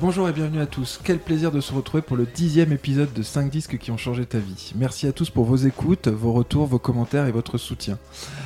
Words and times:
Bonjour 0.00 0.28
et 0.28 0.32
bienvenue 0.32 0.60
à 0.60 0.66
tous. 0.66 1.00
Quel 1.02 1.18
plaisir 1.18 1.50
de 1.50 1.60
se 1.60 1.72
retrouver 1.72 2.02
pour 2.02 2.16
le 2.16 2.24
dixième 2.24 2.70
épisode 2.70 3.12
de 3.12 3.22
5 3.24 3.50
disques 3.50 3.78
qui 3.78 3.90
ont 3.90 3.96
changé 3.96 4.26
ta 4.26 4.38
vie. 4.38 4.72
Merci 4.76 5.08
à 5.08 5.12
tous 5.12 5.28
pour 5.28 5.44
vos 5.44 5.56
écoutes, 5.56 6.06
vos 6.06 6.32
retours, 6.32 6.66
vos 6.66 6.78
commentaires 6.78 7.26
et 7.26 7.32
votre 7.32 7.58
soutien. 7.58 7.98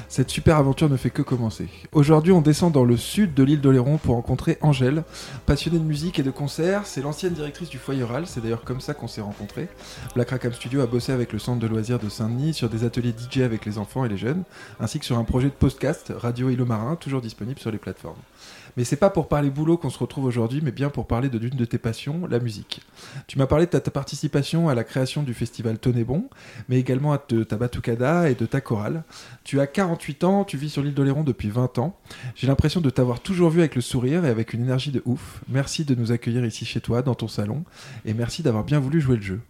Cette 0.08 0.30
super 0.30 0.56
aventure 0.56 0.88
ne 0.88 0.96
fait 0.96 1.10
que 1.10 1.20
commencer. 1.20 1.68
Aujourd'hui, 1.92 2.32
on 2.32 2.40
descend 2.40 2.72
dans 2.72 2.86
le 2.86 2.96
sud 2.96 3.34
de 3.34 3.42
l'île 3.42 3.60
d'Oléron 3.60 3.98
pour 3.98 4.14
rencontrer 4.14 4.56
Angèle, 4.62 5.04
passionnée 5.44 5.78
de 5.78 5.84
musique 5.84 6.18
et 6.18 6.22
de 6.22 6.30
concerts. 6.30 6.86
C'est 6.86 7.02
l'ancienne 7.02 7.34
directrice 7.34 7.68
du 7.68 7.76
foyer 7.76 8.02
Oral, 8.02 8.26
c'est 8.26 8.40
d'ailleurs 8.40 8.64
comme 8.64 8.80
ça 8.80 8.94
qu'on 8.94 9.08
s'est 9.08 9.20
rencontrés. 9.20 9.68
Black 10.14 10.30
Rackham 10.30 10.54
Studio 10.54 10.80
a 10.80 10.86
bossé 10.86 11.12
avec 11.12 11.34
le 11.34 11.38
centre 11.38 11.60
de 11.60 11.66
loisirs 11.66 11.98
de 11.98 12.08
Saint-Denis 12.08 12.54
sur 12.54 12.70
des 12.70 12.84
ateliers 12.84 13.12
DJ 13.12 13.40
avec 13.40 13.66
les 13.66 13.76
enfants 13.76 14.06
et 14.06 14.08
les 14.08 14.16
jeunes, 14.16 14.44
ainsi 14.80 14.98
que 14.98 15.04
sur 15.04 15.18
un 15.18 15.24
projet 15.24 15.48
de 15.48 15.52
podcast, 15.52 16.14
Radio 16.16 16.48
Îlot 16.48 16.64
Marin, 16.64 16.96
toujours 16.96 17.20
disponible 17.20 17.60
sur 17.60 17.70
les 17.70 17.76
plateformes. 17.76 18.16
Mais 18.76 18.84
c'est 18.84 18.96
pas 18.96 19.10
pour 19.10 19.28
parler 19.28 19.50
boulot 19.50 19.76
qu'on 19.76 19.90
se 19.90 19.98
retrouve 19.98 20.24
aujourd'hui, 20.24 20.60
mais 20.62 20.72
bien 20.72 20.88
pour 20.88 21.06
parler 21.06 21.28
de 21.28 21.38
l'une 21.38 21.56
de 21.56 21.64
tes 21.64 21.78
passions, 21.78 22.26
la 22.26 22.38
musique. 22.38 22.80
Tu 23.26 23.38
m'as 23.38 23.46
parlé 23.46 23.66
de 23.66 23.70
ta, 23.70 23.90
participation 23.90 24.68
à 24.68 24.74
la 24.74 24.84
création 24.84 25.22
du 25.22 25.34
festival 25.34 25.78
Tonnet 25.78 26.04
Bon, 26.04 26.28
mais 26.68 26.78
également 26.78 27.16
de 27.28 27.44
ta 27.44 27.56
batucada 27.56 28.30
et 28.30 28.34
de 28.34 28.46
ta 28.46 28.60
chorale. 28.60 29.04
Tu 29.44 29.60
as 29.60 29.66
48 29.66 30.24
ans, 30.24 30.44
tu 30.44 30.56
vis 30.56 30.70
sur 30.70 30.82
l'île 30.82 30.94
d'Oléron 30.94 31.22
depuis 31.22 31.50
20 31.50 31.78
ans. 31.78 31.98
J'ai 32.34 32.46
l'impression 32.46 32.80
de 32.80 32.90
t'avoir 32.90 33.20
toujours 33.20 33.50
vu 33.50 33.60
avec 33.60 33.74
le 33.74 33.82
sourire 33.82 34.24
et 34.24 34.28
avec 34.28 34.54
une 34.54 34.62
énergie 34.62 34.90
de 34.90 35.02
ouf. 35.04 35.42
Merci 35.48 35.84
de 35.84 35.94
nous 35.94 36.12
accueillir 36.12 36.44
ici 36.44 36.64
chez 36.64 36.80
toi, 36.80 37.02
dans 37.02 37.14
ton 37.14 37.28
salon, 37.28 37.64
et 38.04 38.14
merci 38.14 38.42
d'avoir 38.42 38.64
bien 38.64 38.80
voulu 38.80 39.00
jouer 39.00 39.16
le 39.16 39.22
jeu. 39.22 39.40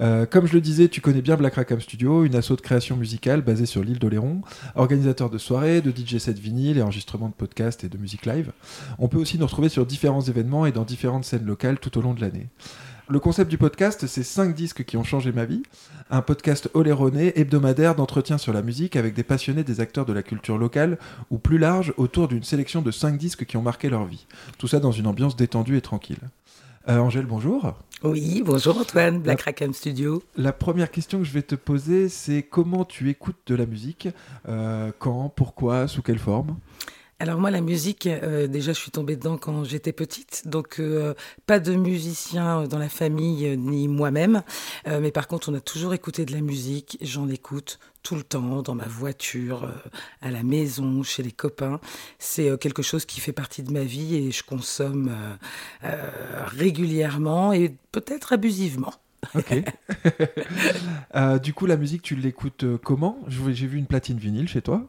Euh, 0.00 0.24
comme 0.26 0.46
je 0.46 0.54
le 0.54 0.60
disais, 0.60 0.88
tu 0.88 1.00
connais 1.00 1.22
bien 1.22 1.36
Black 1.36 1.54
Rackham 1.54 1.80
Studio, 1.80 2.24
une 2.24 2.34
asso 2.34 2.52
de 2.52 2.60
création 2.60 2.96
musicale 2.96 3.42
basée 3.42 3.66
sur 3.66 3.82
l'île 3.82 3.98
d'Oléron, 3.98 4.40
organisateur 4.74 5.28
de 5.28 5.38
soirées, 5.38 5.80
de 5.80 5.90
DJ 5.90 6.18
set 6.18 6.38
vinyle 6.38 6.78
et 6.78 6.82
enregistrement 6.82 7.28
de 7.28 7.34
podcasts 7.34 7.84
et 7.84 7.88
de 7.88 7.98
musique 7.98 8.26
live. 8.26 8.52
On 8.98 9.08
peut 9.08 9.18
aussi 9.18 9.38
nous 9.38 9.46
retrouver 9.46 9.68
sur 9.68 9.86
différents 9.86 10.20
événements 10.22 10.66
et 10.66 10.72
dans 10.72 10.84
différentes 10.84 11.24
scènes 11.24 11.44
locales 11.46 11.78
tout 11.78 11.96
au 11.98 12.02
long 12.02 12.14
de 12.14 12.20
l'année. 12.20 12.48
Le 13.08 13.18
concept 13.20 13.50
du 13.50 13.58
podcast, 13.58 14.06
c'est 14.06 14.22
5 14.22 14.54
disques 14.54 14.84
qui 14.84 14.96
ont 14.96 15.04
changé 15.04 15.32
ma 15.32 15.44
vie. 15.44 15.62
Un 16.10 16.22
podcast 16.22 16.70
oléronais, 16.72 17.32
hebdomadaire 17.36 17.94
d'entretien 17.94 18.38
sur 18.38 18.52
la 18.52 18.62
musique 18.62 18.96
avec 18.96 19.12
des 19.14 19.24
passionnés 19.24 19.64
des 19.64 19.80
acteurs 19.80 20.06
de 20.06 20.12
la 20.12 20.22
culture 20.22 20.56
locale 20.56 20.98
ou 21.30 21.38
plus 21.38 21.58
large 21.58 21.92
autour 21.96 22.28
d'une 22.28 22.44
sélection 22.44 22.80
de 22.80 22.90
5 22.90 23.18
disques 23.18 23.44
qui 23.44 23.56
ont 23.56 23.62
marqué 23.62 23.90
leur 23.90 24.04
vie. 24.04 24.26
Tout 24.56 24.68
ça 24.68 24.78
dans 24.80 24.92
une 24.92 25.06
ambiance 25.08 25.36
détendue 25.36 25.76
et 25.76 25.80
tranquille. 25.80 26.20
Euh, 26.88 26.98
Angèle, 26.98 27.26
bonjour. 27.26 27.74
Oui, 28.02 28.42
bonjour 28.44 28.78
Antoine, 28.78 29.20
Black 29.20 29.42
Rackham 29.42 29.72
Studio. 29.74 30.22
La 30.36 30.52
première 30.52 30.90
question 30.90 31.18
que 31.18 31.24
je 31.24 31.32
vais 31.32 31.42
te 31.42 31.54
poser, 31.54 32.08
c'est 32.08 32.42
comment 32.42 32.84
tu 32.84 33.08
écoutes 33.10 33.36
de 33.46 33.54
la 33.54 33.66
musique? 33.66 34.08
Euh, 34.48 34.90
Quand? 34.98 35.28
Pourquoi? 35.34 35.86
Sous 35.86 36.02
quelle 36.02 36.18
forme? 36.18 36.56
Alors 37.22 37.38
moi, 37.38 37.52
la 37.52 37.60
musique, 37.60 38.08
euh, 38.08 38.48
déjà, 38.48 38.72
je 38.72 38.80
suis 38.80 38.90
tombée 38.90 39.14
dedans 39.14 39.38
quand 39.38 39.62
j'étais 39.62 39.92
petite, 39.92 40.42
donc 40.48 40.80
euh, 40.80 41.14
pas 41.46 41.60
de 41.60 41.72
musicien 41.76 42.64
dans 42.64 42.80
la 42.80 42.88
famille 42.88 43.46
euh, 43.46 43.54
ni 43.54 43.86
moi-même, 43.86 44.42
Euh, 44.88 44.98
mais 45.00 45.12
par 45.12 45.28
contre, 45.28 45.48
on 45.48 45.54
a 45.54 45.60
toujours 45.60 45.94
écouté 45.94 46.24
de 46.24 46.32
la 46.32 46.40
musique. 46.40 46.98
J'en 47.00 47.28
écoute 47.28 47.78
tout 48.02 48.16
le 48.16 48.24
temps, 48.24 48.62
dans 48.62 48.74
ma 48.74 48.86
voiture, 48.88 49.62
euh, 49.64 49.68
à 50.20 50.32
la 50.32 50.42
maison, 50.42 51.04
chez 51.04 51.22
les 51.22 51.30
copains. 51.30 51.78
C'est 52.18 52.48
euh, 52.50 52.56
quelque 52.56 52.82
chose 52.82 53.04
qui 53.06 53.20
fait 53.20 53.32
partie 53.32 53.62
de 53.62 53.72
ma 53.72 53.84
vie 53.84 54.16
et 54.16 54.32
je 54.32 54.42
consomme 54.42 55.08
euh, 55.12 55.36
euh, 55.84 56.44
régulièrement 56.46 57.52
et 57.52 57.76
peut-être 57.92 58.32
abusivement. 58.32 58.94
Ok. 59.34 59.62
Euh, 61.14 61.38
du 61.38 61.52
coup, 61.52 61.66
la 61.66 61.76
musique, 61.76 62.00
tu 62.00 62.16
l'écoutes 62.16 62.64
euh, 62.64 62.78
comment? 62.82 63.18
J'ai 63.28 63.66
vu 63.66 63.76
une 63.76 63.84
platine 63.86 64.16
vinyle 64.16 64.48
chez 64.48 64.62
toi, 64.62 64.86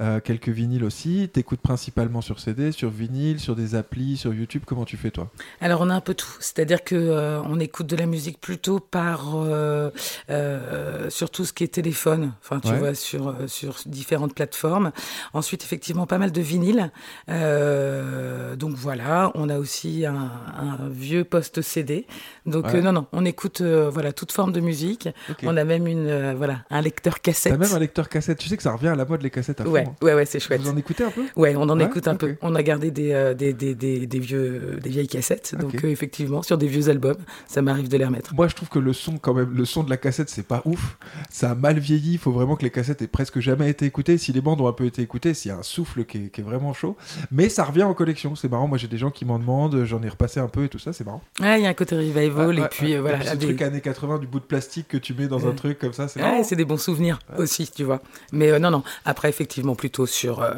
euh, 0.00 0.20
quelques 0.20 0.48
vinyles 0.50 0.84
aussi. 0.84 1.28
T'écoutes 1.32 1.60
principalement 1.60 2.20
sur 2.20 2.38
CD, 2.38 2.70
sur 2.70 2.90
vinyle, 2.90 3.40
sur 3.40 3.56
des 3.56 3.74
applis, 3.74 4.16
sur 4.16 4.32
YouTube. 4.32 4.62
Comment 4.64 4.84
tu 4.84 4.96
fais 4.96 5.10
toi? 5.10 5.30
Alors 5.60 5.80
on 5.80 5.90
a 5.90 5.94
un 5.94 6.00
peu 6.00 6.14
tout, 6.14 6.28
c'est-à-dire 6.38 6.84
que 6.84 6.94
euh, 6.94 7.40
on 7.42 7.58
écoute 7.58 7.88
de 7.88 7.96
la 7.96 8.06
musique 8.06 8.40
plutôt 8.40 8.78
par 8.78 9.32
euh, 9.34 9.90
euh, 10.30 11.10
sur 11.10 11.30
tout 11.30 11.44
ce 11.44 11.52
qui 11.52 11.64
est 11.64 11.68
téléphone, 11.74 12.34
enfin 12.40 12.60
tu 12.60 12.68
Ouais. 12.68 12.78
vois 12.78 12.94
sur 12.94 13.34
sur 13.48 13.76
différentes 13.86 14.34
plateformes. 14.34 14.92
Ensuite 15.32 15.64
effectivement 15.64 16.06
pas 16.06 16.18
mal 16.18 16.30
de 16.30 16.40
vinyle. 16.40 16.92
Euh, 17.28 18.54
donc 18.56 18.74
voilà, 18.76 19.32
on 19.34 19.48
a 19.48 19.58
aussi 19.58 20.06
un, 20.06 20.30
un 20.56 20.88
vieux 20.88 21.24
poste 21.24 21.62
CD. 21.62 22.06
Donc 22.46 22.66
Ouais. 22.66 22.76
euh, 22.76 22.80
non 22.82 22.92
non, 22.92 23.06
on 23.12 23.24
écoute 23.24 23.60
euh, 23.74 23.90
voilà 23.90 24.12
toute 24.12 24.32
forme 24.32 24.52
de 24.52 24.60
musique. 24.60 25.08
On 25.44 25.56
a 25.56 25.64
même 25.64 25.86
une 25.86 26.08
euh, 26.08 26.34
voilà 26.36 26.64
un 26.70 26.80
lecteur 26.80 27.20
cassette. 27.20 27.52
T'as 27.52 27.58
même 27.58 27.72
un 27.72 27.78
lecteur 27.78 28.08
cassette. 28.08 28.38
Tu 28.38 28.48
sais 28.48 28.56
que 28.56 28.62
ça 28.62 28.72
revient 28.72 28.88
à 28.88 28.96
la 28.96 29.04
mode 29.04 29.22
les 29.22 29.30
cassettes 29.30 29.60
à 29.60 29.64
fond. 29.64 29.70
Ouais 29.70 29.84
hein. 29.86 29.94
ouais 30.02 30.14
ouais 30.14 30.24
c'est 30.26 30.40
chouette. 30.40 30.60
Vous 30.60 30.70
en 30.70 30.76
écoutez 30.76 31.04
un 31.04 31.10
peu? 31.10 31.22
Ouais, 31.36 31.54
on 31.56 31.62
en 31.68 31.78
Ouais, 31.84 31.90
écoute 31.90 32.08
un 32.08 32.14
peu. 32.14 32.36
On 32.42 32.54
a 32.54 32.62
gardé 32.62 32.90
des, 32.90 33.12
euh, 33.12 33.34
des, 33.34 33.52
des, 33.52 33.74
des, 33.74 34.06
des 34.06 34.18
vieux, 34.18 34.78
des 34.82 34.90
vieilles 34.90 35.08
cassettes. 35.08 35.54
Donc, 35.58 35.84
effectivement, 35.84 36.42
sur 36.42 36.58
des 36.58 36.66
vieux 36.66 36.88
albums, 36.88 37.16
ça 37.46 37.62
m'arrive 37.62 37.88
de 37.88 37.96
les 37.96 38.04
remettre. 38.04 38.34
Moi, 38.34 38.48
je 38.48 38.54
trouve 38.54 38.68
que 38.68 38.78
le 38.78 38.92
son, 38.92 39.18
quand 39.18 39.34
même, 39.34 39.52
le 39.54 39.64
son 39.64 39.82
de 39.82 39.90
la 39.90 39.96
cassette, 39.96 40.30
c'est 40.30 40.46
pas 40.46 40.62
ouf. 40.64 40.96
Ça 41.30 41.50
a 41.50 41.54
mal 41.54 41.78
vieilli. 41.78 42.12
Il 42.12 42.18
faut 42.18 42.32
vraiment 42.32 42.56
que 42.56 42.62
les 42.62 42.70
cassettes 42.70 43.02
aient 43.02 43.06
presque 43.06 43.40
jamais 43.40 43.68
été 43.68 43.86
écoutées. 43.86 44.18
Si 44.18 44.32
les 44.32 44.40
bandes 44.40 44.60
ont 44.60 44.68
un 44.68 44.72
peu 44.72 44.84
été 44.86 45.02
écoutées, 45.02 45.34
s'il 45.34 45.50
y 45.50 45.52
a 45.52 45.58
un 45.58 45.62
souffle 45.62 46.04
qui 46.04 46.18
est, 46.18 46.28
qui 46.30 46.40
est 46.40 46.44
vraiment 46.44 46.72
chaud. 46.72 46.96
Mais 47.30 47.48
ça 47.48 47.64
revient 47.64 47.82
en 47.84 47.94
collection. 47.94 48.34
C'est 48.34 48.50
marrant. 48.50 48.68
Moi, 48.68 48.78
j'ai 48.78 48.88
des 48.88 48.98
gens 48.98 49.10
qui 49.10 49.24
m'en 49.24 49.38
demandent. 49.38 49.84
J'en 49.84 50.02
ai 50.02 50.08
repassé 50.08 50.40
un 50.40 50.48
peu 50.48 50.64
et 50.64 50.68
tout 50.68 50.78
ça. 50.78 50.92
C'est 50.92 51.04
marrant. 51.04 51.22
Ouais, 51.40 51.60
il 51.60 51.64
y 51.64 51.66
a 51.66 51.70
un 51.70 51.74
côté 51.74 51.96
revival. 51.96 52.58
Et 52.58 52.68
puis, 52.70 52.96
voilà. 52.96 53.18
Années 53.64 53.80
80 53.80 54.18
du 54.18 54.26
bout 54.26 54.40
de 54.40 54.44
plastique 54.44 54.88
que 54.88 54.96
tu 54.96 55.14
mets 55.14 55.26
dans 55.26 55.46
un 55.46 55.52
truc 55.52 55.78
comme 55.78 55.92
ça, 55.92 56.08
c'est 56.08 56.22
Ouais, 56.22 56.44
c'est 56.44 56.56
des 56.56 56.64
bons 56.64 56.80
souvenirs 56.80 57.18
aussi, 57.38 57.68
tu 57.68 57.84
vois. 57.84 58.00
Mais 58.32 58.50
euh, 58.50 58.58
non, 58.58 58.70
non. 58.70 58.82
Après, 59.04 59.28
effectivement, 59.28 59.74
plutôt 59.74 60.06
sur, 60.06 60.42
euh, 60.42 60.54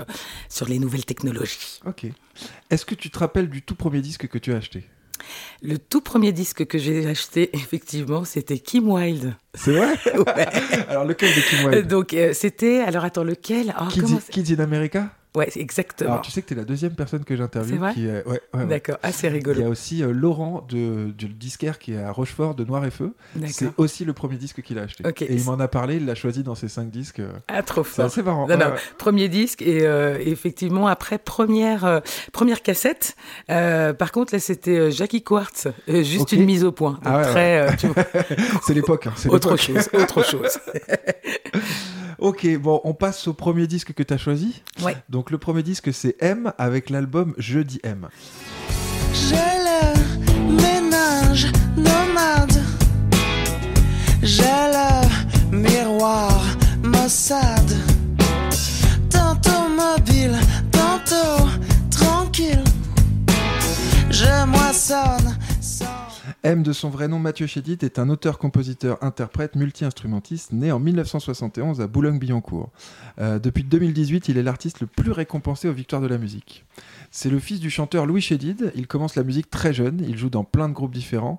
sur 0.49 0.69
les 0.69 0.79
nouvelles 0.79 1.05
technologies. 1.05 1.81
Ok. 1.87 2.07
Est-ce 2.71 2.85
que 2.85 2.95
tu 2.95 3.11
te 3.11 3.19
rappelles 3.19 3.49
du 3.49 3.63
tout 3.63 3.75
premier 3.75 4.01
disque 4.01 4.29
que 4.29 4.39
tu 4.39 4.53
as 4.53 4.57
acheté? 4.57 4.85
Le 5.63 5.79
tout 5.79 6.01
premier 6.01 6.33
disque 6.33 6.67
que 6.67 6.79
j'ai 6.79 7.07
acheté, 7.07 7.51
effectivement, 7.57 8.25
c'était 8.25 8.59
Kim 8.59 8.91
Wilde. 8.91 9.35
C'est 9.55 9.73
vrai? 9.73 9.95
Ouais. 10.17 10.47
Alors 10.89 11.05
lequel 11.05 11.35
de 11.35 11.41
Kim 11.41 11.69
Wilde? 11.69 11.87
Donc, 11.89 12.15
euh, 12.15 12.33
c'était. 12.33 12.81
Alors, 12.81 13.05
attends, 13.05 13.25
lequel? 13.25 13.75
Oh, 13.81 13.87
Kids, 13.89 14.05
Kids 14.31 14.55
in 14.55 14.63
America? 14.63 15.11
Ouais, 15.37 15.49
exactement. 15.57 16.11
Alors 16.13 16.23
tu 16.23 16.31
sais 16.31 16.43
que 16.43 16.49
tu 16.49 16.55
es 16.55 16.57
la 16.57 16.65
deuxième 16.65 16.95
personne 16.95 17.23
que 17.25 17.37
j'interviewe. 17.37 17.75
C'est 17.75 17.79
vrai 17.79 17.93
qui 17.95 18.07
est... 18.07 18.25
ouais. 18.27 18.41
D'accord. 18.67 18.97
Ah, 19.03 19.13
c'est 19.13 19.27
Il 19.27 19.31
y 19.31 19.35
rigolo. 19.35 19.65
a 19.67 19.69
aussi 19.69 20.03
euh, 20.03 20.11
Laurent 20.13 20.67
de, 20.69 21.11
du 21.13 21.27
disquaire 21.29 21.79
qui 21.79 21.93
est 21.93 22.03
à 22.03 22.11
Rochefort 22.11 22.55
de 22.55 22.65
Noir 22.65 22.85
et 22.85 22.91
Feu. 22.91 23.13
C'est 23.47 23.69
aussi 23.77 24.05
le 24.05 24.13
premier 24.15 24.37
disque 24.37 24.63
qu'il 24.63 24.79
a 24.79 24.83
acheté. 24.83 25.07
Ok. 25.07 25.23
Et 25.23 25.33
il 25.35 25.45
m'en 25.45 25.61
a 25.61 25.69
parlé, 25.69 25.97
il 25.97 26.07
l'a 26.07 26.15
choisi 26.15 26.43
dans 26.43 26.55
ses 26.55 26.69
cinq 26.69 26.91
disques. 26.91 27.21
euh, 27.21 27.33
Ah, 27.49 27.63
trop 27.63 27.85
C'est 27.85 27.91
fort. 27.97 28.05
assez 28.07 28.23
marrant. 28.23 28.47
Non, 28.49 28.57
non, 28.57 28.73
premier 28.99 29.29
disque 29.29 29.61
et 29.63 29.87
euh, 29.87 30.19
effectivement 30.21 30.87
après 30.89 31.19
première 31.19 31.85
euh, 31.85 32.01
première 32.33 32.63
cassette. 32.63 33.15
Euh, 33.51 33.93
par 33.93 34.13
contre 34.13 34.35
là 34.35 34.41
c'était 34.41 34.79
euh, 34.79 34.91
Jackie 34.91 35.23
Quartz, 35.23 35.69
euh, 35.89 36.03
juste 36.03 36.33
une 36.33 36.45
mise 36.47 36.65
au 36.65 36.73
point. 36.73 36.99
Ah 37.05 37.33
ouais, 37.35 37.69
euh, 37.69 37.71
C'est 38.67 38.73
l'époque. 38.75 39.07
hein, 39.07 39.13
c'est 39.17 39.29
autre 39.29 39.57
chose, 39.57 39.89
autre 39.93 40.25
chose. 40.25 40.59
Ok, 42.19 42.47
bon, 42.59 42.81
on 42.85 42.95
passe 42.95 43.29
au 43.29 43.35
premier 43.35 43.67
disque 43.67 43.93
que 43.93 44.03
tu 44.03 44.15
as 44.15 44.19
choisi. 44.19 44.63
Ouais. 44.83 44.97
Donc 45.09 45.31
le 45.31 45.39
premier 45.39 45.63
disque 45.63 45.93
c'est 45.93 46.17
M 46.21 46.53
avec 46.59 46.91
l'album 46.91 47.35
Jeudi 47.37 47.81
M. 47.83 48.09
J'ai 49.13 49.37
le 49.37 50.53
ménage 50.63 51.47
nomade. 51.77 52.63
J'ai 54.23 54.45
le 54.45 55.57
miroir 55.57 56.43
maussade. 56.83 57.73
Tantôt 59.11 59.69
mobile, 59.69 60.37
tantôt 60.71 61.47
tranquille. 61.91 62.65
Je 64.11 64.47
moissonne. 64.47 65.26
M 66.47 66.63
de 66.63 66.73
son 66.73 66.91
vrai 66.91 67.09
nom 67.09 67.19
Mathieu 67.19 67.49
Chédid 67.49 67.83
est 67.83 67.99
un 67.99 68.09
auteur, 68.09 68.39
compositeur, 68.39 69.03
interprète, 69.03 69.57
multi-instrumentiste 69.57 70.53
né 70.53 70.71
en 70.71 70.79
1971 70.79 71.81
à 71.81 71.89
Boulogne-Billancourt. 71.89 72.71
Euh, 73.19 73.41
depuis 73.41 73.65
2018, 73.65 74.29
il 74.29 74.39
est 74.39 74.45
l'artiste 74.45 74.79
le 74.79 74.87
plus 74.87 75.11
récompensé 75.11 75.69
aux 75.69 75.73
Victoires 75.73 76.01
de 76.01 76.07
la 76.07 76.19
musique. 76.19 76.65
C'est 77.11 77.31
le 77.31 77.39
fils 77.39 77.61
du 77.61 77.71
chanteur 77.71 78.07
Louis 78.07 78.21
Chédid. 78.21 78.73
Il 78.75 78.87
commence 78.87 79.15
la 79.17 79.23
musique 79.25 79.51
très 79.51 79.73
jeune. 79.73 80.05
Il 80.07 80.17
joue 80.17 80.31
dans 80.31 80.45
plein 80.45 80.69
de 80.69 80.75
groupes 80.75 80.95
différents, 80.95 81.39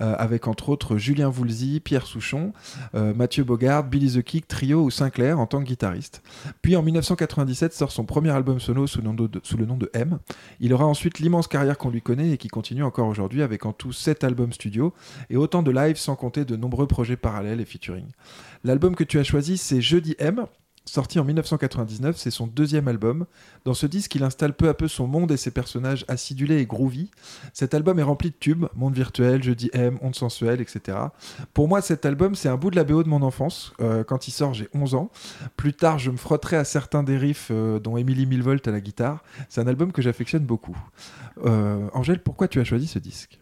euh, 0.00 0.14
avec 0.18 0.46
entre 0.48 0.68
autres 0.68 0.96
Julien 0.96 1.28
Voulzy, 1.28 1.80
Pierre 1.80 2.06
Souchon, 2.06 2.52
euh, 2.94 3.12
Mathieu 3.14 3.44
Bogard, 3.44 3.84
Billy 3.84 4.12
the 4.18 4.22
Kick, 4.22 4.48
Trio 4.48 4.82
ou 4.82 4.90
Sinclair 4.90 5.38
en 5.38 5.46
tant 5.46 5.60
que 5.60 5.64
guitariste. 5.66 6.22
Puis 6.62 6.76
en 6.76 6.82
1997 6.82 7.72
sort 7.74 7.92
son 7.92 8.04
premier 8.04 8.30
album 8.30 8.60
solo 8.60 8.86
sous, 8.86 8.98
le 9.02 9.04
nom 9.66 9.76
de- 9.76 9.90
M. 9.94 10.18
Il 10.60 10.72
aura 10.72 10.86
ensuite 10.86 11.18
l'immense 11.18 11.48
carrière 11.48 11.78
qu'on 11.78 11.90
lui 11.90 12.02
connaît 12.02 12.30
et 12.30 12.38
qui 12.38 12.48
continue 12.48 12.82
encore 12.84 13.08
aujourd'hui 13.08 13.42
avec 13.42 13.66
en 13.66 13.72
tout 13.72 13.92
7 13.92 14.24
albums 14.24 14.52
studio 14.52 14.92
et 15.30 15.36
autant 15.36 15.62
de 15.62 15.70
lives 15.70 15.96
sans 15.96 16.16
compter 16.16 16.44
de 16.44 16.56
nombreux 16.56 16.86
projets 16.86 17.16
parallèles 17.16 17.60
et 17.60 17.64
featuring. 17.64 18.06
L'album 18.64 18.94
que 18.96 19.04
tu 19.04 19.18
as 19.18 19.24
choisi, 19.24 19.56
c'est 19.58 19.80
Jeudi 19.80 20.14
M. 20.18 20.46
Sorti 20.88 21.18
en 21.18 21.24
1999, 21.24 22.16
c'est 22.16 22.30
son 22.30 22.46
deuxième 22.46 22.88
album. 22.88 23.26
Dans 23.64 23.74
ce 23.74 23.86
disque, 23.86 24.14
il 24.14 24.22
installe 24.22 24.54
peu 24.54 24.68
à 24.68 24.74
peu 24.74 24.88
son 24.88 25.06
monde 25.06 25.30
et 25.30 25.36
ses 25.36 25.50
personnages 25.50 26.04
acidulés 26.08 26.58
et 26.60 26.66
groovy. 26.66 27.10
Cet 27.52 27.74
album 27.74 27.98
est 27.98 28.02
rempli 28.02 28.30
de 28.30 28.34
tubes, 28.38 28.66
monde 28.74 28.94
virtuel, 28.94 29.42
Jeudi 29.42 29.70
M, 29.74 29.98
onde 30.00 30.14
sensuelle, 30.14 30.60
etc. 30.60 30.98
Pour 31.52 31.68
moi, 31.68 31.82
cet 31.82 32.06
album, 32.06 32.34
c'est 32.34 32.48
un 32.48 32.56
bout 32.56 32.70
de 32.70 32.76
la 32.76 32.84
BO 32.84 33.02
de 33.02 33.08
mon 33.08 33.22
enfance. 33.22 33.74
Euh, 33.80 34.02
quand 34.02 34.28
il 34.28 34.30
sort, 34.30 34.54
j'ai 34.54 34.68
11 34.74 34.94
ans. 34.94 35.10
Plus 35.56 35.74
tard, 35.74 35.98
je 35.98 36.10
me 36.10 36.16
frotterai 36.16 36.56
à 36.56 36.64
certains 36.64 37.02
des 37.02 37.18
riffs, 37.18 37.48
euh, 37.50 37.78
dont 37.78 37.96
Emily 37.96 38.24
Milvolt 38.24 38.66
à 38.66 38.70
la 38.70 38.80
guitare. 38.80 39.22
C'est 39.48 39.60
un 39.60 39.66
album 39.66 39.92
que 39.92 40.00
j'affectionne 40.00 40.44
beaucoup. 40.44 40.76
Euh, 41.44 41.88
Angèle, 41.92 42.22
pourquoi 42.22 42.48
tu 42.48 42.60
as 42.60 42.64
choisi 42.64 42.86
ce 42.86 42.98
disque? 42.98 43.38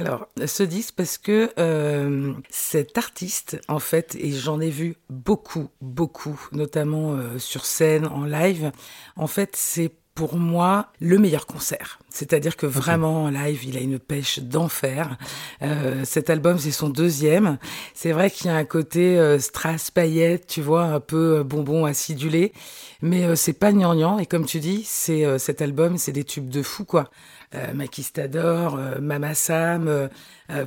Alors, 0.00 0.28
ce 0.46 0.62
disque, 0.62 0.94
parce 0.96 1.18
que 1.18 1.52
euh, 1.58 2.32
cet 2.48 2.96
artiste, 2.96 3.60
en 3.68 3.80
fait, 3.80 4.16
et 4.18 4.32
j'en 4.32 4.58
ai 4.58 4.70
vu 4.70 4.96
beaucoup, 5.10 5.68
beaucoup, 5.82 6.40
notamment 6.52 7.12
euh, 7.12 7.38
sur 7.38 7.66
scène, 7.66 8.06
en 8.06 8.24
live, 8.24 8.72
en 9.16 9.26
fait, 9.26 9.50
c'est 9.56 9.92
pour 10.20 10.36
moi 10.36 10.88
le 11.00 11.16
meilleur 11.18 11.46
concert. 11.46 11.98
C'est-à-dire 12.10 12.58
que 12.58 12.66
vraiment 12.66 13.24
en 13.24 13.30
live, 13.30 13.64
il 13.64 13.78
a 13.78 13.80
une 13.80 13.98
pêche 13.98 14.40
d'enfer. 14.40 15.16
Euh, 15.62 16.04
cet 16.04 16.28
album, 16.28 16.58
c'est 16.58 16.72
son 16.72 16.90
deuxième. 16.90 17.56
C'est 17.94 18.12
vrai 18.12 18.30
qu'il 18.30 18.48
y 18.48 18.50
a 18.50 18.54
un 18.54 18.66
côté 18.66 19.18
euh, 19.18 19.38
strass 19.38 19.90
paillettes, 19.90 20.46
tu 20.46 20.60
vois, 20.60 20.82
un 20.82 21.00
peu 21.00 21.38
euh, 21.38 21.42
bonbon 21.42 21.86
acidulé, 21.86 22.52
mais 23.00 23.24
euh, 23.24 23.34
c'est 23.34 23.54
pas 23.54 23.72
gnangnan. 23.72 24.18
Et 24.18 24.26
comme 24.26 24.44
tu 24.44 24.60
dis, 24.60 24.82
c'est 24.84 25.38
cet 25.38 25.62
album, 25.62 25.96
c'est 25.96 26.12
des 26.12 26.24
tubes 26.24 26.50
de 26.50 26.62
fou, 26.62 26.84
quoi. 26.84 27.08
Euh, 27.54 27.72
Maquistador, 27.72 28.78
Mama 29.00 29.34
Sam. 29.34 30.10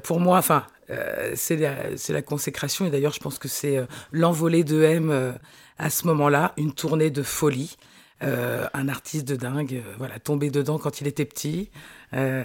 pour 0.01 0.19
moi, 0.19 0.39
enfin, 0.39 0.63
c'est 1.35 1.57
la, 1.57 1.75
la 2.09 2.21
consécration. 2.23 2.87
Et 2.87 2.89
d'ailleurs, 2.89 3.13
je 3.13 3.19
pense 3.19 3.37
que 3.37 3.47
c'est 3.47 3.85
l'envolée 4.11 4.63
de 4.63 4.81
M 4.81 5.35
à 5.77 5.89
ce 5.91 6.07
moment-là, 6.07 6.53
une 6.57 6.73
tournée 6.73 7.11
de 7.11 7.21
folie. 7.21 7.77
Euh, 8.23 8.67
un 8.73 8.87
artiste 8.87 9.27
de 9.27 9.35
dingue, 9.35 9.75
euh, 9.85 9.93
voilà, 9.97 10.17
tombé 10.17 10.49
dedans 10.49 10.77
quand 10.77 11.01
il 11.01 11.07
était 11.07 11.25
petit. 11.25 11.69
Euh, 12.13 12.43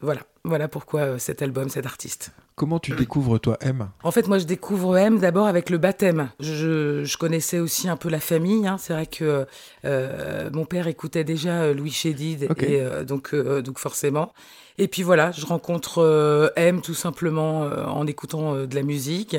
voilà, 0.00 0.20
voilà 0.44 0.68
pourquoi 0.68 1.18
cet 1.18 1.42
album, 1.42 1.68
cet 1.68 1.86
artiste. 1.86 2.32
Comment 2.54 2.78
tu 2.78 2.92
découvres, 2.92 3.38
toi, 3.38 3.56
M? 3.60 3.88
En 4.02 4.10
fait, 4.10 4.26
moi, 4.26 4.38
je 4.38 4.44
découvre 4.44 4.96
M 4.96 5.18
d'abord 5.18 5.46
avec 5.46 5.70
le 5.70 5.78
baptême. 5.78 6.30
Je, 6.40 7.04
je 7.04 7.16
connaissais 7.16 7.58
aussi 7.60 7.88
un 7.88 7.96
peu 7.96 8.08
la 8.08 8.20
famille. 8.20 8.66
hein. 8.66 8.78
C'est 8.78 8.92
vrai 8.92 9.06
que 9.06 9.46
euh, 9.84 10.50
mon 10.52 10.64
père 10.64 10.88
écoutait 10.88 11.24
déjà 11.24 11.72
Louis 11.72 11.92
Chédid, 11.92 12.44
et 12.58 12.80
euh, 12.80 13.04
donc, 13.04 13.32
euh, 13.32 13.62
donc 13.62 13.78
forcément. 13.78 14.32
Et 14.76 14.88
puis 14.88 15.02
voilà, 15.02 15.32
je 15.32 15.46
rencontre 15.46 16.52
M 16.56 16.80
tout 16.80 16.94
simplement 16.94 17.62
en 17.62 18.06
écoutant 18.06 18.54
de 18.66 18.74
la 18.74 18.82
musique. 18.82 19.36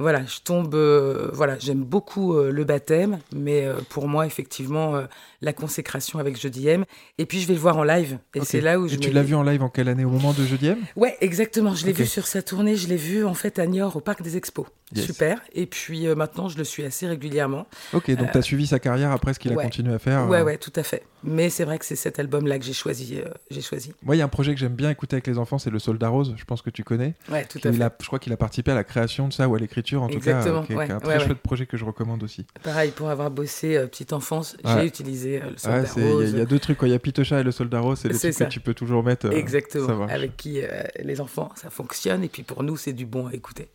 Voilà, 0.00 0.24
je 0.24 0.40
tombe. 0.40 0.74
euh, 0.74 1.28
voilà, 1.34 1.58
j'aime 1.58 1.84
beaucoup 1.84 2.34
euh, 2.34 2.50
le 2.50 2.64
baptême, 2.64 3.20
mais 3.34 3.66
euh, 3.66 3.74
pour 3.90 4.08
moi, 4.08 4.24
effectivement, 4.26 4.96
la 5.42 5.52
consécration 5.52 6.18
avec 6.18 6.38
Jeudi 6.40 6.68
M. 6.68 6.84
Et 7.18 7.26
puis 7.26 7.40
je 7.40 7.46
vais 7.46 7.54
le 7.54 7.60
voir 7.60 7.76
en 7.76 7.84
live, 7.84 8.18
et 8.34 8.40
c'est 8.44 8.60
là 8.60 8.78
où 8.78 8.88
je 8.88 8.94
Et 8.94 8.98
tu 8.98 9.10
l'as 9.10 9.22
vu 9.22 9.34
en 9.34 9.42
live 9.42 9.62
en 9.62 9.68
quelle 9.68 9.88
année? 9.88 10.04
Au 10.04 10.10
moment 10.10 10.32
de 10.32 10.44
Jeudi 10.44 10.68
M? 10.68 10.78
Ouais, 10.96 11.16
exactement. 11.20 11.74
Je 11.74 11.86
l'ai 11.86 11.92
vu 11.92 12.06
sur 12.06 12.26
sa 12.26 12.42
tournée. 12.42 12.76
Je 12.76 12.88
l'ai 12.88 12.96
vu 12.96 13.24
en 13.24 13.34
fait 13.34 13.58
à 13.58 13.66
Niort 13.66 13.96
au 13.96 14.00
Parc 14.00 14.22
des 14.22 14.36
Expos. 14.36 14.66
Yes. 14.92 15.06
Super. 15.06 15.40
Et 15.52 15.66
puis 15.66 16.08
euh, 16.08 16.16
maintenant, 16.16 16.48
je 16.48 16.58
le 16.58 16.64
suis 16.64 16.84
assez 16.84 17.06
régulièrement. 17.06 17.66
Ok, 17.92 18.10
donc 18.16 18.32
tu 18.32 18.38
as 18.38 18.42
suivi 18.42 18.66
sa 18.66 18.80
carrière 18.80 19.12
après 19.12 19.34
ce 19.34 19.38
qu'il 19.38 19.52
a 19.52 19.54
Euh, 19.56 19.62
continué 19.62 19.94
à 19.94 19.98
faire. 20.00 20.28
Ouais, 20.28 20.38
euh. 20.40 20.44
ouais, 20.44 20.58
tout 20.58 20.72
à 20.74 20.82
fait. 20.82 21.04
Mais 21.22 21.48
c'est 21.48 21.64
vrai 21.64 21.78
que 21.78 21.84
c'est 21.84 21.94
cet 21.96 22.18
album-là 22.18 22.58
que 22.58 22.64
j'ai 22.64 22.72
choisi. 22.72 23.18
euh, 23.18 23.28
j'ai 23.52 23.60
choisi. 23.62 23.92
Moi, 24.02 24.16
il 24.16 24.18
y 24.18 24.22
a 24.22 24.24
un 24.24 24.28
projet 24.28 24.52
que 24.52 24.58
j'aime 24.58 24.74
bien 24.74 24.90
écouter 24.90 25.14
avec 25.14 25.26
les 25.28 25.38
enfants, 25.38 25.58
c'est 25.58 25.70
le 25.70 25.78
Soldat 25.78 26.08
Rose. 26.08 26.34
Je 26.36 26.44
pense 26.44 26.60
que 26.60 26.70
tu 26.70 26.82
connais. 26.82 27.14
Ouais, 27.30 27.44
tout 27.44 27.58
à 27.62 27.72
fait. 27.72 27.82
a- 27.82 27.92
je 28.00 28.06
crois 28.06 28.18
qu'il 28.18 28.32
a 28.32 28.36
participé 28.36 28.72
à 28.72 28.74
la 28.74 28.82
création 28.84 29.28
de 29.28 29.32
ça 29.32 29.48
ou 29.48 29.54
à 29.54 29.58
l'écriture, 29.60 30.02
en 30.02 30.08
Exactement, 30.08 30.62
tout 30.62 30.68
cas, 30.68 30.72
euh, 30.72 30.76
est- 30.76 30.78
ouais, 30.78 30.86
est 30.88 30.90
un 30.92 30.98
très 30.98 31.08
ouais, 31.08 31.18
ouais. 31.18 31.24
chouette 31.26 31.38
projet 31.38 31.66
que 31.66 31.76
je 31.76 31.84
recommande 31.84 32.22
aussi. 32.24 32.44
Pareil, 32.64 32.90
pour 32.90 33.10
avoir 33.10 33.30
bossé 33.30 33.76
euh, 33.76 33.86
petite 33.86 34.12
enfance, 34.12 34.56
j'ai 34.64 34.84
utilisé 34.86 35.29
euh, 35.38 35.44
le 35.44 35.50
Ouais, 35.50 35.56
soldat 35.58 35.86
c'est- 35.86 36.00
Il 36.00 36.06
y 36.06 36.08
a- 36.08 36.12
rose. 36.12 36.30
il 36.32 36.38
y, 36.38 36.40
a 36.40 36.44
deux 36.46 36.58
trucs, 36.58 36.78
il 36.82 36.88
y 36.88 36.94
a 36.94 36.98
Pitocha 36.98 37.40
et 37.40 37.42
le 37.42 37.52
Soldat 37.52 37.80
Rose, 37.80 37.98
c'est 38.00 38.08
des 38.08 38.14
C'est 38.14 38.28
trucs 38.30 38.38
ça. 38.38 38.44
que 38.46 38.50
tu 38.50 38.60
peux 38.60 38.74
toujours 38.74 39.02
mettre. 39.02 39.26
euh, 39.26 39.30
Exactement. 39.32 40.06
Avec 40.06 40.36
qui 40.36 40.60
euh, 40.62 40.82
les 41.02 41.20
enfants, 41.20 41.50
ça 41.56 41.70
fonctionne. 41.70 42.24
Et 42.24 42.28
puis 42.28 42.42
pour 42.42 42.62
nous, 42.62 42.76
c'est 42.76 42.92
du 42.92 43.06
bon 43.06 43.26
à 43.28 43.32
écouter. 43.34 43.68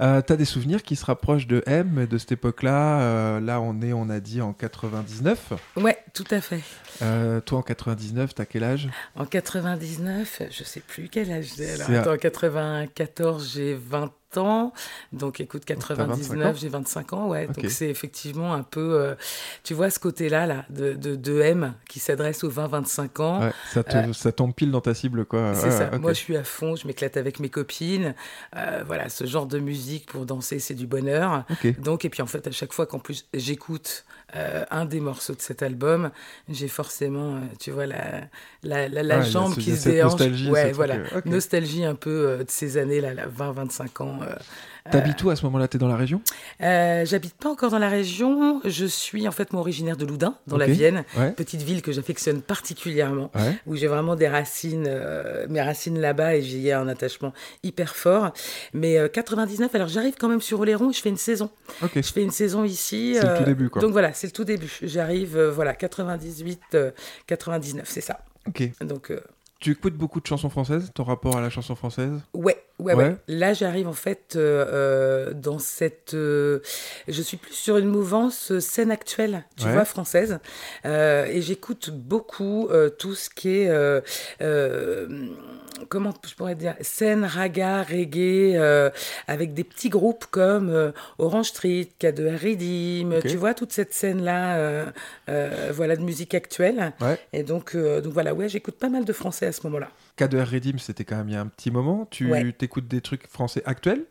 Euh, 0.00 0.22
T'as 0.24 0.36
des 0.36 0.44
souvenirs 0.44 0.84
qui 0.84 0.94
se 0.94 1.04
rapprochent 1.04 1.48
de 1.48 1.60
M, 1.66 2.06
de 2.08 2.18
cette 2.18 2.30
époque-là 2.30 3.00
Euh, 3.00 3.40
Là, 3.40 3.60
on 3.60 3.80
est, 3.82 3.92
on 3.92 4.08
a 4.10 4.20
dit, 4.20 4.40
en 4.40 4.52
99. 4.52 5.54
Ouais, 5.76 5.98
tout 6.14 6.24
à 6.30 6.40
fait. 6.40 6.60
Euh, 7.02 7.40
toi, 7.40 7.58
en 7.58 7.62
99, 7.62 8.32
t'as 8.32 8.44
quel 8.44 8.62
âge? 8.62 8.88
En 9.16 9.24
99, 9.26 10.42
je 10.50 10.62
sais 10.62 10.78
plus 10.80 11.08
quel 11.08 11.32
âge 11.32 11.48
j'ai. 11.56 11.68
Alors, 11.82 11.90
attends, 12.02 12.12
en 12.12 12.16
94, 12.16 13.52
j'ai 13.54 13.74
20 13.74 14.12
ans. 14.38 14.72
Donc, 15.12 15.40
écoute, 15.40 15.62
t'as 15.66 15.74
25 15.74 15.94
ans 15.94 16.06
99, 16.06 16.58
j'ai 16.58 16.68
25 16.68 17.12
ans, 17.12 17.28
ouais. 17.28 17.46
Donc, 17.46 17.66
c'est 17.70 17.88
effectivement 17.88 18.54
un 18.54 18.62
peu, 18.62 19.00
euh, 19.00 19.14
tu 19.64 19.74
vois, 19.74 19.90
ce 19.90 19.98
côté-là, 19.98 20.46
là, 20.46 20.64
de, 20.70 20.92
de, 20.92 21.16
de 21.16 21.40
M 21.40 21.74
qui 21.88 21.98
s'adresse 22.00 22.44
aux 22.44 22.50
20-25 22.50 23.20
ans. 23.22 23.40
Ouais, 23.42 23.52
ça, 23.72 23.82
te- 23.84 24.12
ça 24.12 24.32
tombe 24.32 24.54
pile 24.54 24.70
dans 24.70 24.80
ta 24.80 24.94
cible, 24.94 25.24
quoi. 25.24 25.38
Euh, 25.40 25.54
C'est 25.54 25.66
Ouais, 25.66 25.70
ça. 25.72 25.90
ok. 25.92 26.00
Moi, 26.00 26.12
je 26.12 26.18
suis 26.18 26.36
à 26.36 26.44
fond, 26.44 26.76
je 26.76 26.86
m'éclate 26.86 27.16
avec 27.16 27.40
mes 27.40 27.48
copines. 27.48 28.14
Euh, 28.56 28.82
voilà, 28.86 29.08
ce 29.08 29.24
genre 29.26 29.46
de 29.46 29.58
musique 29.58 30.06
pour 30.06 30.26
danser, 30.26 30.58
c'est 30.58 30.74
du 30.74 30.86
bonheur. 30.86 31.44
Donc, 31.78 32.04
et 32.04 32.10
puis 32.10 32.22
en 32.22 32.26
fait, 32.26 32.46
à 32.46 32.50
chaque 32.50 32.72
fois 32.72 32.86
qu'en 32.86 32.98
plus 32.98 33.26
j'écoute 33.34 34.04
euh, 34.34 34.64
un 34.70 34.84
des 34.84 35.00
morceaux 35.00 35.34
de 35.34 35.40
cet 35.40 35.62
album, 35.62 36.10
j'ai 36.48 36.68
forcément, 36.68 37.36
euh, 37.36 37.40
tu 37.60 37.70
vois, 37.70 37.86
la, 37.86 38.22
la, 38.62 38.88
la, 38.88 39.02
la 39.02 39.16
Ah, 39.18 39.20
jambe 39.22 39.54
qui 39.54 39.76
se 39.76 39.88
déhanche. 39.88 40.12
nostalgie, 40.12 40.50
ouais, 40.50 40.72
voilà. 40.72 40.94
euh. 40.96 41.20
Nostalgie 41.24 41.84
un 41.84 41.94
peu 41.94 42.10
euh, 42.28 42.38
de 42.44 42.50
ces 42.50 42.76
années-là, 42.76 43.14
là, 43.14 43.26
20-25 43.28 44.02
ans. 44.02 44.18
Euh. 44.26 44.34
T'habites 44.92 45.20
où 45.24 45.30
à 45.30 45.36
ce 45.36 45.44
moment-là? 45.46 45.66
T'es 45.66 45.78
dans 45.78 45.88
la 45.88 45.96
région? 45.96 46.20
Euh, 46.60 47.04
J'habite 47.04 47.34
pas 47.34 47.48
encore 47.50 47.72
dans 47.72 47.78
la 47.80 47.88
région. 47.88 48.60
Je 48.64 48.86
suis 48.86 49.26
en 49.26 49.32
fait 49.32 49.52
moi 49.52 49.60
originaire 49.60 49.96
de 49.96 50.06
Loudun, 50.06 50.36
dans 50.46 50.56
la. 50.56 50.66
Vienne, 50.66 51.04
Ouais. 51.16 51.32
petite 51.32 51.62
ville 51.62 51.82
que 51.82 51.90
j'affectionne 51.90 52.40
particulièrement 52.40 53.30
Ouais. 53.34 53.58
où 53.66 53.74
j'ai 53.74 53.88
vraiment 53.88 54.14
des 54.14 54.28
racines, 54.28 54.86
euh, 54.88 55.46
mes 55.48 55.60
racines 55.60 55.98
là-bas 55.98 56.36
et 56.36 56.42
j'y 56.42 56.68
ai 56.68 56.72
un 56.72 56.86
attachement 56.86 57.32
hyper 57.64 57.96
fort. 57.96 58.32
Mais 58.74 58.96
euh, 58.98 59.08
99, 59.08 59.74
alors 59.74 59.88
j'arrive 59.88 60.14
quand 60.20 60.28
même 60.28 60.40
sur 60.40 60.60
Oléron 60.60 60.90
et 60.90 60.92
je 60.92 61.00
fais 61.00 61.08
une 61.08 61.16
saison. 61.16 61.50
Ok. 61.82 61.92
Je 61.96 62.12
fais 62.12 62.22
une 62.22 62.30
saison 62.30 62.62
ici. 62.62 63.16
C'est 63.20 63.26
le 63.28 63.38
tout 63.38 63.44
début, 63.44 63.68
quoi. 63.70 63.82
Donc 63.82 63.90
voilà, 63.90 64.12
c'est 64.12 64.28
le 64.28 64.32
tout 64.32 64.44
début. 64.44 64.72
J'arrive, 64.82 65.36
voilà, 65.40 65.74
98, 65.74 66.60
euh, 66.74 66.90
99, 67.26 67.88
c'est 67.88 68.00
ça. 68.00 68.20
Ok. 68.46 68.62
Donc 68.82 69.12
Tu 69.58 69.72
écoutes 69.72 69.94
beaucoup 69.94 70.20
de 70.20 70.26
chansons 70.26 70.50
françaises? 70.50 70.90
Ton 70.94 71.02
rapport 71.04 71.36
à 71.36 71.40
la 71.40 71.50
chanson 71.50 71.74
française? 71.74 72.12
Ouais, 72.34 72.62
ouais, 72.78 72.94
Ouais. 72.94 73.04
ouais. 73.04 73.16
Là, 73.28 73.52
j'arrive 73.54 73.88
en 73.88 73.92
fait 73.92 74.34
euh, 74.36 74.66
euh, 74.68 75.32
dans 75.34 75.58
cette. 75.58 76.14
euh, 76.14 76.60
je 77.08 77.22
suis 77.22 77.36
plus 77.36 77.54
sur 77.54 77.76
une 77.78 77.88
mouvance 77.88 78.58
scène 78.58 78.90
actuelle, 78.90 79.44
tu 79.56 79.64
Ouais. 79.66 79.72
vois, 79.72 79.84
française. 79.84 80.38
Euh, 80.84 81.24
et 81.26 81.40
j'écoute 81.42 81.90
beaucoup 81.90 82.68
tout 82.98 83.14
ce 83.14 83.30
qui 83.30 83.48
est. 83.60 83.70
comment 85.88 86.12
je 86.26 86.34
pourrais 86.34 86.54
dire 86.54 86.74
Scène, 86.80 87.24
raga, 87.24 87.82
reggae, 87.82 88.56
avec 89.26 89.54
des 89.54 89.64
petits 89.64 89.88
groupes 89.90 90.26
comme 90.30 90.92
Orange 91.18 91.46
Street, 91.48 91.88
K2R 92.00 92.36
Redeem, 92.42 93.12
Ok. 93.18 93.26
tu 93.26 93.36
vois, 93.36 93.54
toute 93.54 93.72
cette 93.72 93.92
scène-là, 93.92 94.86
voilà, 95.72 95.96
de 95.96 96.02
musique 96.02 96.34
actuelle. 96.34 96.92
Ouais. 97.00 97.18
Et 97.32 97.42
donc, 97.42 97.76
donc 97.76 98.12
voilà, 98.12 98.34
ouais, 98.34 98.48
j'écoute 98.48 98.76
pas 98.76 98.88
mal 98.88 99.04
de 99.04 99.12
français 99.12 99.46
à 99.46 99.52
ce 99.52 99.60
moment-là. 99.66 99.88
K2R 100.18 100.44
Redeem, 100.50 100.78
c'était 100.78 101.04
quand 101.04 101.16
même 101.16 101.28
il 101.28 101.34
y 101.34 101.36
a 101.36 101.40
un 101.40 101.46
petit 101.46 101.70
moment. 101.70 102.06
Tu 102.10 102.30
Ouais. 102.30 102.52
t'écoutes 102.52 102.88
des 102.88 103.00
trucs 103.00 103.26
français 103.28 103.62
actuels? 103.66 104.06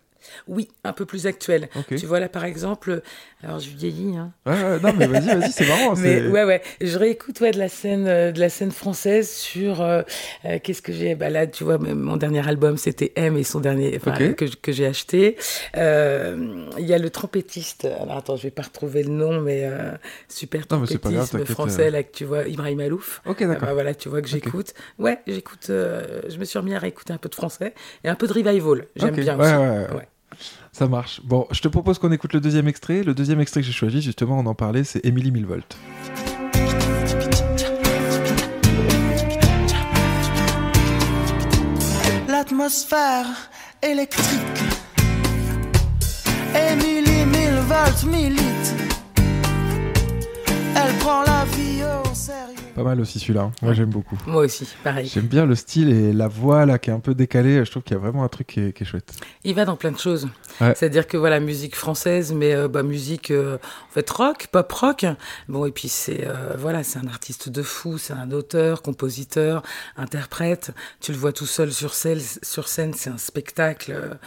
Oui, 0.48 0.70
un 0.84 0.94
peu 0.94 1.05
plus 1.05 1.27
actuel. 1.27 1.70
Tu 1.88 2.05
vois 2.05 2.20
là 2.20 2.29
par 2.29 2.46
exemple, 2.46 3.01
alors 3.44 3.60
je 3.60 3.70
vieillis, 3.70 4.15
hein. 4.17 4.32
Ouais, 4.46 4.53
ouais, 4.53 4.79
non, 4.82 4.94
mais 4.98 5.08
vas-y, 5.08 5.27
vas-y, 5.27 5.51
c'est 5.51 5.67
marrant. 5.67 5.94
Mais 5.98 6.27
ouais, 6.27 6.44
ouais, 6.44 6.62
je 6.82 6.98
réécoute 6.98 7.39
ouais, 7.41 7.51
de 7.51 7.60
la 7.60 7.70
scène, 7.70 8.08
euh, 8.08 8.32
de 8.32 8.39
la 8.39 8.50
scène 8.50 8.72
française 8.72 9.29
sur 9.29 9.82
euh, 9.82 10.01
euh, 10.46 10.60
qu'est-ce 10.63 10.82
que 10.82 10.94
j'ai. 10.94 11.15
Bah 11.15 11.29
là, 11.29 11.48
tu 11.48 11.63
vois, 11.63 11.77
mon 11.77 12.17
dernier 12.17 12.48
album 12.48 12.77
c'était 12.77 13.12
M 13.15 13.38
et 13.38 13.44
son 13.44 13.60
dernier, 13.60 14.00
que, 14.00 14.46
que 14.55 14.72
j'ai 14.72 14.86
acheté. 14.86 15.38
Euh, 15.77 16.65
Il 16.77 16.86
y 16.86 16.94
a 16.94 16.98
le 16.98 17.10
trompettiste. 17.10 17.86
Alors 17.86 18.17
attends, 18.17 18.36
je 18.36 18.44
vais 18.44 18.51
pas 18.51 18.63
retrouver 18.63 19.03
le 19.03 19.10
nom, 19.12 19.41
mais 19.41 19.62
euh, 19.65 19.91
super 20.29 20.67
trompettisme 20.67 21.46
français 21.46 21.88
euh. 21.88 21.91
là 21.91 22.03
que 22.03 22.12
tu 22.12 22.25
vois, 22.25 22.48
Ibrahim 22.48 22.79
Alouf. 22.79 23.22
Ok, 23.25 23.38
Ah 23.41 23.46
d'accord. 23.48 23.67
bah 23.67 23.74
voilà, 23.74 23.94
tu 23.94 24.10
vois 24.10 24.22
que 24.22 24.27
j'écoute. 24.27 24.74
Ouais, 25.00 25.20
j'écoute. 25.27 25.67
euh, 25.70 26.22
je 26.29 26.38
me 26.38 26.46
suis 26.46 26.58
remis 26.60 26.74
à 26.75 26.79
réécouter 26.79 27.13
un 27.13 27.17
peu 27.17 27.29
de 27.29 27.36
français 27.36 27.74
et 28.03 28.10
un 28.10 28.15
peu 28.15 28.27
de 28.27 28.34
revival. 28.34 28.88
J'aime 28.96 29.15
bien 29.15 29.39
aussi. 29.39 29.51
ouais, 29.51 29.58
ouais. 29.96 30.08
Ça 30.72 30.88
marche. 30.88 31.22
Bon, 31.24 31.48
je 31.51 31.62
te 31.62 31.68
propose 31.68 32.00
qu'on 32.00 32.12
écoute 32.12 32.34
le 32.34 32.42
deuxième 32.42 32.68
extrait. 32.68 33.04
Le 33.04 33.13
deuxième 33.13 33.39
extrait 33.39 33.62
que 33.62 33.68
j'ai 33.68 33.74
choisi, 33.74 34.01
justement, 34.01 34.39
on 34.39 34.46
en 34.46 34.56
parlait, 34.56 34.84
c'est 34.84 35.06
Emily 35.06 35.32
Milvolt. 35.32 35.77
L'atmosphère 42.27 43.25
électrique. 43.82 44.62
Émilie 46.54 47.25
mille 47.25 47.60
volts 47.68 48.04
milite. 48.06 48.75
Elle 50.75 50.94
prend 51.00 51.24
la 51.24 51.46
vie 51.46 51.84
au 51.84 52.13
sérieux. 52.13 52.55
Pas 52.75 52.84
mal 52.84 53.00
aussi 53.00 53.20
celui-là. 53.20 53.44
hein. 53.44 53.51
Moi, 53.62 53.74
j'aime 53.74 53.89
beaucoup. 53.89 54.17
Moi 54.27 54.44
aussi, 54.44 54.67
pareil. 54.84 55.08
J'aime 55.08 55.27
bien 55.27 55.46
le 55.46 55.55
style 55.55 55.89
et 55.89 56.12
la 56.12 56.27
voix 56.27 56.65
là 56.65 56.77
qui 56.77 56.89
est 56.89 56.94
un 56.94 57.00
peu 57.00 57.15
décalée. 57.15 57.63
Je 57.63 57.72
trouve 57.72 57.84
qu'il 57.84 57.96
y 57.96 57.98
a 57.98 58.01
vraiment 58.01 58.25
un 58.25 58.27
truc 58.27 58.48
qui 58.48 58.60
est, 58.60 58.74
qui 58.74 58.84
est 58.84 58.86
chouette. 58.86 59.13
Il 59.46 59.55
va 59.55 59.63
dans 59.63 59.77
plein 59.77 59.94
de 59.94 59.98
choses. 59.98 60.27
Ouais. 60.60 60.74
C'est-à-dire 60.75 61.08
que 61.08 61.15
voilà, 61.15 61.39
musique 61.39 61.75
française, 61.77 62.34
mais 62.34 62.53
euh, 62.53 62.67
bah, 62.67 62.84
musique 62.84 63.32
euh, 63.32 63.55
en 63.89 63.94
fait 63.94 64.10
rock, 64.10 64.48
pop 64.51 64.70
rock. 64.74 65.05
Bon, 65.48 65.65
et 65.65 65.72
puis 65.72 65.88
c'est 65.88 66.27
euh, 66.27 66.55
voilà, 66.58 66.84
c'est 66.84 67.00
un 67.00 67.08
artiste 67.08 67.48
de 67.48 67.63
fou, 67.63 67.98
c'est 67.98 68.13
un 68.13 68.32
auteur, 68.32 68.82
compositeur, 68.82 69.63
interprète. 69.96 70.72
Tu 71.00 71.13
le 71.13 71.17
vois 71.17 71.32
tout 71.32 71.46
seul 71.46 71.72
sur 71.72 71.94
scène, 71.94 72.20
sur 72.44 72.67
scène, 72.67 72.94
c'est 72.94 73.10
un 73.10 73.17
spectacle. 73.17 74.17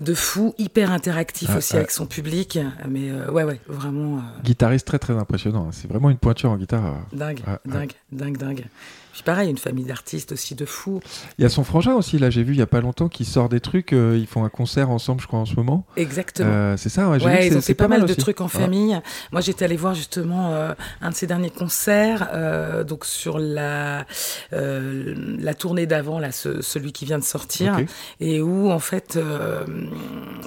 De 0.00 0.14
fou, 0.14 0.54
hyper 0.58 0.90
interactif 0.90 1.50
Ouais, 1.50 1.56
aussi 1.56 1.74
ouais. 1.74 1.78
avec 1.80 1.90
son 1.90 2.06
public, 2.06 2.58
mais 2.88 3.10
euh, 3.10 3.30
ouais, 3.30 3.44
ouais, 3.44 3.60
vraiment 3.68 4.18
euh, 4.18 4.42
Guitariste 4.42 4.86
très 4.86 4.98
très 4.98 5.14
impressionnant. 5.14 5.66
hein. 5.68 5.72
C'est 5.72 5.88
vraiment 5.88 6.10
une 6.10 6.16
pointure 6.18 6.50
en 6.50 6.56
guitare. 6.56 6.84
euh. 6.86 7.16
dingue, 7.16 7.40
Ouais, 7.46 7.52
ouais. 7.52 7.58
dingue, 7.72 7.92
dingue, 8.10 8.36
dingue. 8.38 8.64
Puis 9.12 9.22
pareil, 9.22 9.50
une 9.50 9.58
famille 9.58 9.84
d'artistes 9.84 10.32
aussi 10.32 10.54
de 10.54 10.64
fou. 10.64 11.00
Il 11.38 11.42
y 11.42 11.44
a 11.44 11.48
son 11.48 11.64
frangin 11.64 11.94
aussi. 11.94 12.18
Là, 12.18 12.30
j'ai 12.30 12.42
vu 12.42 12.54
il 12.54 12.58
y 12.58 12.62
a 12.62 12.66
pas 12.66 12.80
longtemps 12.80 13.08
qui 13.08 13.24
sort 13.24 13.48
des 13.48 13.60
trucs. 13.60 13.92
euh, 13.92 14.16
ils 14.18 14.26
font 14.26 14.44
un 14.44 14.48
concert 14.48 14.90
ensemble, 14.90 15.20
je 15.20 15.26
crois, 15.26 15.38
en 15.40 15.44
ce 15.44 15.54
moment. 15.54 15.84
Exactement. 15.96 16.48
Euh, 16.50 16.76
c'est 16.76 16.88
ça. 16.88 17.08
Ouais, 17.10 17.22
Ouais, 17.22 17.46
ils 17.46 17.56
ont 17.56 17.60
fait 17.60 17.74
pas, 17.74 17.88
mal 17.88 18.04
de 18.06 18.14
trucs 18.14 18.40
en 18.40 18.48
famille. 18.48 18.98
Moi, 19.32 19.40
j'étais 19.40 19.64
allée 19.64 19.76
voir 19.76 19.94
justement 19.94 20.52
euh, 20.52 20.72
un 21.00 21.10
de 21.10 21.14
ses 21.14 21.26
derniers 21.26 21.50
concerts, 21.50 22.28
donc 22.86 23.04
sur 23.04 23.38
la 23.38 24.06
la 24.52 25.54
tournée 25.54 25.86
d'avant, 25.86 26.18
là, 26.18 26.32
ce- 26.32 26.62
celui 26.62 26.92
qui 26.92 27.04
vient 27.04 27.18
de 27.18 27.24
sortir, 27.24 27.78
et 28.20 28.40
où 28.40 28.70
en 28.70 28.78
fait 28.78 29.18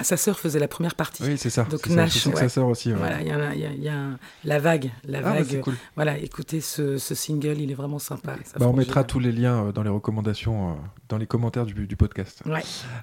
sa 0.01 0.17
sœur 0.17 0.39
faisait 0.39 0.60
la 0.60 0.67
première 0.67 0.95
partie. 0.95 1.24
Oui, 1.24 1.38
c'est 1.38 1.50
ça. 1.50 1.63
Donc 1.63 1.86
ça. 1.88 1.93
Nash, 1.93 2.24
que 2.24 2.29
ouais. 2.29 2.36
ça 2.36 2.50
sort 2.50 2.67
aussi. 2.69 2.91
Voilà, 2.91 3.22
il 3.22 3.27
y, 3.27 3.31
a- 3.31 3.55
y 3.55 3.65
a, 3.65 3.69
il 3.72 3.84
y 3.84 3.89
a 3.89 3.93
un- 3.93 4.17
la 4.43 4.60
vague, 4.60 4.91
la 5.07 5.19
Ah, 5.19 5.34
vague. 5.34 5.62
cool. 5.62 5.75
Voilà, 5.95 6.17
écoutez 6.17 6.62
ce, 6.62 6.98
ce 6.98 7.15
single, 7.15 7.60
il 7.60 7.72
est 7.72 7.75
vraiment 7.75 8.00
sympa. 8.00 8.34
Ça 8.56 8.60
Bah, 8.60 8.68
on 8.70 8.74
mettra 8.74 9.02
bien. 9.02 9.08
tous 9.08 9.20
les 9.20 9.32
liens 9.32 9.66
euh, 9.66 9.72
dans 9.72 9.84
les 9.84 9.90
recommandations, 9.90 10.70
euh, 10.70 10.74
dans 11.10 11.18
les 11.18 11.28
commentaires 11.28 11.66
du, 11.66 11.74
du 11.88 11.96
podcast. 11.96 12.42
Ouais. 12.46 12.62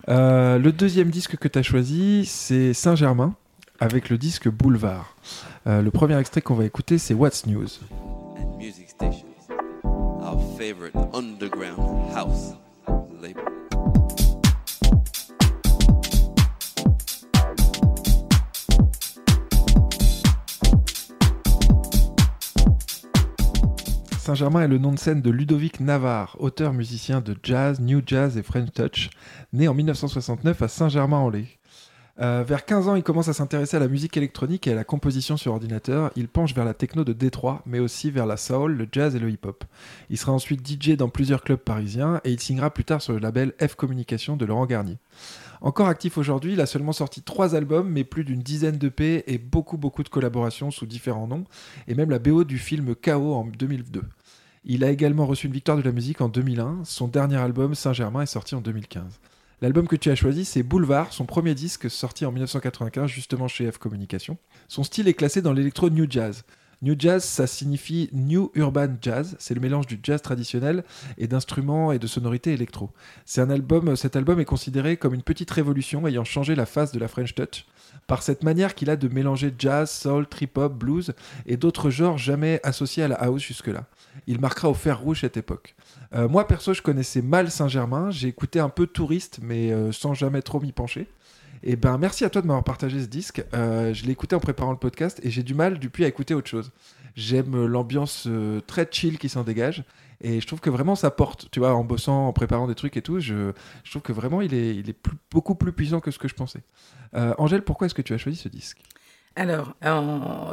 Euh, 0.09 0.59
le 0.59 0.73
deuxième 0.73 1.11
disque 1.11 1.37
que 1.37 1.49
tu 1.49 1.59
as 1.59 1.63
choisi, 1.63 2.25
c'est 2.27 2.73
Saint-Germain, 2.73 3.35
avec 3.81 4.09
le 4.09 4.17
disque 4.19 4.49
Boulevard. 4.49 5.15
Euh, 5.67 5.83
le 5.83 5.91
premier 5.91 6.19
extrait 6.19 6.41
qu'on 6.41 6.55
va 6.55 6.65
écouter, 6.65 6.99
c'est 6.99 7.15
What's 7.15 7.47
News. 7.47 7.67
and 8.41 8.57
music 8.59 8.89
stations. 8.89 9.27
Our 9.85 10.39
favorite 10.57 10.95
underground 11.13 12.11
house 12.15 12.55
Saint-Germain 24.23 24.62
est 24.62 24.69
le 24.69 24.79
nom 24.79 24.93
de 24.93 25.00
scène 25.00 25.21
de 25.21 25.31
Ludovic 25.31 25.81
Navarre, 25.81 26.37
auteur 26.38 26.73
musicien 26.73 27.21
de 27.21 27.35
jazz, 27.43 27.81
new 27.81 28.00
jazz 28.07 28.38
et 28.38 28.45
French 28.45 28.71
touch, 28.73 29.11
né 29.52 29.67
en 29.67 29.75
1969 29.75 30.62
à 30.62 30.69
Saint-Germain-en-Laye. 30.69 31.49
Euh, 32.21 32.45
vers 32.47 32.64
15 32.64 32.87
ans, 32.87 32.95
il 32.95 33.02
commence 33.02 33.26
à 33.26 33.33
s'intéresser 33.33 33.76
à 33.76 33.81
la 33.81 33.88
musique 33.88 34.17
électronique 34.17 34.69
et 34.69 34.73
à 34.73 34.75
la 34.76 34.85
composition 34.85 35.37
sur 35.37 35.50
ordinateur. 35.52 36.12
Il 36.14 36.29
penche 36.29 36.55
vers 36.55 36.64
la 36.64 36.73
techno 36.73 37.02
de 37.02 37.12
Détroit, 37.12 37.62
mais 37.67 37.81
aussi 37.81 38.12
vers 38.12 38.26
la 38.26 38.37
soul, 38.37 38.76
le 38.76 38.87
jazz 38.93 39.17
et 39.17 39.19
le 39.19 39.29
hip-hop. 39.29 39.64
Il 40.09 40.17
sera 40.17 40.31
ensuite 40.31 40.64
DJ 40.64 40.91
dans 40.91 41.09
plusieurs 41.09 41.43
clubs 41.43 41.59
parisiens 41.59 42.21
et 42.23 42.31
il 42.31 42.38
signera 42.38 42.71
plus 42.71 42.85
tard 42.85 43.02
sur 43.02 43.14
le 43.14 43.19
label 43.19 43.55
F 43.61 43.75
Communication 43.75 44.37
de 44.37 44.45
Laurent 44.45 44.67
Garnier. 44.67 44.99
Encore 45.62 45.87
actif 45.87 46.19
aujourd'hui, 46.19 46.54
il 46.54 46.61
a 46.61 46.66
seulement 46.66 46.92
sorti 46.92 47.23
trois 47.23 47.54
albums, 47.54 47.88
mais 47.88 48.02
plus 48.02 48.25
d'une 48.25 48.42
dizaine 48.42 48.78
de 48.78 48.88
P 48.88 49.23
et 49.28 49.38
beaucoup 49.38 49.78
beaucoup 49.78 50.02
de 50.02 50.09
collaborations 50.09 50.73
sous 50.73 50.87
différents 50.87 51.28
noms, 51.28 51.45
et 51.87 51.95
même 51.95 52.11
la 52.11 52.19
BO 52.19 52.42
du 52.42 52.59
film 52.59 52.97
KO 52.97 53.33
en 53.33 53.45
2002. 53.45 54.02
Il 54.64 54.83
a 54.83 54.90
également 54.90 55.25
reçu 55.25 55.47
une 55.47 55.52
victoire 55.52 55.76
de 55.76 55.83
la 55.83 55.92
musique 55.92 56.21
en 56.21 56.28
2001. 56.28 56.81
Son 56.85 57.07
dernier 57.07 57.37
album, 57.37 57.76
Saint-Germain, 57.76 58.23
est 58.23 58.26
sorti 58.26 58.57
en 58.57 58.61
2015. 58.61 59.21
L'album 59.61 59.87
que 59.87 59.95
tu 59.95 60.11
as 60.11 60.16
choisi, 60.16 60.45
c'est 60.45 60.64
Boulevard, 60.64 61.12
son 61.12 61.26
premier 61.26 61.54
disque 61.54 61.88
sorti 61.88 62.26
en 62.26 62.33
1995, 62.33 63.09
justement 63.09 63.47
chez 63.47 63.71
F 63.71 63.78
Communication. 63.78 64.38
Son 64.66 64.83
style 64.83 65.07
est 65.07 65.14
classé 65.14 65.42
dans 65.42 65.52
l'électro 65.52 65.90
new 65.90 66.07
jazz. 66.11 66.42
New 66.83 66.97
jazz, 66.99 67.23
ça 67.23 67.47
signifie 67.47 68.11
New 68.12 68.51
Urban 68.55 68.89
Jazz. 69.01 69.37
C'est 69.39 69.55
le 69.55 69.61
mélange 69.61 69.87
du 69.87 70.01
jazz 70.03 70.21
traditionnel 70.21 70.83
et 71.17 71.29
d'instruments 71.29 71.93
et 71.93 72.01
de 72.01 72.09
sonorités 72.09 72.53
électro. 72.53 72.91
C'est 73.25 73.41
un 73.41 73.51
album, 73.51 73.95
cet 73.95 74.17
album 74.17 74.41
est 74.41 74.45
considéré 74.45 74.97
comme 74.97 75.15
une 75.15 75.23
petite 75.23 75.51
révolution 75.53 76.05
ayant 76.09 76.25
changé 76.25 76.57
la 76.57 76.67
face 76.67 76.91
de 76.91 76.99
la 76.99 77.07
French 77.07 77.37
Touch 77.37 77.67
par 78.09 78.25
cette 78.25 78.43
manière 78.43 78.75
qu'il 78.75 78.91
a 78.91 78.97
de 78.97 79.07
mélanger 79.07 79.55
jazz, 79.57 79.91
soul, 79.91 80.27
trip-hop, 80.27 80.73
blues 80.73 81.12
et 81.47 81.57
d'autres 81.57 81.91
genres 81.91 82.19
jamais 82.19 82.59
associés 82.65 83.05
à 83.05 83.09
la 83.09 83.15
house 83.15 83.43
jusque-là. 83.43 83.85
Il 84.27 84.41
marquera 84.41 84.69
au 84.69 84.75
fer 84.75 85.01
rouge 85.01 85.21
cette 85.21 85.37
époque. 85.37 85.77
Euh, 86.15 86.29
moi, 86.29 86.49
perso, 86.49 86.75
je 86.75 86.83
connaissais 86.83 87.23
mal 87.23 87.51
Saint-Germain. 87.51 88.11
J'ai 88.11 88.27
écouté 88.27 88.59
un 88.59 88.69
peu 88.69 88.89
Touriste, 88.89 89.39
mais 89.41 89.73
euh, 89.73 89.93
sans 89.93 90.15
jamais 90.15 90.43
trop 90.43 90.61
m'y 90.61 90.73
pencher. 90.73 91.07
Et 91.64 91.76
ben, 91.76 91.97
merci 91.97 92.25
à 92.25 92.31
toi 92.31 92.42
de 92.42 92.47
m'avoir 92.47 92.64
partagé 92.64 93.00
ce 93.00 93.07
disque. 93.07 93.45
Euh, 93.54 93.95
je 93.95 94.04
l'ai 94.04 94.12
écouté 94.12 94.35
en 94.35 94.40
préparant 94.40 94.73
le 94.73 94.78
podcast 94.78 95.21
et 95.23 95.31
j'ai 95.31 95.45
du 95.45 95.54
mal 95.54 95.78
depuis 95.78 96.04
à 96.04 96.09
écouter 96.09 96.35
autre 96.35 96.49
chose. 96.49 96.73
J'aime 97.14 97.54
euh, 97.54 97.66
l'ambiance 97.66 98.25
euh, 98.26 98.61
très 98.66 98.88
chill 98.90 99.19
qui 99.19 99.28
s'en 99.28 99.45
dégage 99.45 99.85
et 100.21 100.40
je 100.40 100.47
trouve 100.47 100.61
que 100.61 100.71
vraiment 100.71 100.97
ça 100.97 101.12
porte. 101.12 101.49
Tu 101.52 101.61
vois, 101.61 101.75
en 101.75 101.85
bossant, 101.85 102.26
en 102.26 102.33
préparant 102.33 102.66
des 102.66 102.75
trucs 102.75 102.97
et 102.97 103.02
tout, 103.02 103.21
je, 103.21 103.52
trouve 103.88 104.02
que 104.02 104.12
vraiment 104.12 104.40
il 104.40 104.54
est, 104.54 104.97
beaucoup 105.31 105.54
plus 105.54 105.73
puissant 105.73 106.00
que 106.00 106.11
ce 106.11 106.19
que 106.19 106.28
je 106.28 106.35
pensais. 106.35 106.61
Angèle, 107.12 107.62
pourquoi 107.62 107.87
est-ce 107.87 107.95
que 107.95 108.02
tu 108.02 108.14
as 108.14 108.19
choisi 108.19 108.38
ce 108.38 108.49
disque? 108.49 108.78
Alors, 109.35 109.75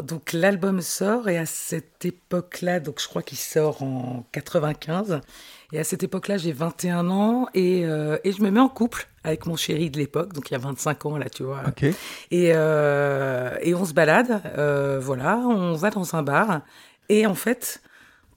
donc 0.03 0.33
l'album 0.33 0.81
sort 0.81 1.29
et 1.29 1.37
à 1.37 1.45
cette 1.45 2.03
époque-là, 2.03 2.79
donc 2.79 2.99
je 2.99 3.07
crois 3.07 3.21
qu'il 3.21 3.37
sort 3.37 3.83
en 3.83 4.25
95. 4.31 5.21
Et 5.71 5.79
à 5.79 5.83
cette 5.83 6.01
époque-là, 6.01 6.37
j'ai 6.37 6.51
21 6.51 7.09
ans 7.11 7.47
et 7.53 7.83
je 7.83 8.41
me 8.41 8.49
mets 8.49 8.59
en 8.59 8.69
couple 8.69 9.08
avec 9.23 9.45
mon 9.45 9.55
chéri 9.55 9.89
de 9.89 9.97
l'époque, 9.97 10.33
donc 10.33 10.49
il 10.49 10.53
y 10.53 10.55
a 10.55 10.59
25 10.59 11.05
ans 11.05 11.17
là, 11.17 11.29
tu 11.29 11.43
vois. 11.43 11.61
Et, 12.31 12.51
euh, 12.53 13.55
et 13.61 13.73
on 13.75 13.85
se 13.85 13.93
balade, 13.93 14.41
euh, 14.57 14.99
voilà, 15.01 15.37
on 15.37 15.73
va 15.73 15.89
dans 15.89 16.15
un 16.15 16.23
bar 16.23 16.61
et 17.09 17.25
en 17.25 17.35
fait, 17.35 17.81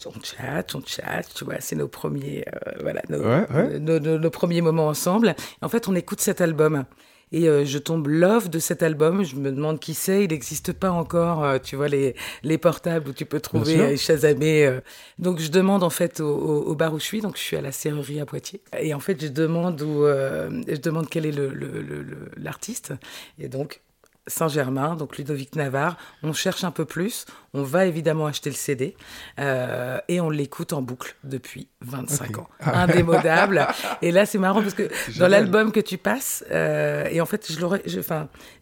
on 0.07 0.13
chatte, 0.23 0.75
on 0.75 0.83
chatte, 0.85 1.33
tu 1.35 1.45
vois, 1.45 1.57
c'est 1.61 1.77
nos 1.77 1.87
premiers, 1.89 2.45
euh, 2.49 2.73
voilà, 2.81 3.03
nos, 3.09 3.19
Ouais, 3.21 3.47
ouais. 3.55 3.79
nos- 3.79 4.01
nos- 4.01 4.19
nos 4.19 4.31
premiers 4.31 4.61
moments 4.61 4.89
ensemble. 4.89 5.29
Et 5.61 5.65
en 5.65 5.69
fait, 5.69 5.87
on 5.89 5.95
écoute 5.95 6.21
cet 6.21 6.41
album. 6.41 6.85
Et 7.33 7.49
euh, 7.49 7.65
je 7.65 7.79
tombe 7.79 8.07
love 8.09 8.51
de 8.51 8.59
cet 8.59 8.83
album. 8.83 9.25
Je 9.25 9.37
me 9.37 9.51
demande 9.51 9.81
qui 9.81 9.95
c'est. 9.95 10.25
Il 10.25 10.31
n'existe 10.31 10.73
pas 10.73 10.91
encore, 10.91 11.43
euh, 11.45 11.59
tu 11.59 11.77
vois, 11.77 11.89
les, 11.89 12.15
les 12.43 12.59
portables 12.59 13.09
où 13.09 13.13
tu 13.13 13.25
peux 13.25 13.41
trouver 13.41 13.77
euh, 13.81 13.97
Shazamé. 13.97 14.67
euh. 14.67 14.81
Donc 15.19 15.41
je 15.41 15.49
demande 15.51 15.83
en 15.83 15.91
fait 15.91 16.21
au, 16.21 16.29
au- 16.29 16.63
au 16.65 16.75
bar 16.75 16.93
où 16.95 16.99
je 16.99 17.05
suis. 17.05 17.21
Donc 17.21 17.37
je 17.37 17.43
suis 17.43 17.57
à 17.57 17.61
la 17.63 17.73
serrurerie 17.73 18.21
à 18.21 18.27
Poitiers. 18.27 18.61
Et 18.79 18.93
en 18.95 19.01
fait, 19.01 19.21
je 19.23 19.29
demande 19.29 19.81
où, 19.83 20.05
euh, 20.05 20.51
je 20.69 20.77
demande 20.77 21.09
quel 21.09 21.27
est 21.27 21.33
le- 21.33 21.49
le- 21.55 21.81
le- 21.83 22.03
le- 22.03 22.31
l'artiste. 22.37 22.93
Et 23.39 23.49
donc 23.49 23.81
Saint-Germain, 24.27 24.95
donc 24.97 25.19
Ludovic 25.19 25.57
Navarre. 25.57 25.97
On 26.23 26.33
cherche 26.33 26.65
un 26.65 26.71
peu 26.71 26.85
plus. 26.85 27.25
On 27.55 27.63
va 27.63 27.85
évidemment 27.87 28.27
acheter 28.27 28.49
le 28.49 28.57
CD 28.57 28.97
euh, 29.39 29.99
et 30.09 30.21
on 30.23 30.31
l'écoute 30.31 30.73
en 30.73 30.81
boucle 30.81 31.17
depuis 31.23 31.69
25 31.83 32.31
Ok. 32.31 32.39
ans. 32.39 32.49
Indémodable. 32.61 33.67
et 34.01 34.11
là, 34.11 34.25
c'est 34.25 34.39
marrant 34.39 34.63
parce 34.63 34.73
que 34.75 34.89
dans 35.19 35.29
l'album 35.29 35.71
que 35.73 35.81
tu 35.81 35.99
passes, 35.99 36.45
euh, 36.51 37.07
et 37.11 37.21
en 37.21 37.27
fait, 37.27 37.53
je, 37.53 37.59
je, 37.87 38.01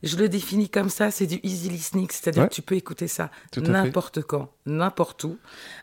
je 0.03 0.17
le 0.17 0.29
définis 0.29 0.69
comme 0.69 0.89
ça, 0.91 1.11
c'est 1.11 1.27
du 1.27 1.39
easy 1.45 1.69
listening, 1.69 2.09
c'est-à-dire 2.11 2.43
Ouais. 2.43 2.49
que 2.49 2.55
tu 2.55 2.63
peux 2.63 2.75
écouter 2.75 3.07
ça 3.07 3.31
n'importe 3.59 4.23
quand, 4.23 4.51
n'importe 4.67 5.23
où, 5.25 5.39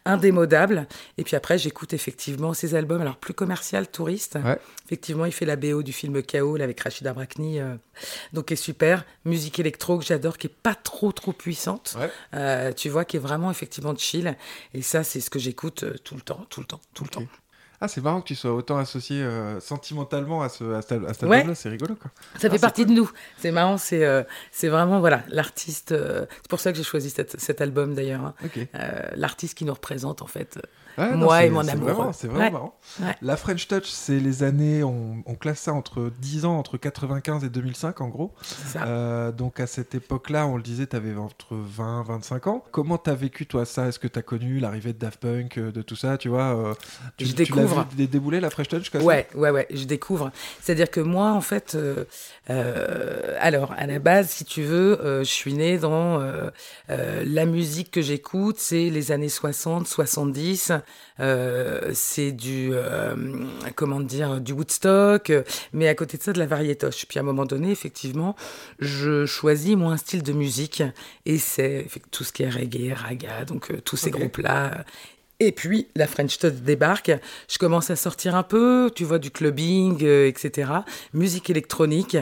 indémodable. 0.06 0.88
Et 1.18 1.24
puis 1.24 1.36
après, 1.36 1.58
j'écoute 1.58 1.94
effectivement 1.94 2.54
ces 2.54 2.76
albums, 2.76 3.02
alors 3.02 3.18
plus 3.18 3.34
commercial, 3.34 3.88
touriste. 3.88 4.38
Ouais. 4.44 4.58
Effectivement, 4.86 5.26
il 5.26 5.32
fait 5.34 5.46
la 5.46 5.56
BO 5.56 5.84
du 5.84 5.94
film 5.94 6.22
Chaos 6.24 6.58
là, 6.58 6.64
avec 6.64 6.80
Rachida 6.80 7.14
Brakni, 7.14 7.60
euh, 7.60 7.76
donc 8.34 8.46
qui 8.46 8.54
est 8.54 8.58
super. 8.58 9.06
Musique 9.26 9.60
électro 9.68 9.98
que 10.00 10.06
j'adore, 10.06 10.38
qui 10.38 10.48
est 10.48 10.56
pas 10.64 10.76
trop 10.76 11.12
trop 11.12 11.34
puissante. 11.34 11.96
Ouais. 12.00 12.10
Euh, 12.34 12.72
tu 12.74 12.90
vois, 12.90 13.06
qui 13.06 13.18
est 13.18 13.20
vraiment 13.20 13.52
effectivement 13.52 13.96
chill. 13.96 14.36
Et 14.74 14.82
ça, 14.82 15.04
c'est 15.04 15.20
ce 15.20 15.30
que 15.30 15.40
j'écoute 15.40 15.84
euh, 15.84 15.96
tout 16.04 16.16
le 16.16 16.22
temps, 16.22 16.46
tout 16.50 16.60
le 16.62 16.66
temps, 16.66 16.82
tout 16.94 17.04
le 17.04 17.10
temps. 17.10 17.24
Ah, 17.80 17.88
c'est 17.88 18.02
marrant 18.02 18.22
que 18.22 18.28
tu 18.28 18.34
sois 18.34 18.54
autant 18.54 18.78
associé 18.80 19.22
euh, 19.22 19.60
sentimentalement 19.60 20.42
à, 20.42 20.50
ce, 20.50 20.64
à, 20.74 20.82
cet- 20.82 21.04
à 21.04 21.14
cet 21.14 21.24
Ouais. 21.30 21.36
album-là, 21.38 21.54
c'est 21.54 21.70
rigolo 21.70 21.94
quoi. 21.96 22.10
Ça 22.16 22.22
Ah, 22.34 22.40
fait 22.40 22.50
c'est 22.54 22.60
partie 22.60 22.86
de 22.88 22.92
nous. 22.92 23.12
C'est 23.38 23.52
marrant, 23.52 23.78
c'est 23.78 24.04
euh, 24.04 24.24
c'est 24.52 24.68
vraiment 24.68 25.00
voilà 25.00 25.22
l'artiste. 25.28 25.92
euh, 25.92 26.26
c'est 26.38 26.48
pour 26.50 26.60
ça 26.60 26.72
que 26.72 26.78
j'ai 26.80 26.84
choisi 26.84 27.12
cette- 27.12 27.40
cet 27.40 27.62
album 27.62 27.94
d'ailleurs. 27.94 28.22
hein. 28.26 28.34
L'artiste 29.16 29.56
qui 29.56 29.64
nous 29.66 29.74
représente 29.76 30.24
en 30.24 30.28
fait. 30.28 30.58
Moi 30.98 31.44
et 31.46 31.50
mon 31.50 31.62
vraiment- 31.62 32.12
C'est 32.14 32.28
vraiment 32.28 32.44
Ouais. 32.46 32.52
marrant. 32.52 32.76
Ouais. 33.02 33.16
La 33.22 33.38
French 33.38 33.68
Touch, 33.68 33.86
c'est 33.86 34.20
les 34.20 34.44
années, 34.44 34.84
on, 34.84 35.24
on 35.26 35.36
classe 35.36 35.60
ça 35.60 35.74
entre 35.74 36.12
10 36.20 36.46
ans, 36.46 36.58
entre 36.58 36.78
95 36.78 37.44
et 37.44 37.50
2005 37.50 38.02
en 38.02 38.08
gros. 38.08 38.34
Ça. 38.42 38.84
Euh, 38.86 39.32
donc 39.32 39.60
à 39.60 39.68
cette 39.68 39.94
époque-là, 39.96 40.48
on 40.48 40.58
le 40.58 40.64
disait, 40.64 40.88
tu 40.88 40.96
avais 40.96 41.16
entre 41.16 41.56
20 41.56 42.04
25 42.08 42.48
ans. 42.48 42.64
Comment 42.72 42.98
t'as 42.98 43.14
vécu 43.14 43.46
toi 43.46 43.66
ça? 43.66 43.88
Est-ce 43.88 44.00
que 44.00 44.08
t'as 44.08 44.22
connu 44.22 44.60
l'arrivée 44.60 44.94
de 44.94 44.98
Daft 45.00 45.20
Punk, 45.20 45.58
euh, 45.58 45.72
de 45.72 45.82
tout 45.82 45.96
ça, 45.96 46.18
tu 46.18 46.30
vois 46.30 46.56
euh, 46.56 46.74
tu, 47.18 47.26
Je 47.26 47.32
tu 47.34 47.38
l'as 47.38 47.46
découvre. 47.46 47.88
vu 47.92 47.96
dé- 47.96 48.08
débouler 48.08 48.40
la 48.40 48.50
French 48.50 48.68
Touch 48.70 48.90
comme 48.90 49.04
Ouais, 49.04 49.28
ouais, 49.36 49.52
ouais, 49.52 49.68
je 49.72 49.84
découvre. 49.86 50.32
C'est-à-dire 50.62 50.90
que 50.90 51.00
moi, 51.00 51.32
en 51.34 51.42
fait, 51.42 51.76
euh, 51.76 52.06
alors, 53.40 53.74
à 53.78 53.86
la 53.88 54.00
base, 54.00 54.30
si 54.30 54.46
tu 54.46 54.64
veux, 54.64 55.00
je 55.20 55.30
suis 55.30 55.54
née 55.54 55.78
dans 55.78 56.20
la 56.90 57.46
musique 57.46 57.92
que 57.92 58.02
j'écoute, 58.02 58.58
c'est 58.60 58.90
les 58.90 59.12
années 59.12 59.30
60, 59.30 59.88
70, 59.88 60.72
euh, 61.20 61.92
c'est 61.94 62.32
du, 62.32 62.70
euh, 62.74 63.16
comment 63.76 64.00
dire, 64.00 64.40
du 64.40 64.54
Woodstock, 64.54 65.30
euh, 65.30 65.44
mais 65.74 65.88
à 65.88 65.96
côté 65.96 66.18
de 66.18 66.24
ça, 66.24 66.34
de 66.34 66.40
la 66.40 66.46
variétoche. 66.46 67.06
Puis 67.08 67.20
à 67.20 67.22
un 67.22 67.26
moment 67.26 67.46
donné, 67.46 67.72
effectivement, 67.72 68.36
je 68.80 69.26
choisis, 69.26 69.76
moi, 69.76 69.94
un 69.94 69.98
style 69.98 70.24
de 70.24 70.34
musique, 70.34 70.84
et 71.26 71.38
c'est 71.38 71.88
tout 72.12 72.24
ce 72.24 72.32
qui 72.32 72.44
est 72.44 72.50
reggae, 72.50 72.94
raga, 72.94 73.46
donc 73.46 73.72
tous 73.84 73.98
ces 73.98 74.12
groupes-là. 74.12 74.86
Et 75.40 75.52
puis, 75.52 75.88
la 75.96 76.08
French 76.08 76.40
Touch 76.40 76.54
débarque. 76.54 77.12
Je 77.48 77.60
commence 77.60 77.92
à 77.92 77.96
sortir 77.96 78.34
un 78.34 78.42
peu, 78.42 78.90
tu 78.96 79.04
vois, 79.04 79.20
du 79.20 79.30
clubbing, 79.30 80.04
euh, 80.04 80.28
etc. 80.28 80.72
Musique 81.14 81.52
électronique. 81.52 82.18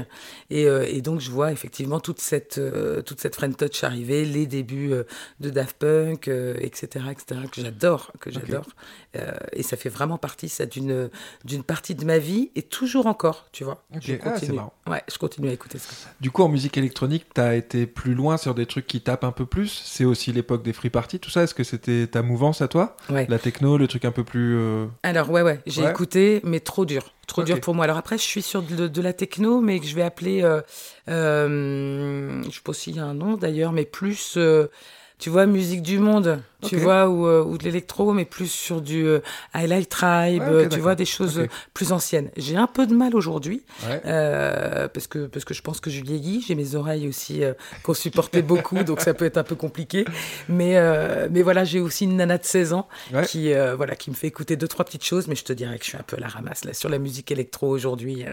Et, 0.49 0.65
euh, 0.65 0.85
et 0.85 1.01
donc, 1.01 1.21
je 1.21 1.31
vois 1.31 1.53
effectivement 1.53 2.01
toute 2.01 2.19
cette, 2.19 2.57
euh, 2.57 3.01
toute 3.01 3.21
cette 3.21 3.35
French 3.35 3.55
Touch 3.55 3.85
arriver, 3.85 4.25
les 4.25 4.45
débuts 4.45 4.91
de 5.39 5.49
Daft 5.49 5.77
Punk, 5.77 6.27
etc., 6.27 7.05
etc., 7.09 7.41
que 7.49 7.61
j'adore, 7.61 8.11
que 8.19 8.31
j'adore. 8.31 8.67
Euh, 9.15 9.31
et 9.53 9.63
ça 9.63 9.77
fait 9.77 9.89
vraiment 9.89 10.17
partie, 10.17 10.49
ça, 10.49 10.65
d'une, 10.65 11.09
d'une 11.45 11.63
partie 11.63 11.95
de 11.95 12.03
ma 12.05 12.17
vie, 12.17 12.51
et 12.55 12.61
toujours 12.61 13.05
encore, 13.07 13.47
tu 13.51 13.63
vois. 13.63 13.83
Je 14.01 14.13
Ah, 14.13 14.31
continue. 14.31 14.59
ouais, 14.87 15.01
je 15.11 15.17
continue 15.17 15.49
à 15.49 15.53
écouter 15.53 15.77
ça. 15.79 15.89
Du 16.19 16.31
coup, 16.31 16.43
en 16.43 16.49
musique 16.49 16.77
électronique, 16.77 17.25
t'as 17.33 17.55
été 17.55 17.85
plus 17.87 18.13
loin 18.13 18.37
sur 18.37 18.55
des 18.55 18.65
trucs 18.65 18.87
qui 18.87 19.01
tapent 19.01 19.23
un 19.23 19.31
peu 19.31 19.45
plus. 19.45 19.81
C'est 19.85 20.05
aussi 20.05 20.31
l'époque 20.33 20.63
des 20.63 20.73
free 20.73 20.89
parties, 20.89 21.19
tout 21.19 21.29
ça. 21.29 21.43
Est-ce 21.43 21.53
que 21.53 21.63
c'était 21.63 22.07
ta 22.07 22.21
mouvance 22.21 22.61
à 22.61 22.67
toi? 22.67 22.97
Ouais. 23.09 23.25
La 23.29 23.39
techno, 23.39 23.77
le 23.77 23.87
truc 23.87 24.05
un 24.05 24.11
peu 24.11 24.23
plus. 24.23 24.55
euh, 24.57 24.85
Alors 25.03 25.29
ouais 25.29 25.41
ouais, 25.41 25.59
j'ai 25.65 25.83
Ouais. 25.83 25.91
écouté, 25.91 26.41
mais 26.43 26.59
trop 26.59 26.85
dur, 26.85 27.13
trop 27.27 27.43
dur 27.43 27.59
pour 27.61 27.73
moi. 27.75 27.85
Alors 27.85 27.97
après, 27.97 28.17
je 28.17 28.23
suis 28.23 28.41
sur 28.41 28.61
de, 28.63 28.87
de 28.87 29.01
la 29.01 29.13
techno, 29.13 29.61
mais 29.61 29.79
que 29.79 29.85
je 29.85 29.95
vais 29.95 30.01
appeler, 30.03 30.41
euh, 30.43 30.61
je 32.43 32.49
sais 32.51 32.61
pas 32.63 32.73
s'il 32.73 32.95
y 32.95 32.99
a 32.99 33.05
un 33.05 33.13
nom 33.13 33.35
d'ailleurs, 33.35 33.71
mais 33.71 33.85
plus, 33.85 34.37
tu 35.25 35.31
vois, 35.31 35.47
musique 35.47 35.81
du 35.81 35.97
monde, 35.97 36.39
tu 36.61 36.77
vois, 36.77 37.09
ou, 37.09 37.25
euh, 37.25 37.43
ou 37.43 37.57
de 37.57 37.63
l'électro, 37.63 38.13
mais 38.13 38.25
plus 38.25 38.45
sur 38.45 38.79
du 38.79 39.07
Highlight 39.55 39.89
Tribe, 39.89 40.43
Ouais, 40.43 40.47
euh, 40.47 40.61
tu 40.61 40.69
d'accord. 40.69 40.83
vois, 40.83 40.93
des 40.93 41.05
choses 41.05 41.47
plus 41.73 41.91
anciennes. 41.91 42.29
J'ai 42.37 42.55
un 42.57 42.67
peu 42.67 42.85
de 42.85 42.93
mal 42.93 43.15
aujourd'hui, 43.15 43.63
Ouais. 43.87 44.01
euh, 44.05 44.87
parce 44.87 45.07
que 45.07 45.25
parce 45.25 45.43
que 45.43 45.55
je 45.55 45.63
pense 45.63 45.79
que 45.79 45.89
je 45.89 46.03
vieillis. 46.03 46.45
J'ai 46.47 46.53
mes 46.53 46.75
oreilles 46.75 47.07
aussi 47.07 47.43
euh, 47.43 47.53
qu'on 47.81 47.95
supportait 47.95 48.43
beaucoup, 48.43 48.83
donc 48.83 49.01
ça 49.01 49.15
peut 49.15 49.25
être 49.25 49.37
un 49.37 49.43
peu 49.43 49.55
compliqué. 49.55 50.05
Mais 50.47 50.77
euh, 50.77 51.27
mais 51.31 51.41
voilà, 51.41 51.63
j'ai 51.63 51.79
aussi 51.79 52.03
une 52.03 52.17
nana 52.17 52.37
de 52.37 52.45
16 52.45 52.73
ans 52.73 52.87
Ouais. 53.11 53.25
qui 53.25 53.51
voilà 53.75 53.95
qui 53.95 54.11
me 54.11 54.15
fait 54.15 54.27
écouter 54.27 54.57
deux 54.57 54.67
trois 54.67 54.85
petites 54.85 55.05
choses, 55.05 55.27
mais 55.27 55.33
je 55.35 55.43
te 55.43 55.53
dirais 55.53 55.79
que 55.79 55.85
je 55.85 55.89
suis 55.89 55.97
un 55.97 56.03
peu 56.05 56.17
à 56.17 56.19
la 56.19 56.27
ramasse 56.27 56.65
là 56.65 56.73
sur 56.73 56.89
la 56.89 56.99
musique 56.99 57.31
électro 57.31 57.67
aujourd'hui. 57.67 58.25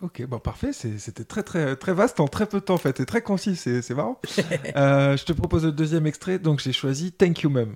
Ok, 0.00 0.24
bon 0.26 0.38
parfait, 0.38 0.72
C'est- 0.72 0.98
c'était 0.98 1.24
très 1.24 1.42
très 1.42 1.74
très 1.76 1.92
vaste 1.92 2.20
en 2.20 2.28
très 2.28 2.46
peu 2.46 2.60
de 2.60 2.64
temps 2.64 2.74
en 2.74 2.78
fait, 2.78 3.00
et 3.00 3.06
très 3.06 3.20
concis, 3.22 3.56
c'est 3.56 3.82
c'est 3.82 3.94
marrant. 3.94 4.20
Euh, 4.76 5.16
je 5.16 5.24
te 5.24 5.32
propose 5.32 5.64
le 5.64 5.72
deuxième 5.72 6.06
extrait, 6.06 6.38
donc 6.38 6.60
j'ai 6.60 6.72
choisi 6.72 7.10
Thank 7.12 7.42
You 7.42 7.50
Mum. 7.50 7.74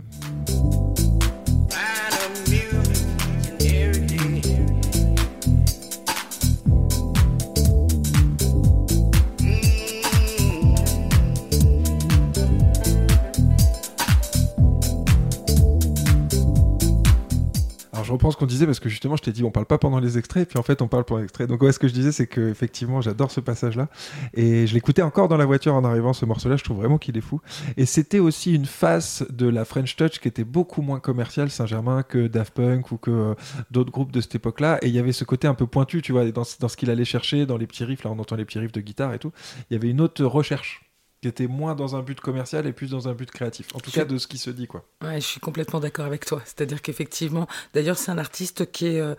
Alors 18.02 18.08
je 18.08 18.12
reprends 18.14 18.32
ce 18.32 18.36
qu'on 18.36 18.46
disait 18.46 18.66
parce 18.66 18.80
que 18.80 18.88
justement 18.88 19.14
je 19.14 19.22
t'ai 19.22 19.30
dit 19.30 19.44
on 19.44 19.52
parle 19.52 19.66
pas 19.66 19.78
pendant 19.78 20.00
les 20.00 20.18
extraits 20.18 20.42
et 20.42 20.46
puis 20.46 20.58
en 20.58 20.64
fait 20.64 20.82
on 20.82 20.88
parle 20.88 21.04
pendant 21.04 21.20
les 21.20 21.26
extraits. 21.26 21.48
Donc 21.48 21.62
ouais 21.62 21.70
ce 21.70 21.78
que 21.78 21.86
je 21.86 21.92
disais 21.92 22.10
c'est 22.10 22.26
que 22.26 22.50
effectivement 22.50 23.00
j'adore 23.00 23.30
ce 23.30 23.38
passage 23.38 23.76
là 23.76 23.86
et 24.34 24.66
je 24.66 24.74
l'écoutais 24.74 25.02
encore 25.02 25.28
dans 25.28 25.36
la 25.36 25.44
voiture 25.44 25.72
en 25.76 25.84
arrivant 25.84 26.12
ce 26.12 26.24
morceau 26.24 26.48
là 26.48 26.56
je 26.56 26.64
trouve 26.64 26.78
vraiment 26.78 26.98
qu'il 26.98 27.16
est 27.16 27.20
fou. 27.20 27.40
Et 27.76 27.86
c'était 27.86 28.18
aussi 28.18 28.56
une 28.56 28.66
face 28.66 29.24
de 29.30 29.46
la 29.46 29.64
French 29.64 29.94
Touch 29.94 30.18
qui 30.18 30.26
était 30.26 30.42
beaucoup 30.42 30.82
moins 30.82 30.98
commerciale 30.98 31.48
Saint-Germain 31.48 32.02
que 32.02 32.26
Daft 32.26 32.54
Punk 32.54 32.90
ou 32.90 32.96
que 32.96 33.12
euh, 33.12 33.34
d'autres 33.70 33.92
groupes 33.92 34.10
de 34.10 34.20
cette 34.20 34.34
époque 34.34 34.58
là 34.58 34.80
et 34.82 34.88
il 34.88 34.94
y 34.94 34.98
avait 34.98 35.12
ce 35.12 35.22
côté 35.22 35.46
un 35.46 35.54
peu 35.54 35.68
pointu 35.68 36.02
tu 36.02 36.10
vois 36.10 36.28
dans, 36.32 36.42
dans 36.58 36.68
ce 36.68 36.76
qu'il 36.76 36.90
allait 36.90 37.04
chercher 37.04 37.46
dans 37.46 37.56
les 37.56 37.68
petits 37.68 37.84
riffs 37.84 38.02
là 38.02 38.10
on 38.10 38.18
entend 38.18 38.34
les 38.34 38.44
petits 38.44 38.58
riffs 38.58 38.72
de 38.72 38.80
guitare 38.80 39.14
et 39.14 39.20
tout. 39.20 39.30
Il 39.70 39.74
y 39.74 39.76
avait 39.76 39.90
une 39.90 40.00
autre 40.00 40.24
recherche 40.24 40.91
qui 41.22 41.28
était 41.28 41.46
moins 41.46 41.76
dans 41.76 41.94
un 41.94 42.02
but 42.02 42.20
commercial 42.20 42.66
et 42.66 42.72
plus 42.72 42.90
dans 42.90 43.06
un 43.08 43.12
but 43.14 43.30
créatif 43.30 43.68
en 43.74 43.78
tout 43.78 43.90
Je- 43.92 43.94
cas 44.00 44.04
de 44.04 44.18
ce 44.18 44.26
qui 44.26 44.38
se 44.38 44.50
dit 44.50 44.66
quoi 44.66 44.84
Ouais, 45.04 45.20
je 45.20 45.26
suis 45.26 45.38
complètement 45.38 45.78
d'accord 45.78 46.04
avec 46.04 46.26
toi. 46.26 46.42
C'est-à-dire 46.44 46.82
qu'effectivement, 46.82 47.46
d'ailleurs, 47.74 47.96
c'est 47.96 48.10
un 48.10 48.18
artiste 48.18 48.72
qui 48.72 48.88
est 48.88 49.00
euh, 49.00 49.14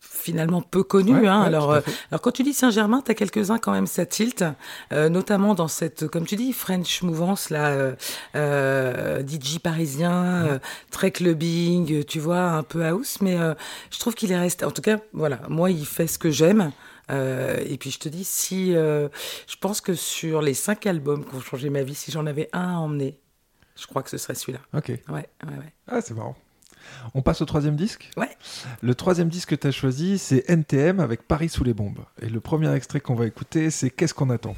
finalement 0.00 0.62
peu 0.62 0.82
connu. 0.82 1.12
Ouais, 1.12 1.28
hein. 1.28 1.40
ouais, 1.42 1.46
alors, 1.46 1.70
euh, 1.70 1.80
alors, 2.10 2.22
quand 2.22 2.30
tu 2.32 2.42
dis 2.42 2.54
Saint-Germain, 2.54 3.02
tu 3.04 3.10
as 3.10 3.14
quelques-uns 3.14 3.58
quand 3.58 3.72
même, 3.72 3.86
ça 3.86 4.06
tilt, 4.06 4.42
euh, 4.92 5.10
notamment 5.10 5.54
dans 5.54 5.68
cette, 5.68 6.08
comme 6.08 6.24
tu 6.24 6.36
dis, 6.36 6.54
French 6.54 7.02
mouvance, 7.02 7.50
là, 7.50 7.92
DJ 8.34 9.58
parisien, 9.62 10.46
euh, 10.46 10.58
très 10.90 11.10
clubbing, 11.10 12.04
tu 12.04 12.18
vois, 12.18 12.40
un 12.52 12.62
peu 12.62 12.82
house, 12.84 13.18
mais 13.20 13.36
je 13.90 13.98
trouve 13.98 14.14
qu'il 14.14 14.32
est 14.32 14.38
resté. 14.38 14.64
En 14.64 14.70
tout 14.70 14.82
cas, 14.82 14.98
voilà, 15.12 15.40
moi, 15.50 15.70
il 15.70 15.84
fait 15.84 16.06
ce 16.06 16.18
que 16.18 16.30
j'aime. 16.30 16.72
Euh, 17.12 17.62
et 17.66 17.76
puis 17.78 17.90
je 17.90 17.98
te 17.98 18.08
dis, 18.08 18.24
si 18.24 18.74
euh, 18.74 19.08
je 19.46 19.56
pense 19.56 19.80
que 19.80 19.94
sur 19.94 20.42
les 20.42 20.54
cinq 20.54 20.86
albums 20.86 21.24
qui 21.24 21.34
ont 21.34 21.40
changé 21.40 21.70
ma 21.70 21.82
vie, 21.82 21.94
si 21.94 22.10
j'en 22.10 22.26
avais 22.26 22.48
un 22.52 22.74
à 22.74 22.78
emmener, 22.78 23.18
je 23.76 23.86
crois 23.86 24.02
que 24.02 24.10
ce 24.10 24.18
serait 24.18 24.34
celui-là. 24.34 24.60
ok 24.74 24.88
Ouais, 24.88 24.98
ouais, 25.10 25.28
ouais. 25.44 25.72
ah 25.88 26.00
c'est 26.00 26.14
marrant 26.14 26.36
on 27.14 27.22
passe 27.22 27.40
au 27.40 27.44
troisième 27.44 27.76
disque 27.76 28.10
Ouais. 28.16 28.28
Le 28.80 28.94
troisième 28.96 29.28
disque 29.28 29.50
que 29.50 29.54
tu 29.54 29.68
as 29.68 29.70
choisi, 29.70 30.18
c'est 30.18 30.44
NTM 30.50 30.98
avec 30.98 31.22
Paris 31.22 31.48
sous 31.48 31.62
les 31.62 31.74
bombes. 31.74 32.00
Et 32.20 32.28
le 32.28 32.40
premier 32.40 32.74
extrait 32.74 33.00
qu'on 33.00 33.14
va 33.14 33.26
écouter, 33.26 33.70
c'est 33.70 33.88
Qu'est-ce 33.90 34.14
qu'on 34.14 34.30
attend 34.30 34.56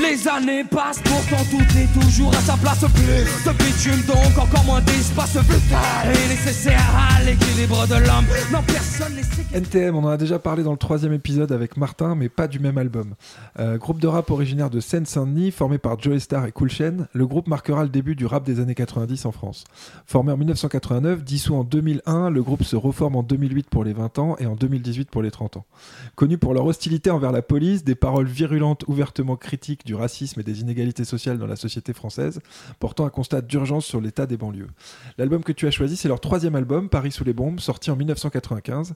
Les 0.00 0.26
années 0.26 0.64
passent, 0.64 1.02
pourtant 1.02 1.44
tout 1.50 1.78
est 1.78 2.00
toujours 2.00 2.34
à 2.34 2.40
sa 2.40 2.56
place. 2.56 2.80
Plus 2.80 3.90
de 3.90 4.06
donc 4.06 4.38
encore 4.38 4.64
moins 4.64 4.80
d'espace 4.80 5.36
vital 5.36 6.08
et 6.08 6.28
nécessaire 6.28 6.80
à 6.96 7.22
l'équilibre 7.22 7.86
de 7.86 7.94
l'homme. 7.94 8.26
Non, 8.52 8.62
personne. 8.66 9.12
NTM, 9.54 9.94
on 9.96 10.04
en 10.04 10.08
a 10.08 10.16
déjà 10.16 10.38
parlé 10.38 10.62
dans 10.62 10.70
le 10.70 10.78
troisième 10.78 11.12
épisode 11.12 11.52
avec 11.52 11.76
Martin, 11.76 12.14
mais 12.14 12.30
pas 12.30 12.48
du 12.48 12.58
même 12.58 12.78
album. 12.78 13.14
Euh, 13.58 13.76
groupe 13.76 14.00
de 14.00 14.06
rap 14.06 14.30
originaire 14.30 14.70
de 14.70 14.80
Seine-Saint-Denis, 14.80 15.50
formé 15.50 15.76
par 15.76 16.00
Joey 16.00 16.20
Star 16.20 16.46
et 16.46 16.52
Cool 16.52 16.70
Chain, 16.70 17.06
le 17.12 17.26
groupe 17.26 17.48
marquera 17.48 17.82
le 17.82 17.90
début 17.90 18.14
du 18.14 18.24
rap 18.24 18.44
des 18.44 18.60
années 18.60 18.74
90 18.74 19.26
en 19.26 19.32
France. 19.32 19.64
Formé 20.06 20.32
en 20.32 20.38
1989, 20.38 21.22
dissous 21.22 21.54
en 21.54 21.64
2001, 21.64 22.30
le 22.30 22.42
groupe 22.42 22.62
se 22.62 22.76
reforme 22.76 23.16
en 23.16 23.22
2008 23.22 23.68
pour 23.68 23.84
les 23.84 23.92
20 23.92 24.18
ans 24.18 24.36
et 24.38 24.46
en 24.46 24.54
2018 24.54 25.10
pour 25.10 25.20
les 25.20 25.30
30 25.30 25.58
ans. 25.58 25.66
Connu 26.14 26.38
pour 26.38 26.54
leur 26.54 26.64
hostilité 26.64 27.10
envers 27.10 27.32
la 27.32 27.42
police, 27.42 27.84
des 27.84 27.94
paroles 27.94 28.28
virulentes 28.28 28.84
ouvertement 28.88 29.36
critiques 29.36 29.81
du 29.84 29.94
racisme 29.94 30.40
et 30.40 30.42
des 30.42 30.60
inégalités 30.60 31.04
sociales 31.04 31.38
dans 31.38 31.46
la 31.46 31.56
société 31.56 31.92
française, 31.92 32.40
portant 32.78 33.06
un 33.06 33.10
constat 33.10 33.40
d'urgence 33.40 33.86
sur 33.86 34.00
l'état 34.00 34.26
des 34.26 34.36
banlieues. 34.36 34.70
L'album 35.18 35.42
que 35.42 35.52
tu 35.52 35.66
as 35.66 35.70
choisi, 35.70 35.96
c'est 35.96 36.08
leur 36.08 36.20
troisième 36.20 36.54
album, 36.54 36.88
Paris 36.88 37.12
sous 37.12 37.24
les 37.24 37.32
bombes, 37.32 37.60
sorti 37.60 37.90
en 37.90 37.96
1995. 37.96 38.94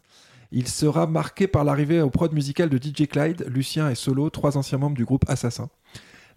Il 0.53 0.69
sera 0.69 1.07
marqué 1.07 1.47
par 1.47 1.65
l'arrivée 1.65 2.01
au 2.01 2.11
prod 2.11 2.33
musical 2.33 2.69
de 2.69 2.79
DJ 2.79 3.09
Clyde, 3.09 3.47
Lucien 3.49 3.91
et 3.91 3.95
Solo, 3.95 4.31
trois 4.31 4.57
anciens 4.57 4.79
membres 4.79 4.97
du 4.97 5.05
groupe 5.05 5.25
Assassin. 5.29 5.69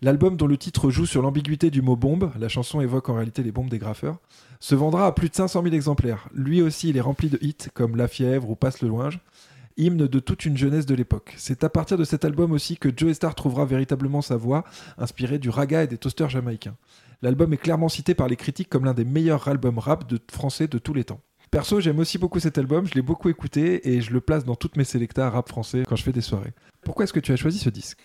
L'album 0.02 0.38
dont 0.38 0.48
le 0.48 0.58
titre 0.58 0.90
joue 0.90 1.06
sur 1.06 1.22
l'ambiguïté 1.22 1.70
du 1.70 1.82
mot 1.82 1.98
bombe, 1.98 2.32
la 2.40 2.48
chanson 2.48 2.80
évoque 2.80 3.10
en 3.10 3.16
réalité 3.16 3.44
les 3.44 3.52
bombes 3.52 3.70
des 3.70 3.80
graffeurs, 3.80 4.18
se 4.62 4.74
vendra 4.74 5.06
à 5.06 5.12
plus 5.12 5.28
de 5.30 5.36
500 5.36 5.62
000 5.64 5.76
exemplaires. 5.76 6.30
Lui 6.34 6.62
aussi, 6.62 6.90
il 6.90 6.98
est 6.98 7.02
rempli 7.02 7.30
de 7.30 7.38
hits 7.42 7.70
comme 7.74 7.98
La 7.98 8.08
Fièvre 8.08 8.50
ou 8.50 8.56
Passe 8.56 8.82
le 8.82 8.88
Loinge, 8.88 9.20
hymne 9.80 10.08
de 10.08 10.20
toute 10.20 10.46
une 10.46 10.58
jeunesse 10.58 10.86
de 10.86 10.94
l'époque. 10.94 11.34
C'est 11.38 11.64
à 11.64 11.70
partir 11.70 11.98
de 11.98 12.04
cet 12.04 12.26
album 12.26 12.52
aussi 12.52 12.78
que 12.78 12.90
Joe 12.96 13.14
Star 13.14 13.34
trouvera 13.34 13.66
véritablement 13.66 14.22
sa 14.22 14.38
voix, 14.38 14.64
inspirée 14.98 15.40
du 15.40 15.50
raga 15.50 15.84
et 15.84 15.88
des 15.88 15.98
toasters 15.98 16.30
jamaïcains. 16.30 16.76
L'album 17.22 17.52
est 17.54 17.58
clairement 17.58 17.90
cité 17.90 18.14
par 18.14 18.28
les 18.28 18.36
critiques 18.36 18.70
comme 18.70 18.86
l'un 18.86 18.94
des 18.94 19.06
meilleurs 19.06 19.48
albums 19.48 19.80
rap 19.80 20.04
français 20.32 20.68
de 20.68 20.78
tous 20.78 20.94
les 20.94 21.04
temps. 21.04 21.22
Perso, 21.52 21.80
j'aime 21.80 22.00
aussi 22.00 22.20
beaucoup 22.20 22.40
cet 22.40 22.58
album, 22.60 22.86
je 22.86 22.94
l'ai 22.94 23.02
beaucoup 23.02 23.30
écouté 23.30 23.90
et 23.90 24.02
je 24.02 24.12
le 24.12 24.22
place 24.22 24.46
dans 24.46 24.56
toutes 24.56 24.78
mes 24.78 24.84
sélectas 24.84 25.30
rap 25.32 25.50
français 25.50 25.84
quand 25.88 25.96
je 25.96 26.04
fais 26.04 26.12
des 26.12 26.22
soirées. 26.22 26.54
Pourquoi 26.84 27.06
est-ce 27.06 27.14
que 27.14 27.20
tu 27.20 27.32
as 27.32 27.38
choisi 27.38 27.58
ce 27.58 27.70
disque? 27.70 28.00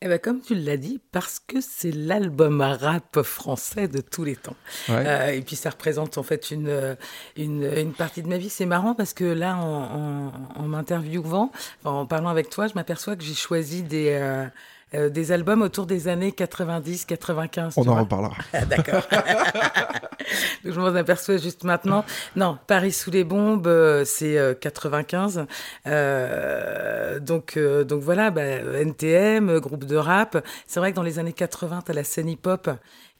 Eh 0.00 0.06
ben, 0.06 0.18
comme 0.20 0.40
tu 0.40 0.54
l'as 0.54 0.76
dit, 0.76 1.00
parce 1.10 1.40
que 1.40 1.60
c'est 1.60 1.90
l'album 1.90 2.60
rap 2.60 3.20
français 3.22 3.88
de 3.88 4.00
tous 4.00 4.22
les 4.22 4.36
temps. 4.36 4.54
Ouais. 4.88 5.04
Euh, 5.06 5.26
et 5.32 5.42
puis 5.42 5.56
ça 5.56 5.70
représente 5.70 6.18
en 6.18 6.22
fait 6.22 6.52
une, 6.52 6.96
une, 7.36 7.64
une 7.64 7.92
partie 7.92 8.22
de 8.22 8.28
ma 8.28 8.38
vie. 8.38 8.48
C'est 8.48 8.66
marrant 8.66 8.94
parce 8.94 9.12
que 9.12 9.24
là, 9.24 9.56
en, 9.56 10.28
en, 10.28 10.32
en 10.54 10.62
m'interviewant, 10.68 11.50
en 11.84 12.06
parlant 12.06 12.28
avec 12.28 12.48
toi, 12.48 12.68
je 12.68 12.74
m'aperçois 12.74 13.16
que 13.16 13.24
j'ai 13.24 13.34
choisi 13.34 13.82
des, 13.82 14.10
euh, 14.10 14.46
euh, 14.94 15.08
des 15.08 15.32
albums 15.32 15.62
autour 15.62 15.86
des 15.86 16.08
années 16.08 16.32
90, 16.32 17.04
95. 17.04 17.74
On 17.76 17.86
en 17.88 18.00
reparlera. 18.00 18.34
Ah, 18.52 18.64
D'accord. 18.64 19.02
Donc, 20.64 20.74
je 20.74 20.80
m'en 20.80 20.86
aperçois 20.86 21.36
juste 21.36 21.64
maintenant. 21.64 22.04
Non, 22.36 22.58
Paris 22.66 22.92
sous 22.92 23.10
les 23.10 23.24
bombes, 23.24 23.66
euh, 23.66 24.04
c'est 24.04 24.36
euh, 24.38 24.54
95. 24.54 25.46
Euh, 25.86 27.20
donc, 27.20 27.56
euh, 27.56 27.84
donc 27.84 28.02
voilà, 28.02 28.30
bah, 28.30 28.42
NTM, 28.42 29.58
groupe 29.60 29.84
de 29.84 29.96
rap. 29.96 30.44
C'est 30.66 30.80
vrai 30.80 30.90
que 30.90 30.96
dans 30.96 31.02
les 31.02 31.18
années 31.18 31.32
80, 31.32 31.82
tu 31.86 31.90
as 31.90 31.94
la 31.94 32.04
scène 32.04 32.28
hip-hop 32.28 32.70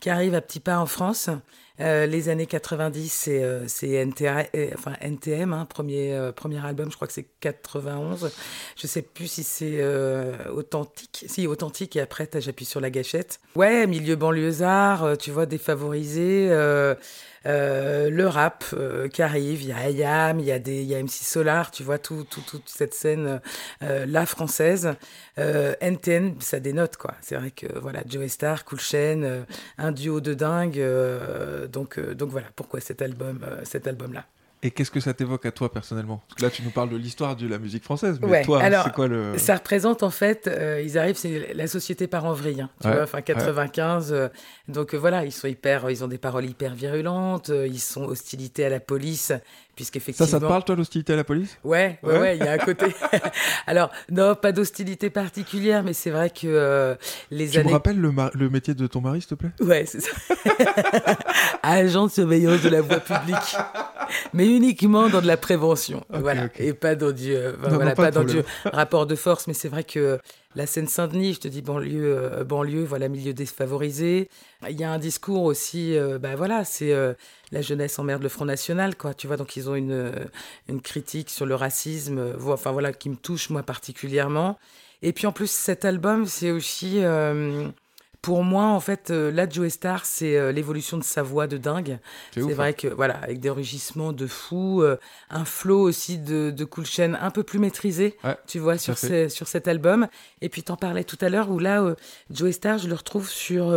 qui 0.00 0.11
arrive 0.11 0.35
à 0.35 0.40
petits 0.40 0.61
pas 0.61 0.78
en 0.78 0.87
France. 0.87 1.31
Euh, 1.80 2.06
les 2.06 2.28
années 2.28 2.46
90, 2.46 3.08
c'est 3.08 3.42
euh, 3.42 3.66
euh, 4.22 4.70
enfin, 4.74 4.92
NTM, 5.00 5.52
hein, 5.52 5.64
premier, 5.64 6.12
euh, 6.12 6.32
premier 6.32 6.64
album, 6.64 6.90
je 6.90 6.96
crois 6.96 7.06
que 7.06 7.14
c'est 7.14 7.28
91. 7.40 8.30
Je 8.76 8.86
sais 8.86 9.02
plus 9.02 9.28
si 9.28 9.44
c'est 9.44 9.84
authentique. 10.50 11.24
Si, 11.28 11.46
authentique, 11.46 11.96
et 11.96 12.00
après, 12.00 12.28
j'appuie 12.38 12.64
sur 12.64 12.80
la 12.80 12.90
gâchette. 12.90 13.40
Ouais, 13.54 13.86
milieu 13.86 14.16
banlieusard, 14.16 15.16
tu 15.18 15.30
vois, 15.30 15.46
défavorisé. 15.46 16.48
Euh, 17.46 18.11
le 18.11 18.27
rap 18.27 18.64
euh, 18.72 19.09
qui 19.09 19.22
arrive, 19.22 19.62
il 19.62 19.68
y 19.68 19.72
a 19.72 19.90
IAM, 19.90 20.40
il 20.40 20.46
y 20.46 20.53
a 20.53 20.59
des, 20.59 20.83
il 20.83 20.88
y 20.88 20.94
a 20.94 20.98
MC 21.03 21.11
Solar, 21.24 21.70
tu 21.70 21.83
vois 21.83 21.98
tout, 21.98 22.24
tout- 22.31 22.42
toute 22.42 22.68
cette 22.68 22.94
scène 22.94 23.40
euh, 23.83 24.07
la 24.07 24.27
française. 24.27 24.94
NTN, 25.37 26.40
ça 26.40 26.59
dénote 26.61 26.96
quoi. 26.96 27.14
C'est 27.20 27.37
vrai 27.37 27.51
que 27.51 27.66
voilà, 27.79 28.03
Joe 28.07 28.27
Star, 28.29 28.64
Cool 28.64 28.81
Chain, 28.81 29.44
un 29.79 29.92
duo 29.92 30.20
de 30.20 30.35
dingue. 30.35 30.83
donc 31.70 31.98
donc 32.01 32.31
voilà 32.31 32.48
pourquoi 32.57 32.81
cet 32.81 33.03
album, 33.03 33.44
cet 33.64 33.87
album 33.87 34.12
là. 34.12 34.24
Et 34.62 34.73
qu'est-ce 34.73 34.90
que 34.90 34.99
ça 34.99 35.14
t'évoque 35.14 35.47
à 35.47 35.53
toi 35.53 35.71
personnellement? 35.71 36.21
Parce 36.29 36.35
que 36.40 36.42
là, 36.44 36.51
tu 36.51 36.62
nous 36.62 36.71
parles 36.71 36.88
de 36.90 36.97
l'histoire 36.97 37.37
de 37.37 37.47
la 37.47 37.59
musique 37.59 37.85
française, 37.85 38.18
mais 38.21 38.27
Ouais, 38.29 38.42
toi, 38.42 38.61
alors, 38.61 38.85
c'est 38.85 38.92
quoi 38.92 39.07
le. 39.07 39.38
Ça 39.38 39.55
représente 39.55 40.03
en 40.03 40.11
fait, 40.11 40.49
euh, 40.49 40.83
ils 40.85 40.99
arrivent, 40.99 41.16
c'est 41.16 41.55
la 41.55 41.68
société 41.68 42.09
part 42.09 42.25
en 42.25 42.33
vrille, 42.33 42.61
hein, 42.62 42.71
tu 42.81 42.88
Ouais, 42.88 42.94
vois, 42.94 43.05
enfin 43.05 43.23
95. 43.23 44.12
euh, 44.12 44.29
donc 44.66 44.94
euh, 44.94 44.97
voilà, 44.99 45.25
ils 45.25 45.31
sont 45.33 45.47
hyper, 45.47 45.88
ils 45.90 46.03
ont 46.03 46.09
des 46.09 46.18
paroles 46.18 46.44
hyper 46.44 46.75
virulentes, 46.75 47.51
euh, 47.51 47.68
ils 47.68 47.79
sont 47.79 48.03
hostilités 48.05 48.64
à 48.64 48.68
la 48.68 48.81
police, 48.81 49.33
puisqu'effectivement. 49.78 50.26
ça 50.28 50.40
te 50.40 50.44
parle, 50.44 50.64
toi, 50.64 50.74
l'hostilité 50.74 51.12
à 51.12 51.16
la 51.16 51.22
police? 51.22 51.56
Ouais, 51.62 52.00
ouais, 52.02 52.12
Ouais. 52.12 52.18
ouais, 52.18 52.36
il 52.36 52.44
y 52.44 52.48
a 52.48 52.52
un 52.52 52.58
côté. 52.58 52.86
Alors, 53.68 53.90
non, 54.10 54.34
pas 54.34 54.50
d'hostilité 54.50 55.08
particulière, 55.08 55.84
mais 55.84 55.92
c'est 55.92 56.10
vrai 56.10 56.30
que 56.30 56.46
euh, 56.48 56.96
les 57.30 57.48
Tu 57.50 57.58
années. 57.60 57.68
me 57.68 57.72
rappelles 57.74 58.00
le, 58.00 58.10
ma- 58.10 58.32
le 58.34 58.50
métier 58.50 58.74
de 58.74 58.86
ton 58.88 59.00
mari, 59.00 59.20
s'il 59.20 59.28
te 59.30 59.34
plaît? 59.36 59.50
Ouais, 59.60 59.84
c'est 59.86 60.00
ça. 60.00 60.10
Agent 61.62 62.06
de 62.06 62.10
surveillance 62.10 62.60
de 62.62 62.68
la 62.70 62.80
voie 62.80 62.98
publique. 63.00 63.56
Mais 64.32 64.48
uniquement 64.48 65.08
dans 65.08 65.20
de 65.20 65.26
la 65.26 65.36
prévention. 65.36 66.02
Voilà. 66.10 66.48
Et 66.58 66.72
pas 66.72 66.94
dans 66.94 67.12
du, 67.12 67.34
euh, 67.34 67.52
Non, 67.62 67.68
voilà, 67.76 67.90
non, 67.90 67.94
pas 67.94 68.10
dans 68.10 68.24
du 68.24 68.38
rapport 68.64 69.06
de 69.06 69.14
force. 69.14 69.46
Mais 69.46 69.54
c'est 69.54 69.68
vrai 69.68 69.84
que 69.84 70.18
la 70.56 70.66
Seine-Saint-Denis, 70.66 71.34
je 71.34 71.40
te 71.40 71.48
dis 71.48 71.60
banlieue, 71.62 72.16
euh, 72.18 72.42
banlieue, 72.44 72.84
voilà, 72.84 73.08
milieu 73.08 73.32
défavorisé. 73.34 74.28
Il 74.68 74.80
y 74.80 74.82
a 74.84 74.90
un 74.90 74.98
discours 74.98 75.42
aussi, 75.44 75.96
euh, 75.96 76.18
bah 76.18 76.36
voilà, 76.36 76.64
c'est 76.64 76.92
euh, 76.92 77.12
la 77.52 77.62
jeunesse 77.62 77.98
emmerde 77.98 78.22
le 78.22 78.28
Front 78.28 78.44
National, 78.44 78.96
quoi. 78.96 79.14
Tu 79.14 79.26
vois, 79.26 79.37
donc 79.37 79.56
ils 79.56 79.68
ont 79.70 79.74
une, 79.74 79.92
euh, 79.92 80.24
une 80.68 80.80
critique 80.80 81.30
sur 81.30 81.46
le 81.46 81.54
racisme, 81.54 82.18
euh, 82.18 82.37
enfin 82.52 82.72
voilà, 82.72 82.92
qui 82.92 83.08
me 83.11 83.16
touche 83.16 83.50
moi 83.50 83.62
particulièrement. 83.62 84.58
Et 85.02 85.12
puis 85.12 85.26
en 85.26 85.32
plus, 85.32 85.50
cet 85.50 85.84
album, 85.84 86.26
c'est 86.26 86.50
aussi. 86.50 87.00
euh, 87.04 87.68
pour 88.20 88.42
moi, 88.42 88.64
en 88.64 88.81
fait, 88.81 89.11
euh, 89.11 89.31
là, 89.31 89.48
Joe 89.48 89.68
Star, 89.72 90.04
c'est 90.04 90.37
euh, 90.37 90.50
l'évolution 90.50 90.98
de 90.98 91.04
sa 91.04 91.22
voix 91.22 91.46
de 91.46 91.57
dingue. 91.57 91.98
C'est 92.35 92.40
vrai 92.40 92.70
hein. 92.70 92.72
que, 92.72 92.88
voilà, 92.88 93.16
avec 93.18 93.38
des 93.40 93.48
rugissements 93.50 94.12
de 94.12 94.26
fou, 94.26 94.83
euh, 94.83 94.96
un 95.31 95.44
flow 95.44 95.81
aussi 95.81 96.18
de, 96.18 96.50
de 96.50 96.64
Cool 96.64 96.85
Chain 96.85 97.14
un 97.20 97.31
peu 97.31 97.42
plus 97.44 97.59
maîtrisé, 97.61 98.16
Ouais, 98.24 98.37
tu 98.46 98.59
vois, 98.59 98.76
sur, 98.76 98.98
ces- 98.98 99.28
sur 99.28 99.46
cet 99.46 99.68
album. 99.68 100.09
Et 100.40 100.48
puis, 100.48 100.62
t'en 100.64 100.76
parlais 100.76 101.04
tout 101.04 101.18
à 101.20 101.28
l'heure, 101.28 101.48
où 101.50 101.59
là, 101.61 101.94
Joe 102.31 102.50
Star, 102.52 102.78
je 102.78 102.88
le 102.88 102.94
retrouve 102.94 103.28
sur 103.31 103.72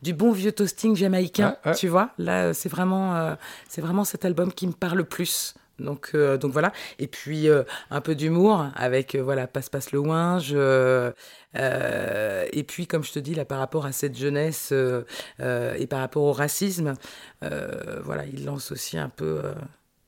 du 0.00 0.14
bon 0.14 0.30
vieux 0.32 0.52
toasting 0.52 0.94
jamaïcain, 0.96 1.56
Ouais, 1.64 1.70
ouais. 1.72 1.76
tu 1.76 1.88
vois. 1.88 2.10
Là, 2.18 2.54
c'est 2.54 2.68
vraiment, 2.68 3.36
c'est 3.68 3.80
vraiment 3.80 4.04
cet 4.04 4.24
album 4.24 4.52
qui 4.52 4.66
me 4.68 4.72
parle 4.72 4.98
le 4.98 5.04
plus. 5.04 5.54
Donc, 5.82 6.10
euh, 6.14 6.38
donc 6.38 6.52
voilà. 6.52 6.72
Et 6.98 7.06
puis 7.06 7.48
euh, 7.48 7.64
un 7.90 8.00
peu 8.00 8.14
d'humour 8.14 8.66
avec 8.74 9.14
euh, 9.14 9.22
voilà 9.22 9.46
passe 9.46 9.68
passe 9.68 9.92
le 9.92 9.98
ouinge. 9.98 10.52
et 10.52 12.62
puis 12.64 12.86
comme 12.86 13.04
je 13.04 13.12
te 13.12 13.18
dis 13.18 13.34
là 13.34 13.44
par 13.44 13.58
rapport 13.58 13.86
à 13.86 13.92
cette 13.92 14.16
jeunesse 14.16 14.72
et 15.40 15.86
par 15.86 16.00
rapport 16.00 16.22
au 16.22 16.32
racisme, 16.32 16.94
voilà 17.40 18.24
il 18.32 18.44
lance 18.44 18.72
aussi 18.72 18.98
un 18.98 19.08
peu 19.08 19.42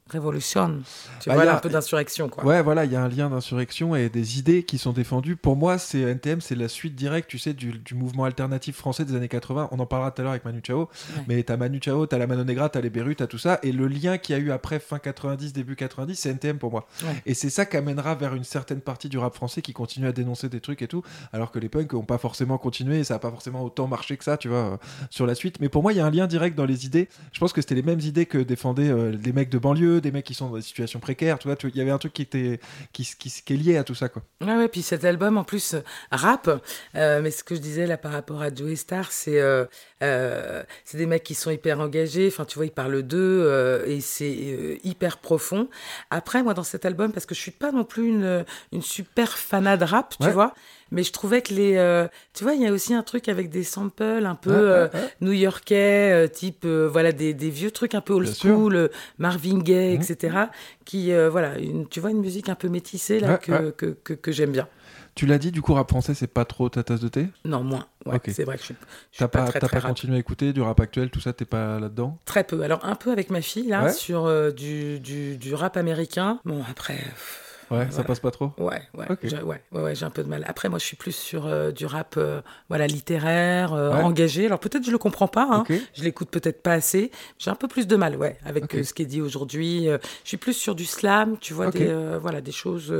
euh, 0.08 0.12
révolution. 0.12 0.82
Tu 1.20 1.28
Bah, 1.28 1.34
vois 1.34 1.44
y 1.44 1.46
là, 1.46 1.54
a- 1.54 1.56
un 1.56 1.60
peu 1.60 1.68
d'insurrection 1.68 2.28
quoi. 2.28 2.44
Ouais, 2.44 2.62
voilà, 2.62 2.84
il 2.84 2.92
y 2.92 2.96
a 2.96 3.02
un 3.02 3.08
lien 3.08 3.28
d'insurrection 3.30 3.94
et 3.96 4.08
des 4.08 4.38
idées 4.38 4.62
qui 4.62 4.78
sont 4.78 4.92
défendues. 4.92 5.36
Pour 5.36 5.56
moi, 5.56 5.78
c'est 5.78 6.00
NTM, 6.00 6.40
c'est 6.40 6.54
la 6.54 6.68
suite 6.68 6.94
directe, 6.94 7.28
tu 7.28 7.38
sais, 7.38 7.54
du, 7.54 7.72
du 7.78 7.94
mouvement 7.94 8.24
alternatif 8.24 8.76
français 8.76 9.04
des 9.04 9.14
années 9.14 9.28
80. 9.28 9.68
On 9.72 9.78
en 9.78 9.86
parlera 9.86 10.10
tout 10.10 10.20
à 10.20 10.24
l'heure 10.24 10.32
avec 10.32 10.44
Manu 10.44 10.60
Chao. 10.64 10.80
Ouais. 10.80 11.22
Mais 11.28 11.42
t'as 11.42 11.56
Manu 11.56 11.78
Chao, 11.82 12.06
t'as 12.06 12.18
la 12.18 12.26
Mano 12.26 12.44
Negra, 12.44 12.68
t'as 12.68 12.80
les 12.80 12.90
Bérus, 12.90 13.16
t'as 13.16 13.26
tout 13.26 13.38
ça. 13.38 13.58
Et 13.62 13.72
le 13.72 13.86
lien 13.88 14.18
qu'il 14.18 14.36
y 14.36 14.38
a 14.38 14.40
eu 14.42 14.50
après 14.50 14.78
fin 14.78 14.98
90, 14.98 15.52
début 15.52 15.76
90, 15.76 16.14
c'est 16.16 16.30
NTM 16.30 16.58
pour 16.58 16.70
moi. 16.70 16.86
Ouais. 17.02 17.08
Et 17.26 17.34
c'est 17.34 17.50
ça 17.50 17.64
qui 17.66 17.76
amènera 17.76 18.14
vers 18.14 18.34
une 18.34 18.44
certaine 18.44 18.80
partie 18.80 19.08
du 19.08 19.18
rap 19.18 19.34
français 19.34 19.62
qui 19.62 19.72
continue 19.72 20.06
à 20.06 20.12
dénoncer 20.12 20.48
des 20.48 20.60
trucs 20.60 20.82
et 20.82 20.88
tout. 20.88 21.02
Alors 21.32 21.50
que 21.50 21.58
les 21.58 21.68
punks 21.68 21.92
n'ont 21.92 22.02
pas 22.02 22.18
forcément 22.18 22.58
continué 22.58 22.98
et 23.00 23.04
ça 23.04 23.14
n'a 23.14 23.18
pas 23.20 23.30
forcément 23.30 23.62
autant 23.64 23.86
marché 23.86 24.16
que 24.16 24.24
ça, 24.24 24.36
tu 24.36 24.48
vois, 24.48 24.58
euh, 24.58 24.76
sur 25.10 25.26
la 25.26 25.34
suite. 25.34 25.60
Mais 25.60 25.68
pour 25.68 25.82
moi, 25.82 25.92
il 25.92 25.96
y 25.96 26.00
a 26.00 26.06
un 26.06 26.10
lien 26.10 26.26
direct 26.26 26.56
dans 26.56 26.66
les 26.66 26.86
idées. 26.86 27.08
Je 27.32 27.40
pense 27.40 27.52
que 27.52 27.60
c'était 27.60 27.74
les 27.74 27.82
mêmes 27.82 28.00
idées 28.00 28.26
que 28.26 28.38
défendaient 28.38 28.90
euh, 28.90 29.12
des 29.12 29.32
mecs 29.32 29.48
de 29.50 29.58
banlieue, 29.58 29.93
des 30.00 30.11
mecs 30.12 30.24
qui 30.24 30.35
sont 30.35 30.48
dans 30.50 30.57
des 30.57 30.62
situations 30.62 31.00
précaires, 31.00 31.38
tu 31.38 31.48
vois. 31.48 31.57
Il 31.64 31.76
y 31.76 31.80
avait 31.80 31.90
un 31.90 31.98
truc 31.98 32.12
qui, 32.12 32.22
était, 32.22 32.61
qui, 32.92 33.09
qui, 33.18 33.30
qui 33.30 33.54
est 33.54 33.57
lié 33.57 33.76
à 33.76 33.85
tout 33.85 33.94
ça, 33.94 34.09
quoi. 34.09 34.22
Ouais, 34.42 34.54
ouais, 34.57 34.68
puis 34.68 34.83
cet 34.83 35.04
album 35.04 35.37
en 35.38 35.44
plus 35.44 35.74
euh, 35.74 35.80
rap, 36.11 36.48
euh, 36.94 37.20
mais 37.22 37.30
ce 37.30 37.44
que 37.44 37.54
je 37.54 37.61
disais 37.61 37.87
là 37.87 37.96
par 37.96 38.12
rapport 38.12 38.42
à 38.42 38.54
Joey 38.54 38.76
Star, 38.76 39.11
c'est 39.12 39.40
euh, 39.40 39.64
euh, 40.02 40.62
c'est 40.85 40.98
des 40.98 41.07
mecs 41.07 41.22
qui 41.24 41.35
sont 41.35 41.50
hyper 41.50 41.80
engagés, 41.80 42.28
enfin 42.28 42.44
tu 42.44 42.57
vois, 42.57 42.66
ils 42.66 42.70
parlent 42.72 43.02
d'eux 43.02 43.85
et 43.87 44.00
c'est 44.00 44.78
hyper 44.85 45.18
profond. 45.18 45.68
Après, 46.11 46.42
moi 46.42 46.54
dans 46.54 46.62
cet 46.62 46.85
album, 46.85 47.12
parce 47.12 47.26
que 47.26 47.35
je 47.35 47.40
suis 47.40 47.50
pas 47.50 47.72
non 47.72 47.85
plus 47.85 48.09
une, 48.09 48.44
une 48.72 48.83
super 48.83 49.37
fanade 49.38 49.83
rap, 49.83 50.14
tu 50.18 50.26
Ouais. 50.26 50.33
vois, 50.33 50.54
mais 50.94 51.02
je 51.02 51.12
trouvais 51.12 51.42
que 51.42 51.52
les. 51.52 51.76
euh, 51.76 52.07
tu 52.33 52.44
vois, 52.44 52.54
il 52.54 52.62
y 52.62 52.66
a 52.66 52.72
aussi 52.72 52.94
un 52.94 53.02
truc 53.02 53.28
avec 53.28 53.50
des 53.50 53.64
samples 53.64 54.24
un 54.24 54.35
peu 54.35 54.50
Ouais, 54.50 54.57
euh, 54.57 54.88
ouais. 54.94 55.00
new-yorkais, 55.20 56.12
euh, 56.12 56.28
type, 56.28 56.64
voilà, 56.66 57.12
des, 57.12 57.35
des 57.35 57.50
vieux 57.50 57.70
trucs 57.70 57.94
un 57.94 58.00
peu 58.00 58.12
old 58.14 58.24
Bien 58.26 58.35
school, 58.35 58.90
Marvin 59.18 59.59
Gaye, 59.59 59.96
Mhm. 59.98 60.02
etc. 60.02 60.37
Qui, 60.85 61.12
voilà, 61.30 61.59
une, 61.59 61.87
tu 61.88 62.00
vois, 62.00 62.11
une 62.11 62.20
musique 62.20 62.48
un 62.48 62.54
peu 62.54 62.68
métissée, 62.68 63.20
là, 63.20 63.38
que, 63.38 63.70
que, 63.70 63.87
que, 63.87 64.14
que 64.14 64.33
j'aime 64.33 64.52
bien. 64.52 64.68
Tu 65.14 65.26
l'as 65.26 65.38
dit, 65.38 65.52
du 65.52 65.62
coup, 65.62 65.74
rap 65.74 65.88
français, 65.88 66.12
c'est 66.12 66.26
pas 66.26 66.44
trop 66.44 66.68
ta 66.68 66.83
tasse 66.83 66.98
de 67.00 67.07
thé? 67.07 67.28
Non, 67.44 67.62
moins. 67.62 67.87
Ouais, 68.04 68.16
Ok. 68.16 68.30
c'est 68.35 68.42
vrai 68.42 68.57
que 68.57 68.62
je 68.62 68.66
suis, 68.66 68.74
je 69.12 69.16
suis 69.16 69.18
T'as 69.20 69.28
pas, 69.28 69.44
pas, 69.44 69.46
très, 69.50 69.61
t'as 69.61 69.68
pas 69.68 69.78
rap. 69.78 69.90
continué 69.90 70.16
à 70.16 70.18
écouter 70.18 70.52
du 70.52 70.61
rap 70.61 70.80
actuel, 70.80 71.09
tout 71.11 71.20
ça, 71.20 71.33
t'es 71.33 71.44
pas 71.44 71.78
là-dedans? 71.78 72.18
Très 72.24 72.42
peu. 72.42 72.62
Alors, 72.62 72.85
un 72.85 72.96
peu 72.96 73.12
avec 73.12 73.30
ma 73.30 73.40
fille, 73.40 73.68
là, 73.68 73.85
Ouais. 73.85 73.92
sur 73.92 74.26
euh, 74.26 74.50
du, 74.50 74.98
du, 74.98 75.37
du 75.38 75.54
rap 75.54 75.76
américain. 75.76 76.40
Bon, 76.44 76.62
après, 76.68 76.94
pff, 76.96 77.43
Ouais, 77.70 77.87
ça 77.90 78.05
passe 78.05 78.20
pas 78.20 78.31
trop 78.31 78.53
Ouais, 78.59 78.83
ouais, 78.94 79.07
j'ai, 79.22 79.37
ouais, 79.42 79.61
ouais, 79.72 79.83
ouais, 79.83 79.94
j'ai 79.94 80.05
un 80.05 80.11
peu 80.11 80.22
de 80.22 80.29
mal. 80.29 80.44
Après, 80.46 80.68
moi, 80.68 80.79
je 80.79 80.85
suis 80.85 80.96
plus 80.96 81.14
sur 81.14 81.46
euh, 81.46 81.70
du 81.72 81.87
rap, 81.87 82.14
euh, 82.16 82.40
voilà, 82.68 82.87
littéraire, 82.87 83.72
euh, 83.72 83.90
Ouais. 83.94 84.03
engagé. 84.03 84.46
Alors 84.46 84.59
peut-être 84.59 84.85
je 84.85 84.90
le 84.90 84.98
comprends 84.98 85.29
pas, 85.29 85.46
hein. 85.50 85.61
Ok. 85.68 85.72
je 85.94 86.03
l'écoute 86.03 86.31
peut-être 86.31 86.62
pas 86.62 86.72
assez. 86.72 87.11
J'ai 87.38 87.50
un 87.50 87.55
peu 87.55 87.68
plus 87.68 87.87
de 87.87 87.96
mal, 87.96 88.16
ouais, 88.16 88.37
avec 88.44 88.70
ce 88.72 88.92
qui 88.94 89.03
est 89.03 89.07
dit 89.07 89.20
aujourd'hui. 89.20 89.87
Je 89.87 89.98
suis 90.29 90.37
plus 90.37 90.55
sur 90.55 90.74
du 90.74 90.85
slam, 90.85 91.37
tu 91.40 91.55
vois, 91.55 91.70
des, 91.70 91.92
voilà, 92.20 92.40
des 92.40 92.53
choses 92.53 92.94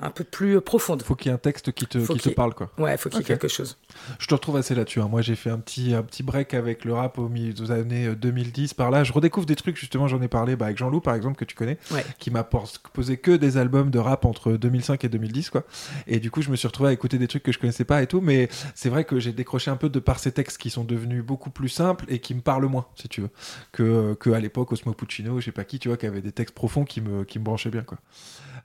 un 0.00 0.10
peu 0.10 0.24
plus 0.24 0.60
profondes. 0.60 1.02
Faut 1.02 1.14
qu'il 1.14 1.30
y 1.30 1.32
ait 1.32 1.34
un 1.34 1.38
texte 1.38 1.72
qui 1.72 1.86
te, 1.86 1.98
Faut 2.00 2.12
qui 2.14 2.18
te 2.18 2.22
qu'il 2.24 2.34
parle, 2.34 2.54
quoi. 2.54 2.70
Ouais, 2.78 2.96
faut 2.96 3.08
qu'il 3.08 3.18
y 3.20 3.22
ait 3.22 3.24
quelque 3.24 3.48
chose. 3.48 3.76
Je 4.18 4.26
te 4.26 4.34
retrouve 4.34 4.56
assez 4.56 4.74
là-dessus. 4.74 5.00
hein. 5.00 5.08
Moi, 5.10 5.22
j'ai 5.22 5.36
fait 5.36 5.50
un 5.50 5.58
petit, 5.58 5.94
un 5.94 6.02
petit 6.02 6.22
break 6.22 6.54
avec 6.54 6.84
le 6.84 6.94
rap 6.94 7.18
au 7.18 7.28
milieu 7.28 7.52
des 7.52 7.70
années 7.70 8.06
euh, 8.06 8.14
2010 8.14 8.74
par 8.74 8.90
là. 8.90 9.04
Je 9.04 9.12
redécouvre 9.12 9.46
des 9.46 9.56
trucs, 9.56 9.76
justement, 9.76 10.08
j'en 10.08 10.20
ai 10.22 10.28
parlé 10.28 10.56
bah, 10.56 10.66
avec 10.66 10.78
Jean-Loup, 10.78 11.00
par 11.00 11.14
exemple, 11.14 11.36
que 11.36 11.44
tu 11.44 11.54
connais, 11.54 11.78
qui 12.18 12.30
m'a 12.30 12.44
posé 12.44 13.16
que 13.16 13.30
des 13.32 13.56
albums 13.56 13.90
de 13.94 13.98
rap 13.98 14.24
entre 14.24 14.52
2005 14.52 15.04
et 15.04 15.08
2010, 15.08 15.50
quoi. 15.50 15.64
Et 16.06 16.20
du 16.20 16.30
coup, 16.30 16.42
je 16.42 16.50
me 16.50 16.56
suis 16.56 16.66
retrouvé 16.66 16.90
à 16.90 16.92
écouter 16.92 17.16
des 17.18 17.28
trucs 17.28 17.42
que 17.42 17.52
je 17.52 17.58
connaissais 17.58 17.84
pas 17.84 18.02
et 18.02 18.06
tout. 18.06 18.20
Mais 18.20 18.48
c'est 18.74 18.88
vrai 18.88 19.04
que 19.04 19.18
j'ai 19.18 19.32
décroché 19.32 19.70
un 19.70 19.76
peu 19.76 19.88
de 19.88 20.00
par 20.00 20.18
ces 20.18 20.32
textes 20.32 20.58
qui 20.58 20.70
sont 20.70 20.84
devenus 20.84 21.24
beaucoup 21.24 21.50
plus 21.50 21.68
simples 21.68 22.04
et 22.08 22.18
qui 22.18 22.34
me 22.34 22.40
parlent 22.40 22.66
moins, 22.66 22.86
si 22.96 23.08
tu 23.08 23.22
veux, 23.22 23.30
que, 23.72 24.32
à 24.32 24.40
l'époque, 24.40 24.72
Osmo 24.72 24.92
Puccino, 24.92 25.40
je 25.40 25.46
sais 25.46 25.52
pas 25.52 25.64
qui, 25.64 25.78
tu 25.78 25.88
vois, 25.88 25.96
qui 25.96 26.06
avait 26.06 26.20
des 26.20 26.32
textes 26.32 26.54
profonds 26.54 26.84
qui 26.84 27.00
me, 27.00 27.24
qui 27.24 27.38
me 27.38 27.44
branchaient 27.44 27.70
bien, 27.70 27.82
quoi. 27.82 27.98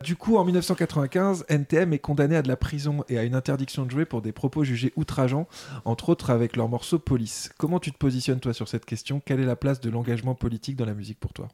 Du 0.03 0.15
coup, 0.15 0.37
en 0.37 0.45
1995, 0.45 1.45
NTM 1.49 1.91
est 1.91 1.99
condamné 1.99 2.37
à 2.37 2.41
de 2.41 2.47
la 2.47 2.55
prison 2.55 3.03
et 3.09 3.17
à 3.17 3.23
une 3.23 3.35
interdiction 3.35 3.85
de 3.85 3.91
jouer 3.91 4.05
pour 4.05 4.21
des 4.21 4.31
propos 4.31 4.63
jugés 4.63 4.93
outrageants, 4.95 5.45
entre 5.83 6.07
autres 6.07 6.29
avec 6.29 6.55
leur 6.55 6.69
morceau 6.69 6.99
Police. 6.99 7.51
Comment 7.57 7.79
tu 7.79 7.91
te 7.91 7.97
positionnes 7.97 8.39
toi 8.39 8.53
sur 8.53 8.69
cette 8.69 8.85
question? 8.85 9.21
Quelle 9.23 9.41
est 9.41 9.45
la 9.45 9.57
place 9.57 9.81
de 9.81 9.89
l'engagement 9.89 10.35
politique 10.35 10.77
dans 10.77 10.85
la 10.85 10.93
musique 10.93 11.19
pour 11.19 11.33
toi? 11.33 11.49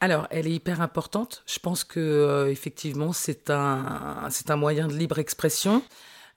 Alors, 0.00 0.26
elle 0.30 0.46
est 0.46 0.52
hyper 0.52 0.80
importante. 0.80 1.42
Je 1.46 1.58
pense 1.58 1.84
que 1.84 2.00
euh, 2.00 2.50
effectivement, 2.50 3.12
c'est 3.12 3.50
un, 3.50 4.28
c'est 4.30 4.50
un 4.50 4.56
moyen 4.56 4.88
de 4.88 4.94
libre 4.94 5.18
expression. 5.18 5.82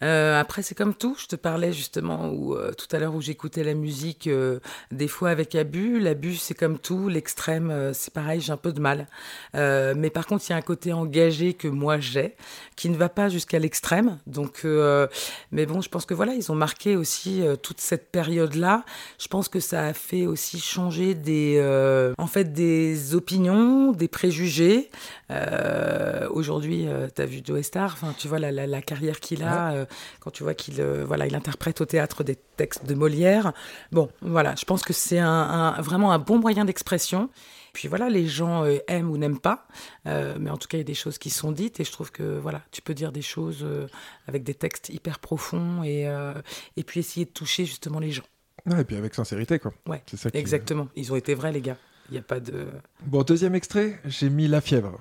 Euh, 0.04 0.40
après, 0.40 0.62
c'est 0.62 0.76
comme 0.76 0.94
tout. 0.94 1.16
Je 1.18 1.28
te 1.28 1.36
parlais 1.36 1.72
justement 1.72 2.30
où, 2.30 2.56
euh, 2.56 2.72
tout 2.74 2.94
à 2.96 3.00
l'heure 3.00 3.16
où 3.16 3.22
j'écoutais 3.22 3.64
la 3.64 3.74
musique, 3.74 4.28
euh, 4.28 4.60
des 4.92 5.08
fois 5.08 5.30
avec 5.30 5.56
abus. 5.56 6.00
L'abus, 6.00 6.36
c'est 6.36 6.54
comme 6.54 6.78
tout. 6.78 7.08
L'extrême, 7.08 7.72
euh, 7.72 7.94
c'est 7.94 8.14
pareil, 8.14 8.42
j'ai 8.42 8.52
un 8.52 8.58
peu 8.58 8.74
de 8.74 8.82
mal. 8.82 9.08
Euh, 9.56 9.94
mais 9.96 10.10
par 10.10 10.26
contre, 10.26 10.44
il 10.48 10.52
y 10.52 10.54
a 10.54 10.58
un 10.58 10.62
côté 10.62 10.92
engagé 10.94 11.54
que 11.54 11.68
moi 11.70 12.00
j'ai, 12.00 12.36
qui 12.76 12.90
ne 12.90 12.98
va 12.98 13.10
pas 13.10 13.30
jusqu'à 13.30 13.60
l'extrême. 13.60 14.20
Donc, 14.28 14.62
euh, 14.66 15.08
mais 15.52 15.66
bon, 15.66 15.80
je 15.82 15.90
pense 15.90 16.06
que 16.06 16.14
voilà, 16.14 16.34
ils 16.34 16.52
ont 16.52 16.56
marqué 16.56 16.96
aussi 16.96 17.42
toute 17.62 17.80
cette 17.80 18.12
période-là. 18.12 18.84
Je 19.20 19.28
pense 19.30 19.48
que 19.48 19.60
ça 19.62 19.86
a 19.86 19.94
fait 19.94 20.26
aussi 20.26 20.60
changer 20.60 21.16
des, 21.16 21.56
euh, 21.60 22.14
en 22.18 22.28
fait, 22.28 22.52
des 22.52 23.16
opinions, 23.16 23.92
des 23.94 24.10
préjugés. 24.10 24.90
Euh, 25.32 26.28
Aujourd'hui, 26.30 26.88
tu 27.16 27.22
as 27.22 27.26
vu 27.26 27.42
Joe 27.44 27.62
Star, 27.62 27.94
enfin, 27.94 28.14
tu 28.18 28.28
vois 28.28 28.40
la, 28.40 28.52
la, 28.52 28.68
la 28.68 28.82
carrière 28.82 29.20
qu'il 29.20 29.44
a, 29.44 29.86
quand 30.20 30.32
tu 30.32 30.44
vois 30.44 30.54
qu'il 30.54 30.80
euh, 30.82 31.04
voilà, 31.06 31.28
il 31.28 31.36
interprète 31.36 31.82
au 31.82 31.86
théâtre 31.86 32.24
des 32.24 32.36
textes 32.58 32.86
de 32.86 32.94
Molière. 32.96 33.54
Bon, 33.92 34.10
voilà, 34.22 34.56
je 34.56 34.66
pense 34.66 34.84
que 34.84 34.94
c'est 34.94 35.20
un, 35.20 35.28
un- 35.30 35.82
vraiment 35.82 36.12
un 36.12 36.20
bon 36.20 36.40
moyen 36.40 36.66
d'expression. 36.66 37.30
Puis 37.74 37.88
voilà, 37.88 38.08
les 38.08 38.28
gens 38.28 38.64
euh, 38.66 38.78
aiment 38.88 39.10
ou 39.10 39.18
n'aiment 39.18 39.40
pas, 39.40 39.68
Euh, 40.06 40.36
mais 40.40 40.50
en 40.52 40.58
tout 40.58 40.68
cas, 40.68 40.78
il 40.78 40.82
y 40.82 40.84
a 40.84 40.86
des 40.86 40.94
choses 40.94 41.18
qui 41.18 41.30
sont 41.32 41.52
dites 41.52 41.80
et 41.80 41.84
je 41.84 41.92
trouve 41.92 42.12
que 42.12 42.38
voilà, 42.38 42.62
tu 42.72 42.82
peux 42.84 42.94
dire 42.94 43.12
des 43.12 43.24
choses 43.24 43.62
euh, 43.64 43.88
avec 44.28 44.44
des 44.44 44.54
textes 44.54 44.90
hyper 44.90 45.18
profonds 45.20 45.82
et, 45.84 46.08
euh, 46.08 46.34
et 46.78 46.84
puis 46.84 47.00
essayer 47.00 47.26
de 47.26 47.32
toucher 47.32 47.66
justement 47.66 48.00
les 48.00 48.12
gens. 48.12 48.24
Ouais, 48.68 48.82
Et 48.82 48.84
puis 48.84 48.96
avec 48.96 49.16
sincérité, 49.16 49.58
quoi. 49.60 49.74
Ouais, 49.88 50.04
C'est 50.06 50.18
ça 50.18 50.30
qui- 50.30 50.38
exactement. 50.38 50.88
Ils 50.96 51.12
ont 51.12 51.16
été 51.16 51.34
vrais, 51.34 51.52
les 51.52 51.62
gars. 51.62 51.78
Il 52.14 52.18
n'y 52.18 52.20
a 52.20 52.28
pas 52.28 52.40
de. 52.40 52.68
Bon, 53.08 53.24
deuxième 53.24 53.56
extrait, 53.56 54.00
j'ai 54.06 54.30
mis 54.30 54.48
La 54.48 54.62
Fièvre. 54.62 55.00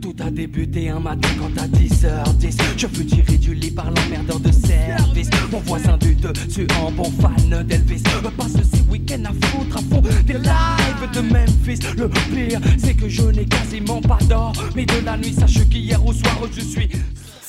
Tout 0.00 0.14
a 0.20 0.30
débuté 0.30 0.90
un 0.90 1.00
matin 1.00 1.28
quand 1.36 1.60
à 1.60 1.66
10h10 1.66 2.56
Je 2.76 2.86
fus 2.86 3.04
tiré 3.04 3.36
du 3.36 3.52
lit 3.52 3.72
par 3.72 3.90
l'emmerdeur 3.90 4.38
de 4.38 4.52
service 4.52 5.28
Mon 5.50 5.58
voisin 5.58 5.98
du 5.98 6.14
dessus 6.14 6.68
en 6.80 6.92
bon 6.92 7.10
fan 7.20 7.66
d'Elvis 7.66 8.04
Me 8.22 8.30
passe 8.30 8.52
ces 8.52 8.80
week-ends 8.88 9.24
à 9.24 9.46
foutre 9.48 9.76
à 9.76 9.80
fond 9.80 10.00
des 10.24 10.34
lives 10.34 11.10
de 11.12 11.20
Memphis 11.20 11.80
Le 11.98 12.08
pire 12.08 12.60
c'est 12.78 12.94
que 12.94 13.08
je 13.08 13.22
n'ai 13.22 13.44
quasiment 13.44 14.00
pas 14.00 14.18
d'or 14.28 14.52
Mais 14.76 14.86
de 14.86 15.04
la 15.04 15.16
nuit 15.16 15.32
sache 15.32 15.68
qu'hier 15.68 16.06
au 16.06 16.12
soir 16.12 16.38
je 16.52 16.60
suis 16.60 16.88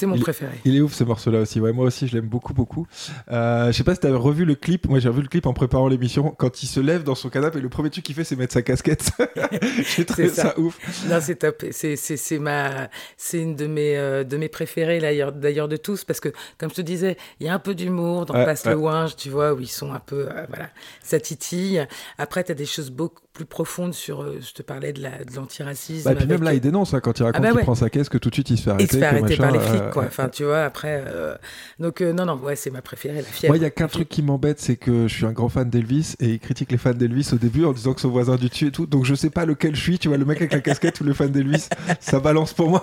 C'est 0.03 0.07
mon 0.07 0.15
Il- 0.15 0.21
préféré. 0.21 0.51
Il 0.65 0.75
est 0.75 0.81
ouf 0.81 0.93
ce 0.93 1.03
morceau-là 1.03 1.39
aussi. 1.41 1.59
Ouais, 1.59 1.71
moi 1.73 1.85
aussi, 1.85 2.07
je 2.07 2.15
l'aime 2.15 2.27
beaucoup, 2.27 2.53
beaucoup. 2.53 2.87
Euh, 3.31 3.67
je 3.67 3.71
sais 3.77 3.83
pas 3.83 3.93
si 3.95 4.01
t'avais 4.01 4.15
revu 4.17 4.45
le 4.45 4.55
clip. 4.55 4.87
Moi, 4.87 4.99
j'ai 4.99 5.09
revu 5.09 5.21
le 5.21 5.27
clip 5.27 5.45
en 5.45 5.53
préparant 5.53 5.87
l'émission. 5.87 6.31
Quand 6.37 6.61
il 6.63 6.67
se 6.67 6.79
lève 6.79 7.03
dans 7.03 7.15
son 7.15 7.29
canapé, 7.29 7.59
et 7.59 7.61
le 7.61 7.69
premier 7.69 7.89
truc 7.89 8.03
qu'il 8.03 8.15
fait, 8.15 8.23
c'est 8.23 8.35
mettre 8.35 8.53
sa 8.53 8.61
casquette. 8.61 9.11
j'ai 9.95 10.05
trouvé 10.05 10.27
C'est 10.29 10.35
ça. 10.35 10.41
ça. 10.53 10.59
ouf. 10.59 10.77
Non, 11.09 11.19
c'est 11.21 11.35
top. 11.35 11.63
C'est, 11.71 11.95
c'est, 11.95 12.17
c'est 12.17 12.39
ma, 12.39 12.89
c'est 13.17 13.39
une 13.41 13.55
de 13.55 13.67
mes, 13.67 13.97
euh, 13.97 14.23
de 14.23 14.37
mes 14.37 14.49
préférées 14.49 14.99
d'ailleurs, 14.99 15.31
d'ailleurs 15.31 15.67
de 15.67 15.77
tous 15.77 16.03
parce 16.03 16.19
que, 16.19 16.29
comme 16.57 16.69
je 16.69 16.75
te 16.75 16.81
disais, 16.81 17.17
il 17.39 17.45
y 17.45 17.49
a 17.49 17.53
un 17.53 17.59
peu 17.59 17.75
d'humour 17.75 18.25
dans 18.25 18.33
Ouais, 18.33 18.45
Passe 18.45 18.65
ouais. 18.65 18.71
le 18.71 18.77
Ouinge, 18.77 19.15
tu 19.15 19.29
vois, 19.29 19.53
où 19.53 19.59
ils 19.59 19.67
sont 19.67 19.91
un 19.93 19.99
peu, 19.99 20.27
euh, 20.29 20.45
voilà, 20.49 20.69
ça 21.03 21.19
titille. 21.19 21.85
Après, 22.17 22.43
tu 22.43 22.51
as 22.51 22.55
des 22.55 22.65
choses 22.65 22.89
beaucoup 22.91 23.21
plus 23.33 23.45
profondes 23.45 23.93
sur, 23.95 24.21
euh, 24.21 24.37
je 24.47 24.53
te 24.53 24.61
parlais 24.61 24.93
de, 24.93 25.01
la, 25.01 25.09
de 25.23 25.35
l'antiracisme. 25.35 26.07
Bah, 26.07 26.15
puis 26.15 26.27
même 26.27 26.43
là, 26.43 26.53
il 26.53 26.61
dénonce 26.61 26.93
hein, 26.93 26.99
quand 26.99 27.17
il 27.19 27.23
raconte 27.23 27.41
Ah 27.43 27.47
bah 27.49 27.55
qu'il 27.55 27.63
prend 27.63 27.73
sa 27.75 27.89
caisse, 27.89 28.07
que 28.07 28.19
tout 28.19 28.29
de 28.29 28.35
suite 28.35 28.51
il 28.51 28.57
se 28.57 28.63
fait 28.63 28.69
arrêter. 28.69 28.83
il 28.85 28.91
se 28.93 28.97
fait 28.99 29.05
arrêter 29.05 29.37
par 29.37 29.51
les 29.51 29.59
flics, 29.59 29.81
euh, 29.81 29.89
quoi. 29.91 30.03
euh, 30.03 30.07
Enfin, 30.07 30.29
tu 30.29 30.43
vois, 30.43 30.63
après. 30.63 31.03
euh, 31.07 31.35
Donc, 31.79 32.01
euh, 32.01 32.13
non, 32.13 32.25
non, 32.25 32.35
ouais, 32.35 32.55
c'est 32.55 32.69
ma 32.69 32.81
préférée, 32.83 33.17
la 33.17 33.23
fièvre. 33.23 33.51
Moi, 33.51 33.57
il 33.57 33.63
y 33.63 33.65
a 33.65 33.71
qu'un 33.71 33.87
truc 33.87 34.07
qui 34.07 34.21
m'embête, 34.21 34.59
c'est 34.59 34.75
que 34.75 35.07
je 35.07 35.13
suis 35.13 35.25
un 35.25 35.31
grand 35.31 35.49
fan 35.49 35.69
d'Elvis 35.69 36.13
et 36.19 36.27
il 36.29 36.39
critique 36.39 36.71
les 36.71 36.77
fans 36.77 36.93
d'Elvis 36.93 37.29
au 37.33 37.37
début 37.37 37.65
en 37.65 37.73
disant 37.73 37.93
que 37.93 38.01
son 38.01 38.09
voisin 38.09 38.35
du 38.35 38.49
dessus 38.49 38.67
et 38.67 38.71
tout. 38.71 38.85
Donc 38.85 39.03
je 39.05 39.15
sais 39.15 39.29
pas 39.31 39.45
lequel 39.45 39.75
je 39.75 39.81
suis. 39.81 39.97
Tu 39.99 40.09
vois, 40.09 40.17
le 40.17 40.25
mec 40.25 40.37
avec 40.37 40.53
la 40.53 40.59
casquette 40.61 41.01
ou 41.01 41.03
le 41.03 41.13
fan 41.13 41.31
d'Elvis, 41.31 41.67
ça 41.99 42.19
balance 42.19 42.53
pour 42.53 42.69
moi. 42.69 42.81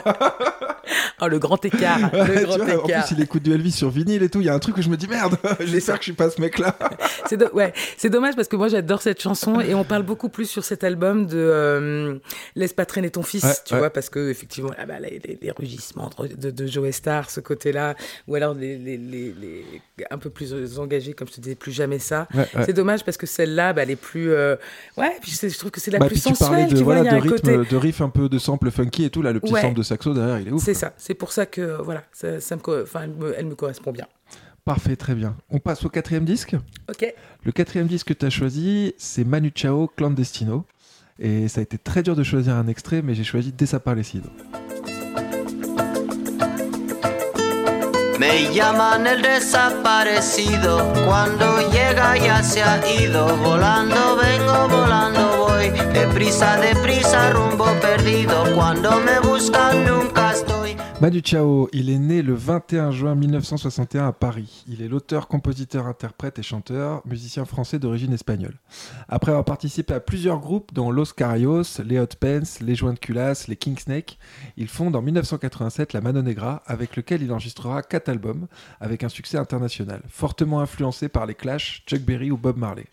Oh, 1.22 1.28
le 1.28 1.38
grand 1.38 1.62
écart. 1.64 1.98
Le 2.12 2.44
grand 2.44 2.56
vois, 2.64 2.82
en 2.82 2.86
plus, 2.86 3.12
il 3.12 3.20
écoute 3.20 3.42
du 3.42 3.52
Elvis 3.52 3.70
sur 3.72 3.90
vinyle 3.90 4.22
et 4.22 4.28
tout. 4.28 4.40
Il 4.40 4.46
y 4.46 4.48
a 4.48 4.54
un 4.54 4.58
truc 4.58 4.76
où 4.78 4.82
je 4.82 4.88
me 4.88 4.96
dis 4.96 5.06
merde, 5.06 5.36
j'espère 5.60 5.96
que 5.96 6.00
je 6.00 6.04
suis 6.04 6.12
pas 6.14 6.30
ce 6.30 6.40
mec-là. 6.40 6.76
C'est 7.26 7.36
do- 7.36 7.50
ouais, 7.52 7.72
c'est 7.96 8.08
dommage 8.10 8.34
parce 8.34 8.48
que 8.48 8.56
moi 8.56 8.68
j'adore 8.68 9.02
cette 9.02 9.20
chanson 9.20 9.60
et 9.60 9.74
on 9.74 9.84
parle 9.84 10.02
beaucoup 10.02 10.28
plus 10.30 10.39
sur 10.46 10.64
cet 10.64 10.84
album 10.84 11.26
de 11.26 11.36
euh, 11.38 12.18
Laisse 12.54 12.72
pas 12.72 12.86
traîner 12.86 13.10
ton 13.10 13.22
fils, 13.22 13.44
Ouais, 13.44 13.54
tu 13.64 13.74
ouais. 13.74 13.80
vois, 13.80 13.90
parce 13.90 14.08
que 14.10 14.30
effectivement, 14.30 14.70
ah 14.78 14.86
bah, 14.86 14.98
les, 15.00 15.18
les- 15.24 15.38
les 15.40 15.50
rugissements 15.50 16.10
de, 16.18 16.50
de, 16.50 16.66
Joe 16.66 16.90
Star, 16.90 17.30
ce 17.30 17.40
côté-là, 17.40 17.94
ou 18.28 18.34
alors 18.34 18.54
les, 18.54 18.76
les, 18.78 19.64
un 20.10 20.18
peu 20.18 20.30
plus 20.30 20.78
engagés, 20.78 21.12
comme 21.12 21.28
je 21.28 21.34
te 21.34 21.40
disais, 21.40 21.54
plus 21.54 21.72
jamais 21.72 21.98
ça. 21.98 22.28
Ouais. 22.34 22.46
C'est 22.64 22.72
dommage 22.72 23.04
parce 23.04 23.16
que 23.16 23.26
celle-là, 23.26 23.72
bah, 23.72 23.82
elle 23.82 23.90
est 23.90 23.96
plus. 23.96 24.30
euh, 24.32 24.56
Ouais, 24.96 25.16
puis 25.20 25.30
c'est- 25.32 25.48
je 25.50 25.58
trouve 25.58 25.70
que 25.70 25.80
c'est 25.80 25.90
la 25.90 25.98
Bah, 25.98 26.06
plus 26.06 26.20
puis 26.20 26.32
tu 26.32 26.38
parlais 26.38 26.62
sensuelle, 26.62 26.72
de, 26.72 26.76
tu 26.78 26.82
vois, 26.84 26.94
voilà, 26.96 27.00
il 27.00 27.04
y 27.04 27.08
a 27.08 27.12
de 27.12 27.16
un 27.28 27.32
rythme, 27.32 27.56
côté. 27.58 27.70
de 27.70 27.76
riff 27.76 28.00
un 28.00 28.08
peu 28.10 28.28
de 28.28 28.38
sample 28.38 28.70
funky 28.70 29.04
et 29.04 29.10
tout. 29.10 29.22
Là, 29.22 29.32
le 29.32 29.40
petit 29.40 29.52
sample 29.54 29.76
de 29.76 29.82
saxo 29.82 30.14
derrière, 30.14 30.38
il 30.40 30.48
est 30.48 30.52
ouf. 30.52 30.62
C'est 30.62 30.74
ça, 30.74 30.92
c'est 30.96 31.14
pour 31.14 31.32
ça 31.32 31.46
que 31.46 31.80
voilà, 31.82 32.04
ça, 32.12 32.40
ça 32.40 32.56
me, 32.56 33.34
elle 33.36 33.46
me 33.46 33.54
correspond 33.54 33.92
bien. 33.92 34.06
Parfait, 34.64 34.96
très 34.96 35.14
bien. 35.14 35.36
On 35.50 35.58
passe 35.58 35.84
au 35.84 35.88
quatrième 35.88 36.24
disque. 36.24 36.56
Ok. 36.88 37.12
Le 37.42 37.52
quatrième 37.52 37.86
disque 37.86 38.08
que 38.08 38.14
tu 38.14 38.26
as 38.26 38.30
choisi, 38.30 38.94
c'est 38.98 39.24
Manu 39.24 39.50
Chao, 39.54 39.88
Clandestino. 39.88 40.64
Et 41.18 41.48
ça 41.48 41.60
a 41.60 41.62
été 41.62 41.76
très 41.76 42.02
dur 42.02 42.16
de 42.16 42.22
choisir 42.22 42.54
un 42.54 42.66
extrait, 42.66 43.02
mais 43.02 43.14
j'ai 43.14 43.24
choisi 43.24 43.52
Desaparecido. 43.52 44.30
Me 48.18 48.52
llaman 48.52 49.06
el 49.06 49.22
desaparecido, 49.22 50.92
cuando 51.06 51.70
llega 51.70 52.18
ya 52.18 52.42
se 52.42 52.62
ha 52.62 52.78
ido, 53.00 53.34
volando 53.38 54.16
vengo, 54.16 54.68
volando 54.68 55.38
voy, 55.38 55.70
deprisa, 55.94 56.58
deprisa, 56.60 57.30
rumbo 57.30 57.64
perdido, 57.80 58.44
cuando 58.54 59.00
me 59.00 59.20
buscan 59.20 59.86
nunca 59.86 60.32
estoy. 60.32 60.59
Manu 61.00 61.22
Chao, 61.24 61.66
il 61.72 61.88
est 61.88 61.98
né 61.98 62.20
le 62.20 62.34
21 62.34 62.90
juin 62.90 63.14
1961 63.14 64.08
à 64.08 64.12
Paris. 64.12 64.66
Il 64.68 64.82
est 64.82 64.88
l'auteur, 64.88 65.28
compositeur, 65.28 65.86
interprète 65.86 66.38
et 66.38 66.42
chanteur, 66.42 67.00
musicien 67.06 67.46
français 67.46 67.78
d'origine 67.78 68.12
espagnole. 68.12 68.58
Après 69.08 69.30
avoir 69.30 69.46
participé 69.46 69.94
à 69.94 70.00
plusieurs 70.00 70.40
groupes 70.40 70.74
dont 70.74 70.90
Los 70.90 71.14
Carios, 71.16 71.80
les 71.82 71.98
Hot 71.98 72.06
Pants, 72.20 72.60
les 72.60 72.74
Joints 72.74 72.92
de 72.92 72.98
Culasse, 72.98 73.48
les 73.48 73.56
King 73.56 73.78
Snake, 73.78 74.18
il 74.58 74.68
fonde 74.68 74.94
en 74.94 75.00
1987 75.00 75.94
la 75.94 76.02
Mano 76.02 76.20
Negra 76.20 76.62
avec 76.66 76.94
lequel 76.96 77.22
il 77.22 77.32
enregistrera 77.32 77.82
quatre 77.82 78.10
albums 78.10 78.46
avec 78.78 79.02
un 79.02 79.08
succès 79.08 79.38
international, 79.38 80.02
fortement 80.06 80.60
influencé 80.60 81.08
par 81.08 81.24
les 81.24 81.34
Clash, 81.34 81.82
Chuck 81.86 82.02
Berry 82.02 82.30
ou 82.30 82.36
Bob 82.36 82.58
Marley. 82.58 82.84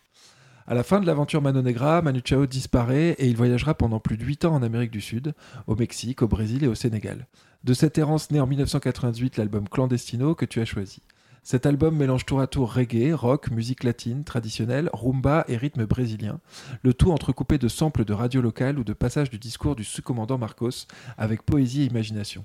À 0.70 0.74
la 0.74 0.84
fin 0.84 1.00
de 1.00 1.06
l'aventure 1.06 1.42
Mano 1.42 1.62
Negra, 1.62 2.02
Manu 2.02 2.20
Chao 2.26 2.46
disparaît 2.46 3.16
et 3.20 3.28
il 3.28 3.38
voyagera 3.38 3.74
pendant 3.74 4.02
plus 4.02 4.18
de 4.18 4.26
8 4.26 4.44
ans 4.44 4.54
en 4.54 4.62
Amérique 4.62 4.92
du 4.92 5.00
Sud, 5.00 5.34
au 5.66 5.78
Mexique, 5.78 6.22
au 6.22 6.28
Brésil 6.28 6.66
et 6.66 6.68
au 6.68 6.76
Sénégal. 6.76 7.26
De 7.64 7.74
cette 7.74 7.98
errance 7.98 8.32
naît 8.32 8.42
en 8.42 8.48
1998 8.48 9.38
l'album 9.38 9.70
Clandestino 9.70 10.36
que 10.36 10.44
tu 10.44 10.60
as 10.60 10.66
choisi. 10.66 11.02
Cet 11.42 11.66
album 11.66 11.96
mélange 11.96 12.26
tour 12.26 12.42
à 12.42 12.48
tour 12.48 12.74
reggae, 12.74 13.14
rock, 13.14 13.50
musique 13.50 13.86
latine, 13.86 14.26
traditionnelle, 14.26 14.90
rumba 14.92 15.46
et 15.48 15.56
rythme 15.56 15.86
brésilien, 15.86 16.42
le 16.84 16.94
tout 16.94 17.14
entrecoupé 17.14 17.58
de 17.58 17.70
samples 17.70 18.04
de 18.04 18.12
radio 18.12 18.42
locale 18.42 18.78
ou 18.78 18.84
de 18.84 18.92
passages 18.92 19.30
du 19.30 19.40
discours 19.40 19.78
du 19.78 19.86
sous-commandant 19.86 20.38
Marcos 20.38 20.86
avec 21.18 21.44
poésie 21.44 21.84
et 21.84 21.86
imagination. 21.86 22.44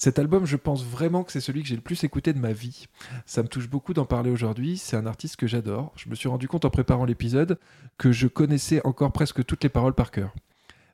Cet 0.00 0.18
album, 0.18 0.46
je 0.46 0.56
pense 0.56 0.82
vraiment 0.82 1.24
que 1.24 1.30
c'est 1.30 1.42
celui 1.42 1.60
que 1.60 1.68
j'ai 1.68 1.76
le 1.76 1.82
plus 1.82 2.04
écouté 2.04 2.32
de 2.32 2.38
ma 2.38 2.54
vie. 2.54 2.86
Ça 3.26 3.42
me 3.42 3.48
touche 3.48 3.68
beaucoup 3.68 3.92
d'en 3.92 4.06
parler 4.06 4.30
aujourd'hui, 4.30 4.78
c'est 4.78 4.96
un 4.96 5.04
artiste 5.04 5.36
que 5.36 5.46
j'adore. 5.46 5.92
Je 5.94 6.08
me 6.08 6.14
suis 6.14 6.26
rendu 6.26 6.48
compte 6.48 6.64
en 6.64 6.70
préparant 6.70 7.04
l'épisode 7.04 7.58
que 7.98 8.10
je 8.10 8.26
connaissais 8.26 8.80
encore 8.86 9.12
presque 9.12 9.44
toutes 9.44 9.62
les 9.62 9.68
paroles 9.68 9.92
par 9.92 10.10
cœur. 10.10 10.34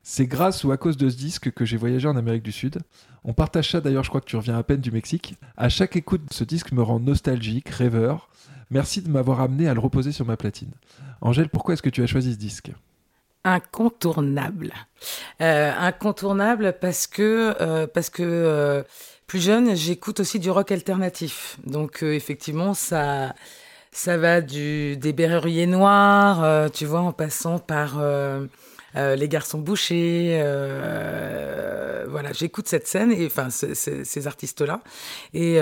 C'est 0.03 0.27
grâce 0.27 0.65
ou 0.65 0.73
à 0.73 0.77
cause 0.77 0.97
de 0.97 1.07
ce 1.07 1.15
disque 1.15 1.53
que 1.53 1.63
j'ai 1.63 1.77
voyagé 1.77 2.05
en 2.05 2.17
Amérique 2.17 2.43
du 2.43 2.51
Sud. 2.51 2.79
On 3.23 3.31
partage 3.31 3.71
ça 3.71 3.79
d'ailleurs, 3.79 4.03
je 4.03 4.09
crois 4.09 4.19
que 4.19 4.25
tu 4.25 4.35
reviens 4.35 4.57
à 4.57 4.63
peine 4.63 4.81
du 4.81 4.91
Mexique. 4.91 5.35
À 5.55 5.69
chaque 5.69 5.95
écoute, 5.95 6.23
ce 6.33 6.43
disque 6.43 6.73
me 6.73 6.81
rend 6.81 6.99
nostalgique, 6.99 7.69
rêveur. 7.69 8.27
Merci 8.71 9.01
de 9.01 9.09
m'avoir 9.09 9.39
amené 9.39 9.69
à 9.69 9.73
le 9.73 9.79
reposer 9.79 10.11
sur 10.11 10.25
ma 10.25 10.35
platine. 10.35 10.73
Angèle, 11.21 11.47
pourquoi 11.47 11.75
est-ce 11.75 11.81
que 11.81 11.89
tu 11.89 12.03
as 12.03 12.07
choisi 12.07 12.33
ce 12.33 12.39
disque? 12.39 12.73
Incontournable. 13.43 14.73
Euh, 15.41 15.71
incontournable 15.79 16.75
parce 16.81 17.07
que, 17.07 17.55
euh, 17.61 17.87
parce 17.87 18.09
que 18.09 18.23
euh, 18.23 18.83
plus 19.25 19.39
jeune, 19.41 19.75
j'écoute 19.75 20.19
aussi 20.19 20.39
du 20.39 20.49
rock 20.51 20.71
alternatif. 20.71 21.57
Donc 21.65 22.03
effectivement, 22.03 22.73
ça, 22.73 23.33
ça 23.91 24.17
va 24.17 24.41
du, 24.41 24.97
des 24.97 25.13
Berruriers 25.13 25.67
Noirs, 25.67 26.69
tu 26.71 26.85
vois, 26.85 27.01
en 27.01 27.13
passant 27.13 27.59
par 27.59 28.01
les 28.95 29.29
Garçons 29.29 29.59
Bouchés. 29.59 30.41
voilà, 32.09 32.31
j'écoute 32.33 32.67
cette 32.67 32.87
scène, 32.87 33.11
et 33.11 33.25
enfin 33.27 33.49
ce- 33.49 33.73
ce- 33.73 34.03
ces 34.03 34.27
artistes-là. 34.27 34.81
Et, 35.33 35.55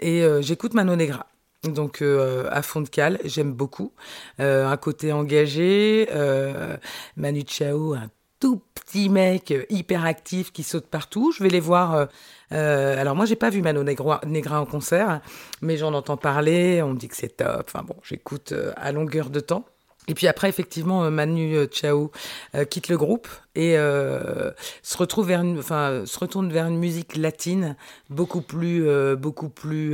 et 0.00 0.26
j'écoute 0.42 0.74
Mano 0.74 0.96
Negra. 0.96 1.26
Donc 1.64 2.00
euh, 2.00 2.48
à 2.50 2.62
fond 2.62 2.80
de 2.80 2.88
cale, 2.88 3.18
j'aime 3.24 3.52
beaucoup. 3.52 3.92
Euh, 4.40 4.66
un 4.66 4.76
côté 4.78 5.12
engagé, 5.12 6.08
euh, 6.10 6.76
Manu 7.16 7.42
Chao, 7.46 7.92
un 7.92 8.08
tout 8.38 8.62
petit 8.74 9.10
mec 9.10 9.50
euh, 9.50 9.64
hyper 9.68 10.06
actif 10.06 10.52
qui 10.52 10.62
saute 10.62 10.86
partout. 10.86 11.32
Je 11.32 11.42
vais 11.42 11.50
les 11.50 11.60
voir. 11.60 12.08
alors 12.50 13.14
moi 13.14 13.26
j'ai 13.26 13.36
pas 13.36 13.50
vu 13.50 13.60
Mano 13.60 13.82
Negra, 13.82 14.60
en 14.60 14.66
concert, 14.66 15.20
mais 15.60 15.76
j'en 15.76 15.92
entends 15.92 16.16
parler. 16.16 16.80
On 16.82 16.94
me 16.94 16.98
dit 16.98 17.08
que 17.08 17.16
c'est 17.16 17.36
top. 17.36 17.64
Enfin 17.66 17.84
bon, 17.84 17.96
j'écoute 18.02 18.54
à 18.76 18.92
longueur 18.92 19.28
de 19.28 19.40
temps. 19.40 19.66
Et 20.10 20.14
puis 20.14 20.26
après, 20.26 20.48
effectivement, 20.48 21.04
euh, 21.04 21.10
Manu 21.10 21.54
euh, 21.54 21.66
Chao 21.70 22.10
euh, 22.56 22.64
quitte 22.64 22.88
le 22.88 22.98
groupe 22.98 23.28
et 23.54 23.74
se 23.74 24.96
retrouve 24.96 25.28
vers 25.28 25.44
enfin, 25.58 26.02
se 26.04 26.18
retourne 26.18 26.52
vers 26.52 26.66
une 26.66 26.78
musique 26.78 27.16
latine 27.16 27.76
beaucoup 28.08 28.42
plus, 28.42 28.86
beaucoup 29.16 29.48
plus, 29.48 29.90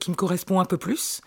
qui 0.00 0.10
me 0.10 0.14
correspond 0.14 0.60
un 0.60 0.66
peu 0.66 0.76
plus. 0.76 1.22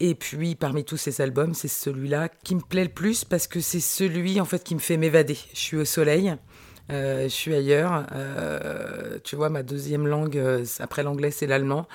Et 0.00 0.14
puis, 0.14 0.54
parmi 0.54 0.84
tous 0.84 0.98
ces 0.98 1.22
albums, 1.22 1.54
c'est 1.54 1.68
celui-là 1.68 2.28
qui 2.44 2.54
me 2.54 2.60
plaît 2.60 2.84
le 2.84 2.90
plus 2.90 3.24
parce 3.24 3.46
que 3.46 3.60
c'est 3.60 3.80
celui, 3.80 4.38
en 4.38 4.44
fait, 4.44 4.62
qui 4.62 4.74
me 4.74 4.80
fait 4.80 4.98
m'évader. 4.98 5.38
Je 5.54 5.58
suis 5.58 5.76
au 5.78 5.86
soleil. 5.86 6.36
Euh, 6.90 7.24
je 7.24 7.28
suis 7.28 7.54
ailleurs. 7.54 8.06
Euh, 8.12 9.18
tu 9.24 9.36
vois, 9.36 9.48
ma 9.50 9.62
deuxième 9.62 10.06
langue, 10.06 10.36
euh, 10.38 10.64
après 10.80 11.02
l'anglais, 11.02 11.30
c'est 11.30 11.46
l'allemand. 11.46 11.86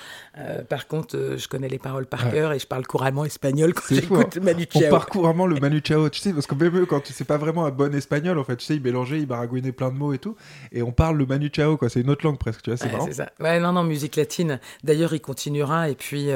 Par 0.68 0.86
contre, 0.88 1.34
je 1.36 1.48
connais 1.48 1.68
les 1.68 1.78
paroles 1.78 2.06
par 2.06 2.30
cœur 2.30 2.52
et 2.52 2.58
je 2.58 2.66
parle 2.66 2.86
couramment 2.86 3.24
espagnol 3.24 3.72
quand 3.74 3.82
j'écoute 3.94 4.36
hein. 4.36 4.40
Manu 4.42 4.66
On 4.74 4.80
Chao. 4.80 4.90
parcourt 4.90 5.24
vraiment 5.26 5.46
le 5.46 5.56
Manu 5.60 5.80
Chao, 5.84 6.08
tu 6.08 6.20
sais, 6.20 6.32
parce 6.32 6.46
que 6.46 6.54
même 6.54 6.76
eux, 6.76 6.86
quand 6.86 7.00
c'est 7.06 7.24
pas 7.24 7.36
vraiment 7.38 7.66
un 7.66 7.70
bon 7.70 7.94
espagnol, 7.94 8.38
en 8.38 8.44
fait, 8.44 8.56
tu 8.56 8.64
sais, 8.66 8.74
il 8.76 8.82
mélangeait, 8.82 9.18
il 9.20 9.26
baragouinait 9.26 9.72
plein 9.72 9.90
de 9.90 9.96
mots 9.96 10.12
et 10.12 10.18
tout, 10.18 10.34
et 10.72 10.82
on 10.82 10.92
parle 10.92 11.16
le 11.18 11.26
Manu 11.26 11.50
Chao, 11.54 11.76
quoi, 11.76 11.88
c'est 11.88 12.00
une 12.00 12.10
autre 12.10 12.24
langue 12.26 12.38
presque, 12.38 12.62
tu 12.62 12.70
vois, 12.70 12.76
c'est 12.76 12.86
Ouais, 12.86 12.92
marrant. 12.92 13.06
c'est 13.06 13.14
ça. 13.14 13.30
Ouais, 13.40 13.60
non, 13.60 13.72
non, 13.72 13.84
musique 13.84 14.16
latine. 14.16 14.58
D'ailleurs, 14.82 15.14
il 15.14 15.20
continuera. 15.20 15.88
Et 15.88 15.94
puis, 15.94 16.28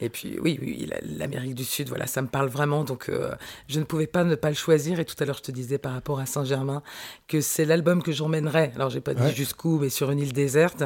et 0.00 0.08
puis 0.08 0.38
oui, 0.40 0.58
oui, 0.62 0.86
la- 0.88 1.00
l'Amérique 1.18 1.54
du 1.54 1.64
Sud, 1.64 1.88
voilà, 1.88 2.06
ça 2.06 2.22
me 2.22 2.28
parle 2.28 2.48
vraiment. 2.48 2.84
Donc, 2.84 3.10
je 3.68 3.78
ne 3.80 3.84
pouvais 3.84 4.06
pas 4.06 4.24
ne 4.24 4.34
pas 4.34 4.48
le 4.50 4.54
choisir. 4.54 5.00
Et 5.00 5.04
tout 5.04 5.16
à 5.20 5.24
l'heure, 5.24 5.36
je 5.36 5.42
te 5.42 5.52
disais 5.52 5.78
par 5.78 5.92
rapport 5.92 6.20
à 6.20 6.26
Saint-Germain 6.26 6.82
que 7.28 7.40
c'est 7.40 7.64
l'album 7.64 7.91
que 8.00 8.12
j'emmènerais. 8.12 8.70
Alors, 8.76 8.90
j'ai 8.90 9.00
pas 9.00 9.12
Ouais. 9.14 9.28
dit 9.30 9.34
jusqu'où, 9.36 9.78
mais 9.80 9.88
sur 9.88 10.10
une 10.12 10.20
île 10.20 10.32
déserte. 10.32 10.84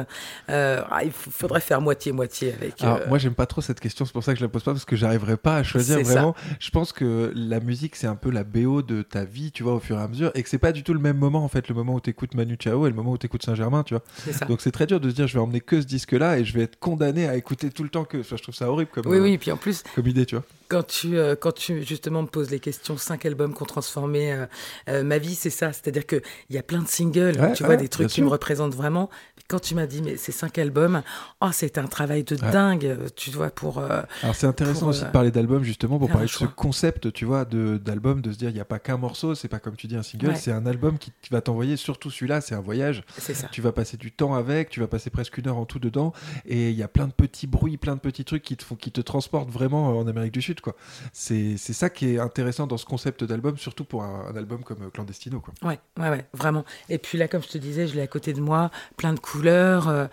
Euh, 0.49 0.81
ah, 0.89 1.03
il 1.03 1.11
faudrait 1.11 1.61
faire 1.61 1.79
moitié-moitié 1.79 2.53
avec. 2.53 2.81
Alors, 2.81 2.97
euh, 2.97 3.07
moi, 3.07 3.19
j'aime 3.19 3.35
pas 3.35 3.45
trop 3.45 3.61
cette 3.61 3.79
question, 3.79 4.03
c'est 4.05 4.11
pour 4.13 4.23
ça 4.23 4.33
que 4.33 4.39
je 4.39 4.43
la 4.43 4.49
pose 4.49 4.63
pas, 4.63 4.71
parce 4.73 4.85
que 4.85 4.95
j'arriverai 4.95 5.37
pas 5.37 5.57
à 5.57 5.63
choisir 5.63 5.97
ça. 5.97 6.03
vraiment. 6.13 6.35
Je 6.59 6.69
pense 6.71 6.91
que 6.91 7.31
la 7.35 7.59
musique, 7.59 7.95
c'est 7.95 8.07
un 8.07 8.15
peu 8.15 8.31
la 8.31 8.43
BO 8.43 8.81
de 8.81 9.03
ta 9.03 9.23
vie, 9.25 9.51
tu 9.51 9.61
vois, 9.61 9.75
au 9.75 9.79
fur 9.79 9.97
et 9.99 10.01
à 10.01 10.07
mesure, 10.07 10.31
et 10.33 10.41
que 10.41 10.49
c'est 10.49 10.57
pas 10.57 10.71
du 10.71 10.81
tout 10.83 10.93
le 10.93 10.99
même 10.99 11.17
moment, 11.17 11.43
en 11.43 11.47
fait, 11.47 11.69
le 11.69 11.75
moment 11.75 11.93
où 11.93 11.99
t'écoutes 11.99 12.33
Manu 12.33 12.57
Chao 12.59 12.87
et 12.87 12.89
le 12.89 12.95
moment 12.95 13.11
où 13.11 13.17
t'écoutes 13.17 13.43
Saint-Germain, 13.45 13.83
tu 13.83 13.93
vois. 13.93 14.03
C'est 14.25 14.33
ça. 14.33 14.45
Donc, 14.45 14.61
c'est 14.61 14.71
très 14.71 14.87
dur 14.87 14.99
de 14.99 15.09
se 15.09 15.15
dire, 15.15 15.27
je 15.27 15.33
vais 15.35 15.39
emmener 15.39 15.61
que 15.61 15.79
ce 15.79 15.85
disque-là, 15.85 16.39
et 16.39 16.45
je 16.45 16.53
vais 16.53 16.63
être 16.63 16.79
condamné 16.79 17.27
à 17.27 17.35
écouter 17.35 17.69
tout 17.69 17.83
le 17.83 17.89
temps 17.89 18.03
que. 18.03 18.17
Enfin, 18.17 18.35
je 18.37 18.43
trouve 18.43 18.55
ça 18.55 18.69
horrible 18.71 18.89
comme, 18.91 19.05
Oui, 19.07 19.17
euh, 19.17 19.21
oui, 19.23 19.37
puis 19.37 19.51
en 19.51 19.57
plus, 19.57 19.83
comme 19.95 20.07
idée, 20.07 20.25
tu 20.25 20.35
vois. 20.35 20.43
Quand 20.69 20.83
tu, 20.83 21.17
euh, 21.17 21.35
quand 21.35 21.53
tu 21.53 21.83
justement 21.83 22.21
me 22.23 22.27
poses 22.27 22.49
les 22.49 22.59
questions, 22.59 22.97
cinq 22.97 23.25
albums 23.25 23.53
qui 23.53 23.63
ont 23.63 23.65
transformé 23.65 24.33
euh, 24.33 24.45
euh, 24.89 25.03
ma 25.03 25.17
vie, 25.17 25.35
c'est 25.35 25.49
ça. 25.49 25.71
C'est-à-dire 25.71 26.05
qu'il 26.05 26.21
y 26.49 26.57
a 26.57 26.63
plein 26.63 26.81
de 26.81 26.87
singles, 26.87 27.39
Ouais, 27.39 27.53
tu 27.53 27.63
ouais, 27.63 27.67
vois, 27.69 27.75
des 27.77 27.87
trucs 27.87 28.07
qui 28.09 28.21
me 28.21 28.27
représentent 28.27 28.75
vraiment. 28.75 29.09
Quand 29.47 29.59
tu 29.59 29.75
m'as 29.75 29.85
dit, 29.87 30.01
mais 30.01 30.17
ces 30.17 30.31
cinq 30.31 30.57
albums, 30.57 31.01
oh, 31.41 31.49
c'était 31.53 31.79
un 31.79 31.87
travail 31.87 32.23
de 32.23 32.35
Ouais. 32.35 32.51
dingue, 32.51 32.97
tu 33.15 33.31
vois, 33.31 33.49
pour. 33.49 33.77
euh, 33.79 34.01
Alors 34.21 34.35
c'est 34.35 34.45
intéressant 34.47 34.79
pour, 34.81 34.87
aussi 34.89 35.03
euh, 35.03 35.07
de 35.07 35.11
parler 35.11 35.31
d'album 35.31 35.63
justement 35.63 35.97
pour 35.99 36.09
parler 36.09 36.25
de 36.27 36.31
ce 36.31 36.45
concept, 36.45 37.11
tu 37.13 37.25
vois, 37.25 37.45
de 37.45 37.77
d'album, 37.77 38.21
de 38.21 38.31
se 38.31 38.37
dire 38.37 38.49
il 38.49 38.53
n'y 38.55 38.59
a 38.59 38.65
pas 38.65 38.79
qu'un 38.79 38.97
morceau, 38.97 39.35
c'est 39.35 39.47
pas 39.47 39.59
comme 39.59 39.75
tu 39.75 39.87
dis 39.87 39.95
un 39.95 40.03
single, 40.03 40.27
Ouais. 40.29 40.35
c'est 40.35 40.51
un 40.51 40.65
album 40.65 40.97
qui, 40.97 41.11
va 41.31 41.41
t'envoyer, 41.41 41.77
surtout 41.77 42.09
celui-là, 42.11 42.41
c'est 42.41 42.55
un 42.55 42.61
voyage. 42.61 43.03
C'est 43.17 43.33
ça. 43.33 43.47
Tu 43.51 43.61
vas 43.61 43.71
passer 43.71 43.97
du 43.97 44.11
temps 44.11 44.33
avec, 44.35 44.69
tu 44.69 44.79
vas 44.79 44.87
passer 44.87 45.09
presque 45.09 45.37
une 45.37 45.47
heure 45.47 45.57
en 45.57 45.65
tout 45.65 45.79
dedans, 45.79 46.13
et 46.45 46.69
il 46.69 46.75
y 46.75 46.83
a 46.83 46.87
plein 46.87 47.07
de 47.07 47.13
petits 47.13 47.47
bruits, 47.47 47.77
plein 47.77 47.95
de 47.95 48.01
petits 48.01 48.25
trucs 48.25 48.43
qui 48.43 48.57
te 48.57 48.63
font, 48.63 48.75
qui 48.75 48.91
te 48.91 49.01
transportent 49.01 49.49
vraiment 49.49 49.89
euh, 49.91 49.93
en 50.01 50.07
Amérique 50.07 50.33
du 50.33 50.41
Sud, 50.41 50.59
quoi. 50.61 50.75
C'est 51.13 51.55
c'est 51.57 51.73
ça 51.73 51.89
qui 51.89 52.15
est 52.15 52.19
intéressant 52.19 52.67
dans 52.67 52.77
ce 52.77 52.85
concept 52.85 53.23
d'album, 53.23 53.57
surtout 53.57 53.83
pour 53.85 54.03
un, 54.03 54.25
un 54.29 54.35
album 54.35 54.63
comme 54.63 54.89
Clandestino, 54.91 55.39
quoi. 55.39 55.53
Ouais, 55.63 55.79
ouais, 55.97 56.09
ouais, 56.09 56.25
vraiment. 56.33 56.65
Et 56.89 56.97
puis 56.97 57.17
là, 57.17 57.27
comme 57.27 57.41
je 57.43 57.47
te 57.49 57.57
disais, 57.57 57.87
je 57.87 57.95
l'ai 57.95 58.01
à 58.01 58.07
côté 58.07 58.33
de 58.33 58.41
moi, 58.41 58.71
plein 58.97 59.13
de 59.13 59.19
couleurs. 59.37 59.87
euh, 59.87 60.07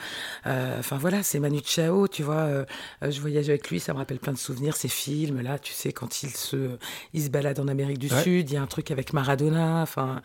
euh, 0.47 0.79
Enfin 0.79 0.97
voilà, 0.99 1.23
c'est 1.23 1.39
Manu 1.41 1.61
Chao, 1.65 2.09
tu 2.09 2.23
vois. 2.23 2.35
euh, 2.35 2.65
je 3.03 3.21
voyage 3.21 3.49
avec 3.49 3.71
lui, 3.71 3.81
ça 3.81 3.93
me 3.93 3.99
rappelle 3.99 4.19
plein 4.19 4.33
de 4.33 4.39
souvenirs, 4.39 4.77
ces 4.77 4.89
films 4.89 5.41
là, 5.41 5.59
tu 5.59 5.73
sais, 5.73 5.93
quand 5.93 6.23
il 6.23 6.31
se, 6.31 6.77
il 7.13 7.23
se 7.23 7.29
balade 7.31 7.59
en 7.61 7.69
Amérique 7.69 7.99
du 7.99 8.11
Ouais. 8.13 8.23
Sud, 8.23 8.51
il 8.51 8.55
y 8.55 8.57
a 8.57 8.63
un 8.63 8.67
truc 8.67 8.91
avec 8.91 9.13
Maradona. 9.13 9.83
Enfin, 9.83 10.21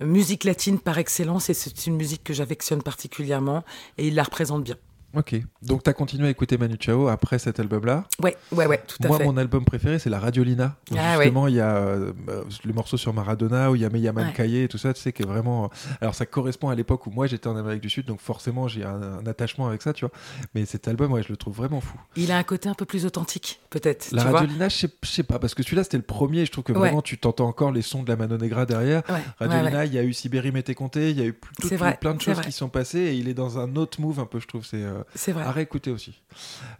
musique 0.00 0.44
latine 0.44 0.78
par 0.78 0.98
excellence, 0.98 1.50
et 1.50 1.54
c'est 1.54 1.86
une 1.86 1.96
musique 1.96 2.22
que 2.24 2.32
j'affectionne 2.32 2.82
particulièrement, 2.82 3.64
et 3.98 4.06
il 4.08 4.14
la 4.14 4.22
représente 4.22 4.62
bien. 4.64 4.76
Ok. 5.16 5.34
Donc 5.62 5.82
tu 5.82 5.90
as 5.90 5.92
continué 5.94 6.26
à 6.26 6.30
écouter 6.30 6.58
Manu 6.58 6.76
Chao 6.78 7.08
après 7.08 7.38
cet 7.38 7.58
album-là. 7.58 8.04
Ouais, 8.22 8.36
ouais, 8.52 8.66
ouais, 8.66 8.82
tout 8.86 8.96
à 9.02 9.08
Moi, 9.08 9.18
fait. 9.18 9.24
mon 9.24 9.36
album 9.36 9.64
préféré, 9.64 9.98
c'est 9.98 10.10
la 10.10 10.18
Radiolina. 10.18 10.76
Ah, 10.96 11.16
justement, 11.16 11.48
il 11.48 11.54
y 11.54 11.60
a 11.60 11.76
euh, 11.76 12.12
euh, 12.28 12.44
le 12.64 12.72
morceau 12.72 12.96
sur 12.96 13.12
Maradona, 13.14 13.70
où 13.70 13.74
il 13.76 13.80
y 13.82 13.84
a 13.84 13.88
Meyaman 13.90 14.26
Ouais. 14.26 14.32
Kaye 14.32 14.58
et 14.64 14.68
tout 14.68 14.78
ça, 14.78 14.92
tu 14.92 15.00
sais, 15.00 15.12
qui 15.12 15.22
est 15.22 15.26
vraiment. 15.26 15.70
Alors, 16.00 16.14
ça 16.14 16.26
correspond 16.26 16.68
à 16.68 16.74
l'époque 16.74 17.06
où 17.06 17.10
moi 17.10 17.26
j'étais 17.26 17.48
en 17.48 17.56
Amérique 17.56 17.80
du 17.80 17.88
Sud, 17.90 18.06
donc 18.06 18.20
forcément, 18.20 18.68
j'ai 18.68 18.84
un, 18.84 19.00
un 19.02 19.26
attachement 19.26 19.66
avec 19.68 19.82
ça, 19.82 19.92
tu 19.92 20.04
vois. 20.04 20.12
Mais 20.54 20.66
cet 20.66 20.86
album, 20.88 21.12
ouais, 21.12 21.22
je 21.22 21.28
le 21.30 21.36
trouve 21.36 21.56
vraiment 21.56 21.80
fou. 21.80 21.98
Il 22.16 22.30
a 22.30 22.36
un 22.36 22.42
côté 22.42 22.68
un 22.68 22.74
peu 22.74 22.84
plus 22.84 23.06
authentique, 23.06 23.60
peut-être. 23.70 24.08
La 24.12 24.22
tu. 24.22 24.28
Radiolina, 24.28 24.68
je 24.68 24.86
sais, 25.02 25.22
pas, 25.22 25.38
parce 25.38 25.54
que 25.54 25.62
celui-là, 25.62 25.84
c'était 25.84 25.96
le 25.96 26.02
premier, 26.02 26.44
je 26.44 26.52
trouve 26.52 26.64
que 26.64 26.72
Ouais. 26.72 26.78
vraiment, 26.78 27.00
tu 27.02 27.16
t'entends 27.16 27.48
encore 27.48 27.72
les 27.72 27.82
sons 27.82 28.02
de 28.02 28.08
la 28.10 28.16
Mano 28.16 28.36
Negra 28.36 28.66
derrière. 28.66 29.02
Radiolina, 29.38 29.84
il 29.86 29.94
y 29.94 29.98
a 29.98 30.02
eu 30.02 30.12
Sibérie 30.12 30.52
Mété 30.52 30.74
Comté, 30.74 31.10
il 31.10 31.18
y 31.18 31.22
a 31.22 31.24
eu 31.24 31.38
tout- 31.60 31.68
plein 32.00 32.14
de 32.14 32.20
choses 32.20 32.34
vrai. 32.36 32.44
qui 32.44 32.52
sont 32.52 32.68
passées, 32.68 32.98
et 32.98 33.14
il 33.14 33.28
est 33.28 33.34
dans 33.34 33.58
un 33.58 33.76
autre 33.76 34.00
move, 34.00 34.20
un 34.20 34.26
peu, 34.26 34.40
je 34.40 34.46
trouve. 34.46 34.64
C'est 34.66 34.82
euh, 34.82 35.02
vrai. 35.32 35.44
à 35.44 35.50
réécouter 35.50 35.90
aussi. 35.90 36.20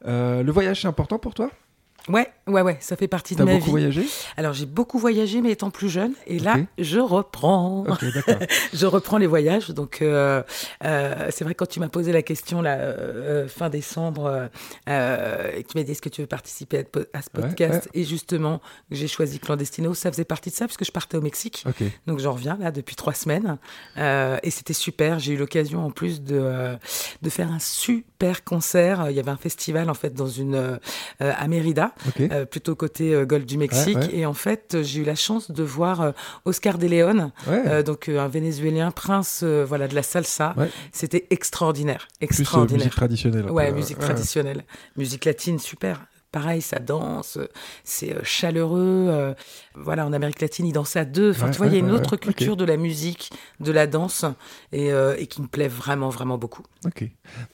Euh, 0.06 0.42
le 0.42 0.52
voyage, 0.52 0.82
c'est 0.82 0.88
important 0.88 1.18
pour 1.18 1.34
toi? 1.34 1.50
Ouais, 2.08 2.30
ouais, 2.46 2.62
ouais, 2.62 2.76
ça 2.80 2.96
fait 2.96 3.08
partie 3.08 3.34
de 3.34 3.38
T'as 3.38 3.44
ma 3.44 3.52
beaucoup 3.54 3.66
vie. 3.66 3.70
voyagé? 3.72 4.06
Alors 4.36 4.52
j'ai 4.52 4.66
beaucoup 4.66 4.98
voyagé, 4.98 5.40
mais 5.40 5.50
étant 5.52 5.70
plus 5.70 5.88
jeune, 5.88 6.12
et 6.26 6.38
là 6.38 6.56
je 6.78 6.98
reprends. 7.00 7.84
Ok, 7.88 8.04
d'accord. 8.14 8.34
je 8.72 8.86
reprends 8.86 9.18
les 9.18 9.26
voyages. 9.26 9.70
Donc 9.70 10.02
euh, 10.02 10.42
euh, 10.84 11.28
c'est 11.30 11.44
vrai 11.44 11.54
quand 11.54 11.66
tu 11.68 11.80
m'as 11.80 11.88
posé 11.88 12.12
la 12.12 12.22
question 12.22 12.62
là 12.62 12.76
euh, 12.76 13.48
fin 13.48 13.68
décembre, 13.68 14.26
euh, 14.26 14.46
euh, 14.88 15.50
et 15.56 15.62
que 15.62 15.68
tu 15.72 15.78
m'as 15.78 15.84
dit 15.84 15.92
est-ce 15.92 16.02
que 16.02 16.08
tu 16.08 16.20
veux 16.20 16.26
participer 16.26 16.84
à, 17.12 17.22
ce 17.22 17.28
Ouais, 17.34 17.42
podcast, 17.42 17.88
et 17.94 18.04
justement 18.04 18.60
j'ai 18.90 19.08
choisi 19.08 19.38
Clandestino, 19.38 19.94
ça 19.94 20.10
faisait 20.10 20.24
partie 20.24 20.50
de 20.50 20.54
ça 20.54 20.66
puisque 20.66 20.84
je 20.84 20.92
partais 20.92 21.16
au 21.16 21.20
Mexique. 21.22 21.64
Donc 22.06 22.18
j'en 22.20 22.32
reviens 22.32 22.56
là 22.60 22.70
depuis 22.70 22.96
trois 22.96 23.14
semaines 23.14 23.58
Euh, 23.98 24.36
et 24.42 24.50
c'était 24.50 24.72
super. 24.74 25.18
J'ai 25.18 25.32
eu 25.32 25.36
l'occasion 25.36 25.84
en 25.84 25.90
plus 25.90 26.22
de, 26.22 26.38
euh, 26.38 26.76
de 27.22 27.30
faire 27.30 27.50
un 27.50 27.58
super 27.58 28.44
concert. 28.44 29.06
Il 29.10 29.16
y 29.16 29.20
avait 29.20 29.30
un 29.30 29.36
festival 29.36 29.88
en 29.90 29.94
fait 29.94 30.12
dans 30.14 30.26
une 30.28 30.54
euh, 30.54 30.76
à 31.20 31.48
Mérida. 31.48 31.92
Euh, 32.36 32.44
plutôt 32.46 32.74
côté 32.74 33.14
euh, 33.14 33.24
golfe 33.26 33.46
du 33.46 33.58
Mexique. 33.58 33.96
Ouais, 33.96 34.06
ouais. 34.06 34.14
Et 34.16 34.26
en 34.26 34.34
fait 34.34 34.78
j'ai 34.82 35.00
eu 35.00 35.04
la 35.04 35.14
chance 35.14 35.50
de 35.50 35.62
voir 35.62 36.00
euh, 36.00 36.12
Oscar 36.44 36.78
de 36.78 36.86
Leon, 36.86 37.32
Ouais. 37.46 37.62
euh, 37.66 37.82
donc 37.82 38.08
euh, 38.08 38.18
un 38.20 38.28
Vénézuélien 38.28 38.90
prince 38.90 39.40
euh, 39.42 39.64
voilà 39.66 39.88
de 39.88 39.94
la 39.94 40.02
salsa. 40.02 40.54
C'était 40.92 41.26
extraordinaire, 41.30 42.06
Plus 42.18 42.26
euh, 42.26 42.26
extraordinaire. 42.42 42.78
musique 42.84 42.94
traditionnelle. 42.96 43.50
Ouais, 43.50 43.72
musique 43.72 43.98
traditionnelle. 43.98 44.64
Musique 44.96 45.24
latine, 45.24 45.58
super. 45.58 46.06
Pareil, 46.32 46.60
ça 46.60 46.78
danse, 46.78 47.38
c'est 47.82 48.14
euh, 48.14 48.20
chaleureux. 48.22 49.06
euh, 49.08 49.34
voilà, 49.74 50.06
en 50.06 50.12
Amérique 50.12 50.40
latine, 50.40 50.66
ils 50.66 50.72
dansent 50.72 50.96
à 50.96 51.04
deux. 51.04 51.30
Enfin, 51.30 51.46
Ouais, 51.46 51.50
tu 51.52 51.56
vois, 51.58 51.66
il 51.68 51.72
y 51.72 51.76
a 51.76 51.78
une 51.78 51.86
ouais, 51.86 51.92
autre 51.92 52.16
culture 52.16 52.56
de 52.56 52.64
la 52.64 52.76
musique, 52.76 53.30
de 53.60 53.72
la 53.72 53.86
danse, 53.86 54.24
et, 54.72 54.92
euh, 54.92 55.16
et 55.18 55.26
qui 55.28 55.40
me 55.40 55.46
plaît 55.46 55.68
vraiment, 55.68 56.10
vraiment 56.10 56.36
beaucoup. 56.36 56.62
Ok. 56.84 57.04